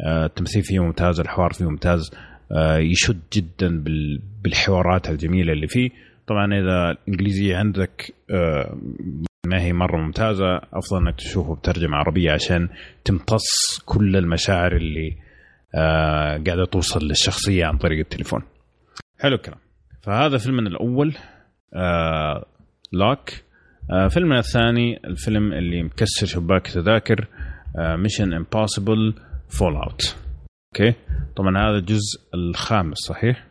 آه، 0.07 0.27
التمثيل 0.27 0.63
فيه 0.63 0.79
ممتاز 0.81 1.21
الحوار 1.21 1.53
فيه 1.53 1.65
ممتاز. 1.65 2.11
آه، 2.53 2.79
يشد 2.79 3.21
جدا 3.33 3.83
بال- 3.83 4.23
بالحوارات 4.45 5.11
الجميلة 5.11 5.53
اللي 5.53 5.67
فيه. 5.67 5.91
طبعا 6.27 6.47
إذا 6.47 6.91
الإنجليزية 6.91 7.57
عندك 7.57 8.15
آه، 8.31 8.77
ما 9.47 9.61
هي 9.63 9.73
مرة 9.73 9.97
ممتازة 10.05 10.57
أفضل 10.57 11.07
أنك 11.07 11.17
تشوفه 11.17 11.55
بترجمة 11.55 11.97
عربية 11.97 12.33
عشان 12.33 12.69
تمتص 13.05 13.79
كل 13.87 14.17
المشاعر 14.17 14.77
اللي 14.77 15.17
قاعدة 16.47 16.65
توصل 16.73 17.05
للشخصية 17.05 17.65
عن 17.67 17.77
طريق 17.79 17.99
التليفون. 17.99 18.43
حلو 19.21 19.35
الكلام. 19.35 19.59
فهذا 20.03 20.39
فيلمنا 20.39 20.69
الأول 20.69 21.15
آه 21.75 22.47
Locke 22.93 23.31
آه 23.93 24.09
فيلمنا 24.09 24.39
الثاني 24.39 25.01
الفيلم 25.07 25.53
اللي 25.53 25.83
مكسر 25.83 26.27
شباك 26.27 26.67
تذاكر 26.67 27.27
Mission 27.79 28.33
Impossible 28.33 29.15
Fallout 29.49 30.17
okay؟ 30.75 30.95
طبعا 31.37 31.59
هذا 31.59 31.77
الجزء 31.79 32.21
الخامس 32.35 32.99
صحيح؟ 32.99 33.47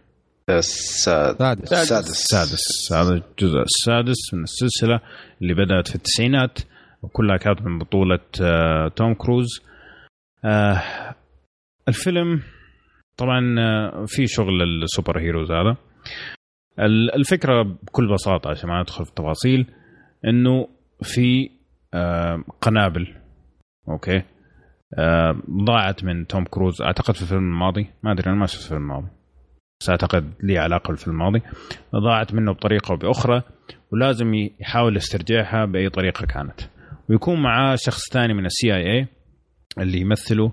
السادس. 0.50 1.38
سادس. 1.70 1.72
السادس 1.72 2.10
السادس 2.10 2.94
هذا 2.94 3.14
الجزء 3.14 3.60
السادس 3.62 4.34
من 4.34 4.44
السلسلة 4.44 5.00
اللي 5.42 5.54
بدأت 5.54 5.88
في 5.88 5.96
التسعينات 5.96 6.60
وكلها 7.02 7.38
كانت 7.38 7.62
من 7.62 7.80
بطولة 7.80 8.20
آه 8.42 8.88
توم 8.96 9.14
كروز. 9.14 9.48
آه 10.46 10.82
الفيلم 11.88 12.42
طبعا 13.18 13.56
آه، 13.60 14.06
في 14.08 14.28
شغل 14.28 14.62
ال 14.84 15.20
superheroes 15.20 15.52
هذا. 15.52 15.78
الفكرة 17.16 17.64
بكل 17.64 18.14
بساطة 18.14 18.50
عشان 18.50 18.70
ما 18.70 18.82
ندخل 18.82 19.06
في 19.06 19.12
تفاصيل 19.16 19.66
إنه 20.28 20.68
في 21.02 21.50
قنابل 22.62 23.16
okay؟ 23.90 24.22
ضاعت 25.68 26.04
من 26.04 26.28
توم 26.28 26.44
كروز. 26.46 26.82
أعتقد 26.82 27.16
في 27.16 27.22
الفيلم 27.22 27.54
الماضي 27.54 27.90
ما 28.04 28.12
أدري 28.12 28.30
أنا 28.30 28.36
ما 28.40 28.46
شفت 28.46 28.64
الفيلم 28.64 28.82
الماضي. 28.82 29.08
بس 29.82 29.90
أعتقد 29.90 30.34
لي 30.44 30.58
علاقة 30.58 30.88
بالفيلم 30.88 31.16
الماضي. 31.16 31.42
ضاعت 31.96 32.34
منه 32.34 32.52
بطريقة 32.54 32.92
أو 32.92 32.98
بأخرى 32.98 33.44
ولازم 33.92 34.34
يحاول 34.60 34.98
استرجاعها 34.98 35.66
بأي 35.66 35.90
طريقة 35.90 36.26
كانت. 36.26 36.62
ويكون 37.10 37.42
معاه 37.42 37.76
شخص 37.76 38.02
ثاني 38.14 38.34
من 38.34 38.46
ال 38.46 38.74
CIA 38.76 39.08
اللي 39.78 40.00
يمثله 40.00 40.52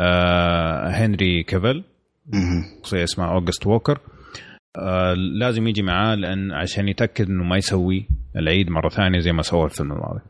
آه 0.00 0.88
هنري 0.88 1.42
كافيل 1.42 1.84
مهم. 2.26 2.62
شخصية 2.82 3.04
اسمها 3.04 3.32
أوغست 3.32 3.66
ووكر. 3.66 4.00
آه 4.78 5.14
لازم 5.14 5.66
يجي 5.66 5.82
معاه 5.82 6.14
لأن 6.14 6.52
عشان 6.52 6.88
يتأكد 6.88 7.28
إنه 7.28 7.44
ما 7.44 7.56
يسوي 7.56 8.06
العيد 8.36 8.70
مرة 8.70 8.88
ثانية 8.88 9.18
زي 9.18 9.32
ما 9.32 9.42
سوى 9.42 9.64
الفيلم 9.64 9.92
الماضي. 9.92 10.20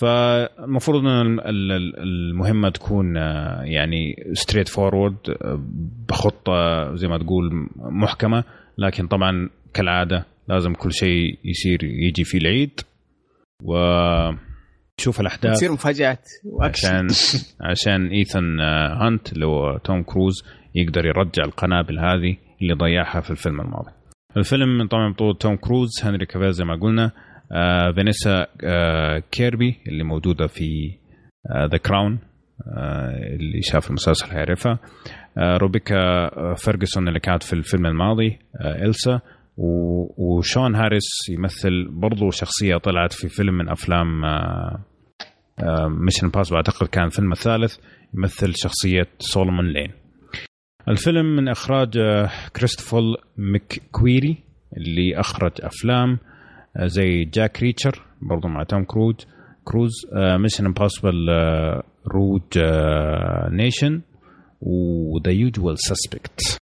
فالمفروض 0.00 1.00
إن 1.06 1.38
ال- 1.38 1.72
ال- 1.72 1.98
المهمة 1.98 2.68
تكون 2.70 3.16
آه، 3.16 3.62
يعني 3.62 4.14
straightforward 4.32 5.16
بخطة 6.08 6.94
زي 6.94 7.08
ما 7.08 7.18
تقول 7.18 7.68
محكمة 7.78 8.44
لكن 8.78 9.06
طبعا 9.06 9.48
كالعادة 9.74 10.26
لازم 10.48 10.72
كل 10.74 10.92
شيء 10.92 11.38
يصير 11.44 11.84
يجي 11.84 12.24
في 12.24 12.38
العيد. 12.38 12.80
وتشوف 13.64 15.20
الأحداث. 15.20 15.52
تصير 15.52 15.72
مفاجآت 15.72 16.28
عشان 16.60 17.06
عشان 17.60 18.06
ايثن 18.06 18.60
آه، 18.60 19.06
هانت 19.06 19.32
اللي 19.32 19.46
هو 19.46 19.78
توم 19.78 20.02
كروز 20.02 20.34
يقدر 20.74 21.06
يرجع 21.06 21.44
القنابل 21.44 21.98
هذه. 21.98 22.36
اللي 22.62 22.74
ضيعها 22.74 23.20
في 23.20 23.30
الفيلم 23.30 23.60
الماضي. 23.60 23.90
الفيلم 24.36 24.78
من 24.78 24.86
طبعا 24.88 25.12
بطولة 25.12 25.34
توم 25.34 25.56
كروز، 25.56 25.88
هنري 26.04 26.26
كافيل 26.26 26.52
زي 26.52 26.64
ما 26.64 26.76
قلنا، 26.76 27.10
آه 27.52 27.92
فينيسا 27.94 28.46
آه 28.64 29.22
كيربي 29.30 29.78
اللي 29.88 30.04
موجودة 30.04 30.46
في 30.46 30.98
The 31.72 31.78
Crown 31.78 32.18
آه 32.76 33.34
اللي 33.34 33.62
شاف 33.62 33.88
المسلسل 33.88 34.30
هيعرفها 34.30 34.78
آه 35.38 35.56
روبيكا 35.56 35.96
آه، 35.96 36.54
فيرجسون 36.56 37.08
اللي 37.08 37.20
كانت 37.20 37.42
في 37.42 37.52
الفيلم 37.52 37.86
الماضي 37.86 38.38
آه 38.60 38.84
إلسا 38.84 39.20
وشون 40.18 40.74
هاريس 40.74 41.08
يمثل 41.30 41.88
برضو 41.90 42.30
شخصية 42.30 42.76
طلعت 42.76 43.12
في 43.12 43.28
فيلم 43.28 43.54
من 43.54 43.68
أفلام 43.68 44.24
آه 44.24 44.84
Mission 45.88 46.26
Impossible 46.26 46.56
أعتقد 46.56 46.86
كان 46.86 47.04
الفيلم 47.04 47.32
الثالث 47.32 47.76
يمثل 48.14 48.52
شخصية 48.54 49.06
سولومون 49.18 49.66
لين. 49.66 50.01
الفيلم 50.88 51.36
من 51.36 51.48
إخراج 51.48 51.98
آه، 51.98 52.30
كريستوفر 52.56 53.02
مككويري 53.38 54.36
اللي 54.76 55.20
أخرج 55.20 55.52
أفلام 55.60 56.18
آه، 56.76 56.86
زي 56.86 57.24
جاك 57.24 57.62
ريتشر 57.62 58.02
برضو 58.22 58.48
مع 58.48 58.62
توم 58.62 58.84
كروز 58.84 59.14
كروز 59.64 59.90
Mission 60.14 60.66
Impossible 60.66 61.14
Rogue 62.06 62.42
Nation 63.50 64.00
و 64.60 64.77
The 64.77 65.30
Usual 65.32 65.74
Suspects 65.78 66.58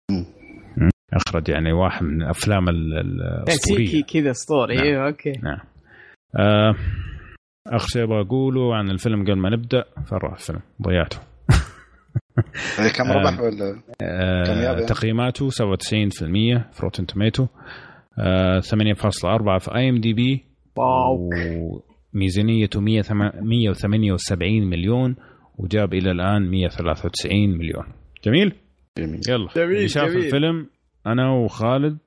أخرج 1.12 1.48
يعني 1.48 1.72
واحد 1.72 2.02
من 2.04 2.22
الافلام 2.22 2.68
ال- 2.68 2.98
الأسطورية. 2.98 4.02
كذا 4.02 4.30
اسطوري 4.30 4.74
نعم. 4.76 4.84
أيوه 4.84 5.06
okay. 5.06 5.32
نعم. 5.42 5.58
آه، 6.38 6.74
اخر 7.66 7.86
شيء 7.88 8.02
أبغى 8.04 8.20
أقوله 8.20 8.74
عن 8.76 8.90
الفيلم 8.90 9.22
قبل 9.22 9.36
ما 9.38 9.50
نبدأ؟ 9.50 9.84
فين 10.08 10.18
راح 10.18 10.32
الفيلم. 10.32 10.60
ضيعته. 10.82 11.18
كم 12.96 13.04
آه، 13.04 13.12
ربح 13.12 13.40
ولا 13.40 13.72
كم 13.72 14.02
آه 14.02 14.62
يابا؟ 14.62 14.86
تقييماته؟ 14.86 15.50
97% 15.50 15.52
في 16.72 16.82
Rotten 16.82 17.06
Tomato 17.06 17.46
آه 18.18 18.60
8.4 18.60 19.58
في 19.58 19.74
IMDb 19.76 20.44
wow. 20.76 21.30
وميزانيته 22.14 22.80
178 22.80 24.70
مليون. 24.70 25.16
وجاب 25.58 25.94
إلى 25.94 26.10
الآن 26.10 26.50
193 26.50 27.58
مليون. 27.58 27.84
جميل؟ 28.24 28.52
جميل. 28.98 29.20
يلا 29.28 29.48
جميل، 29.56 29.76
اللي 29.76 29.88
شاف 29.88 30.08
جميل. 30.08 30.24
الفيلم 30.24 30.66
أنا 31.06 31.30
وخالد 31.32 31.98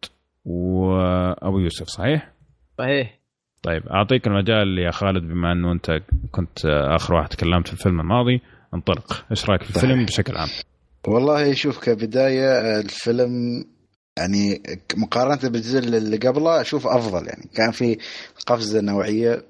وأبو 0.45 1.59
يوسف 1.59 1.87
صحيح؟ 1.87 2.31
صحيح. 2.77 3.19
طيب 3.63 3.87
أعطيك 3.87 4.27
المجال 4.27 4.79
يا 4.79 4.91
خالد 4.91 5.23
بما 5.23 5.51
إنه 5.51 5.71
أنت 5.71 5.99
كنت 6.31 6.65
آخر 6.65 7.13
واحد 7.13 7.29
تكلمت 7.29 7.67
في 7.67 7.73
الفيلم 7.73 7.99
الماضي. 8.01 8.41
انطلق 8.73 9.25
إيش 9.31 9.49
رأيك 9.49 9.63
في 9.63 9.69
الفيلم 9.69 9.93
صحيح. 9.93 10.07
بشكل 10.07 10.37
عام؟ 10.37 10.49
والله 11.07 11.53
شوف 11.53 11.79
كبداية 11.79 12.79
الفيلم 12.79 13.65
يعني 14.17 14.63
مقارنة 14.97 15.49
بالجزء 15.49 15.79
اللي 15.79 16.17
قبله 16.17 16.61
أشوف 16.61 16.87
أفضل 16.87 17.27
يعني. 17.27 17.49
كان 17.55 17.71
في 17.71 17.97
قفزة 18.47 18.81
نوعية. 18.81 19.45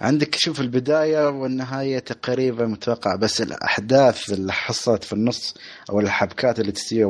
عندك 0.00 0.34
شوف 0.34 0.60
البداية 0.60 1.28
والنهاية 1.28 1.98
تقريبا 1.98 2.66
متوقع 2.66 3.16
بس 3.16 3.42
الأحداث 3.42 4.32
اللي 4.32 4.52
حصلت 4.52 5.04
في 5.04 5.12
النص 5.12 5.54
أو 5.90 6.00
الحبكات 6.00 6.60
اللي 6.60 6.72
تصير 6.72 7.08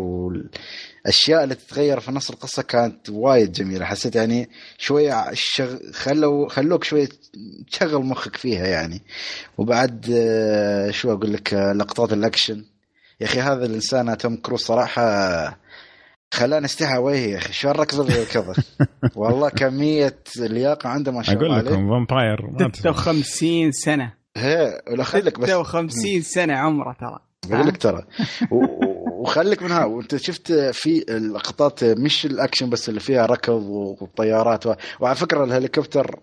والاشياء 1.05 1.45
اللي 1.45 1.55
تتغير 1.55 2.01
في 2.01 2.13
نص 2.13 2.31
القصة 2.31 2.63
كانت 2.63 3.11
وايد 3.11 3.53
جميلة. 3.53 3.85
حسيت 3.85 4.17
يعني 4.17 4.49
شوية 4.79 5.25
شغ... 5.33 5.77
خلوا 5.93 6.49
خلوك 6.49 6.85
شوية 6.85 7.09
تشغل 7.71 8.05
مخك 8.05 8.37
فيها 8.37 8.67
يعني. 8.67 9.03
وبعد 9.59 10.07
آه، 10.15 10.91
شو 10.91 11.13
أقول 11.13 11.33
لك 11.33 11.55
آه، 11.55 11.73
لقطات 11.73 12.13
الأكشن. 12.13 12.65
يا 13.21 13.27
أخي 13.27 13.41
هذا 13.41 13.67
الإنسان 13.67 14.19
توم 14.19 14.37
كروز 14.37 14.61
صراحة 14.61 15.59
خلاني 16.35 16.65
استحى 16.65 16.99
وجهي 16.99 17.31
يا 17.31 17.39
أخي. 17.39 17.53
شو 17.53 17.71
الركض 17.71 18.01
اللي 18.01 18.25
كذا؟ 18.25 18.55
والله 19.17 19.49
كمية 19.49 20.19
لياقة 20.37 20.89
عنده 20.89 21.13
ما 21.13 21.23
شاء 21.23 21.35
أقول 21.35 21.45
الله 21.47 21.57
عليه. 21.57 21.71
لكم 21.71 21.89
vampire 21.91 22.43
ما 22.51 22.69
تسمع. 22.71 22.93
56 22.93 23.73
سنة. 23.73 24.13
ولا 24.91 25.05
خليك 25.05 25.39
بس. 25.41 25.49
56 25.51 26.23
سنة 26.23 26.59
عمره 26.59 26.97
ترى. 27.01 27.19
بقول 27.51 27.67
لك 27.67 27.77
ترى. 27.77 28.07
وخليك 29.13 29.63
منها. 29.63 29.85
وانت 29.85 30.17
شفت 30.17 30.53
في 30.53 31.05
اللقطات 31.17 31.85
مش 31.85 32.27
الاكشن 32.27 32.71
بس 32.71 32.89
اللي 32.89 33.01
فيها 33.01 33.27
ركض 33.27 33.63
وطيارات 34.01 34.67
و... 34.67 34.75
وعلى 35.01 35.17
فكرة 35.17 35.45
الهليكوبتر 35.45 36.19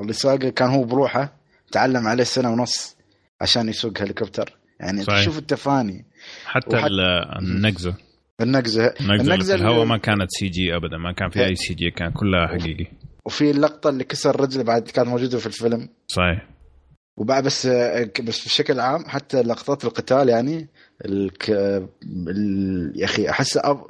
اللي 0.00 0.12
ساقه 0.12 0.48
كان 0.48 0.68
هو 0.68 0.84
بروحه 0.84 1.32
تعلم 1.72 2.06
عليه 2.06 2.24
سنة 2.24 2.52
ونص 2.52 2.96
عشان 3.40 3.68
يسوق 3.68 4.02
هليكوبتر. 4.02 4.56
يعني 4.80 5.02
صحيح. 5.02 5.24
شوف 5.24 5.38
التفاني 5.38 6.04
حتى 6.46 6.76
ال- 6.78 7.00
النقزة. 7.38 7.94
النقزة. 8.40 8.94
النقزة 9.00 9.34
اللي 9.34 9.44
في 9.44 9.54
الهواء 9.54 9.74
اللي- 9.74 9.86
ما 9.86 9.96
كانت 9.98 10.26
CG 10.30 10.76
ابدا 10.76 10.96
ما 10.98 11.12
كان 11.12 11.30
في 11.30 11.44
أي 11.44 11.54
CG 11.54 11.90
كان 11.90 12.10
كلها 12.12 12.46
حقيقي. 12.46 12.86
وفي 13.26 13.50
اللقطة 13.50 13.90
اللي 13.90 14.04
كسر 14.04 14.40
رجله 14.40 14.62
بعد 14.64 14.82
كانت 14.82 15.08
موجودة 15.08 15.38
في 15.38 15.46
الفيلم. 15.46 15.88
صحيح. 16.08 16.46
وبعد 17.16 17.44
بس 17.44 17.66
بس 18.24 18.44
بشكل 18.44 18.80
عام 18.80 19.04
حتى 19.08 19.42
لقطات 19.42 19.84
القتال 19.84 20.28
يعني 20.28 20.68
الك... 21.04 21.50
ال... 22.28 22.92
يا 22.96 23.04
أخي 23.04 23.30
أحس 23.30 23.56
أب... 23.56 23.84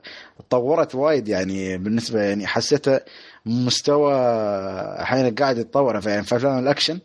تطورت 0.49 0.95
وايد 0.95 1.29
يعني 1.29 1.79
بالنسبة 1.79 2.23
يعني 2.23 2.47
حسيتها 2.47 3.01
مستوى 3.47 4.15
أحيانا 5.03 5.35
قاعد 5.39 5.59
يتطور 5.59 6.01
في 6.01 6.11
يعني 6.11 6.25
في 6.25 6.37
أفلام 6.37 6.59
الأكشن 6.59 6.99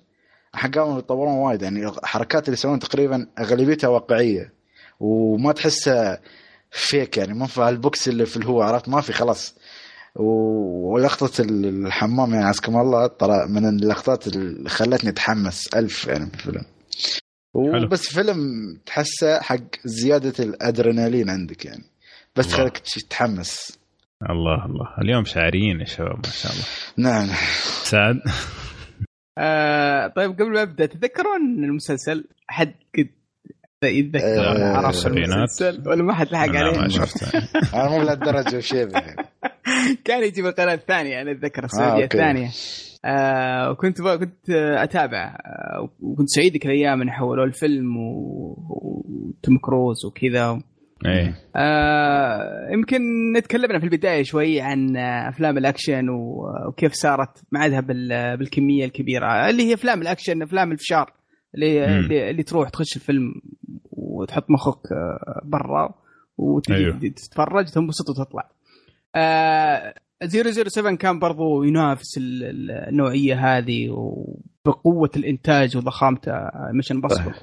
قاموا 0.75 0.99
يتطورون 0.99 1.33
وايد 1.33 1.61
يعني 1.61 1.87
الحركات 1.87 2.45
اللي 2.47 2.53
يسوون 2.53 2.79
تقريبا 2.79 3.27
أغلبيتها 3.39 3.87
واقعية 3.87 4.53
وما 4.99 5.51
تحسها 5.51 6.21
fake 6.71 7.17
يعني 7.17 7.33
ما 7.33 7.47
في 7.47 7.61
هالبوكس 7.61 8.07
اللي 8.07 8.25
في 8.25 8.37
الهواء 8.37 8.67
عرفت؟ 8.67 8.89
ما 8.89 9.01
في 9.01 9.13
خلاص. 9.13 9.55
ولقطة 10.15 11.31
الحمام 11.41 12.33
يعني 12.33 12.45
عزكم 12.45 12.77
الله 12.77 13.07
ترى 13.07 13.47
من 13.47 13.69
اللقطات 13.69 14.27
اللي 14.27 14.69
خلتني 14.69 15.09
أتحمس 15.09 15.67
ألف 15.75 16.07
يعني 16.07 16.25
في 16.25 16.35
الفيلم. 16.35 16.65
وبس 17.55 18.13
فيلم 18.13 18.37
تحسه 18.85 19.41
حق 19.41 19.59
زيادة 19.85 20.43
الأدرينالين 20.43 21.29
عندك 21.29 21.65
يعني. 21.65 21.83
بس 22.35 22.47
تخليك 22.47 22.77
تتحمس 22.77 23.79
الله 24.29 24.65
الله. 24.65 24.87
اليوم 25.01 25.23
شاعريين 25.25 25.79
يا 25.79 25.85
شباب 25.85 26.17
ما 26.25 26.31
شاء 26.31 26.51
الله. 26.51 26.65
نعم. 26.97 27.27
سعد؟ 27.83 28.19
آه 29.37 30.07
طيب 30.07 30.31
قبل 30.31 30.51
ما 30.53 30.61
أبدأ 30.61 30.85
تتذكرون 30.85 31.63
المسلسل 31.63 32.25
حد 32.47 32.73
قد 32.97 33.07
يتذكر 33.83 34.25
آه، 34.25 34.77
عرف 34.77 35.07
المسلسل؟ 35.07 35.89
ولا 35.89 36.03
ما 36.03 36.13
حد 36.13 36.27
لحق 36.31 36.49
عليه؟ 36.49 36.79
ما 36.79 36.89
شفته. 36.89 37.27
أنا 37.81 37.89
مو 37.89 38.01
لهالدرجة 38.01 38.57
وشيبه. 38.57 39.01
كان 40.05 40.23
يجي 40.23 40.41
بالقناه 40.41 40.73
الثانية 40.73 41.21
أنا 41.21 41.31
أتذكر 41.31 41.61
آه، 41.61 41.65
السعوديه 41.65 42.03
أوكي. 42.03 42.17
الثانية. 42.17 42.49
آه 43.05 43.71
وكنت 43.71 44.01
ب... 44.01 44.07
كنت 44.07 44.49
أتابع 44.49 45.37
آه 45.45 45.89
وكنت 46.01 46.27
سعيد 46.29 46.51
ذيك 46.53 46.65
الأيام 46.65 47.01
إن 47.01 47.11
حولوا 47.11 47.45
الفيلم 47.45 47.97
و- 47.97 48.55
وتوم 48.69 49.57
كروز 49.57 50.05
وكذا 50.05 50.61
إيه 51.05 51.35
آه 51.55 52.69
يمكن 52.71 52.99
نتكلمنا 53.37 53.79
في 53.79 53.85
البداية 53.85 54.23
شوي 54.23 54.61
عن 54.61 54.97
أفلام 54.97 55.57
الأكشن 55.57 56.09
وكيف 56.09 56.91
صارت 56.93 57.43
معدها 57.51 57.79
بال- 57.79 58.37
بالكمية 58.37 58.85
الكبيرة 58.85 59.49
اللي 59.49 59.63
هي 59.63 59.73
أفلام 59.73 60.01
الأكشن 60.01 60.41
أفلام 60.41 60.71
الفشار 60.71 61.13
اللي, 61.55 61.87
مم. 61.87 62.11
اللي 62.11 62.43
تروح 62.43 62.69
تخش 62.69 62.95
الفيلم 62.95 63.33
وتحط 63.91 64.45
مخك 64.49 64.91
آه، 64.91 65.41
برا 65.43 65.93
وتجي 66.37 66.75
أيوه. 66.75 66.99
تنبسط 67.73 68.09
وتطلع. 68.09 68.49
آه 69.15 69.93
007 70.23 70.95
كان 70.95 71.19
برضو 71.19 71.63
ينافس 71.63 72.17
ال- 72.17 72.43
ال- 72.43 72.71
النوعية 72.71 73.57
هذه 73.57 73.89
وبقوة 73.89 75.09
الإنتاج 75.15 75.77
وضخامته 75.77 76.31
Mission 76.73 76.95
Impossible. 76.95 77.33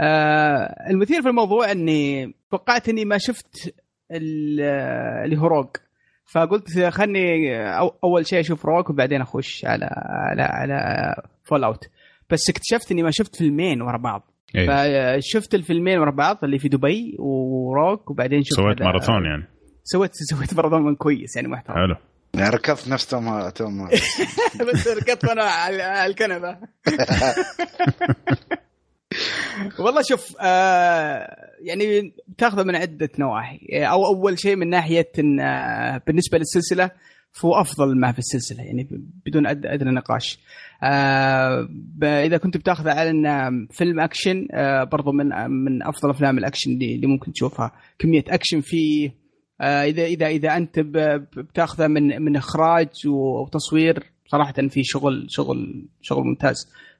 آه 0.00 0.74
المثير 0.90 1.22
في 1.22 1.28
الموضوع 1.28 1.70
إني 1.72 2.34
توقعت 2.50 2.88
إني 2.88 3.04
ما 3.04 3.18
شفت 3.18 3.74
ال- 4.12 4.60
اللي 5.24 5.36
هو 5.38 5.46
Rogue 5.46 5.66
فقلت 6.32 6.78
خلني 6.88 7.56
أول 8.04 8.26
شيء 8.26 8.40
أشوف 8.40 8.66
Rogue 8.66 8.90
وبعدين 8.90 9.20
أخش 9.20 9.64
على 9.64 9.88
على 10.06 10.42
على 10.42 11.14
Fallout 11.42 11.84
بس 12.30 12.50
اكتشفت 12.50 12.92
إني 12.92 13.02
ما 13.02 13.10
شفت 13.10 13.36
فيلمين 13.36 13.82
ورا 13.82 13.98
بعض. 13.98 14.30
إيه. 14.54 14.66
فشفت 15.20 15.54
الفيلمين 15.54 15.98
ورا 15.98 16.10
بعض 16.10 16.38
اللي 16.44 16.58
في 16.58 16.68
دبي 16.68 17.16
و 17.18 17.33
Rogue 17.33 18.10
وبعدين 18.10 18.42
شفت 18.42 18.56
سويت 18.56 18.82
ماراثون 18.82 19.24
يعني. 19.24 19.44
سويت 19.84 20.10
سويت 20.14 20.54
ماراثون 20.54 20.94
كويس 20.94 21.36
يعني 21.36 21.48
محترم. 21.48 21.74
حلو. 21.76 21.94
ركضت 22.36 22.88
نفس 22.88 23.06
توم 23.06 23.48
توم. 23.48 23.88
بس 24.72 24.88
ركضت 24.88 25.24
أنا 25.24 25.42
على 25.42 26.06
الكنبة. 26.06 26.56
والله 29.78 30.02
شوف 30.02 30.36
آه 30.40 31.36
يعني 31.60 32.14
تاخذه 32.38 32.62
من 32.62 32.76
عدة 32.76 33.10
نواحي. 33.18 33.58
أو 33.72 34.06
أول 34.06 34.38
شيء 34.38 34.56
من 34.56 34.70
ناحية 34.70 35.08
إن 35.18 35.40
آه 35.40 36.02
بالنسبة 36.06 36.38
للسلسلة 36.38 36.90
فهو 37.32 37.60
أفضل 37.60 38.00
ما 38.00 38.12
في 38.12 38.18
السلسلة 38.18 38.62
يعني 38.64 38.88
بدون 39.26 39.46
أدنى 39.46 39.90
نقاش. 39.90 40.38
آه 40.82 41.68
إذا 42.02 42.36
كنت 42.36 42.56
بتاخذه 42.56 42.90
على 42.90 43.10
انه 43.10 43.66
فيلم 43.70 44.00
أكشن 44.00 44.46
آه 44.52 44.84
برضو 44.84 45.12
من 45.12 45.50
من 45.50 45.82
أفضل 45.82 46.10
أفلام 46.10 46.38
الأكشن 46.38 46.70
اللي 46.70 47.06
ممكن 47.06 47.32
تشوفها. 47.32 47.72
كمية 47.98 48.24
أكشن 48.28 48.60
فيه 48.60 49.08
آه 49.08 49.21
اذا 49.62 50.04
اذا 50.04 50.26
إذا 50.26 50.56
أنت 50.56 50.80
بتاخذه 51.36 51.86
من 51.86 52.22
من 52.22 52.36
إخراج 52.36 52.88
وتصوير 53.06 54.02
صراحة 54.26 54.52
في 54.52 54.84
شغل 54.84 55.26
شغل 55.28 55.88
شغل 56.00 56.24
ممتاز. 56.24 56.56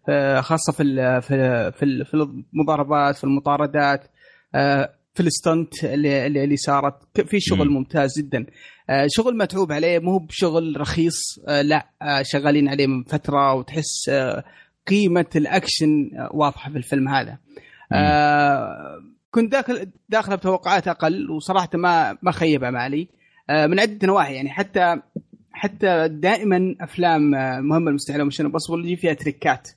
آه، 0.09 0.41
خاصة 0.41 0.73
في 0.73 0.83
ال 0.83 1.23
في 1.23 1.35
ال 1.35 1.73
في, 1.73 1.83
ال 1.83 2.05
في 2.07 2.15
المضاربات 2.55 3.17
في 3.17 3.25
المطاردات 3.25 4.05
آه، 4.55 4.95
في 5.15 5.21
الستنت 5.21 5.85
اللي, 5.85 6.27
اللي 6.27 6.57
صارت. 6.57 7.21
في 7.29 7.41
شغل 7.41 7.69
مم. 7.69 7.75
ممتاز 7.75 8.11
جدا. 8.19 8.47
آه، 8.91 9.07
شغل 9.11 9.37
متعوب 9.37 9.73
عليه 9.73 9.99
مو 9.99 10.19
بشغل 10.19 10.81
رخيص 10.81 11.21
آه، 11.49 11.63
لا 11.63 11.87
آه، 12.03 12.23
شغالين 12.25 12.69
عليه 12.69 12.87
من 12.87 13.05
فترة 13.05 13.55
وتحس 13.55 14.09
آه، 14.09 14.45
قيمة 14.89 15.27
الأكشن 15.37 16.11
آه، 16.19 16.31
واضحة 16.35 16.71
في 16.71 16.79
الفيلم 16.79 17.09
هذا. 17.09 17.39
آه، 17.93 19.03
كنت 19.33 19.53
داخل 19.53 19.87
داخلة 20.09 20.37
بتوقعات 20.37 20.89
أقل 20.89 21.31
وصراحة 21.31 21.69
ما 21.75 22.19
ما 22.23 22.33
خيب 22.33 22.65
امالي 22.65 23.09
آه، 23.51 23.67
من 23.67 23.81
عدة 23.81 24.07
نواحي 24.07 24.35
يعني 24.35 24.51
حتى 24.51 24.97
حتى 25.53 26.09
دائما 26.09 26.75
أفلام 26.81 27.35
آه، 27.35 27.61
مهمة 27.61 27.91
المستحيله 27.91 28.25
و 28.25 28.27
Mission 28.27 28.45
Impossible 28.45 28.85
يجي 28.85 28.97
فيها 28.97 29.13
تريكات 29.13 29.69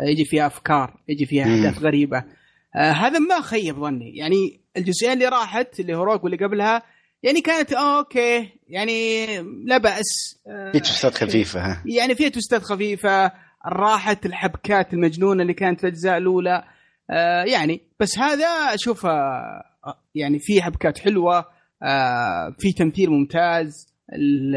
آه، 0.00 0.04
يجي 0.04 0.24
فيها 0.24 0.46
أفكار 0.46 0.96
يجي 1.08 1.26
فيها. 1.26 1.44
أحداث 1.44 1.78
غريبة. 1.78 2.24
آه، 2.76 2.90
هذا 2.90 3.18
ما 3.18 3.40
خيب 3.40 3.76
ظني. 3.80 4.16
يعني 4.16 4.60
الجزئين 4.76 5.12
اللي 5.12 5.26
راحت 5.28 5.80
اللي 5.80 5.94
هو 5.94 6.02
Rogue 6.02 6.24
واللي 6.24 6.44
قبلها 6.44 6.82
يعني 7.22 7.40
كانت 7.40 7.72
okay. 7.72 8.48
يعني 8.68 9.26
لا 9.64 9.78
بأس. 9.78 10.38
آه، 10.46 10.72
في 10.72 10.80
توستات 10.80 11.14
خفيفة 11.14 11.60
ها. 11.60 11.82
يعني 11.86 12.14
فيها 12.14 12.28
توستات 12.28 12.62
خفيفة. 12.62 13.32
راحت 13.66 14.26
الحبكات 14.26 14.94
المجنونة 14.94 15.42
اللي 15.42 15.54
كانت 15.54 15.80
في 15.80 15.86
الأجزاء 15.86 16.18
الأولى. 16.18 16.54
آه 16.56 16.64
يعني 17.46 17.80
بس 18.00 18.18
هذا 18.18 18.46
اشوفها 18.74 19.12
آه، 19.86 19.98
يعني 20.14 20.38
في 20.40 20.62
حبكات 20.62 20.98
حلوة 20.98 21.44
آه 21.82 22.54
في 22.58 22.72
تمثيل 22.72 23.10
ممتاز 23.10 23.72
ال- 24.12 24.56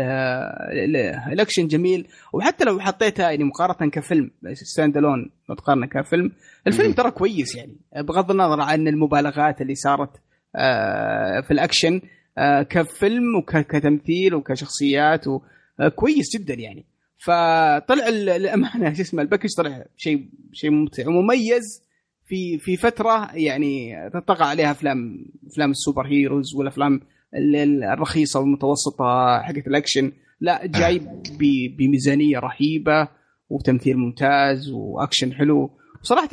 ال- 0.85 0.95
الأكشن 1.33 1.67
جميل. 1.67 2.07
وحتى 2.33 2.63
لو 2.65 2.79
حطيتها 2.79 3.29
يعني 3.31 3.43
مقارنة 3.43 3.91
كفيلم 3.91 4.31
standalone 4.53 5.29
لو 5.49 5.55
تقارنه 5.55 5.87
كفيلم 5.87 6.31
الفيلم. 6.67 6.93
ترى 6.93 7.11
كويس 7.11 7.55
يعني. 7.55 7.75
بغض 7.97 8.31
النظر 8.31 8.61
عن 8.61 8.87
المبالغات 8.87 9.61
اللي 9.61 9.75
صارت 9.75 10.09
آه 10.55 11.41
في 11.41 11.51
الأكشن 11.51 12.01
آه 12.37 12.61
كفيلم 12.61 13.35
وكتمثيل 13.37 14.35
وكشخصيات 14.35 15.27
آه، 15.27 15.87
كويس 15.95 16.37
جدا 16.37 16.53
يعني. 16.53 16.85
فطلع 17.25 18.07
ال- 18.07 18.29
الأمانة 18.29 18.93
شو 18.93 19.01
اسمه 19.01 19.21
ال 19.21 19.25
package 19.25 19.49
طلع 19.57 19.85
شيء 19.97 20.29
شيء 20.53 20.69
ممتع 20.71 21.07
ومميز. 21.07 21.84
في 22.27 22.57
في 22.57 22.77
فترة 22.77 23.35
يعني 23.35 23.95
تطغى 24.13 24.43
عليها 24.45 24.71
أفلام 24.71 25.25
أفلام 25.47 25.71
ال 25.71 26.07
superheroes 26.07 26.55
والافلام 26.55 27.01
ال- 27.35 27.55
ال- 27.55 27.83
الرخيصة 27.83 28.39
والمتوسطة 28.39 29.41
حقت 29.41 29.67
الأكشن. 29.67 30.11
لا 30.41 30.65
جاي 30.65 30.99
ب- 31.39 31.77
بميزانية 31.77 32.39
رهيبة 32.39 33.07
وتمثيل 33.49 33.97
ممتاز 33.97 34.69
وأكشن 34.71 35.33
حلو. 35.33 35.69
وصراحه 36.01 36.29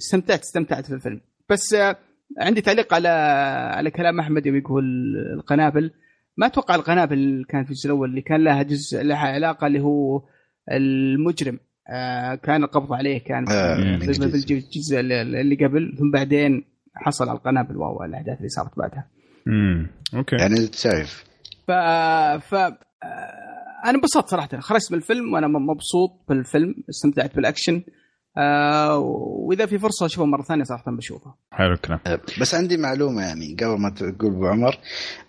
استمتعت 0.00 0.40
استمتعت 0.40 0.86
في 0.86 0.94
الفيلم. 0.94 1.20
بس 1.50 1.74
آه، 1.74 1.96
عندي 2.40 2.60
تعليق 2.60 2.94
على 2.94 3.08
على 3.76 3.90
كلام 3.90 4.20
أحمد 4.20 4.46
يوم 4.46 4.56
يقول 4.56 4.84
القنابل. 5.36 5.90
ما 6.36 6.46
أتوقع 6.46 6.74
القنابل 6.74 7.18
اللي 7.18 7.44
كانت 7.44 7.64
في 7.66 7.70
الجزء 7.70 7.86
الأول 7.86 8.10
اللي 8.10 8.22
كان 8.22 8.44
لها 8.44 8.62
جزء 8.62 9.02
لها 9.02 9.18
علاقة 9.18 9.66
اللي 9.66 9.80
هو 9.80 10.22
المجرم. 10.72 11.58
آه 11.88 12.34
كان 12.34 12.64
القبض 12.64 12.92
عليه 12.92 13.24
كان 13.24 13.48
آه، 13.50 13.98
في 13.98 14.14
في 14.14 14.54
الجزء 14.54 15.00
اللي 15.00 15.66
قبل 15.66 15.96
ثم 15.98 16.10
بعدين 16.10 16.64
حصل 16.94 17.28
على 17.28 17.38
القنابل 17.38 17.76
وهو 17.76 18.04
الأحداث 18.04 18.36
اللي 18.36 18.48
صارت 18.48 18.78
بعدها. 18.78 19.06
امم 19.48 19.90
أوكي. 20.14 20.36
يعني 20.36 20.58
أنت 20.58 20.74
شايف؟ 20.74 21.24
ف 21.68 21.70
ف 22.50 22.54
آه، 22.54 22.72
أنا 23.84 23.90
انبسطت 23.94 24.28
صراحة. 24.28 24.60
خرجت 24.60 24.92
من 24.92 24.98
الفيلم 24.98 25.32
وأنا 25.34 25.46
مبسوط 25.48 26.24
بالفيلم 26.28 26.74
استمتعت 26.90 27.36
بالأكشن 27.36 27.82
آه 28.38 28.98
وإذا 28.98 29.66
في 29.66 29.78
فرصة 29.78 30.06
أشوفه 30.06 30.26
مرة 30.26 30.42
ثانية 30.42 30.64
صراحة 30.64 30.92
بشوفه. 30.96 31.34
حلو 31.52 31.72
الكلام. 31.72 32.00
بس 32.40 32.54
عندي 32.54 32.76
معلومة 32.76 33.22
يعني 33.22 33.56
قبل 33.60 33.80
ما 33.80 33.90
تقول 33.90 34.34
أبو 34.34 34.46
عمر 34.46 34.78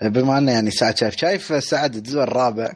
بما 0.02 0.38
إنه 0.38 0.52
يعني 0.52 0.72
سعد 0.72 0.98
شايف 0.98 1.16
شايف 1.16 1.64
سعد 1.64 1.96
الجزء 1.96 2.24
الرابع؟ 2.24 2.74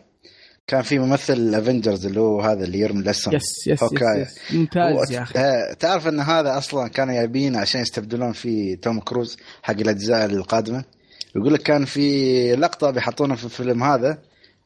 كان 0.68 0.82
في 0.82 1.00
ممثل 1.00 1.34
الـ 1.34 1.42
Avengers 1.42 2.06
اللي 2.06 2.20
هو 2.20 2.42
هذا 2.42 2.64
اللي 2.64 2.80
يرمي 2.80 3.00
الأسهم. 3.00 3.36
yes 3.36 3.44
yes 3.44 3.68
yes, 3.68 3.84
okay. 3.84 4.06
yes 4.06 4.54
ممتاز 4.54 5.12
يا 5.12 5.22
أخي. 5.22 5.40
آه، 5.40 5.74
تعرف 5.74 6.08
إن 6.08 6.20
هذا 6.20 6.58
أصلا 6.58 6.88
كانوا 6.88 7.14
جايبين 7.14 7.56
عشان 7.56 7.82
يستبدلون 7.82 8.32
في 8.32 8.76
توم 8.76 9.00
كروز 9.00 9.38
حق 9.64 9.74
الأجزاء 9.80 10.26
القادمة؟ 10.26 10.84
يقول 11.36 11.54
لك 11.54 11.62
كان 11.62 11.86
في 11.86 12.56
لقطة 12.56 12.92
بيحطونها 12.92 13.36
في 13.36 13.46
الفيلم 13.46 13.84
هذا 13.84 14.18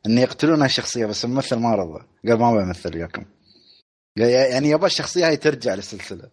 إن 0.06 0.18
يقتلون 0.18 0.64
الشخصيه 0.64 1.06
بس 1.06 1.26
الممثل 1.26 1.56
ما 1.56 1.76
رضى. 1.76 2.00
قال 2.28 2.40
ما 2.40 2.52
بمثل 2.52 2.96
وياكم. 2.98 3.26
يعني 4.18 4.70
يبغى 4.70 4.86
الشخصية 4.86 5.28
هاي 5.28 5.38
ترجع 5.38 5.74
للسلسلة. 5.74 6.30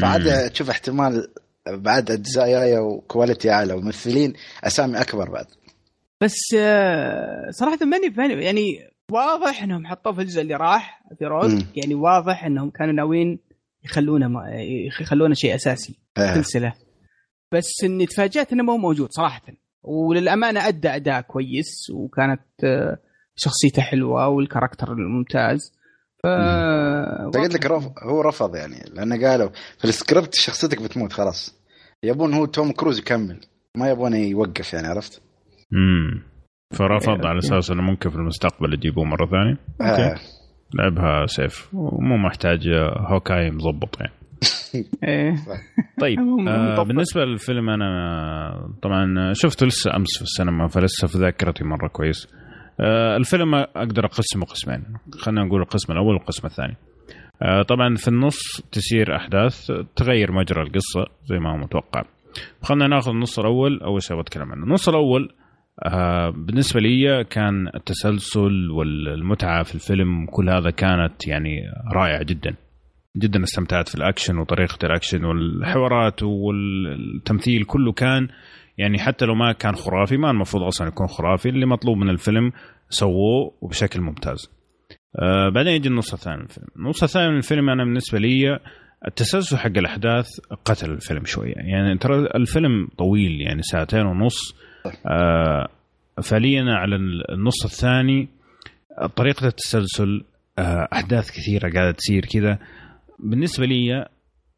فعاد 0.00 0.50
تشوف 0.50 0.70
احتمال 0.70 1.28
بعد 1.68 2.10
أجزاء 2.10 2.48
جاية 2.48 2.78
وكواليتي 2.78 3.50
أعلى 3.50 3.72
وممثلين 3.72 4.32
أسامي 4.64 5.00
أكبر 5.00 5.30
بعد. 5.30 5.46
بس 6.20 6.36
آه، 6.56 7.50
صراحة 7.50 7.84
ماني 7.84 8.08
ماني 8.08 8.44
يعني 8.44 8.91
واضح 9.10 9.62
إنهم 9.62 9.86
حطوه 9.86 10.12
في 10.12 10.20
الجزء 10.20 10.42
اللي 10.42 10.54
راح 10.54 11.02
في 11.18 11.24
روز 11.24 11.54
مم. 11.54 11.66
يعني 11.76 11.94
واضح 11.94 12.44
إنهم 12.44 12.70
كانوا 12.70 12.92
ناويين 12.92 13.38
يخلونه 13.84 14.28
ما 14.28 14.42
يخلونه 15.00 15.34
شيء 15.34 15.54
أساسي 15.54 15.98
آه. 16.18 16.20
السلسلة. 16.32 16.72
بس 17.52 17.84
إني 17.84 18.06
تفاجأت 18.06 18.52
إنه 18.52 18.62
مو 18.62 18.76
موجود 18.76 19.08
صراحة. 19.10 19.42
وللأمانة 19.82 20.68
أدى 20.68 20.88
أداء 20.88 21.20
كويس 21.20 21.90
وكانت 21.90 22.40
آه، 22.64 22.98
شخصيته 23.36 23.82
حلوة 23.82 24.28
وال 24.28 24.40
character 24.40 24.92
الممتاز. 24.92 25.60
ف 26.22 26.26
قلت 27.34 27.54
لك 27.54 27.66
رف... 27.66 27.88
هو 28.02 28.20
رفض 28.20 28.56
يعني 28.56 28.84
لأنه 28.92 29.28
قالوا 29.28 29.48
في 29.78 29.84
السكريبت 29.84 30.34
شخصيتك 30.34 30.82
بتموت 30.82 31.12
خلاص. 31.12 31.62
يبون 32.02 32.34
هو 32.34 32.46
توم 32.46 32.72
كروز 32.72 32.98
يكمل 32.98 33.40
ما 33.76 33.90
يبون 33.90 34.14
يوقف 34.14 34.72
يعني 34.72 34.86
عرفت؟ 34.86 35.22
امم 35.72 36.22
فرفض 36.72 37.08
okay. 37.10 37.28
على 37.28 37.38
أساس 37.38 37.70
إنه 37.70 37.82
ممكن 37.82 38.10
في 38.10 38.16
المستقبل 38.16 38.74
يجيبوه 38.74 39.04
مرة 39.04 39.26
ثانية. 39.26 39.56
آه. 39.80 40.14
لعبها 40.74 41.26
سيف. 41.26 41.74
ومو 41.74 42.16
محتاج 42.16 42.68
هوكاي 42.96 43.50
مظبط 43.50 44.00
يعني. 44.00 44.12
إيه. 45.08 45.34
طيب 46.00 46.18
آه. 46.48 46.82
بالنسبة 46.82 47.24
للفيلم 47.24 47.70
أنا 47.70 48.68
طبعا 48.82 49.32
شفته 49.32 49.66
لسه 49.66 49.96
أمس 49.96 50.16
في 50.16 50.22
السينما 50.22 50.68
فلسه 50.68 51.08
في 51.08 51.18
ذاكرتي 51.18 51.64
مرة 51.64 51.88
كويس. 51.88 52.28
آه 52.80 53.16
الفيلم 53.16 53.54
أقدر 53.54 54.04
أقسمه 54.04 54.44
قسمين. 54.44 54.84
خلينا 55.18 55.44
نقول 55.44 55.60
القسم 55.60 55.92
الأول 55.92 56.14
والقسم 56.14 56.46
الثاني. 56.46 56.76
آه 57.42 57.62
طبعا 57.62 57.94
في 57.94 58.08
النص 58.08 58.60
تسير 58.72 59.16
أحداث 59.16 59.72
تغير 59.96 60.32
مجرى 60.32 60.62
القصة 60.62 61.04
زي 61.26 61.38
ما 61.38 61.52
هو 61.52 61.56
متوقع. 61.56 62.02
خلينا 62.62 62.86
ناخذ 62.86 63.10
النص 63.10 63.38
الأول. 63.38 63.80
أول 63.82 64.02
شيء 64.02 64.20
بتكلم 64.20 64.52
عنه. 64.52 64.64
النص 64.64 64.88
الأول 64.88 65.32
بالنسبة 66.34 66.80
لي 66.80 67.24
كان 67.24 67.68
التسلسل 67.74 68.70
والمتعة 68.70 69.62
في 69.62 69.74
الفيلم 69.74 70.26
كل 70.26 70.50
هذا 70.50 70.70
كانت 70.70 71.28
يعني 71.28 71.60
رائع 71.94 72.22
جدا. 72.22 72.54
جدا 73.16 73.42
استمتعت 73.42 73.88
في 73.88 73.94
الأكشن 73.94 74.38
وطريقة 74.38 74.78
الأكشن 74.86 75.24
والحوارات 75.24 76.22
والتمثيل 76.22 77.64
كله 77.64 77.92
كان 77.92 78.28
يعني 78.78 78.98
حتى 78.98 79.24
لو 79.24 79.34
ما 79.34 79.52
كان 79.52 79.74
خرافي 79.74 80.16
ما 80.16 80.30
المفروض 80.30 80.62
أصلا 80.62 80.88
يكون 80.88 81.06
خرافي 81.06 81.48
اللي 81.48 81.66
مطلوب 81.66 81.98
من 81.98 82.10
الفيلم 82.10 82.52
سووه 82.88 83.54
وبشكل 83.60 84.00
ممتاز. 84.00 84.50
آه 85.18 85.48
بعدين 85.48 85.72
يجي 85.72 85.88
النص 85.88 86.12
الثاني 86.12 86.36
من 86.36 86.42
الفيلم، 86.42 86.66
النص 86.76 87.02
الثاني 87.02 87.30
من 87.30 87.36
الفيلم 87.36 87.70
أنا 87.70 87.84
بالنسبة 87.84 88.18
لي 88.18 88.58
التسلسل 89.06 89.56
حق 89.56 89.78
الأحداث 89.78 90.28
قتل 90.64 90.90
الفيلم 90.90 91.24
شوية، 91.24 91.54
يعني 91.54 91.98
ترى 91.98 92.26
الفيلم 92.34 92.88
طويل 92.98 93.40
يعني 93.40 93.62
ساعتين 93.62 94.06
ونص. 94.06 94.54
آه 94.56 94.61
فعليا 96.22 96.64
على 96.64 96.96
النص 97.32 97.64
الثاني 97.64 98.28
طريقة 99.16 99.46
التسلسل 99.46 100.24
آه 100.58 100.88
أحداث 100.92 101.30
كثيرة 101.30 101.72
قاعدة 101.72 101.90
تصير 101.90 102.26
كذا. 102.26 102.58
بالنسبة 103.18 103.66
لي 103.66 104.06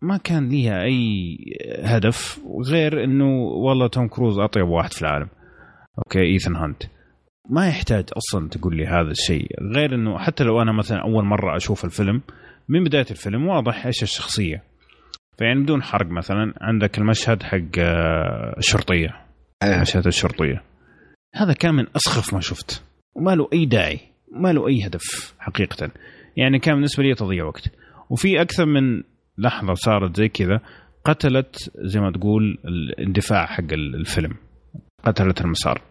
ما 0.03 0.17
كان 0.17 0.49
ليها 0.49 0.83
أي 0.83 1.37
هدف 1.83 2.41
غير 2.71 3.05
إنه 3.05 3.39
والله 3.43 3.87
توم 3.89 4.09
كروز 4.09 4.39
أطيب 4.39 4.69
واحد 4.69 4.93
في 4.93 5.03
العالم. 5.03 5.29
okay 5.99 6.23
ايثن 6.23 6.57
هانت. 6.57 6.83
ما 7.51 7.69
يحتاج 7.69 8.05
أصلا 8.17 8.49
تقول 8.49 8.77
لي 8.77 8.87
هذا 8.87 9.11
الشيء 9.11 9.47
غير 9.77 9.95
إنه 9.95 10.19
حتى 10.19 10.45
لو 10.45 10.63
أنا 10.63 10.73
مثلا 10.73 11.03
أول 11.03 11.25
مرة 11.25 11.57
أشوف 11.57 11.85
الفيلم 11.85 12.23
من 12.69 12.85
بداية 12.85 13.07
الفيلم 13.11 13.47
واضح 13.47 13.87
إيش 13.87 14.03
الشخصية. 14.03 14.63
فيعني 15.39 15.63
بدون 15.63 15.83
حرق 15.83 16.07
مثلا 16.07 16.55
عندك 16.61 16.99
المشهد 16.99 17.43
حق 17.43 17.79
آه، 17.79 18.55
الشرطية. 18.59 19.24
آه. 19.63 19.81
مشهد 19.81 20.07
الشرطية. 20.07 20.63
هذا 21.35 21.53
كان 21.53 21.75
من 21.75 21.87
أسخف 21.97 22.35
ما 22.35 22.41
شفت. 22.41 22.85
وما 23.15 23.35
له 23.35 23.49
أي 23.53 23.67
داعي 23.67 24.01
ما 24.33 24.53
له 24.53 24.69
أي 24.69 24.87
هدف 24.87 25.35
حقيقة. 25.39 25.91
يعني 26.37 26.59
كان 26.59 26.75
بالنسبة 26.75 27.03
لي 27.03 27.15
تضييع 27.15 27.45
وقت. 27.45 27.69
وفي 28.11 28.41
أكثر 28.43 28.67
من 28.67 29.03
لحظة 29.39 29.75
صارت 29.75 30.17
زي 30.17 30.29
كذا 30.29 30.61
قتلت 31.05 31.71
زي 31.79 32.01
ما 32.01 32.13
تقول 32.13 32.59
الاندفاع 32.65 33.47
حق 33.47 33.73
الفيلم. 33.73 34.37
قتلت 35.05 35.41
المسار. 35.41 35.83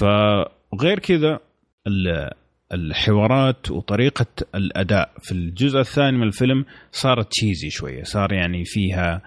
فغير 0.00 0.98
كذا 0.98 1.38
ال- 1.86 2.30
الحوارات 2.72 3.70
وطريقة 3.70 4.26
الأداء 4.54 5.10
في 5.22 5.32
الجزء 5.32 5.80
الثاني 5.80 6.16
من 6.16 6.26
الفيلم 6.26 6.64
صارت 6.92 7.30
تشيزي 7.30 7.70
شوية. 7.70 8.02
صار 8.02 8.32
يعني 8.32 8.64
فيها 8.64 9.22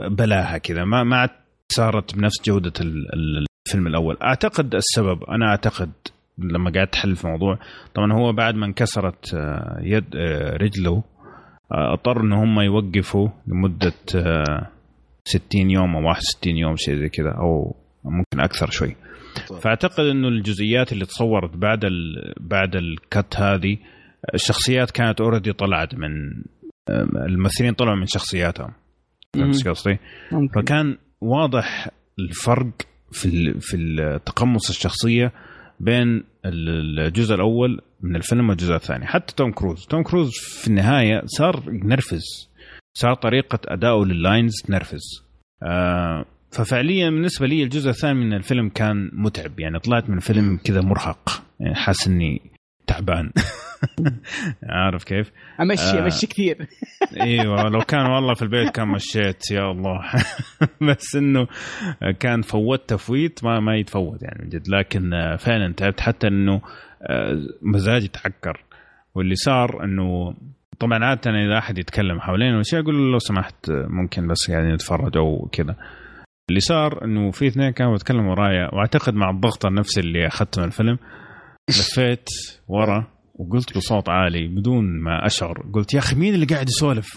بلاهة 0.00 0.58
كذا. 0.58 0.84
ما 0.84 1.02
ما 1.02 1.28
صارت 1.72 2.14
بنفس 2.16 2.48
ال- 2.80 3.44
الفيلم 3.68 3.86
الأول. 3.86 4.16
أعتقد 4.22 4.74
السبب 4.74 5.24
أنا 5.24 5.46
أعتقد 5.50 5.90
لما 6.38 6.70
قعدت 6.70 6.94
أحلل 6.94 7.16
في 7.16 7.24
الموضوع 7.24 7.58
طبعا 7.94 8.12
هو 8.12 8.32
بعد 8.32 8.54
ما 8.54 8.66
انكسرت 8.66 9.34
آه، 9.34 9.78
يد 9.82 10.16
آه، 10.16 10.56
رجله 10.56 11.02
آه، 11.72 11.92
أضطر 11.92 12.20
إن 12.20 12.32
هم 12.32 12.60
يوقفوا 12.60 13.28
لمدة 13.46 13.92
آه، 14.16 14.70
60 15.24 15.70
يوم 15.70 15.96
أو 15.96 16.02
61 16.08 16.56
يوم 16.56 16.76
شيء 16.76 16.96
زي 16.96 17.08
كذا 17.08 17.30
أو 17.30 17.76
ممكن 18.04 18.40
أكثر 18.40 18.70
شوي. 18.70 18.96
فأعتقد 19.62 20.04
إنه 20.04 20.28
الجزئيات 20.28 20.92
اللي 20.92 21.04
تصورت 21.04 21.56
بعد 21.56 21.84
ال... 21.84 22.32
بعد 22.40 22.76
الكت 22.76 23.36
هذه 23.36 23.76
الشخصيات 24.34 24.90
كانت 24.90 25.20
اوريدي 25.20 25.52
طلعت 25.52 25.94
من 25.94 26.10
الممثلين 27.26 27.72
طلعوا 27.72 27.96
من 27.96 28.06
شخصياتهم. 28.06 28.72
فهمت 29.34 29.68
قصدي؟ 29.68 29.98
فكان 30.56 30.96
واضح 31.20 31.88
الفرق 32.18 32.72
في 33.12 33.54
في 33.60 33.76
تقمص 34.26 34.68
الشخصية 34.68 35.32
بين 35.80 36.24
الجزء 36.44 37.34
الأول 37.34 37.80
من 38.00 38.16
الفيلم 38.16 38.48
والجزء 38.48 38.74
الثاني. 38.74 39.06
حتى 39.06 39.34
توم 39.34 39.52
كروز. 39.52 39.86
توم 39.86 40.02
كروز 40.02 40.32
في 40.38 40.68
النهاية 40.68 41.22
صار 41.26 41.62
ينرفز. 41.68 42.50
صار 42.94 43.14
طريقة 43.14 43.58
ادائه 43.64 44.04
لل 44.04 44.18
lines 44.18 44.52
تنرفز. 44.66 45.24
آه 45.62 46.24
ففعليا 46.52 47.10
بالنسبة 47.10 47.46
لي 47.46 47.62
الجزء 47.62 47.90
الثاني 47.90 48.14
من 48.14 48.32
الفيلم 48.32 48.68
كان 48.68 49.10
متعب. 49.12 49.60
يعني 49.60 49.78
طلعت 49.78 50.10
من 50.10 50.16
الفيلم 50.16 50.56
كذا 50.64 50.80
مرهق. 50.80 51.42
يعني 51.60 51.74
حاسس 51.74 52.08
إني 52.08 52.40
تعبان. 52.86 53.32
عارف 54.68 55.04
كيف؟ 55.04 55.32
أمشي 55.60 55.98
آه. 55.98 56.04
أمشي 56.04 56.26
كثير. 56.26 56.56
إيوه 57.22 57.62
لو 57.62 57.78
كان 57.78 58.10
والله 58.10 58.34
في 58.34 58.42
البيت 58.42 58.70
كان 58.70 58.88
مشيت 58.88 59.50
يا 59.50 59.70
الله. 59.70 60.00
بس 60.88 61.16
إنه 61.16 61.46
كان 62.20 62.42
فوت 62.42 62.88
تفويت 62.88 63.44
ما 63.44 63.60
ما 63.60 63.76
يتفوت 63.76 64.22
يعني 64.22 64.42
من 64.42 64.48
جد. 64.48 64.68
لكن 64.68 65.10
فعلا 65.38 65.72
تعبت. 65.72 66.00
حتى 66.00 66.26
إنه 66.28 66.60
آه، 67.02 67.36
مزاجي 67.62 68.08
تعكر. 68.08 68.64
واللي 69.14 69.34
صار 69.34 69.84
إنه 69.84 70.34
طبعا 70.78 71.04
عادة 71.04 71.30
إذا 71.30 71.58
أحد 71.58 71.78
يتكلم 71.78 72.20
حوالينا 72.20 72.58
وشيء 72.58 72.80
أقول 72.80 72.94
له 72.94 73.12
لو 73.12 73.18
سمحت 73.18 73.70
ممكن 73.70 74.28
بس 74.28 74.50
قاعدين 74.50 74.74
نتفرج 74.74 75.16
أو 75.16 75.48
كذا. 75.52 75.76
اللي 76.48 76.60
صار 76.60 77.04
إنه 77.04 77.30
في 77.30 77.46
اثنين 77.46 77.70
كانوا 77.70 77.94
يتكلموا 77.94 78.30
ورايا 78.30 78.74
وأعتقد 78.74 79.14
مع 79.14 79.30
الضغط 79.30 79.66
النفسي 79.66 80.00
اللي 80.00 80.26
أخذته 80.26 80.60
من 80.60 80.66
الفيلم 80.66 80.98
لفيت 81.70 82.28
ورا. 82.68 83.15
وقلت 83.38 83.76
بصوت 83.76 84.08
عالي 84.08 84.48
بدون 84.48 84.84
ما 85.02 85.26
أشعر. 85.26 85.66
قلت 85.74 85.94
يا 85.94 85.98
أخي 85.98 86.16
مين 86.16 86.34
اللي 86.34 86.46
قاعد 86.46 86.68
يسولف؟ 86.68 87.06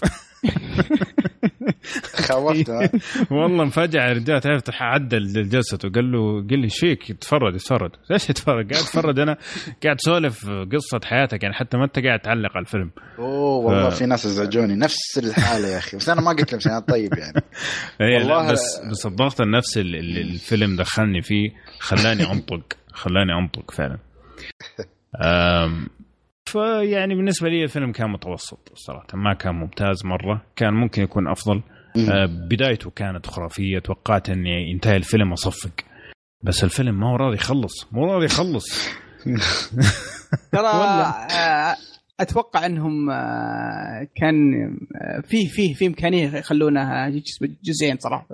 خوفت 2.14 2.70
ها؟ 2.70 2.90
والله 3.36 3.64
مفاجأة 3.64 4.02
يا 4.08 4.12
رجال. 4.12 4.40
تعرف 4.40 4.62
عدل 4.80 5.48
جلسته 5.48 5.88
وقال 5.88 6.12
له 6.12 6.46
قال 6.50 6.58
لي 6.58 6.64
إيش 6.64 6.78
فيك؟ 6.78 7.12
تفرج 7.12 7.56
تفرج. 7.56 7.90
إيش 8.12 8.24
تتفرج 8.26 8.72
قاعد 8.72 8.82
اتفرج 8.84 9.18
أنا 9.18 9.36
قاعد 9.84 9.96
أسولف 10.04 10.48
قصة 10.72 11.00
حياتك. 11.04 11.42
يعني 11.42 11.54
حتى 11.54 11.76
ما 11.76 11.84
أنت 11.84 11.98
قاعد 11.98 12.20
تعلق 12.20 12.50
على 12.56 12.60
الفيلم. 12.60 12.90
أوه 13.18 13.56
والله 13.66 13.90
ف- 13.90 13.94
في 13.98 14.06
ناس 14.06 14.26
أزعجوني. 14.26 14.76
نفس 14.76 15.18
الحالة 15.18 15.68
يا 15.68 15.78
أخي. 15.78 15.96
بس 15.96 16.08
أنا 16.08 16.20
ما 16.20 16.30
قلت 16.30 16.52
لهم 16.52 16.60
عشان 16.66 16.78
طيب 16.80 17.14
يعني. 17.18 17.42
إيه 18.00 18.16
والله 18.18 18.52
بس 18.52 18.80
بس 18.90 19.06
الضغط 19.06 19.40
النفسي 19.40 19.80
اللي 19.80 20.20
الفيلم 20.20 20.76
دخلني 20.76 21.22
فيه 21.22 21.50
خلاني 21.78 22.32
أنطق. 22.32 22.62
خلاني 22.92 23.32
أنطق 23.42 23.70
فعلا. 23.70 23.98
فيعني 26.52 27.14
بالنسبة 27.14 27.48
لي 27.48 27.64
الفيلم 27.64 27.92
كان 27.92 28.10
متوسط 28.10 28.72
صراحة 28.74 29.06
ما 29.14 29.34
كان 29.34 29.54
ممتاز 29.54 30.06
مرة 30.06 30.42
كان 30.56 30.74
ممكن 30.74 31.02
يكون 31.02 31.28
أفضل. 31.28 31.62
أه، 31.96 32.26
بدايته 32.50 32.90
كانت 32.90 33.26
خرافية 33.26 33.78
توقعت 33.78 34.30
اني 34.30 34.70
ينتهي 34.70 34.96
الفيلم 34.96 35.32
أصفق. 35.32 35.70
بس 36.42 36.64
الفيلم 36.64 37.00
ما 37.00 37.10
هو 37.10 37.16
راضي 37.16 37.34
يخلص 37.36 37.92
مو 37.92 38.04
راضي 38.04 38.24
يخلص. 38.24 38.88
ترى 40.52 40.66
آه، 40.66 41.76
أتوقع 42.20 42.66
أنهم 42.66 43.10
آه، 43.10 44.08
كان 44.16 44.54
آه، 45.02 45.20
في 45.20 45.46
في 45.48 45.74
في 45.74 45.86
إمكانية 45.86 46.36
يخلونها 46.36 47.08
جزئين 47.64 47.96
صراحة. 47.98 48.28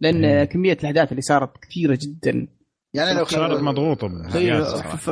لأن. 0.00 0.44
كمية 0.44 0.72
الاحداث 0.80 1.10
اللي 1.10 1.22
صارت 1.22 1.50
كثيرة 1.62 1.98
جدا. 2.02 2.46
يعني 2.94 3.18
لو 3.18 3.24
صارت 3.24 3.50
خلوا 3.52 3.60
مضغوطه 3.62 4.08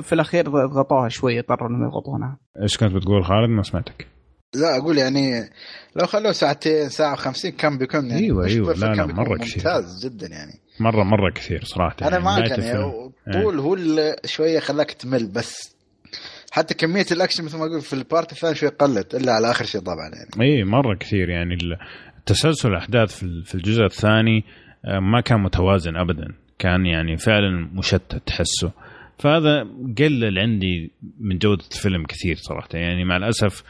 في, 0.03 0.13
الأخير 0.13 0.49
ضغطوها 0.49 1.09
شوي 1.09 1.39
اضطروا 1.39 1.69
إنهم 1.69 1.85
يضغطونها 1.89 2.39
إيش 2.63 2.77
كنت 2.77 2.93
بتقول 2.95 3.25
خالد؟ 3.25 3.49
ما 3.51 3.63
سمعتك. 3.63 4.07
لا 4.55 4.77
أقول 4.77 4.99
يعني 4.99 5.51
لو 5.97 6.07
خلوه 6.07 6.33
ساعتين 6.33 6.89
ساعة 6.89 7.17
و50 7.17 7.49
كان 7.49 7.79
بيكون 7.79 8.07
يعني 8.07 8.23
أيوة، 8.25 8.45
perfect، 8.47 8.79
لا، 8.79 8.95
لا، 8.95 9.07
مرة 9.07 9.37
كثير. 9.39 9.57
ممتاز 9.57 10.07
جدا 10.07 10.27
يعني. 10.27 10.53
مرة 10.81 11.03
مرة 11.03 11.31
كثير 11.35 11.65
صراحة 11.65 11.97
أنا 12.03 12.19
معك 12.19 12.53
بداية 12.53 12.69
يعني. 12.69 13.13
طول 13.33 13.59
هو 13.59 13.75
اللي 13.75 14.17
شوية 14.25 14.59
خلاك 14.61 14.91
تمل 14.91 15.27
بس. 15.33 15.77
حتى 16.53 16.75
كمية 16.75 17.07
الأكشن 17.13 17.45
مثل 17.45 17.59
ما 17.59 17.65
أقول 17.67 17.81
في 17.81 17.93
ال 17.93 18.01
part 18.01 18.33
الثاني 18.33 18.55
شوي 18.55 18.69
قلت 18.69 19.15
إلا 19.15 19.33
على 19.33 19.51
آخر 19.51 19.65
شيء 19.65 19.81
طبعا 19.81 20.11
يعني. 20.13 20.51
اي 20.57 20.65
مرة 20.65 20.97
كثير 21.01 21.29
يعني. 21.29 21.57
تسلسل 22.27 22.69
الأحداث 22.69 23.17
في 23.17 23.23
ال- 23.23 23.45
في 23.45 23.55
الجزء 23.55 23.85
الثاني 23.85 24.45
آه، 24.85 24.99
ما 24.99 25.21
كان 25.21 25.41
متوازن 25.43 25.97
ابدا. 25.97 26.35
كان 26.59 26.87
يعني 26.87 27.17
فعلا 27.17 27.71
مشتت 27.73 28.23
تحسه 28.27 28.73
فهذا 29.19 29.63
قلل 29.99 30.39
عندي 30.39 30.91
من 31.21 31.39
جودة 31.39 31.65
الفيلم 31.73 32.07
كثير 32.07 32.37
صراحة. 32.37 32.69
يعني 32.75 33.05
مع 33.05 33.17
الأسف 33.17 33.65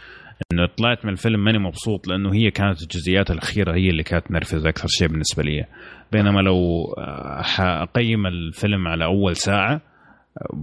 إنه 0.52 0.66
طلعت 0.66 1.04
من 1.04 1.12
الفيلم 1.12 1.44
ماني 1.44 1.58
مبسوط 1.58 2.08
لأنه 2.08 2.34
هي 2.34 2.50
كانت 2.50 2.82
الجزئيات 2.82 3.30
الأخيرة 3.30 3.74
هي 3.74 3.90
اللي 3.90 4.02
كانت 4.02 4.30
نرفز 4.30 4.66
أكثر 4.66 4.88
شيء 4.88 5.08
بالنسبة 5.08 5.42
لي. 5.42 5.64
بينما 6.12 6.40
لو 6.40 6.84
آه، 6.98 7.42
حأقيم 7.42 8.26
الفيلم 8.26 8.88
على 8.88 9.04
أول 9.04 9.36
ساعة 9.36 9.74
آه، 9.74 9.80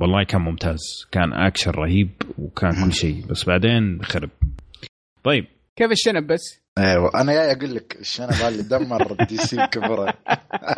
والله 0.01 0.23
كان 0.23 0.41
ممتاز. 0.41 0.81
كان 1.11 1.33
أكشن 1.33 1.71
رهيب 1.71 2.09
وكان 2.37 2.71
كل 2.85 2.93
شيء 2.93 3.25
بس 3.29 3.45
بعدين 3.45 4.01
خرب. 4.03 4.29
طيب. 5.23 5.45
كيف 5.75 5.91
الشنب 5.91 6.27
بس؟ 6.27 6.64
أيوه 6.77 7.21
أنا 7.21 7.33
جاي 7.33 7.51
أقول 7.51 7.75
لك 7.75 7.97
الشنب 7.99 8.29
هذا 8.31 8.47
اللي 8.47 8.63
دمر 8.63 9.13
DC 9.29 9.67
كبره. 9.71 10.13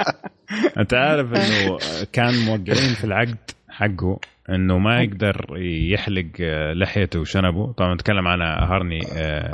أنت 0.79 0.93
عارف 0.93 1.33
إنه 1.33 1.77
كان 2.13 2.33
موقعين 2.45 2.93
في 2.95 3.03
العقد 3.03 3.37
حقه 3.69 4.19
إنه 4.49 4.77
ما 4.77 5.01
يقدر 5.01 5.45
يحلق 5.93 6.27
آه، 6.41 6.73
لحيته 6.73 7.19
وشنبه. 7.19 7.71
طبعا 7.73 7.93
نتكلم 7.93 8.27
عن 8.27 8.41
هانري 8.41 8.99
آه، 9.17 9.51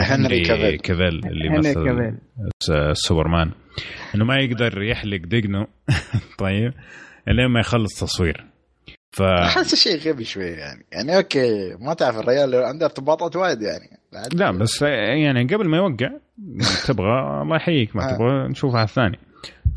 هنري 0.00 0.40
كافيل. 0.42 0.78
كافيل 0.78 1.26
اللي 1.26 1.58
مثل 1.58 2.16
سوبرمان. 2.92 3.50
إنه 4.14 4.24
ما 4.24 4.36
يقدر 4.36 4.82
يحلق 4.82 5.20
دقنه. 5.26 5.66
طيب. 6.38 6.72
لين 7.28 7.46
ما 7.46 7.60
يخلص 7.60 8.00
تصوير. 8.00 8.44
ف 9.14 9.22
أحس 9.22 9.74
شيء 9.74 9.98
غبي 10.08 10.24
شوي 10.24 10.44
يعني. 10.44 10.84
يعني 10.92 11.16
أوكي 11.16 11.76
ما 11.80 11.94
تعرف 11.94 12.16
الرجال 12.18 12.54
عنده 12.54 12.86
ارتباطات 12.86 13.36
وايد 13.36 13.62
يعني. 13.62 13.98
لا 14.32 14.50
بس 14.50 14.82
يعني 14.82 15.44
قبل 15.44 15.68
ما 15.68 15.76
يوقع 15.76 16.10
تبغى 16.86 17.20
الله 17.42 17.56
يحييك 17.56 17.96
ما 17.96 18.10
آه. 18.10 18.16
تبغى 18.16 18.48
نشوفها 18.48 18.78
على 18.78 18.88
الثاني 18.88 19.18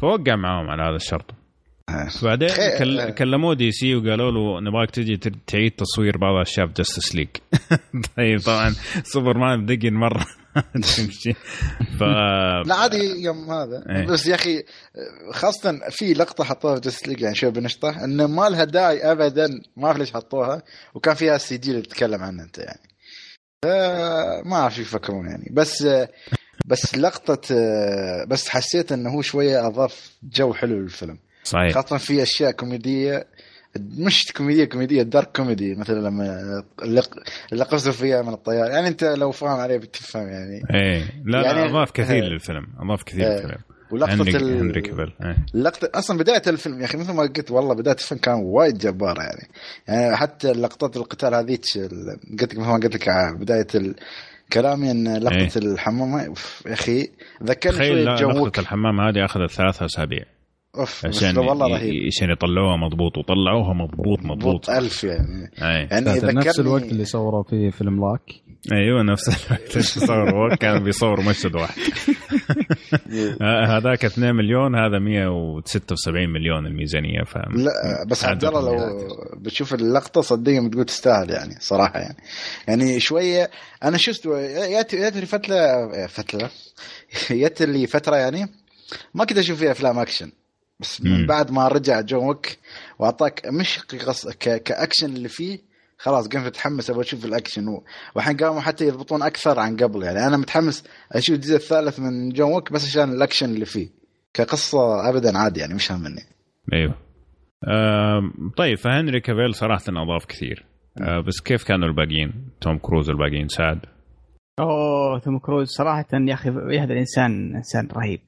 فوقع 0.02 0.36
معاهم 0.36 0.70
على 0.70 0.84
هذا 0.84 0.96
الشرط. 0.96 1.32
آه. 1.90 2.08
بعدين. 2.24 2.50
كل... 2.80 3.10
كلموه 3.10 3.54
DC 3.56 3.96
وقالوا 3.96 4.32
له 4.32 4.62
نبغاك 4.62 4.92
تجي 4.92 5.18
تعيد 5.48 5.72
تصوير 5.72 6.18
بعض 6.18 6.36
الاشياء 6.36 6.68
في 6.68 6.74
Justice 6.74 7.16
League 7.16 7.28
طيب 8.18 8.40
طبعا 8.40 8.70
سوبرمان 9.04 9.66
بدقن 9.66 9.94
مرة. 9.94 10.26
تمشي. 10.98 11.34
ف 12.00 12.02
لا 12.66 12.76
عادي 12.76 13.24
يوم 13.24 13.52
هذا. 13.52 13.84
إيه. 13.90 14.06
بس 14.06 14.28
يا 14.28 14.36
أخي 14.36 14.64
خاصة 15.32 15.80
في 15.90 16.14
لقطة 16.14 16.44
حطوها 16.44 16.76
في 16.76 16.82
Justice 16.82 17.08
League 17.08 17.22
يعني 17.22 17.36
شوي 17.36 17.52
بنشطة 17.52 18.04
إنه 18.04 18.28
ما 18.28 18.50
لها 18.50 18.64
داعي 18.64 19.12
ابدا 19.12 19.48
ما 19.78 19.88
أعرف 19.88 19.98
ليش 19.98 20.14
حطوها 20.14 20.62
وكان 20.94 21.16
فيها 21.16 21.36
ال 21.36 21.58
CG 21.58 21.72
اللي 21.72 21.82
تتكلم 21.82 22.24
عنه 22.24 22.44
أنت 22.44 22.58
يعني. 22.58 22.88
ما 24.46 24.56
أعرف 24.56 24.76
شو 24.76 24.82
يفكرون 24.82 25.28
يعني. 25.28 25.50
بس 25.52 25.88
بس 26.66 26.98
لقطة 26.98 27.42
بس 28.28 28.50
حسيت 28.50 28.92
إنه 28.92 29.10
هو 29.10 29.22
شوية 29.22 29.68
أضاف 29.68 30.12
جو 30.24 30.54
حلو 30.54 30.80
للفيلم. 30.80 31.20
صحيح. 31.44 31.74
خاصة 31.74 31.98
في 31.98 32.24
أشياء 32.24 32.52
كوميدية 32.52 33.28
مش 33.98 34.32
كوميدية 34.38 34.66
كوميدية 34.66 35.04
dark 35.04 35.36
comedy 35.36 35.76
مثلا 35.76 36.00
لما 36.00 36.40
اللي 37.52 37.64
قصدوا 37.64 37.94
فيها 37.94 38.22
من 38.22 38.34
الطيار 38.34 38.70
يعني 38.72 38.88
أنت 38.88 39.04
لو 39.04 39.32
فاهم 39.32 39.60
عليه 39.60 39.78
بتفهم 39.78 40.28
يعني 40.28 40.62
إيه 40.74 41.04
لا 41.26 41.38
لا 41.38 41.42
يعني- 41.46 41.66
أضاف 41.70 41.92
كثير 41.92 42.24
إيه. 42.24 42.30
للفيلم 42.30 42.68
أضاف 42.80 43.04
كثير 43.04 43.28
إيه. 43.28 43.36
للفيلم 43.36 43.58
ولقطة 43.92 44.14
هنري 44.14 44.36
ال- 44.38 44.60
هنري 44.60 44.82
كافيل 44.82 45.14
إيه. 45.24 45.36
اللقطة 45.56 45.90
أصلا 46.00 46.18
بداية 46.18 46.42
الفيلم 46.48 46.80
يا 46.80 46.86
أخي 46.86 46.98
مثل 46.98 47.14
ما 47.14 47.22
قلت 47.24 47.52
والله 47.52 47.74
بداية 47.76 47.96
الفيلم 47.96 48.20
كان 48.22 48.34
وايد 48.34 48.78
جبارة 48.78 49.22
يعني 49.22 49.48
يعني 49.88 50.16
حتى 50.18 50.52
لقطات 50.52 50.98
القتال 50.98 51.34
هذيك 51.36 51.62
ال- 51.76 52.20
قلت 52.40 52.54
لك 52.54 52.60
مثل 52.60 52.68
ما 52.70 52.74
قلت 52.74 52.96
لك 52.96 53.08
على 53.10 53.38
بداية 53.38 53.68
كلامي 54.54 54.92
إن 54.92 55.18
لقطة 55.18 55.36
إيه. 55.38 55.50
الحمام 55.74 56.34
يا 56.66 56.74
أخي 56.74 57.08
ذكرني 57.44 58.04
لا- 58.04 58.16
جو 58.16 58.30
لقطة 58.30 58.60
الحمام 58.60 59.00
هذه 59.02 59.26
أخذت 59.26 59.52
ثلاثة 59.52 59.86
أسابيع 59.86 60.24
أوف 60.80 61.06
عشان 61.06 61.38
والله 61.38 61.68
رهيب. 61.68 61.94
عشان 62.08 62.30
يطلعوها 62.32 62.78
مضبوط 62.78 63.18
وطلعوها 63.18 63.74
مضبوط 63.74 64.20
مضبوط 64.26 64.70
ألف 64.70 65.04
يعني. 65.04 65.52
إيه. 65.62 65.88
يعني 65.92 66.06
نفس 66.06 66.24
ذكرني 66.24 66.68
الوقت 66.68 66.84
اللي 66.84 67.06
صوروا 67.06 67.44
فيه 67.44 67.70
فيلم 67.70 68.02
لاك؟ 68.02 68.22
أيوه 68.74 69.04
نفس 69.04 69.28
الوقت 69.48 69.72
اللي 69.72 69.84
صور 69.84 70.30
هو 70.36 70.56
كان 70.60 70.84
بيصور 70.84 71.22
مشهد 71.22 71.56
واحد. 71.56 71.82
آه، 73.42 73.78
هذاك 73.78 74.06
2 74.06 74.36
مليون 74.36 74.76
هذا 74.76 75.00
176 75.00 76.30
مليون 76.30 76.66
الميزانية 76.68 77.24
ف 77.24 77.36
لا 77.38 78.06
بس 78.08 78.26
عبد 78.26 78.46
الله 78.46 78.62
لو. 78.62 79.08
بتشوف 79.38 79.74
اللقطة 79.74 80.22
صدقني 80.22 80.68
بتقول 80.70 80.86
تستاهل 80.86 81.30
يعني 81.30 81.56
صراحة 81.60 82.00
يعني. 82.00 82.18
يعني 82.68 83.00
شوية 83.00 83.50
أنا 83.84 83.98
شفت 83.98 84.28
جات 84.72 84.96
جات 84.96 85.16
لي 85.16 85.26
فتره 85.26 85.58
فترة 86.08 86.50
جات 87.32 87.62
لي 87.62 87.88
فتره 87.88 88.16
يعني 88.16 88.46
ما 89.14 89.26
كنت 89.26 89.38
أشوف 89.38 89.60
فيها 89.60 89.72
أفلام 89.72 90.00
أكشن. 90.00 90.32
بس 90.80 91.02
من 91.02 91.22
مم. 91.22 91.28
بعد 91.28 91.52
ما 91.52 91.68
رجع 91.68 92.02
جون 92.02 92.26
ويك 92.28 92.60
وأعطاك 93.00 93.42
مش 93.48 93.80
قص 93.80 94.28
ك... 94.28 94.64
كأكشن 94.64 95.06
اللي 95.16 95.30
فيه 95.30 95.60
خلاص 96.00 96.28
قمت 96.28 96.46
متحمس 96.46 96.90
أبغى 96.90 97.02
أشوف 97.02 97.26
الأكشن. 97.26 97.68
و- 97.68 97.84
والحين 98.16 98.38
قاموا 98.38 98.62
حتى 98.62 98.88
يضبطون 98.88 99.22
أكثر 99.22 99.60
عن 99.60 99.78
قبل. 99.78 100.04
يعني 100.04 100.28
أنا 100.28 100.38
متحمس 100.38 100.84
أشوف 101.12 101.36
الجزء 101.36 101.56
الثالث 101.56 102.00
من 102.00 102.30
جون 102.30 102.54
ويك 102.54 102.72
بس 102.72 102.86
عشان 102.86 103.12
الأكشن 103.14 103.46
اللي 103.50 103.66
فيه. 103.66 103.90
كقصة 104.34 105.10
ابدا 105.10 105.38
عادي 105.38 105.60
يعني 105.60 105.74
مش 105.74 105.92
همني. 105.92 106.22
أيوه. 106.74 106.96
آم، 107.68 108.52
طيب 108.58 108.78
فهنري 108.78 109.20
كافيل 109.22 109.56
صراحة 109.56 109.84
أضاف 109.90 110.26
كثير. 110.26 110.66
آه، 111.02 111.20
بس 111.20 111.42
كيف 111.42 111.64
كانوا 111.64 111.88
الباقيين؟ 111.88 112.34
توم 112.62 112.78
كروز 112.78 113.10
الباقيين 113.10 113.48
سعد؟ 113.48 113.80
أوه 114.60 115.20
توم 115.20 115.40
كروز 115.40 115.68
صراحة 115.68 116.06
يا 116.14 116.34
أخي 116.34 116.50
هذا 116.50 116.94
الإنسان 116.94 117.56
إنسان 117.56 117.88
رهيب. 117.94 118.20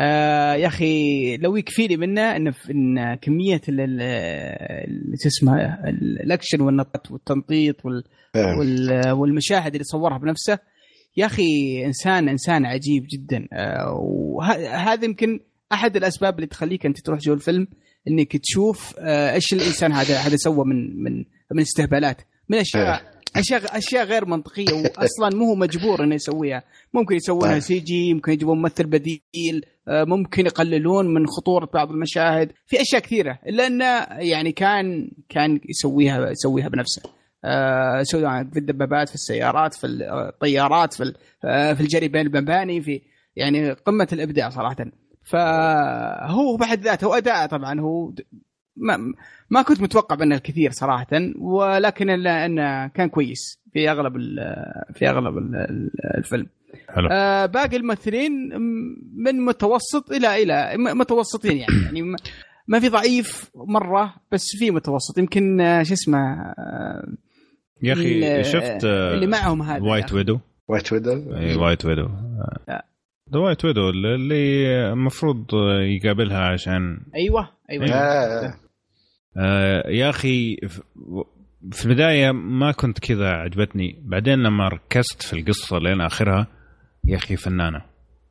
آه 0.00 0.54
يا 0.54 0.66
أخي 0.66 1.36
لو 1.36 1.56
يكفيني 1.56 1.96
منه 1.96 2.36
إن 2.36 2.52
إن 2.70 3.14
كمية 3.14 3.60
شو 5.22 5.28
اسمه 5.28 5.64
ال- 5.88 6.20
الأكشن 6.22 6.60
والنطط 6.60 7.10
والتنطيط 7.10 7.84
وال 7.86 8.04
إيه. 8.36 8.58
وال- 8.58 9.10
والمشاهد 9.12 9.72
اللي 9.74 9.84
صورها 9.84 10.18
بنفسه 10.18 10.58
يا 11.16 11.26
أخي 11.26 11.42
إنسان 11.86 12.28
إنسان 12.28 12.66
عجيب 12.66 13.06
جدا. 13.12 13.48
آه، 13.52 13.92
وهذا 14.00 15.04
يمكن 15.04 15.40
أحد 15.72 15.96
الأسباب 15.96 16.34
اللي 16.34 16.46
تخليك 16.46 16.86
أنت 16.86 17.00
تروح 17.00 17.18
جو 17.18 17.34
الفيلم 17.34 17.66
إنك 18.08 18.36
تشوف 18.36 18.94
آه، 18.98 19.34
إيش 19.34 19.52
الإنسان 19.52 19.92
هذا 19.92 20.16
هذا 20.16 20.36
سوى 20.36 20.64
من 20.64 21.02
من 21.02 21.24
من 21.52 21.60
استهبالات. 21.60 22.20
من 22.48 22.58
اشياء 22.58 23.02
اشياء 23.36 23.78
أشياء 23.78 24.04
غير 24.04 24.24
منطقية 24.26 24.72
واصلا 24.72 25.36
مو 25.38 25.44
هو 25.44 25.54
مجبور 25.54 26.04
إنه 26.04 26.14
يسويها. 26.14 26.62
ممكن 26.94 27.14
يسوونها 27.14 27.52
طيب. 27.52 27.58
CG 27.62 28.14
ممكن 28.14 28.32
يجيبون 28.32 28.58
ممثل 28.58 28.84
بديل. 28.86 29.20
آه، 29.36 29.75
ممكن 29.88 30.46
يقللون 30.46 31.14
من 31.14 31.26
خطورة 31.26 31.68
بعض 31.74 31.90
المشاهد 31.90 32.52
في 32.66 32.80
أشياء 32.80 33.02
كثيرة 33.02 33.38
الا 33.46 33.66
انه 33.66 33.84
يعني 34.28 34.52
كان 34.52 35.10
كان 35.28 35.60
يسويها 35.68 36.30
يسويها 36.30 36.68
بنفسه. 36.68 37.02
آه، 37.44 38.02
سواء 38.02 38.44
في 38.44 38.58
الدبابات 38.58 39.08
في 39.08 39.14
السيارات 39.14 39.74
في 39.74 39.86
الطيارات 39.86 40.94
في 40.94 41.14
آه، 41.44 41.72
في 41.72 41.80
الجري 41.80 42.08
بين 42.08 42.26
المباني 42.26 42.82
في 42.82 43.00
يعني 43.36 43.70
قمة 43.72 44.08
الإبداع 44.12 44.48
صراحة. 44.50 44.76
فهو 45.24 46.56
بحد 46.56 46.80
ذاته 46.80 47.08
واداءه 47.08 47.46
طبعا 47.46 47.80
هو 47.80 48.12
ما 48.76 48.98
ما 49.50 49.62
كنت 49.62 49.80
متوقع 49.80 50.16
منه 50.16 50.34
الكثير 50.34 50.70
صراحة 50.70 51.06
ولكن 51.38 52.10
إلا 52.10 52.46
أنه 52.46 52.86
كان 52.86 53.08
كويس 53.08 53.60
في 53.72 53.90
أغلب 53.90 54.12
في 54.94 55.08
أغلب 55.08 55.38
ال- 55.38 55.56
ال- 55.56 56.16
الفيلم. 56.18 56.46
حلو. 56.88 57.08
آه 57.12 57.46
باقي 57.46 57.76
الممثلين 57.76 58.32
من 59.16 59.44
متوسط 59.44 60.12
إلى 60.12 60.42
إلى 60.42 60.76
متوسطين 60.94 61.56
يعني. 61.56 61.74
يعني 61.84 62.02
ما- 62.68 62.80
في 62.80 62.88
ضعيف 62.88 63.50
مرة 63.54 64.14
بس 64.32 64.44
في 64.58 64.70
متوسط. 64.70 65.18
يمكن 65.18 65.60
آه، 65.60 65.82
شو 65.82 65.92
اسمه 65.94 66.18
آه، 66.18 67.06
يا 67.82 67.92
أخي 67.92 68.44
شفت 68.44 68.84
اللي 68.84 69.26
معهم 69.26 69.62
هذا. 69.62 69.82
White. 69.82 70.12
Widow 70.12 70.38
White 70.68 70.92
Widow 70.92 71.10
اي 71.36 71.56
White 71.56 71.84
Widow. 71.84 72.08
The 73.32 73.38
White 73.38 73.64
Widow 73.64 73.90
اللي 73.90 74.66
المفروض 74.92 75.44
يقابلها 75.82 76.38
عشان 76.38 77.00
أيوه 77.14 77.48
أيوه. 77.70 77.86
آه. 77.94 78.54
آه 79.36 79.88
يا 79.90 80.10
أخي 80.10 80.56
في 81.72 81.86
البداية 81.86 82.30
ما 82.32 82.72
كنت 82.72 82.98
كذا 82.98 83.28
عجبتني. 83.28 84.02
بعدين 84.04 84.38
لما 84.42 84.68
ركزت 84.68 85.22
في 85.22 85.32
القصة 85.32 85.78
لين 85.78 86.00
آخرها 86.00 86.46
يا 87.08 87.16
أخي 87.16 87.36
فنانة. 87.36 87.82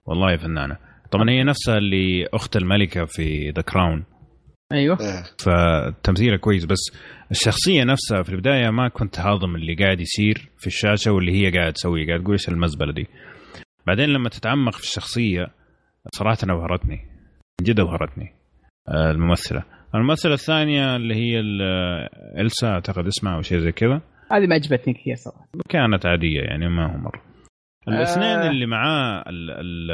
والله 0.06 0.38
فنانة. 0.38 0.78
طبعا 1.12 1.30
هي 1.30 1.44
نفسها 1.44 1.78
اللي 1.78 2.26
أخت 2.34 2.56
الملكة 2.58 3.06
في 3.06 3.50
The 3.50 3.62
Crown 3.62 4.04
أيوه. 4.72 4.98
إيه. 5.02 5.24
فتمثيله 5.40 6.38
كويس 6.38 6.66
بس 6.66 6.80
الشخصية 7.32 7.84
نفسها 7.84 8.24
في 8.24 8.30
البداية 8.30 8.70
ما 8.70 8.88
كنت 8.88 9.20
هاضم 9.20 9.56
اللي 9.56 9.76
قاعد 9.76 10.00
يصير 10.00 10.50
في 10.58 10.68
الشاشة 10.68 11.12
واللي 11.12 11.32
هي 11.32 11.52
قاعد 11.52 11.74
تسويه 11.74 12.08
قاعد 12.08 12.20
تقول 12.22 12.32
إيش 12.32 12.50
المزبلة 12.50 12.94
دي. 12.94 13.08
بعدين 13.88 14.10
لما 14.10 14.30
تتعمق 14.30 14.74
في 14.74 14.84
الشخصية 14.84 15.48
صراحة 16.16 16.38
ابهرتني 16.44 16.96
من 17.62 17.66
جد 17.66 17.80
ابهرتني 17.80 18.34
آه، 18.90 19.12
الممثلة. 19.12 19.64
الممثلة 19.96 20.34
الثانية 20.34 20.96
اللي 20.96 21.16
هي 21.16 21.40
ال- 21.40 21.62
إلسا 22.40 22.68
أعتقد 22.68 23.06
اسمها 23.08 23.36
أو 23.36 23.42
شيء 23.42 23.60
زي 23.60 23.72
كذا. 23.72 24.02
هذه 24.32 24.48
ما 24.48 24.56
عجبتني 24.56 24.94
كثير 24.94 25.16
صراحة. 25.16 25.48
كانت 25.70 26.06
عادية 26.06 26.40
يعني 26.42 26.70
ما 26.70 26.94
هو 26.94 26.98
مره 26.98 27.22
الاثنين 27.88 28.28
آه. 28.40 28.50
اللي 28.50 28.66
معاه 28.66 29.24
ال 29.30 29.52
ال 29.52 29.92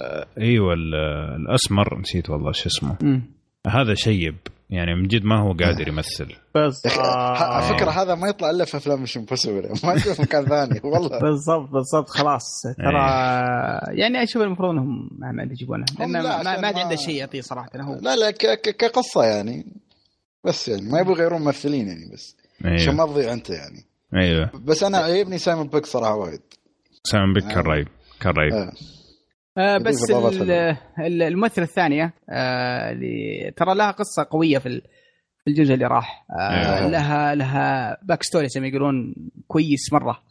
آه، 0.00 0.26
أيوه 0.38 0.74
ال- 0.74 0.94
الاسمر 1.40 1.98
نسيت 2.00 2.30
والله 2.30 2.52
شو 2.52 2.68
اسمه. 2.68 3.20
هذا 3.66 3.94
شيب 3.94 4.36
يعني 4.70 4.94
من 4.94 5.08
جد 5.08 5.24
ما 5.24 5.40
هو 5.42 5.52
قادر 5.52 5.88
يمثل. 5.88 6.26
بس 6.54 6.84
يا 6.86 6.90
أخي 6.90 7.00
ه- 7.00 7.42
على 7.44 7.74
فكرة 7.74 7.90
هذا 7.90 8.14
ما 8.14 8.28
يطلع 8.28 8.50
إلا 8.50 8.64
في 8.64 8.76
أفلام 8.76 9.02
Mission 9.02 9.16
Impossible 9.16 9.68
ما 9.84 9.92
يطلع 9.94 10.12
في 10.14 10.22
مكان 10.22 10.44
ثاني 10.46 10.80
والله. 10.84 11.18
بالضبط 11.20 11.70
بالضبط 11.70 12.08
خلاص. 12.08 12.62
ترى 12.78 13.00
يعني 13.98 14.22
أشوف 14.22 14.42
المفروض 14.42 14.70
إنهم 14.70 15.10
ما 15.18 15.32
ما 15.32 15.42
يجيبونه 15.42 15.84
لأن 15.98 16.12
لا، 16.12 16.22
ما, 16.22 16.28
عشان 16.28 16.60
ما 16.60 16.66
عاد 16.66 16.74
ما- 16.74 16.80
عنده 16.82 16.96
شيء 16.96 17.14
يعطيه 17.16 17.40
صراحة 17.40 17.68
هو. 17.80 17.94
لا 18.02 18.16
لا 18.16 18.30
ك- 18.30 18.60
ك- 18.60 18.76
كقصة 18.76 19.24
يعني. 19.24 19.66
بس 20.44 20.68
يعني 20.68 20.82
ما 20.90 21.00
يبغوا 21.00 21.16
يغيرون 21.16 21.40
ممثلين 21.42 21.88
يعني 21.88 22.10
بس. 22.12 22.36
عشان 22.64 22.90
أيوه 22.90 22.94
ما 23.06 23.12
تضيع 23.12 23.32
أنت 23.32 23.50
يعني. 23.50 23.84
أيوه 24.16 24.50
بس 24.64 24.82
أنا 24.84 24.98
عيبني 24.98 25.38
سايمون 25.38 25.68
بيك 25.68 25.86
صراحة 25.86 26.14
وايد. 26.14 26.40
سايمون 27.06 27.32
بيك 27.32 27.44
كان 27.44 27.58
رهيب 27.64 27.88
كان 28.20 28.32
رهيب 28.32 28.52
آه. 29.58 29.78
بس 29.78 30.10
الممثلة 31.00 31.64
الثانية 31.64 32.14
آه 32.30 32.90
اللي 32.92 33.50
ترى 33.56 33.74
لها 33.74 33.90
قصة 33.90 34.26
قوية 34.30 34.58
في 34.58 34.66
ال- 34.66 34.82
في 35.44 35.50
الجزء 35.50 35.74
اللي 35.74 35.86
راح. 35.86 36.26
آه 36.40 36.78
أيوة. 36.78 36.88
لها 36.90 37.34
لها 37.34 37.96
backstory 38.02 38.48
زي 38.48 38.60
ما 38.60 38.66
يقولون 38.66 39.14
كويس 39.46 39.92
مرة. 39.92 40.22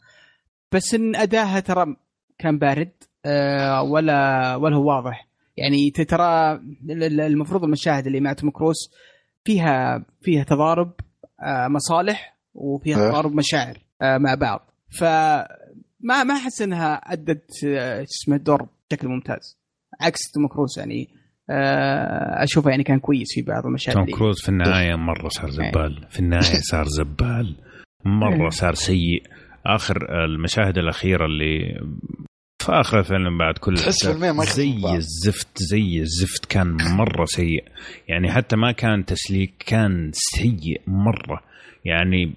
بس 0.72 0.94
إن 0.94 1.16
أداها 1.16 1.60
ترى 1.60 1.96
كان 2.38 2.58
بارد 2.58 2.92
آه 3.26 3.82
ولا 3.82 4.54
ولا 4.56 4.76
هو 4.76 4.88
واضح. 4.88 5.28
يعني 5.56 5.90
ت- 5.90 6.00
ترى 6.00 6.52
ال- 6.90 7.02
ال- 7.04 7.20
المفروض 7.20 7.64
المشاهد 7.64 8.06
اللي 8.06 8.20
مع 8.20 8.32
توم 8.32 8.50
كروز 8.50 8.76
فيها 9.44 10.04
فيها 10.20 10.44
تضارب 10.44 10.92
آه 11.42 11.68
مصالح 11.68 12.36
وفيها. 12.54 12.96
تضارب 13.10 13.32
مشاعر 13.34 13.78
آه 14.02 14.18
مع 14.18 14.34
بعض. 14.34 14.70
فما 15.00 15.46
ما 16.02 16.34
أحس 16.34 16.62
إنها 16.62 16.94
أدت 16.94 17.50
آه، 17.66 17.98
شو 17.98 18.04
اسمه 18.22 18.36
الدور 18.36 18.68
بشكل 18.90 19.08
ممتاز. 19.08 19.58
عكس 20.00 20.30
توم 20.34 20.48
كروز 20.48 20.78
يعني 20.78 21.08
آه، 21.50 22.44
أشوفه 22.44 22.70
يعني 22.70 22.84
كان 22.84 22.98
كويس 22.98 23.28
في 23.34 23.42
بعض 23.42 23.66
المشاهد 23.66 23.94
توم. 23.96 24.04
كروز 24.06 24.42
في 24.42 24.48
النهاية 24.48 24.94
مرة 24.94 25.28
صار 25.28 25.50
زبال. 25.50 26.06
في 26.10 26.20
النهاية 26.20 26.60
صار 26.70 26.84
زبال. 26.88 27.56
مرة 28.04 28.48
صار 28.48 28.74
سيء. 28.74 29.22
آخر 29.66 30.24
المشاهد 30.24 30.78
الأخيرة 30.78 31.26
اللي 31.26 31.80
في 32.62 32.72
آخر 32.72 32.98
الفيلم 32.98 33.38
بعد 33.38 33.58
كل 33.58 33.72
ما 33.72 34.44
زي. 34.44 34.96
الزفت 34.96 35.58
زي 35.58 36.00
الزفت 36.00 36.44
كان 36.46 36.76
مرة 36.96 37.24
سيء. 37.24 37.64
يعني 38.08 38.32
حتى 38.32 38.56
ما 38.56 38.72
كان 38.72 39.04
تسليك 39.04 39.54
كان 39.66 40.10
سيء 40.14 40.80
مرة. 40.86 41.40
يعني 41.84 42.34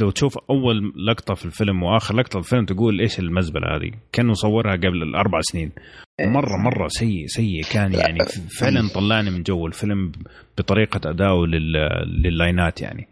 لو 0.00 0.10
تشوف 0.10 0.38
أول 0.50 0.92
لقطة 1.08 1.34
في 1.34 1.44
الفيلم 1.46 1.82
وآخر 1.82 2.16
لقطة 2.16 2.40
في 2.40 2.46
الفيلم 2.46 2.64
تقول 2.64 3.00
إيش 3.00 3.18
المزبلة 3.18 3.76
هذه؟ 3.76 3.90
كانوا 4.12 4.34
صورها 4.34 4.76
قبل 4.76 5.02
الأربع 5.02 5.38
سنين. 5.40 5.72
مرة 6.20 6.56
مرة 6.64 6.88
سيء 6.88 7.26
سيء. 7.26 7.62
كان 7.72 7.92
يعني 7.92 8.18
فعلا 8.60 8.88
طلعني 8.94 9.30
من 9.30 9.42
جو 9.42 9.66
الفيلم 9.66 10.12
بطريقة 10.58 11.10
ادائه 11.10 11.46
لل- 11.46 12.22
لللاينات 12.24 12.82
يعني. 12.82 13.08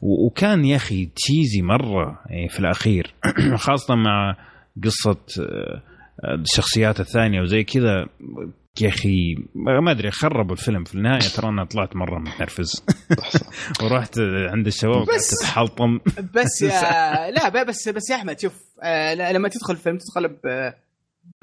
و- 0.00 0.26
وكان 0.26 0.64
يا 0.64 0.76
أخي 0.76 1.06
تشيزي 1.06 1.62
مرة 1.62 2.20
يعني 2.30 2.48
في 2.48 2.60
الأخير. 2.60 3.14
خاصة 3.66 3.94
مع 3.94 4.36
قصة 4.84 5.20
آه، 5.40 5.82
الشخصيات 6.40 7.00
الثانية 7.00 7.40
وزي 7.40 7.64
كذا 7.64 8.06
يا 8.80 8.88
أخي 8.88 9.34
ما 9.54 9.90
أدري 9.90 10.10
خربوا 10.10 10.52
الفيلم 10.52 10.84
في 10.84 10.94
النهاية 10.94 11.20
ترى 11.36 11.48
أنا 11.48 11.64
طلعت 11.64 11.96
مرة 11.96 12.18
متنرفز. 12.18 12.84
ورحت 13.82 14.18
عند 14.50 14.66
الشباب 14.66 15.02
بس- 15.02 15.08
قعدت 15.08 15.42
أتحلطم. 15.42 15.98
بس 16.34 16.62
يا 16.62 17.30
لا 17.36 17.62
بس 17.62 17.88
بس 17.88 18.10
يا 18.10 18.16
أحمد 18.16 18.40
شوف 18.40 18.52
آه، 18.82 19.14
لما 19.14 19.48
تدخل 19.48 19.72
الفيلم 19.74 19.98
تدخل 19.98 20.28
ب- 20.28 20.72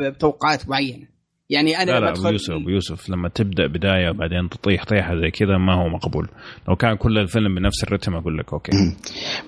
بتوقعات 0.02 0.70
معينة. 0.70 1.08
يعني 1.50 1.78
أنا 1.78 1.92
لا 1.92 1.98
لما 2.00 2.06
لا 2.06 2.20
أبو 2.20 2.28
يوسف 2.30 2.52
أبو 2.52 2.70
يوسف 2.70 3.10
لما 3.10 3.30
تبدأ 3.30 3.68
بداية 3.68 4.10
وبعدين 4.10 4.50
تطيح 4.50 4.86
طيحة 4.86 5.16
زي 5.22 5.32
كذا 5.32 5.58
ما 5.58 5.74
هو 5.74 5.90
مقبول. 5.90 6.30
لو 6.70 6.76
كان 6.76 6.96
كل 6.98 7.18
الفيلم 7.18 7.56
بنفس 7.56 7.84
الرتم 7.84 8.16
أقول 8.16 8.38
لك 8.38 8.54
أوكي. 8.54 8.72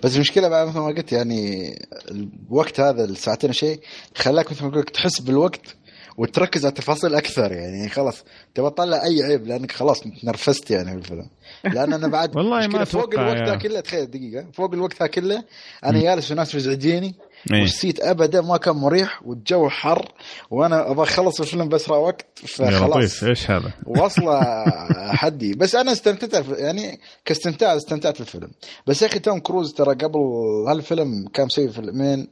بس 0.04 0.16
المشكلة 0.16 0.50
بعد 0.50 0.68
مثل 0.68 0.80
ما 0.80 0.86
قلت 0.88 1.12
يعني 1.12 1.70
الوقت 2.12 2.80
هذا 2.80 3.04
الساعتين 3.06 3.52
شيء 3.54 3.80
خلاك 4.18 4.52
مثل 4.52 4.66
ما 4.66 4.72
قلت 4.72 4.90
تحس 4.90 5.20
بالوقت 5.22 5.76
وتركز 6.18 6.66
على 6.66 6.70
التفاصيل 6.70 7.16
أكثر 7.16 7.52
يعني 7.52 7.90
خلاص. 7.90 8.24
تبغى 8.56 8.70
تطلع 8.70 9.04
أي 9.04 9.24
عيب 9.24 9.48
لأنك 9.48 9.72
خلاص 9.72 10.02
تنرفزت 10.22 10.72
يعني 10.72 10.92
في 10.92 10.98
الفيلم. 10.98 11.28
لأن 11.64 11.94
أنا 11.94 12.08
بعد 12.08 12.36
والله 12.38 12.68
ما 12.68 12.84
فوق 12.84 13.14
الوقت 13.14 13.50
ذا 13.50 13.56
كله 13.56 13.80
تخيل 13.80 14.06
دقيقة. 14.12 14.46
فوق 14.54 14.74
الوقت 14.74 15.00
ذا 15.02 15.08
كله 15.08 15.44
أنا 15.86 16.02
جالس 16.02 16.32
وناس 16.32 16.56
مزعجيني 16.56 17.16
إيه. 17.54 17.62
وال 17.62 17.74
seat 17.74 18.00
ابدا 18.00 18.42
ما 18.42 18.58
كان 18.58 18.76
مريح 18.76 19.22
والجو 19.26 19.70
حر 19.70 20.12
وأنا 20.52 20.92
أبغى 20.92 21.04
أخلص 21.04 21.42
الفيلم 21.42 21.70
باسرع 21.70 21.98
وقت 21.98 22.26
فخلاص. 22.36 22.98
لطيف. 22.98 23.24
إيش 23.24 23.52
هذا؟ 23.52 23.72
واصلة 23.86 24.42
حدي. 25.22 25.54
بس 25.54 25.76
أنا 25.76 25.92
استمتعت 25.92 26.46
يعني 26.58 27.00
كاستمتاع 27.26 27.76
استمتعت 27.76 28.16
في 28.16 28.22
الفيلم. 28.22 28.52
بس 28.88 29.02
يا 29.02 29.08
أخي 29.08 29.20
توم 29.20 29.40
كروز 29.40 29.74
ترى 29.74 29.96
قبل 29.96 30.20
هالفيلم 30.68 31.28
كان 31.34 31.46
مسوي 31.46 31.70
فيلمين 31.70 32.28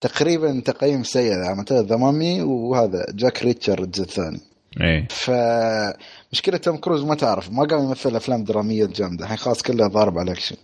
تقريبا 0.00 0.60
تقييم 0.60 1.02
سيء 1.02 1.32
عملت 1.32 1.72
The 1.72 1.96
Mummy 1.96 2.42
وهذا 2.42 3.06
جاك 3.14 3.42
ريتشر 3.42 3.84
الجزء 3.84 4.02
الثاني. 4.02 4.40
إيه. 4.80 5.08
فمشكلة 5.10 6.56
توم 6.56 6.76
كروز 6.76 7.04
ما 7.04 7.14
تعرف 7.14 7.50
ما 7.52 7.66
قام 7.70 7.84
يمثل 7.84 8.16
أفلام 8.16 8.44
درامية 8.44 8.86
جامدة. 8.86 9.24
الحين 9.24 9.36
خلاص 9.36 9.62
كلها 9.62 9.88
ضارب 9.88 10.18
على 10.18 10.30
الاكشن 10.30 10.56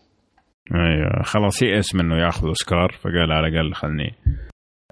أيوه. 0.74 1.22
خلاص 1.22 1.62
يئس 1.62 1.94
منه 1.94 2.16
ياخذ 2.16 2.46
أوسكار 2.46 2.98
فقال 3.00 3.32
على 3.32 3.48
الأقل 3.48 3.74
خلني 3.74 4.14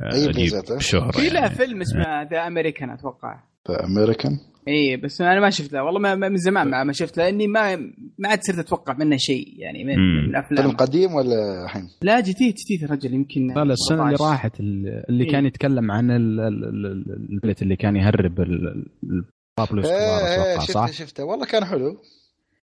آه، 0.01 0.15
أي 0.15 0.31
أجيب. 0.31 0.79
شهره 0.79 1.11
في 1.11 1.29
لها 1.29 1.41
يعني. 1.43 1.55
فيلم 1.55 1.81
اسمه 1.81 2.23
The 2.23 2.47
American 2.47 2.91
أتوقع. 2.91 3.41
امريكان 3.85 4.39
اي 4.69 4.97
بس 4.97 5.21
أنا 5.21 5.41
ما 5.41 5.51
شفت 5.51 5.73
له 5.73 5.83
والله 5.83 6.01
ما 6.01 6.15
ما- 6.15 6.29
من 6.29 6.37
زمان 6.37 6.69
ما 6.71 6.85
ما 6.85 6.93
شفت 6.93 7.17
لأني 7.17 7.47
ما 7.47 7.77
ما 8.19 8.29
عاد 8.29 8.43
صرت 8.43 8.59
أتوقع 8.59 8.93
منه 8.95 9.17
شيء 9.17 9.55
يعني 9.59 9.85
من, 9.85 9.95
الأفلام 10.25 10.63
فيلم 10.63 10.77
قديم 10.77 11.15
ولا 11.15 11.65
الحين؟ 11.65 11.89
لا 12.03 12.21
جديد 12.21 12.55
جديد 12.55 12.85
الرجل 12.85 13.15
يمكن 13.15 13.47
لا 13.47 13.65
لا 13.65 13.73
السنة 13.73 14.03
اللي 14.03 14.17
14. 14.17 14.25
راحت 14.33 14.61
ال- 14.61 15.05
اللي 15.09 15.25
إيه. 15.25 15.31
كان 15.33 15.47
يتكلم 15.47 15.91
عن 15.91 16.11
ال- 16.11 16.41
ال- 16.41 16.65
ال- 16.65 16.87
ال- 16.87 17.29
ال 17.33 17.38
pilot 17.38 17.63
اللي 17.63 17.77
كان 17.77 17.97
يهرب 17.97 18.35
بابلو 18.35 19.83
إيه 19.85 19.91
إسكوبار 19.91 20.27
إيه 20.27 20.35
أتوقع 20.55 20.61
شفته 20.65 20.73
صح؟ 20.73 20.91
شفته 20.91 21.25
والله 21.25 21.47
كان 21.47 21.65
حلو 21.65 21.97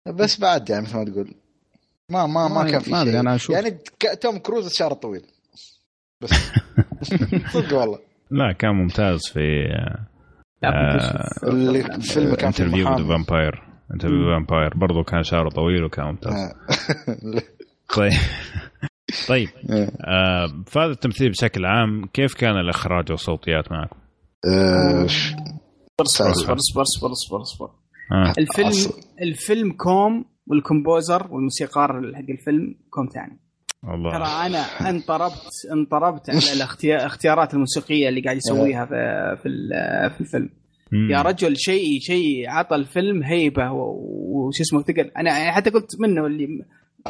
بس 0.07 0.41
بعد 0.41 0.70
يعني 0.70 0.83
مثل 0.83 0.97
ما 0.97 1.05
تقول 1.05 1.29
ما 2.11 2.27
ما 2.27 2.49
ما 2.49 2.62
ما- 2.65 2.70
كان 2.70 2.81
في 2.81 2.91
ما 2.91 3.05
شيء 3.05 3.20
أنا 3.20 3.35
أشوف. 3.35 3.57
يعني 3.57 3.70
توم 4.20 4.39
كروز 4.39 4.66
الشعر 4.66 4.93
الطويل 4.93 5.23
بس 6.20 6.31
صدق 7.55 7.77
والله 7.79 7.99
لا 8.31 8.53
كان 8.53 8.70
ممتاز 8.75 9.20
في 9.33 9.41
اللي 10.64 11.80
أفلام. 11.80 11.97
الفيلم 11.97 12.35
كان 12.35 12.47
Interview. 12.47 12.89
The 12.89 13.09
Vampire 13.09 13.62
Interview 13.95 14.28
the 14.28 14.35
Vampire 14.35 14.77
برضه 14.76 15.02
كان 15.02 15.22
شعره 15.22 15.48
طويل 15.48 15.85
وكان 15.85 16.05
ممتاز 16.06 16.32
آه. 16.35 16.55
طيب 17.97 18.12
طيب 19.28 19.48
إيه. 19.70 19.90
آه 20.14 20.47
فهذا 20.66 20.90
التمثيل 20.93 21.30
بشكل 21.30 21.66
عام 21.66 22.06
كيف 22.06 22.35
كان 22.35 22.56
الإخراج 22.56 23.10
والصوتيات 23.10 23.72
معكم؟ 23.72 23.97
آه، 24.47 25.05
اصبر 25.05 26.30
اصبر 26.30 26.55
اصبر 26.55 26.82
اصبر 26.82 27.12
اصبر 27.12 27.40
اصبر 27.40 27.70
آه. 28.12 28.32
الفيلم. 28.39 28.93
الفيلم 29.22 29.72
كوم 29.72 30.24
وال 30.47 30.62
composer 30.62 31.27
والموسيقار 31.30 32.12
حق 32.14 32.30
الفيلم 32.30 32.74
كوم 32.90 33.06
ثاني 33.14 33.39
ترى 33.83 33.93
والله 33.93 34.47
أنا 34.47 34.59
انطربت 34.91 35.43
انطربت 35.73 36.31
على 36.31 36.39
الاختيار- 36.57 37.01
الاختيارات 37.01 37.55
الموسيقية 37.55 38.09
اللي 38.09 38.21
قاعد 38.21 38.37
يسويها 38.37 38.85
في 38.85 38.95
في, 39.43 39.49
في 40.15 40.21
الفيلم. 40.21 40.51
مم. 40.93 41.11
يا 41.11 41.23
رجل 41.23 41.57
شيء 41.57 41.99
شيء 42.01 42.49
عطى 42.51 42.77
الفيلم 42.77 43.23
هيبة 43.23 43.71
وش 43.73 44.61
اسمه 44.61 44.83
ثقل 44.83 45.11
أنا 45.17 45.53
حتى 45.53 45.71
قلت 45.71 46.01
منه 46.01 46.27
اللي 46.27 46.47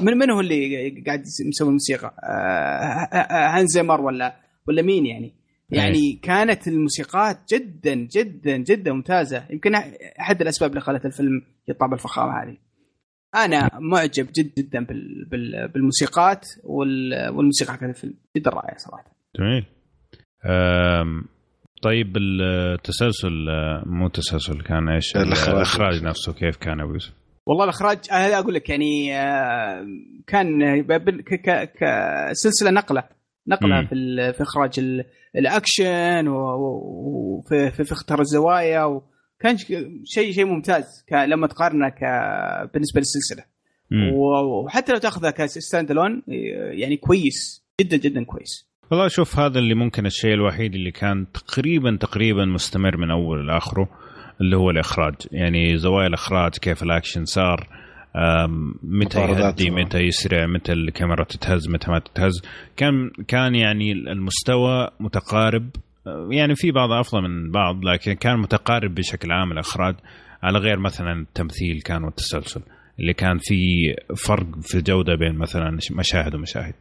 من 0.03 0.17
من 0.19 0.31
هو 0.31 0.41
اللي 0.41 0.91
قاعد 1.07 1.23
مسوي 1.49 1.69
الموسيقى 1.69 2.15
آه، 2.25 3.59
هانز 3.59 3.71
زيمر 3.73 4.01
ولا 4.01 4.37
ولا 4.69 4.83
مين 4.83 5.07
يعني؟ 5.07 5.35
يعني 5.71 6.13
كانت 6.23 6.69
الموسيقات 6.69 7.39
جدا 7.55 7.95
جدا 7.95 8.57
جدا 8.57 8.93
ممتازة. 8.93 9.45
يمكن 9.51 9.75
أحد 10.21 10.41
الأسباب 10.41 10.71
اللي 10.71 10.81
خلت 10.81 11.07
الفيلم 11.07 11.43
يطلع 11.69 11.87
بالفخامه 11.87 12.33
هذه. 12.43 12.57
أنا 13.35 13.71
معجب 13.81 14.27
جدا 14.39 14.53
جدا 14.59 14.85
بال- 14.85 15.25
بال- 15.31 15.69
بالموسيقات 15.69 16.47
وال- 16.65 17.29
والموسيقى 17.35 17.73
حقت 17.73 17.83
الفيلم 17.83 18.15
جدا 18.37 18.51
رائعه 18.51 18.77
صراحة 18.77 19.05
جميل 19.39 19.65
طيب 21.83 22.17
التسلسل 22.17 23.49
آه، 23.49 23.83
مو 23.87 24.09
تسلسل 24.09 24.63
كان 24.63 24.89
إيش 24.89 25.17
الإخراج. 25.17 25.55
الإخراج 25.57 26.03
نفسه 26.05 26.33
كيف 26.33 26.57
كان 26.57 26.81
أبو 26.81 26.93
يوسف؟ 26.93 27.13
والله 27.47 27.65
الإخراج 27.65 27.99
هذا 28.11 28.39
أقول 28.39 28.55
لك 28.55 28.69
يعني 28.71 29.09
كان 30.27 30.83
ب- 30.83 31.21
ك- 31.21 31.35
ك- 31.35 31.73
كسلسله 31.73 32.71
نقلة 32.71 33.03
نقلة 33.49 33.81
مم. 33.81 33.87
في 33.87 33.95
ال- 33.95 34.35
في 34.35 34.43
إخراج 34.43 34.71
ال- 34.79 35.05
الأكشن 35.37 36.29
وفي 36.29 37.71
في, 37.71 37.85
في 37.85 37.93
اختار 37.93 38.21
الزوايا 38.21 39.01
وكان 39.41 39.57
ش- 39.57 39.67
شيء 40.05 40.33
شيء 40.33 40.45
ممتاز 40.45 41.05
لما 41.13 41.47
تقارنه 41.47 41.89
ك- 41.89 42.71
بالنسبة 42.75 43.01
للسلسلة 43.01 43.45
مم. 43.91 44.13
وحتى 44.13 44.93
لو 44.93 44.99
تاخذها 44.99 45.31
ك 45.31 45.41
stand 45.41 45.91
alone 45.91 46.23
يعني 46.73 46.97
كويس 46.97 47.65
جدا 47.81 47.97
جدا 47.97 48.25
كويس 48.25 48.69
والله 48.91 49.09
شوف 49.09 49.39
هذا 49.39 49.59
اللي 49.59 49.75
ممكن 49.75 50.07
الشيء 50.07 50.35
الوحيد 50.35 50.75
اللي 50.75 50.91
كان 50.91 51.27
تقريبا 51.33 51.97
تقريبا 52.01 52.45
مستمر 52.45 52.97
من 52.97 53.11
أول 53.11 53.47
لآخره 53.47 53.89
اللي 54.41 54.57
هو 54.57 54.71
الإخراج 54.71 55.15
يعني 55.33 55.79
زوايا 55.79 56.07
الإخراج 56.07 56.53
كيف 56.53 56.83
الأكشن 56.83 57.25
صار 57.25 57.69
متى 58.83 59.21
يهدي. 59.21 59.71
متى 59.71 59.99
يسرع 59.99 60.47
متى 60.47 60.73
الكاميرا 60.73 61.25
تتهز 61.25 61.69
متى 61.69 61.91
ما 61.91 61.99
تتهز 61.99 62.43
كان 62.77 63.11
كان 63.29 63.55
يعني 63.55 63.93
المستوى 63.93 64.91
متقارب 65.01 65.71
يعني 66.31 66.55
في 66.55 66.71
بعض 66.71 66.93
أفضل 66.93 67.23
من 67.23 67.51
بعض 67.51 67.85
لكن 67.85 68.13
كان 68.13 68.39
متقارب 68.39 68.95
بشكل 68.95 69.33
عام 69.33 69.53
الأخراج 69.53 69.95
على 70.43 70.59
غير 70.59 70.79
مثلا 70.79 71.13
التمثيل 71.13 71.81
كان 71.81 72.05
والتسلسل 72.05 72.63
اللي 73.01 73.15
كان 73.15 73.39
في 73.39 73.57
فرق 74.17 74.47
في 74.61 74.75
الجوده 74.75 75.15
بين 75.15 75.39
مثلا 75.39 75.79
مشاهد 75.91 76.35
ومشاهد. 76.35 76.75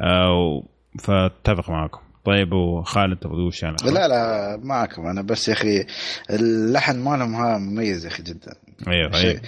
أه، 0.00 0.62
فأتفق 1.00 1.70
معكم. 1.70 2.00
طيب 2.24 2.52
وخالد 2.52 3.18
تبغى 3.18 3.36
الإخراج؟ 3.36 3.92
لا 3.92 4.08
لا 4.08 4.56
معكم. 4.62 5.06
أنا 5.06 5.22
بس 5.22 5.48
يا 5.48 5.52
أخي 5.52 5.86
اللحن 6.30 6.98
مالهم 6.98 7.34
ها 7.34 7.58
مميز 7.58 8.04
يا 8.04 8.10
أخي 8.10 8.22
جدا. 8.22 8.54
أيوه 8.88 9.14
أيوه. 9.14 9.40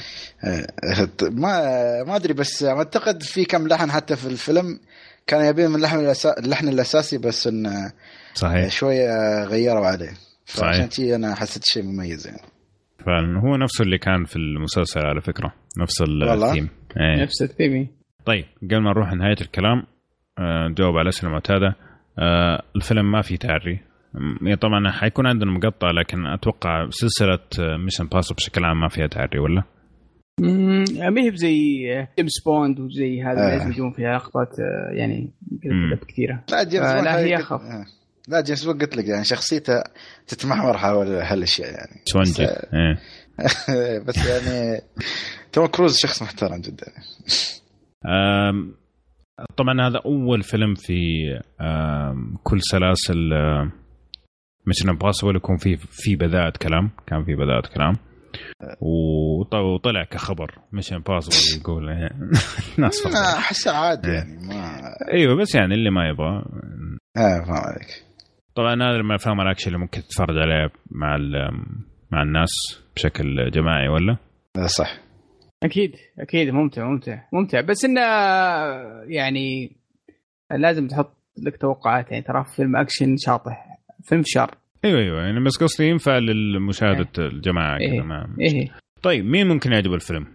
آه، 0.45 0.67
ما 1.23 1.63
ما 2.05 2.17
أدري 2.17 2.35
بس 2.35 2.65
أعتقد 2.65 3.23
في 3.23 3.45
كم 3.45 3.69
لحن 3.69 3.91
حتى 3.91 4.17
في 4.17 4.27
الفيلم 4.27 4.81
كان 5.27 5.45
يبين 5.45 5.69
من 5.69 5.77
اللحن 5.77 5.99
الأسا... 5.99 6.39
اللحن 6.39 6.69
الأساسي 6.69 7.19
بس 7.19 7.47
انه 7.47 7.93
صحيح 8.35 8.71
شوية 8.71 9.45
غيروا 9.45 9.87
عليه. 9.87 10.13
فعشان 10.45 10.87
كذي 10.87 11.15
أنا 11.17 11.35
حسيت 11.35 11.63
شيء 11.65 11.83
مميز 11.83 12.27
يعني 12.27 12.43
فعلا 13.07 13.41
هو 13.41 13.57
نفسه 13.57 13.83
اللي 13.83 13.99
كان 13.99 14.25
في 14.25 14.37
المسلسل 14.37 15.01
على 15.01 15.21
فكرة 15.21 15.53
نفس؟ 15.79 16.03
الثيم 16.03 16.69
إيه. 16.97 17.23
نفس 17.23 17.43
الثيمي 17.43 17.89
طيب 18.25 18.45
قبل 18.63 18.83
ما 18.83 18.91
نروح 18.91 19.13
نهايه 19.13 19.37
الكلام 19.41 19.83
آه، 20.39 20.69
نجاوب 20.69 20.97
على 20.97 21.03
الاسئله 21.03 21.29
المعتاده 21.29 21.77
آه، 22.19 22.63
الفيلم 22.77 23.13
ما 23.13 23.23
فيه 23.23 23.37
تعري 23.37 23.81
يعني 24.43 24.57
طبعا 24.57 24.91
حيكون 24.91 25.27
عندنا 25.27 25.51
مقطع 25.51 25.91
لكن 25.91 26.27
أتوقع 26.27 26.89
سلسلة 26.91 27.39
Mission 27.77 28.07
Imposs 28.07 28.33
بشكل 28.33 28.65
عام 28.65 28.81
ما 28.81 28.89
فيها 28.89 29.07
تعري 29.07 29.39
ولا؟ 29.39 29.63
ما 31.11 31.21
هي 31.23 31.31
بزي 31.31 31.55
جيمس 32.19 32.45
بوند 32.45 32.81
وزي 32.81 33.23
هذا 33.23 33.47
آه. 33.47 33.51
لازم 33.51 33.71
يجون 33.71 33.93
فيها 33.93 34.15
لقطات 34.15 34.61
آه، 34.61 34.95
يعني. 34.97 35.33
كثيره 36.09 36.45
لا 36.53 36.65
جيمس 36.65 36.87
آه، 36.87 36.95
بوند 36.95 37.05
لا، 37.05 37.19
هي 37.19 37.35
أخف. 37.35 37.61
آه. 37.63 38.00
لا 38.31 38.41
جيمس 38.41 38.65
بوند 38.65 38.83
قلت 38.83 38.97
لك 38.97 39.05
يعني 39.09 39.25
شخصيته 39.25 39.83
تتمحور 40.27 40.79
حول 40.79 41.07
هالأشياء 41.07 41.71
يعني 41.73 42.01
سونجي 42.05 42.43
بس- 42.45 42.67
إيه. 42.75 42.99
بس 44.07 44.27
يعني 44.27 44.81
توم 45.53 45.67
كروز 45.67 45.97
شخص 45.99 46.23
محترم 46.23 46.61
جدا 46.61 46.87
طبعا 49.57 49.89
هذا 49.89 50.01
أول 50.07 50.43
فيلم 50.43 50.75
في 50.75 50.95
كل 52.43 52.59
سلاسل 52.63 53.31
Mission 54.67 54.89
Impossible 54.89 55.37
يكون 55.37 55.57
في 55.57 55.77
في 55.77 56.17
بدايه 56.17 56.51
كلام 56.63 56.91
كان 57.07 57.25
في 57.25 57.35
بدايه 57.35 57.61
كلام 57.75 57.97
وط- 58.81 59.55
وطلع 59.55 60.05
كخبر 60.05 60.59
Mission 60.73 60.97
Impossible 60.97 61.61
يقول 61.63 61.89
إيه. 61.91 62.11
الناس. 62.79 63.07
احسه 63.07 63.77
عادي 63.77 64.09
إيه. 64.09 64.15
يعني 64.15 64.47
ما 64.47 64.81
إيوه 65.13 65.37
بس 65.41 65.55
يعني 65.55 65.75
اللي 65.75 65.91
ما 65.91 66.09
يبغى 66.09 66.29
آه 67.17 67.45
فاهم 67.45 67.53
عليك 67.53 68.05
طبعا 68.55 68.75
هذا 68.75 69.03
من 69.03 69.11
الافلام 69.11 69.41
الأكشن 69.41 69.67
اللي 69.69 69.79
ممكن 69.79 70.01
تتفرج 70.01 70.39
عليه 70.39 70.71
مع 70.91 71.17
ال- 71.17 71.63
مع 72.13 72.23
الناس 72.23 72.51
بشكل 72.97 73.51
جماعي 73.51 73.89
ولا؟ 73.89 74.17
آه، 74.57 74.67
صح. 74.67 74.99
أكيد 75.63 75.93
أكيد. 76.19 76.51
ممتع 76.55 76.85
ممتع 76.89 77.19
ممتع. 77.33 77.61
بس 77.61 77.85
إنه 77.85 78.01
يعني 79.09 79.77
لازم 80.59 80.89
تحط 80.89 81.17
لك 81.47 81.57
توقعات. 81.57 82.11
يعني 82.11 82.23
ترى 82.25 82.45
فيلم 82.57 82.77
أكشن 82.77 83.17
شاطح. 83.17 83.67
فيلم 84.05 84.23
شر. 84.27 84.51
أيوه 84.85 84.99
أيوه. 85.01 85.21
يعني 85.23 85.45
بس 85.45 85.57
قصدي 85.63 85.89
ينفع 85.89 86.19
للمشاهدة 86.19 87.09
الجماعه 87.19 87.79
كذا 87.79 87.87
إيه. 87.93 88.01
ما 88.03 88.37
إيه. 88.41 88.69
طيب 89.03 89.25
مين 89.25 89.49
ممكن 89.49 89.73
يعجبه 89.73 89.95
الفيلم؟ 89.95 90.27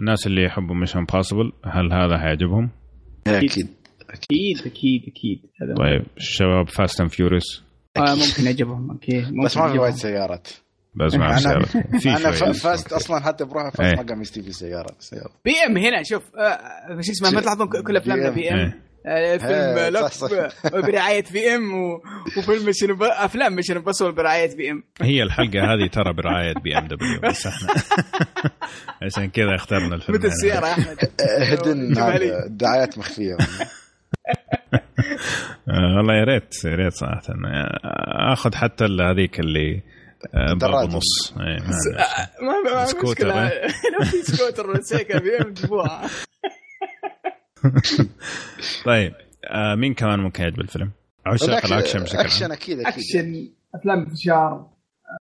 الناس 0.00 0.26
اللي 0.26 0.44
يحبوا 0.44 0.74
Mission 0.74 0.98
Impossible 0.98 1.52
هل 1.64 1.92
هذا 1.92 2.18
حيعجبهم؟ 2.18 2.70
أكيد. 3.26 3.68
أكيد. 4.10 4.58
أكيد 4.66 5.02
أكيد. 5.08 5.40
هذا 5.62 5.74
طيب 5.74 6.06
الشباب 6.16 6.68
Fast 6.68 7.00
and 7.00 7.10
Furious 7.10 7.62
آه 7.96 8.14
ممكن 8.14 8.44
يعجبهم 8.44 8.90
okay. 8.90 9.20
ممكن 9.20 9.44
بس 9.44 9.56
ما 9.56 9.72
في. 9.72 9.78
وايد 9.78 9.94
سيارات. 9.94 10.48
بس 10.94 11.14
مع 11.14 11.28
أنا- 11.28 11.34
السيارة 11.36 11.64
في 11.98 12.08
أنا 12.10 12.52
Fast 12.52 12.92
أصلا 12.98 13.20
حتى 13.20 13.44
بروحه 13.44 13.66
إيه. 13.66 13.72
Fast 13.72 13.96
ما 14.00 14.02
قام 14.08 14.20
يستوي 14.22 14.42
في 14.44 14.52
سيارة. 14.52 14.90
سيارة. 14.98 15.30
BM 15.44 15.76
هنا 15.76 16.02
شوف 16.02 16.22
آه 16.36 16.58
شو 17.00 17.12
اسمه 17.12 17.30
ما 17.30 17.40
تلاحظون 17.40 17.68
كل 17.82 17.96
أفلامنا 17.96 18.30
BM. 18.30 18.58
إيه. 18.58 18.88
آه، 19.06 19.36
فيلم 19.36 19.50
إيه، 19.78 19.88
Locke 19.88 20.02
صح، 20.06 20.28
صح. 20.28 20.68
برعاية 20.72 21.24
BM 21.32 21.72
وفيلم 22.38 22.66
Mission 22.66 22.96
أفلام 23.02 23.54
Mission 23.56 23.78
بس 23.82 24.02
برعاية 24.02 24.56
BM. 24.56 24.82
هي 25.02 25.22
الحلقة 25.22 25.60
هذه 25.74 25.88
ترى 25.92 26.12
برعاية 26.12 26.52
BMW. 26.64 27.20
بس 27.30 27.46
إحنا 27.46 27.68
عشان 29.02 29.30
كذا 29.30 29.54
اخترنا 29.54 29.94
الفيلم 29.94 30.18
مثل 30.18 30.26
السيارة 30.26 30.66
يا 30.66 30.72
أحمد. 30.72 30.96
hidden 31.30 31.92
دعايات 32.56 32.98
مخفية. 32.98 33.34
آه 33.34 33.66
والله 35.96 36.14
يا 36.14 36.24
ريت 36.24 36.64
يا 36.64 36.74
ريت 36.74 36.92
صراحة. 36.92 37.22
آه، 37.46 38.32
آخذ 38.32 38.54
حتى 38.54 38.84
هذيك 38.84 39.40
اللي 39.40 39.82
آه، 40.34 40.52
ضرب 40.52 40.74
الدراجة. 40.74 40.96
نص 40.96 41.34
إيه، 41.40 41.58
ما 42.72 42.84
سكوتر، 42.84 43.08
مشكلة. 43.10 43.48
إيه. 43.48 43.66
لو 43.98 44.04
في 44.04 44.22
سكوتر 44.22 44.70
ولا 44.70 44.80
سيكل 44.80 45.18
BM 45.20 45.52
جيبوها 45.52 46.08
طيب 48.84 49.12
آه، 49.50 49.74
مين 49.74 49.94
كمان 49.94 50.20
ممكن 50.20 50.42
يعجب 50.42 50.60
الفيلم؟ 50.60 50.90
عشاق 51.26 51.66
الأكشن 51.66 52.00
بشكل 52.02 52.18
أكشن 52.18 52.42
عام 52.44 52.52
أكيد 52.52 52.80
أكيد. 52.80 52.86
أكشن 52.86 53.48
أفلام 53.74 53.98
انتشار 53.98 54.66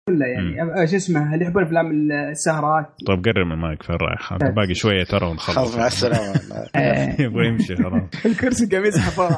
كلها 0.07 0.27
يعني. 0.27 0.81
آه، 0.81 0.85
شو 0.85 0.95
اسمه 0.95 1.33
اللي 1.33 1.45
يحبون 1.45 1.63
أفلام 1.63 1.91
السهرات. 2.31 2.85
طيب 3.07 3.25
قرب 3.25 3.45
من 3.45 3.51
المايك 3.51 3.83
فين 3.83 3.95
رايح؟ 3.95 4.33
هذا 4.33 4.49
باقي 4.49 4.73
شوية 4.73 5.03
ترى 5.03 5.27
ونخلص. 5.27 5.55
خلاص 5.57 5.75
مع 5.77 5.87
السلامة. 5.87 6.33
آه، 6.75 7.15
يبغى 7.21 7.47
يمشي 7.47 7.75
خلاص. 7.75 8.09
الكرسي 8.25 8.65
قام 8.65 8.85
يزحف. 8.85 9.21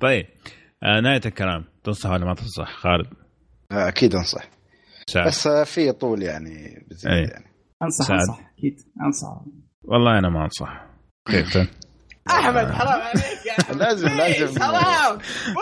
طيب 0.00 0.26
آه، 0.82 1.00
نهاية 1.00 1.20
الكلام. 1.26 1.64
تنصح 1.84 2.10
ولا 2.10 2.24
ما 2.24 2.34
تنصح؟ 2.34 2.76
خالد؟ 2.76 3.06
أكيد 3.72 4.14
أنصح. 4.14 4.44
سعد. 5.06 5.26
بس 5.26 5.48
في 5.48 5.92
طول 5.92 6.22
يعني 6.22 6.86
بزيادة 6.90 7.16
إيه. 7.16 7.28
يعني. 7.30 7.44
أنصح 7.82 8.04
سعد. 8.04 8.18
أنصح 8.18 8.40
أكيد. 8.58 8.76
أنصح. 9.06 9.44
والله 9.84 10.18
أنا 10.18 10.28
ما 10.28 10.44
أنصح. 10.44 10.86
كيف؟ 11.26 11.56
أحمد 12.30 12.72
حرام 12.72 13.00
عليك 13.02 13.46
يا 13.46 13.52
أحمد. 13.60 13.76
لازم- 13.76 14.08
لازم. 14.08 14.44
بليز، 14.46 14.58
حرام 14.58 15.18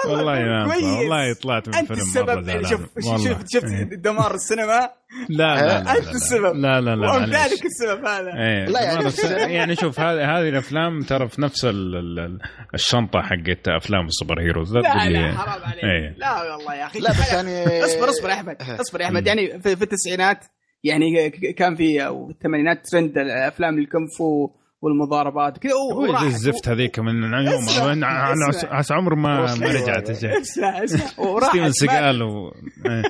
والله. 0.09 0.65
كويس. 0.66 0.82
والله 0.85 1.35
طلعت 1.43 1.69
من 1.69 1.74
أنت 1.74 1.91
السبب. 1.91 2.62
شوف. 2.66 2.81
شوف 3.27 3.39
شفت 3.53 3.65
إيه. 3.65 3.85
دمار 3.97 4.35
السينما 4.35 4.91
لا 5.28 5.55
لا 5.55 5.66
لا 5.66 5.99
أنت. 5.99 6.09
السبب 6.09 6.57
لا 6.57 6.81
لا 6.81 6.97
لا. 6.97 7.11
وامثالك 7.12 7.65
السبب 7.66 8.05
هذا 8.07 8.28
إيه 8.28 8.65
لا 8.65 8.82
يعني- 8.82 9.55
يعني 9.55 9.77
شوف 9.77 10.01
هذه 10.01 10.39
هذه 10.39 10.49
الأفلام 10.49 11.01
ترى 11.03 11.28
في 11.28 11.43
نفس 11.43 11.65
ال- 11.65 11.97
ال- 11.97 12.19
ال- 12.19 12.39
الشنطة 12.74 13.20
حقت 13.23 13.69
أفلام 13.69 14.07
السوبر 14.07 14.41
هيروز 14.41 14.74
لا 14.77 14.81
لا 14.81 14.89
حرام 14.91 15.62
عليك 15.62 15.85
إيه. 15.85 16.15
لا 16.19 16.55
والله 16.55 16.74
يا 16.74 16.87
أخي 16.87 16.99
لا 16.99 17.11
بس 17.11 17.32
يعني 17.32 17.85
اصبر 17.85 18.09
اصبر 18.11 18.28
يا 18.28 18.35
أحمد 18.35 18.57
اصبر 18.81 19.01
يا 19.01 19.07
أحمد 19.07 19.27
يعني 19.27 19.61
في, 19.61 19.77
في 19.77 19.82
التسعينات 19.82 20.45
يعني 20.85 21.31
ك- 21.31 21.55
كان 21.59 21.74
في 21.77 22.07
أو 22.07 22.31
الثمانينات 22.31 22.87
ترند 22.87 23.19
الأفلام 23.19 23.78
الكونفو 23.78 24.51
والمضاربات 24.82 25.59
كذا 25.59 25.73
وراحت. 25.94 26.24
الزفت 26.27 26.69
هذيك 26.69 26.98
من 26.98 27.35
اسمع. 27.35 28.74
عسى 28.77 28.94
عمر 28.94 29.15
ما 29.15 29.55
ما 29.55 29.66
رجعت 29.66 30.11
اسمع 30.11 30.85
اسمع 30.85 31.05
وراحت 31.19 31.51
ستيفن 31.51 31.73
سيجال. 31.73 32.23
إيه. 32.86 33.02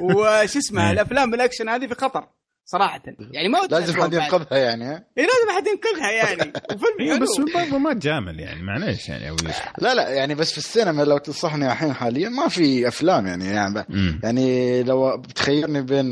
وش 0.00 0.56
اسمه 0.56 0.86
إيه. 0.86 0.92
الأفلام 0.92 1.34
الاكشن 1.34 1.68
هذه 1.68 1.86
في 1.86 1.94
خطر 1.94 2.24
صراحة 2.68 3.02
يعني 3.30 3.48
ما 3.48 3.58
لازم 3.70 4.02
حد. 4.02 4.12
ينقذها 4.12 4.58
يعني؟ 4.58 4.84
إيه 5.18 5.26
لازم 5.26 5.56
حد 5.56 5.66
ينقذها 5.66 6.10
يعني 6.10 6.52
وفيلم. 6.74 7.22
بس 7.22 7.40
برضه 7.54 7.78
ما 7.78 7.92
تجامل 7.94 8.40
يعني 8.40 8.62
معليش 8.62 9.08
يعني 9.08 9.26
يوسف 9.26 9.62
لا 9.78 9.94
لا 9.94 10.08
يعني 10.08 10.34
بس 10.34 10.52
في 10.52 10.58
السينما 10.58 11.02
لو 11.02 11.18
تنصحني 11.18 11.66
الحين 11.66 11.92
حاليا 11.92 12.28
ما 12.28 12.48
في 12.48 12.88
أفلام 12.88 13.26
يعني 13.26 13.46
يعني. 13.46 13.84
يعني 14.22 14.82
لو 14.82 15.16
بتخيرني 15.16 15.82
بين 15.82 16.06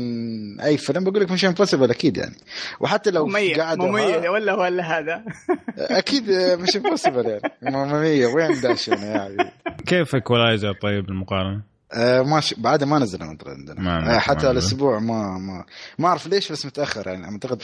أي 0.61 0.77
فيلم 0.77 1.03
بقول 1.03 1.21
لك 1.21 1.31
Mission 1.31 1.45
Impossible 1.45 1.89
أكيد 1.91 2.17
يعني 2.17 2.35
وحتى 2.79 3.11
لو 3.11 3.25
مميز 3.25 3.57
قاعد 3.57 3.77
مميز 3.77 4.25
ولا 4.27 4.53
ولا 4.53 4.99
هذا 4.99 5.23
أكيد 5.99 6.31
Mission 6.31 6.75
Impossible 6.75 7.39
يعني 7.61 7.77
مميز 7.77 8.25
وين 8.35 8.61
داش 8.61 8.89
هنا 8.89 9.05
يعني 9.05 9.51
كيف 9.87 10.15
Equalizer 10.15 10.73
طيب 10.81 11.09
المقارنة؟ 11.09 11.74
آه 11.95 12.21
ما 12.21 12.39
ش... 12.39 12.53
بعد 12.53 12.83
ما 12.83 12.99
نزل 12.99 13.21
اندرويد 13.21 13.57
عندنا 13.57 13.81
ما- 13.81 14.15
آه 14.15 14.19
حتى 14.19 14.45
ما 14.45 14.51
الأسبوع 14.51 14.99
ما 14.99 15.37
ما 15.37 15.65
ما 15.99 16.07
أعرف 16.07 16.27
ليش 16.27 16.51
بس 16.51 16.65
متأخر 16.65 17.07
يعني 17.07 17.25
أعتقد. 17.25 17.63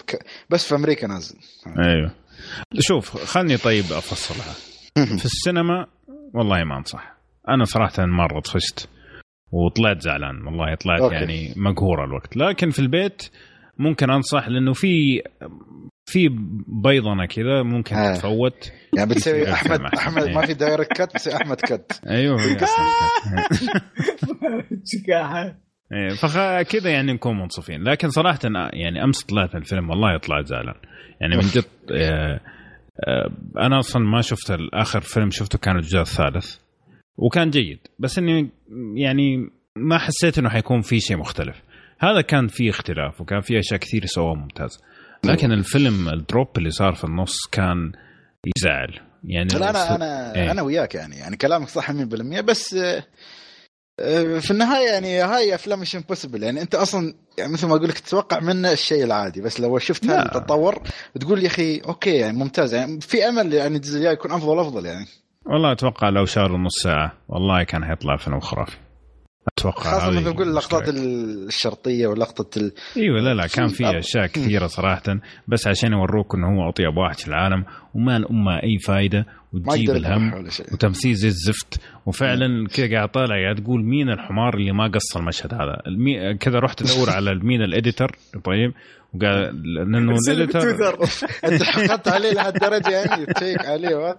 بس 0.49 0.65
في 0.67 0.75
أمريكا 0.75 1.07
نازل. 1.07 1.35
أيوه. 1.67 2.11
شوف 2.79 3.23
خلني 3.25 3.57
طيب 3.57 3.83
أفصلها. 3.83 4.53
في 5.17 5.25
السينما 5.25 5.85
والله 6.33 6.63
ما 6.63 6.77
أنصح. 6.77 7.17
أنا 7.49 7.65
صراحة 7.65 8.05
مرة 8.05 8.39
طفشت 8.39 8.89
وطلعت 9.51 10.01
زعلان. 10.01 10.45
والله 10.45 10.75
طلعت 10.75 11.01
okay. 11.01 11.15
يعني 11.15 11.53
مقهور 11.57 12.05
الوقت. 12.05 12.37
لكن 12.37 12.69
في 12.69 12.79
البيت 12.79 13.23
ممكن 13.77 14.09
أنصح 14.09 14.47
لأنه 14.47 14.73
في 14.73 15.21
في 16.05 16.29
بيضنه 16.83 17.25
كذا 17.25 17.63
ممكن 17.63 17.95
آه. 17.95 18.13
تتفوت 18.13 18.71
يعني 18.97 19.09
بتسوي 19.09 19.43
في 19.45 19.53
احمد. 19.53 19.79
أحمد 19.97 20.23
إيه. 20.23 20.35
ما 20.35 20.45
في 20.45 20.53
director's 20.53 20.93
cut 20.93 21.13
بتسوي 21.13 21.35
أحمد 21.35 21.61
cut 21.61 21.91
أيوه 22.07 22.37
إيه، 25.93 26.09
فكذا 26.09 26.89
يعني 26.91 27.13
نكون 27.13 27.37
منصفين. 27.37 27.83
لكن 27.83 28.09
صراحة 28.09 28.39
أنا- 28.39 28.69
يعني 28.73 29.03
أمس 29.03 29.23
طلعت 29.23 29.55
من 29.55 29.61
الفيلم 29.61 29.89
والله 29.89 30.17
طلعت 30.17 30.45
زعلان. 30.45 30.75
يعني 31.21 31.35
من 31.35 31.41
جد 31.41 31.65
آه، 31.91 32.39
آه، 33.07 33.31
أنا 33.65 33.79
أصلا 33.79 34.03
ما 34.03 34.21
شفت 34.21 34.57
آخر 34.73 35.01
فيلم 35.01 35.29
شفته 35.31 35.57
كان 35.59 35.75
الجزء 35.75 35.99
الثالث. 36.01 36.55
وكان 37.17 37.49
جيد. 37.49 37.79
بس 37.99 38.17
إني 38.17 38.49
يعني 38.95 39.37
ما 39.75 39.97
حسيت 39.97 40.37
إنه 40.39 40.49
حيكون 40.49 40.81
في 40.81 40.99
شيء 40.99 41.17
مختلف. 41.17 41.61
هذا 41.99 42.21
كان 42.21 42.47
فيه 42.47 42.69
اختلاف 42.69 43.21
وكان 43.21 43.41
فيه 43.41 43.59
أشياء 43.59 43.79
كثير 43.79 44.05
سووها 44.05 44.35
ممتاز. 44.35 44.79
لكن 45.25 45.51
الفيلم 45.51 46.09
ال 46.09 46.17
drop 46.17 46.47
اللي 46.57 46.71
صار 46.71 46.93
في 46.93 47.03
النص 47.03 47.37
كان 47.51 47.91
يزعل. 48.57 48.99
يعني 49.23 49.49
لا 49.53 49.69
أنا 49.69 49.95
أنا 49.95 50.35
إيه. 50.35 50.51
أنا 50.51 50.61
وياك 50.61 50.95
يعني. 50.95 51.15
يعني 51.15 51.37
كلامك 51.37 51.69
صح 51.69 51.91
100% 51.91 51.93
بس 52.41 52.73
آه، 52.73 53.03
آه، 53.99 54.39
في 54.39 54.51
النهاية 54.51 54.87
يعني 54.91 55.21
هاي 55.21 55.55
أفلام 55.55 55.79
Mission 55.79 55.95
Impossible 55.95 56.43
يعني 56.43 56.61
أنت 56.61 56.75
أصلا 56.75 57.13
يعني 57.37 57.53
مثل 57.53 57.67
ما 57.67 57.75
أقول 57.75 57.89
لك 57.89 57.99
تتوقع 57.99 58.39
منه 58.39 58.71
الشيء 58.71 59.03
العادي 59.03 59.41
بس 59.41 59.59
لو 59.59 59.77
شفت. 59.77 60.05
هالتطور 60.05 60.81
بتقول 61.15 61.41
يا 61.43 61.47
أخي 61.47 61.79
okay 61.79 62.15
يعني 62.15 62.37
ممتاز. 62.37 62.73
يعني 62.73 63.01
في 63.01 63.29
أمل 63.29 63.53
يعني 63.53 63.75
الجزء 63.75 63.97
الجاي 63.97 64.13
يكون 64.13 64.31
أفضل 64.31 64.59
أفضل 64.59 64.85
يعني. 64.85 65.05
والله 65.45 65.71
أتوقع 65.71 66.09
لو 66.09 66.25
شالوا 66.25 66.57
نص 66.57 66.83
ساعة 66.83 67.13
والله 67.29 67.63
كان 67.63 67.85
حيطلع 67.85 68.17
فيلم 68.17 68.39
خرافي. 68.39 68.77
أتوقع 69.47 69.91
خاصة 69.91 70.09
مثل 70.09 70.33
تقول 70.33 70.47
اللقطات 70.47 70.89
المشكلة. 70.89 71.47
الشرطية 71.47 72.07
ولقطة 72.07 72.59
ال... 72.59 72.71
إيوه 72.97 73.19
لا 73.21 73.33
لا 73.33 73.47
كان 73.47 73.67
في 73.67 73.97
أشياء 73.99 74.25
كثيرة 74.27 74.67
صراحة 74.67 75.03
بس 75.47 75.67
عشان 75.67 75.91
يوروك 75.91 76.35
إنه 76.35 76.47
هو 76.47 76.69
أطيب 76.69 76.97
واحد 76.97 77.19
في 77.19 77.27
العالم 77.27 77.65
وما 77.95 78.15
امه 78.15 78.63
أي 78.63 78.77
فائده 78.87 79.25
ما 79.53 79.73
وتجيب 79.73 79.89
الهم 79.89 80.45
وتمثيل 80.73 81.13
زي 81.13 81.27
الزفت. 81.27 81.79
وفعلا 82.05 82.67
كذا 82.67 82.95
قاعد 82.95 83.09
طالع 83.09 83.43
قاعد 83.43 83.55
تقول 83.55 83.83
مين 83.83 84.09
الحمار 84.09 84.53
اللي 84.53 84.71
ما 84.71 84.87
قص 84.87 85.17
المشهد 85.17 85.53
هذا؟ 85.53 85.81
المي... 85.87 86.37
كذا 86.37 86.59
رحت 86.59 86.81
أدور 86.81 87.09
على 87.15 87.35
مين 87.35 87.61
الإديتر 87.61 88.15
طيب 88.43 88.73
وقال 89.13 89.63
لأنه 89.75 90.15
الاديتر 90.27 90.69
أنت 91.45 91.63
حقدت 91.63 92.07
عليه 92.07 92.31
لهالدرجه 92.31 92.89
يعني 92.91 93.25
تشيك 93.25 93.65
عليه. 93.65 94.15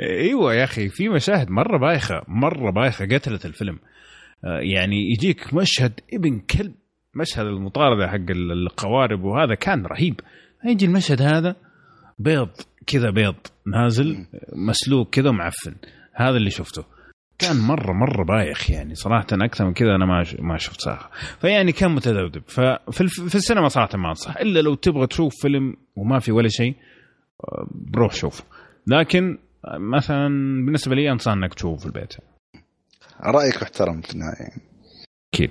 إيوه 0.00 0.54
يا 0.54 0.64
أخي 0.64 0.88
في 0.88 1.08
مشاهد 1.08 1.50
مرة 1.50 1.78
بايخة 1.78 2.22
مرة 2.28 2.70
بايخة 2.70 3.04
قتلت 3.04 3.46
الفيلم. 3.46 3.78
يعني 4.44 5.10
يجيك 5.10 5.54
مشهد 5.54 6.00
ابن 6.12 6.38
كلب 6.38 6.72
مشهد 7.14 7.46
المطاردة 7.46 8.08
حق 8.08 8.30
القوارب 8.30 9.24
وهذا 9.24 9.54
كان 9.54 9.86
رهيب. 9.86 10.20
يجي 10.64 10.86
المشهد 10.86 11.22
هذا 11.22 11.56
بيض 12.18 12.48
كذا 12.86 13.10
بيض 13.10 13.34
نازل 13.66 14.26
مسلوق 14.52 15.10
كذا 15.10 15.28
ومعفن. 15.28 15.74
هذا 16.14 16.36
اللي 16.36 16.50
شفته. 16.50 16.84
كان 17.38 17.56
مرة 17.56 17.92
مرة 17.92 18.24
بايخ 18.24 18.70
يعني 18.70 18.94
صراحة 18.94 19.26
أكثر 19.32 19.66
من 19.66 19.72
كذا 19.72 19.94
أنا 19.94 20.06
ما 20.06 20.24
ما 20.38 20.58
شفت 20.58 20.80
ساخه 20.80 21.10
فيعني 21.40 21.72
كان 21.72 21.90
متذبذب. 21.90 22.42
ففي 22.46 23.08
في 23.08 23.34
السينما 23.34 23.68
صراحة 23.68 23.98
ما 23.98 24.08
أنصح 24.08 24.36
إلا 24.36 24.60
لو 24.60 24.74
تبغى 24.74 25.06
تشوف 25.06 25.32
فيلم 25.42 25.76
وما 25.96 26.18
في 26.18 26.32
ولا 26.32 26.48
شيء 26.48 26.74
آه، 27.44 27.68
روح 27.96 28.14
شوف 28.14 28.42
لكن 28.86 29.38
آه، 29.64 29.78
مثلا 29.78 30.28
بالنسبة 30.64 30.94
لي 30.94 31.12
انصح 31.12 31.32
إنك 31.32 31.54
تشوفه 31.54 31.76
في 31.76 31.86
البيت. 31.86 32.14
رأيك 33.24 33.62
محترم 33.62 34.00
في 34.00 34.14
النهاية. 34.14 34.50
أكيد. 35.34 35.50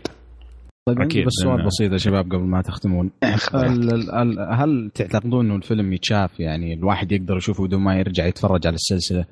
طيب 0.88 1.02
أكيد، 1.02 1.26
بس 1.26 1.34
سؤال 1.44 1.66
بسيط 1.66 1.92
يا 1.92 1.98
شباب 1.98 2.26
قبل 2.26 2.44
ما 2.44 2.62
تختمون. 2.62 3.12
هل 4.60 4.92
تعتقدون 4.96 5.46
إنه 5.46 5.56
الفيلم 5.56 5.94
يتشاف؟ 5.94 6.40
يعني 6.40 6.74
الواحد 6.74 7.12
يقدر 7.12 7.38
يشوفه 7.38 7.64
بدون 7.68 7.82
ما 7.82 7.96
يرجع 8.00 8.26
يتفرج 8.26 8.68
على 8.68 8.76
السلسلة؟ 8.76 9.26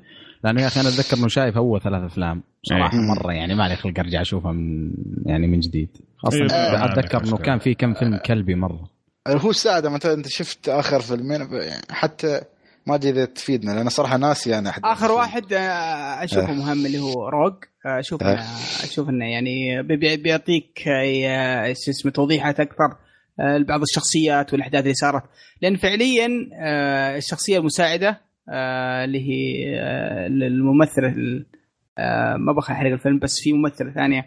لأنه 0.44 0.62
يا 0.62 0.66
أخي 0.66 0.80
أنا 0.80 0.88
أتذكر 0.88 1.16
إنه 1.18 1.28
شايف 1.28 1.56
أول 1.56 1.80
ثلاث 1.80 2.02
أفلام. 2.02 2.42
صراحة 2.62 2.98
أي. 2.98 3.06
مرة 3.06 3.32
يعني 3.32 3.54
ما 3.54 3.68
لي 3.68 3.76
خلق 3.76 3.98
أرجع 3.98 4.20
أشوفها 4.20 4.52
من 4.52 4.90
يعني 5.26 5.46
من 5.46 5.60
جديد. 5.60 5.88
خاصة 6.16 6.36
أيوة، 6.36 6.78
ما 6.78 6.92
أتذكر 6.92 7.24
إنه. 7.24 7.36
كان 7.36 7.58
في 7.58 7.74
كم 7.74 7.94
فيلم 7.94 8.16
كلبي 8.26 8.54
مرة. 8.54 8.90
هو 9.28 9.50
السعاده 9.50 9.90
مثلا 9.90 10.14
أنت 10.14 10.28
شفت 10.28 10.68
آخر 10.68 11.00
فيلمين؟ 11.00 11.40
يعني 11.40 11.82
حتى 11.90 12.40
ما 12.88 12.94
أدري 12.94 13.10
إذا 13.10 13.24
تفيدنا 13.24 13.72
لأن 13.72 13.88
صراحة 13.88 14.16
ناسي 14.16 14.58
أنا 14.58 14.70
أحد 14.70 14.80
آخر 14.84 15.12
واحد 15.12 15.52
آه، 15.52 16.24
أشوفه 16.24 16.50
آه. 16.50 16.54
مهم 16.54 16.86
اللي 16.86 16.98
هو 16.98 17.28
روج 17.28 17.54
آه، 17.86 17.98
أشوف 18.00 18.22
أشوف 18.84 19.08
إنه 19.08 19.24
يعني 19.32 19.82
بي- 19.82 19.96
بي- 19.96 20.16
بيعطيك 20.16 20.78
شو 21.84 21.90
اسمه 21.90 22.12
توضيحات 22.12 22.60
أكثر 22.60 22.96
لبعض 23.40 23.80
الشخصيات 23.82 24.52
والأحداث 24.52 24.82
اللي 24.82 24.94
صارت. 24.94 25.22
لأن 25.62 25.76
فعليا 25.76 26.28
الشخصية 27.16 27.58
المساعدة 27.58 28.20
اللي 29.04 29.18
هي 29.20 29.64
الممثله 30.26 31.08
ال- 31.08 31.46
ما 32.38 32.52
بخل 32.52 32.72
أحرق 32.74 32.92
الفيلم 32.92 33.18
بس 33.18 33.40
في 33.40 33.52
ممثلة 33.52 33.92
ثانية 33.92 34.22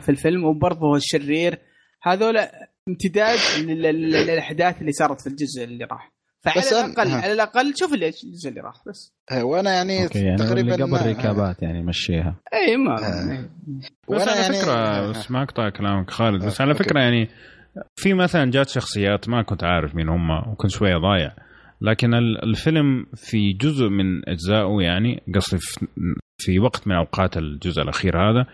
في 0.00 0.08
الفيلم 0.08 0.44
وبرضه 0.44 0.96
الشرير. 0.96 1.58
هذول 2.02 2.36
امتداد 2.88 3.38
لل- 3.60 3.82
لل- 3.82 4.10
للأحداث 4.26 4.80
اللي 4.80 4.92
صارت 4.92 5.20
في 5.20 5.26
الجزء 5.26 5.64
اللي 5.64 5.84
راح. 5.84 6.12
فعلى 6.54 6.86
الاقل 6.86 7.08
ها. 7.10 7.16
على 7.22 7.32
الأقل 7.32 7.72
شوف 7.76 7.94
اللي- 7.94 8.06
الجزء 8.08 8.48
اللي 8.48 8.60
راح 8.60 8.74
بس 8.86 9.12
وأنا 9.42 9.70
يعني 9.74 10.02
okay 10.04 10.18
يعني 10.18 10.36
تقريبا 10.36 10.74
اللي 10.74 10.84
قبل 10.96 11.06
recap 11.06 11.53
ات 11.53 11.62
يعني 11.62 11.82
مشيها 11.82 12.36
اي 12.54 12.76
ما 12.76 12.94
آه. 12.94 13.48
بس 14.10 14.28
على 14.28 14.40
يعني- 14.42 14.54
فكرة 14.60 15.10
بس 15.10 15.30
ما 15.30 15.42
أقطع 15.42 15.68
كلامك 15.68 16.10
خالد 16.10 16.44
بس 16.44 16.60
آه، 16.60 16.64
على 16.64 16.72
okay. 16.72 16.84
فكرة 16.84 17.00
يعني 17.00 17.28
في 17.96 18.14
مثلا 18.14 18.50
جات 18.50 18.68
شخصيات 18.68 19.28
ما 19.28 19.42
كنت 19.42 19.64
عارف 19.64 19.94
مين 19.94 20.08
هم 20.08 20.30
وكنت 20.52 20.70
شوية 20.70 20.96
ضايع 20.96 21.36
لكن 21.80 22.14
ال- 22.14 22.44
الفيلم 22.44 23.06
في 23.14 23.52
جزء 23.52 23.88
من 23.88 24.28
أجزائه 24.28 24.76
يعني 24.80 25.22
قصدي 25.34 25.58
في- 25.60 25.86
في 26.38 26.58
وقت 26.58 26.88
من 26.88 26.94
أوقات 26.96 27.36
الجزء 27.36 27.82
الأخير 27.82 28.18
هذا 28.30 28.46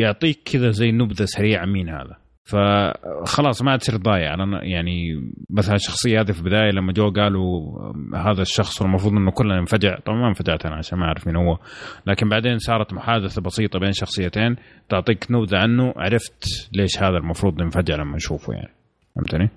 يعطيك 0.00 0.40
كذا 0.52 0.70
زي 0.70 0.92
نبذة 0.92 1.24
سريعة 1.24 1.66
مين 1.66 1.88
هذا 1.88 2.16
فخلاص 2.44 3.62
ما 3.62 3.76
تصير 3.76 3.96
ضايع. 3.96 4.34
لأن 4.34 4.52
يعني 4.52 5.14
مثلا 5.50 5.74
الشخصيه 5.74 6.20
هذه 6.20 6.32
في 6.32 6.38
البداية 6.38 6.70
لما 6.70 6.92
جو 6.92 7.10
قالوا 7.10 7.78
هذا 8.14 8.42
الشخص 8.42 8.82
والمفروض 8.82 9.12
إنه 9.12 9.30
كلنا 9.30 9.60
ننفجع 9.60 9.98
طبعا 10.06 10.16
ما 10.16 10.28
انفجعت 10.28 10.66
أنا 10.66 10.76
عشان 10.76 10.98
ما 10.98 11.04
أعرف 11.04 11.26
مين 11.26 11.36
هو. 11.36 11.58
لكن 12.06 12.28
بعدين 12.28 12.58
صارت 12.58 12.92
محادثة 12.92 13.42
بسيطة 13.42 13.78
بين 13.78 13.92
شخصيتين 13.92 14.56
تعطيك 14.90 15.26
نبذه 15.30 15.58
عنه. 15.58 15.92
عرفت 15.96 16.44
ليش 16.72 16.98
هذا 16.98 17.16
المفروض 17.16 17.62
ننفجع 17.62 17.94
لما 17.94 18.16
نشوفه 18.16 18.52
يعني. 18.52 18.74
فهمتني؟ 19.16 19.50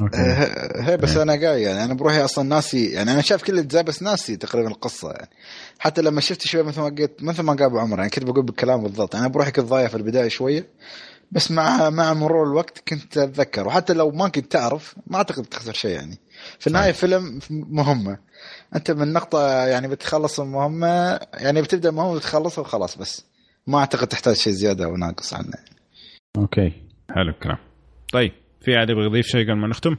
آه، 0.00 0.82
هي 0.82 0.96
بس 0.96 1.16
أنا 1.16 1.32
قايل 1.32 1.62
يعني 1.62 1.84
أنا 1.84 1.94
بروحي 1.94 2.24
أصلا 2.24 2.48
ناسي 2.48 2.92
يعني 2.92 3.12
أنا 3.12 3.20
شايف 3.20 3.42
كل 3.42 3.52
الاجزاء 3.52 3.82
بس 3.82 4.02
ناسي 4.02 4.36
تقريبا 4.36 4.68
القصة 4.68 5.10
يعني. 5.10 5.30
حتى 5.78 6.02
لما 6.02 6.20
شفت 6.20 6.46
شوي 6.46 6.62
مثل 6.62 6.80
ما 6.80 6.86
قلت 6.86 7.22
مثل 7.22 7.42
ما 7.42 7.52
قال 7.52 7.62
أبو 7.62 7.78
عمر 7.78 7.98
يعني 7.98 8.10
كنت 8.10 8.24
بقول 8.24 8.44
بالكلام 8.44 8.82
بالضبط. 8.82 9.16
أنا 9.16 9.28
بروحي 9.28 9.50
كنت 9.50 9.64
ضايع 9.64 9.88
في 9.88 9.96
البداية 9.96 10.28
شوية. 10.28 10.66
بس 11.32 11.50
مع 11.50 11.90
مع 11.90 12.14
مرور 12.14 12.46
الوقت 12.46 12.82
كنت 12.88 13.18
أتذكر. 13.18 13.66
وحتى 13.66 13.92
لو 13.92 14.10
ما 14.10 14.28
كنت 14.28 14.52
تعرف 14.52 14.94
ما 15.06 15.16
أعتقد 15.16 15.44
تخسر 15.44 15.72
شيء 15.72 15.90
يعني. 15.90 16.18
في 16.58 16.66
النهاية 16.66 16.92
فيلم 16.92 17.38
مهمة. 17.50 18.18
أنت 18.76 18.90
من 18.90 19.12
نقطة 19.12 19.66
يعني 19.66 19.88
بتخلص 19.88 20.40
المهمة 20.40 21.20
يعني 21.34 21.62
بتبدأ 21.62 21.88
المهمة 21.88 22.10
وتخلصها 22.10 22.62
وخلاص 22.62 22.98
بس. 22.98 23.26
ما 23.66 23.78
أعتقد 23.78 24.06
تحتاج 24.06 24.34
شيء 24.36 24.52
زيادة 24.52 24.84
أو 24.84 24.96
ناقص 24.96 25.34
عنه. 25.34 25.52
أوكي. 26.36 26.72
حلو 27.14 27.30
الكلام. 27.30 27.58
طيب 28.12 28.32
في 28.60 28.78
أحد 28.78 28.90
يبغى 28.90 29.04
يضيف 29.04 29.26
شيء 29.26 29.44
قبل 29.44 29.56
ما 29.60 29.68
نختم؟ 29.68 29.96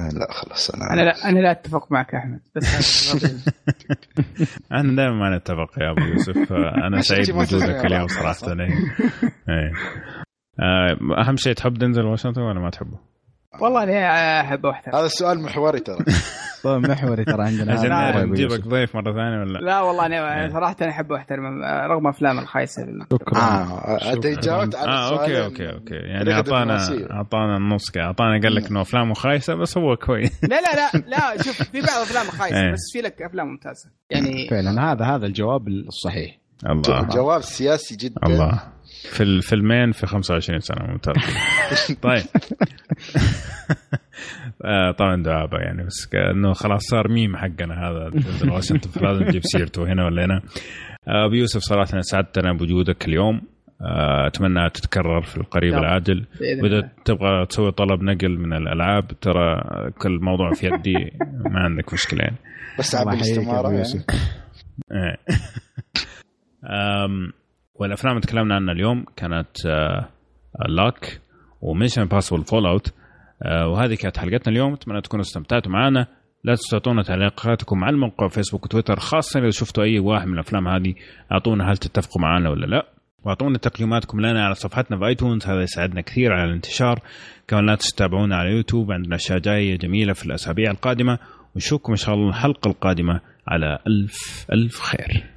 لا 0.00 0.32
خلاص. 0.32 0.70
أنا 0.70 0.84
أنا 0.92 1.00
لا 1.02 1.28
أنا 1.28 1.38
لا 1.38 1.50
أتفق 1.50 1.92
معك 1.92 2.14
أحمد. 2.14 2.40
بس 2.56 3.14
إحنا 4.72 4.94
دائما 4.96 5.12
ما 5.12 5.36
نتفق 5.36 5.78
يا 5.80 5.90
أبو 5.90 6.00
يوسف. 6.00 6.52
أنا 6.86 7.00
سعيد 7.00 7.30
بوجودك 7.30 7.84
اليوم. 7.84 8.08
صراحة. 8.08 8.46
إيه. 8.52 8.68
إيه. 9.48 9.72
أهم 11.26 11.36
شيء 11.36 11.52
تحب 11.52 11.74
دنزل 11.74 12.02
واشنطن 12.04 12.40
ولا 12.42 12.60
ما 12.60 12.70
تحبه؟ 12.70 12.98
والله 13.60 13.82
أنا 13.82 14.40
احب 14.40 14.64
واحدة 14.64 14.98
هذا 14.98 15.06
السؤال 15.06 15.42
محوري 15.42 15.80
ترى 15.80 15.98
طيب 16.64 16.90
محوري 16.90 17.24
ترى 17.24 17.42
عندنا 17.44 17.88
نعرف 17.88 18.16
طيب 18.16 18.28
نجيبك. 18.28 18.66
ضيف 18.68 18.96
مرة 18.96 19.12
ثانية 19.12 19.38
ولا 19.40 19.58
لا؟ 19.58 19.80
والله 19.80 20.06
أنا 20.06 20.16
إيه. 20.16 20.44
أنا 20.44 20.52
صراحة 20.52 20.76
أنا 20.82 20.90
احب 20.90 21.10
واحترم 21.10 21.62
رغم 21.64 22.06
أفلام 22.06 22.38
الخايسة 22.38 22.82
شكرا 23.12 23.38
آه 23.38 24.12
أنت. 24.12 24.26
جاوبت 24.26 24.74
على 24.74 24.88
آه 24.90 25.10
okay 25.12 25.24
السؤالين. 25.24 25.42
okay 25.44 25.70
okay 25.72 25.94
يعني 25.94 26.24
طريقة 26.24 26.36
اعطانا. 26.36 26.78
أعطانا 27.10 27.56
النص. 27.56 27.96
أعطانا 27.96 28.40
قال 28.42 28.54
لك 28.54 28.70
إنه 28.70 28.80
أفلامه 28.80 29.14
خايسة 29.14 29.54
بس 29.54 29.78
هو 29.78 29.96
كويس 29.96 30.44
لا 30.50 30.60
لا 30.60 30.74
لا 30.76 30.98
لا 31.08 31.42
شوف 31.42 31.62
في 31.62 31.80
بعض 31.80 31.90
افلام 32.02 32.24
خايسة 32.26 32.60
إيه. 32.60 32.72
بس 32.72 32.80
في 32.92 33.00
لك 33.00 33.22
أفلام 33.22 33.46
ممتازة 33.46 33.90
يعني 34.10 34.48
فعلا 34.50 34.92
هذا 34.92 35.04
هذا 35.04 35.26
الجواب 35.26 35.68
الصحيح 35.68 36.38
الله 36.70 37.02
جواب 37.08 37.40
سياسي 37.40 37.96
جدا 37.96 38.20
الله 38.26 38.62
في 39.04 39.22
الفيلمين 39.22 39.92
في 39.92 40.06
25 40.06 40.60
سنة 40.60 40.86
ممتاز 40.86 41.14
طيب. 42.02 42.22
آه 44.64 44.90
طبعا 44.90 45.22
دعابة 45.22 45.58
يعني 45.58 45.84
بس 45.84 46.08
إنه 46.14 46.52
خلاص 46.52 46.82
صار 46.82 47.08
ميم 47.08 47.36
حقنا 47.36 47.74
هذا. 47.74 48.10
واشنطن 48.52 48.90
فلازم 48.90 49.22
نجيب 49.24 49.42
سيرته 49.44 49.92
هنا 49.92 50.04
ولا 50.04 50.24
هنا. 50.24 50.42
آه، 51.08 51.26
أبو 51.26 51.34
يوسف 51.34 51.60
صراحة 51.60 52.00
سعدتنا 52.00 52.52
بوجودك 52.52 53.08
اليوم. 53.08 53.42
آه، 53.82 54.26
أتمنى 54.26 54.70
تتكرر 54.70 55.22
في 55.22 55.36
القريب 55.36 55.74
العاجل. 55.74 56.26
وإذا 56.62 56.88
تبغى 57.04 57.46
تسوي 57.46 57.72
طلب 57.72 58.02
نقل 58.02 58.38
من 58.38 58.52
الألعاب 58.52 59.20
ترى 59.20 59.60
كل 59.98 60.18
موضوع 60.22 60.52
في 60.52 60.66
يدي 60.66 60.94
ما 61.50 61.60
عندك 61.60 61.92
مشكلة 61.92 62.20
يعني. 62.22 62.36
بس 62.78 62.94
عبد 62.94 63.12
الاستمارة 63.12 63.70
يعني. 63.70 65.18
والأفلام 67.74 68.16
اللي 68.16 68.26
تكلمنا 68.26 68.54
عنها 68.54 68.72
اليوم 68.72 69.04
كانت 69.16 69.66
Locke 70.68 71.20
و 71.62 72.02
Mission 72.02 72.44
Impossible 72.44 72.66
Fallout 72.66 72.92
وهذه 73.44 73.94
كانت 73.94 74.18
حلقتنا 74.18 74.52
اليوم. 74.52 74.72
أتمنى 74.72 75.00
تكونوا 75.00 75.24
استمتعتوا 75.24 75.72
معنا. 75.72 76.06
لا 76.44 76.54
تنسوا 76.54 76.78
تعطونا 76.78 77.02
تعليقاتكم 77.02 77.84
على 77.84 77.94
الموقع 77.94 78.28
فيسبوك 78.28 78.64
وتويتر 78.64 78.96
خاصة 78.96 79.40
إذا 79.40 79.50
شفتوا 79.50 79.84
أي 79.84 79.98
واحد 79.98 80.26
من 80.26 80.34
الأفلام 80.34 80.68
هذه. 80.68 80.94
أعطونا 81.32 81.70
هل 81.70 81.76
تتفقوا 81.76 82.22
معنا 82.22 82.50
ولا 82.50 82.66
لا. 82.66 82.86
وأعطونا 83.24 83.58
تقييماتكم 83.58 84.20
لنا 84.20 84.44
على 84.44 84.54
صفحتنا 84.54 84.98
في 84.98 85.06
iTunes 85.06 85.46
هذا 85.46 85.62
يساعدنا 85.62 86.00
كثير 86.00 86.32
على 86.32 86.44
الانتشار. 86.44 87.00
كمان 87.48 87.66
لا 87.66 87.74
تتابعونا 87.74 88.36
على 88.36 88.50
يوتيوب. 88.50 88.92
عندنا 88.92 89.16
أشياء 89.16 89.38
جاية 89.38 89.78
جميلة 89.78 90.12
في 90.12 90.26
الأسابيع 90.26 90.70
القادمة. 90.70 91.18
ونشوفكم 91.54 91.92
إن 91.92 91.96
شاء 91.96 92.14
الله 92.14 92.28
الحلقة 92.28 92.68
القادمة 92.68 93.20
على 93.48 93.78
ألف 93.86 94.46
ألف 94.52 94.80
خير. 94.80 95.33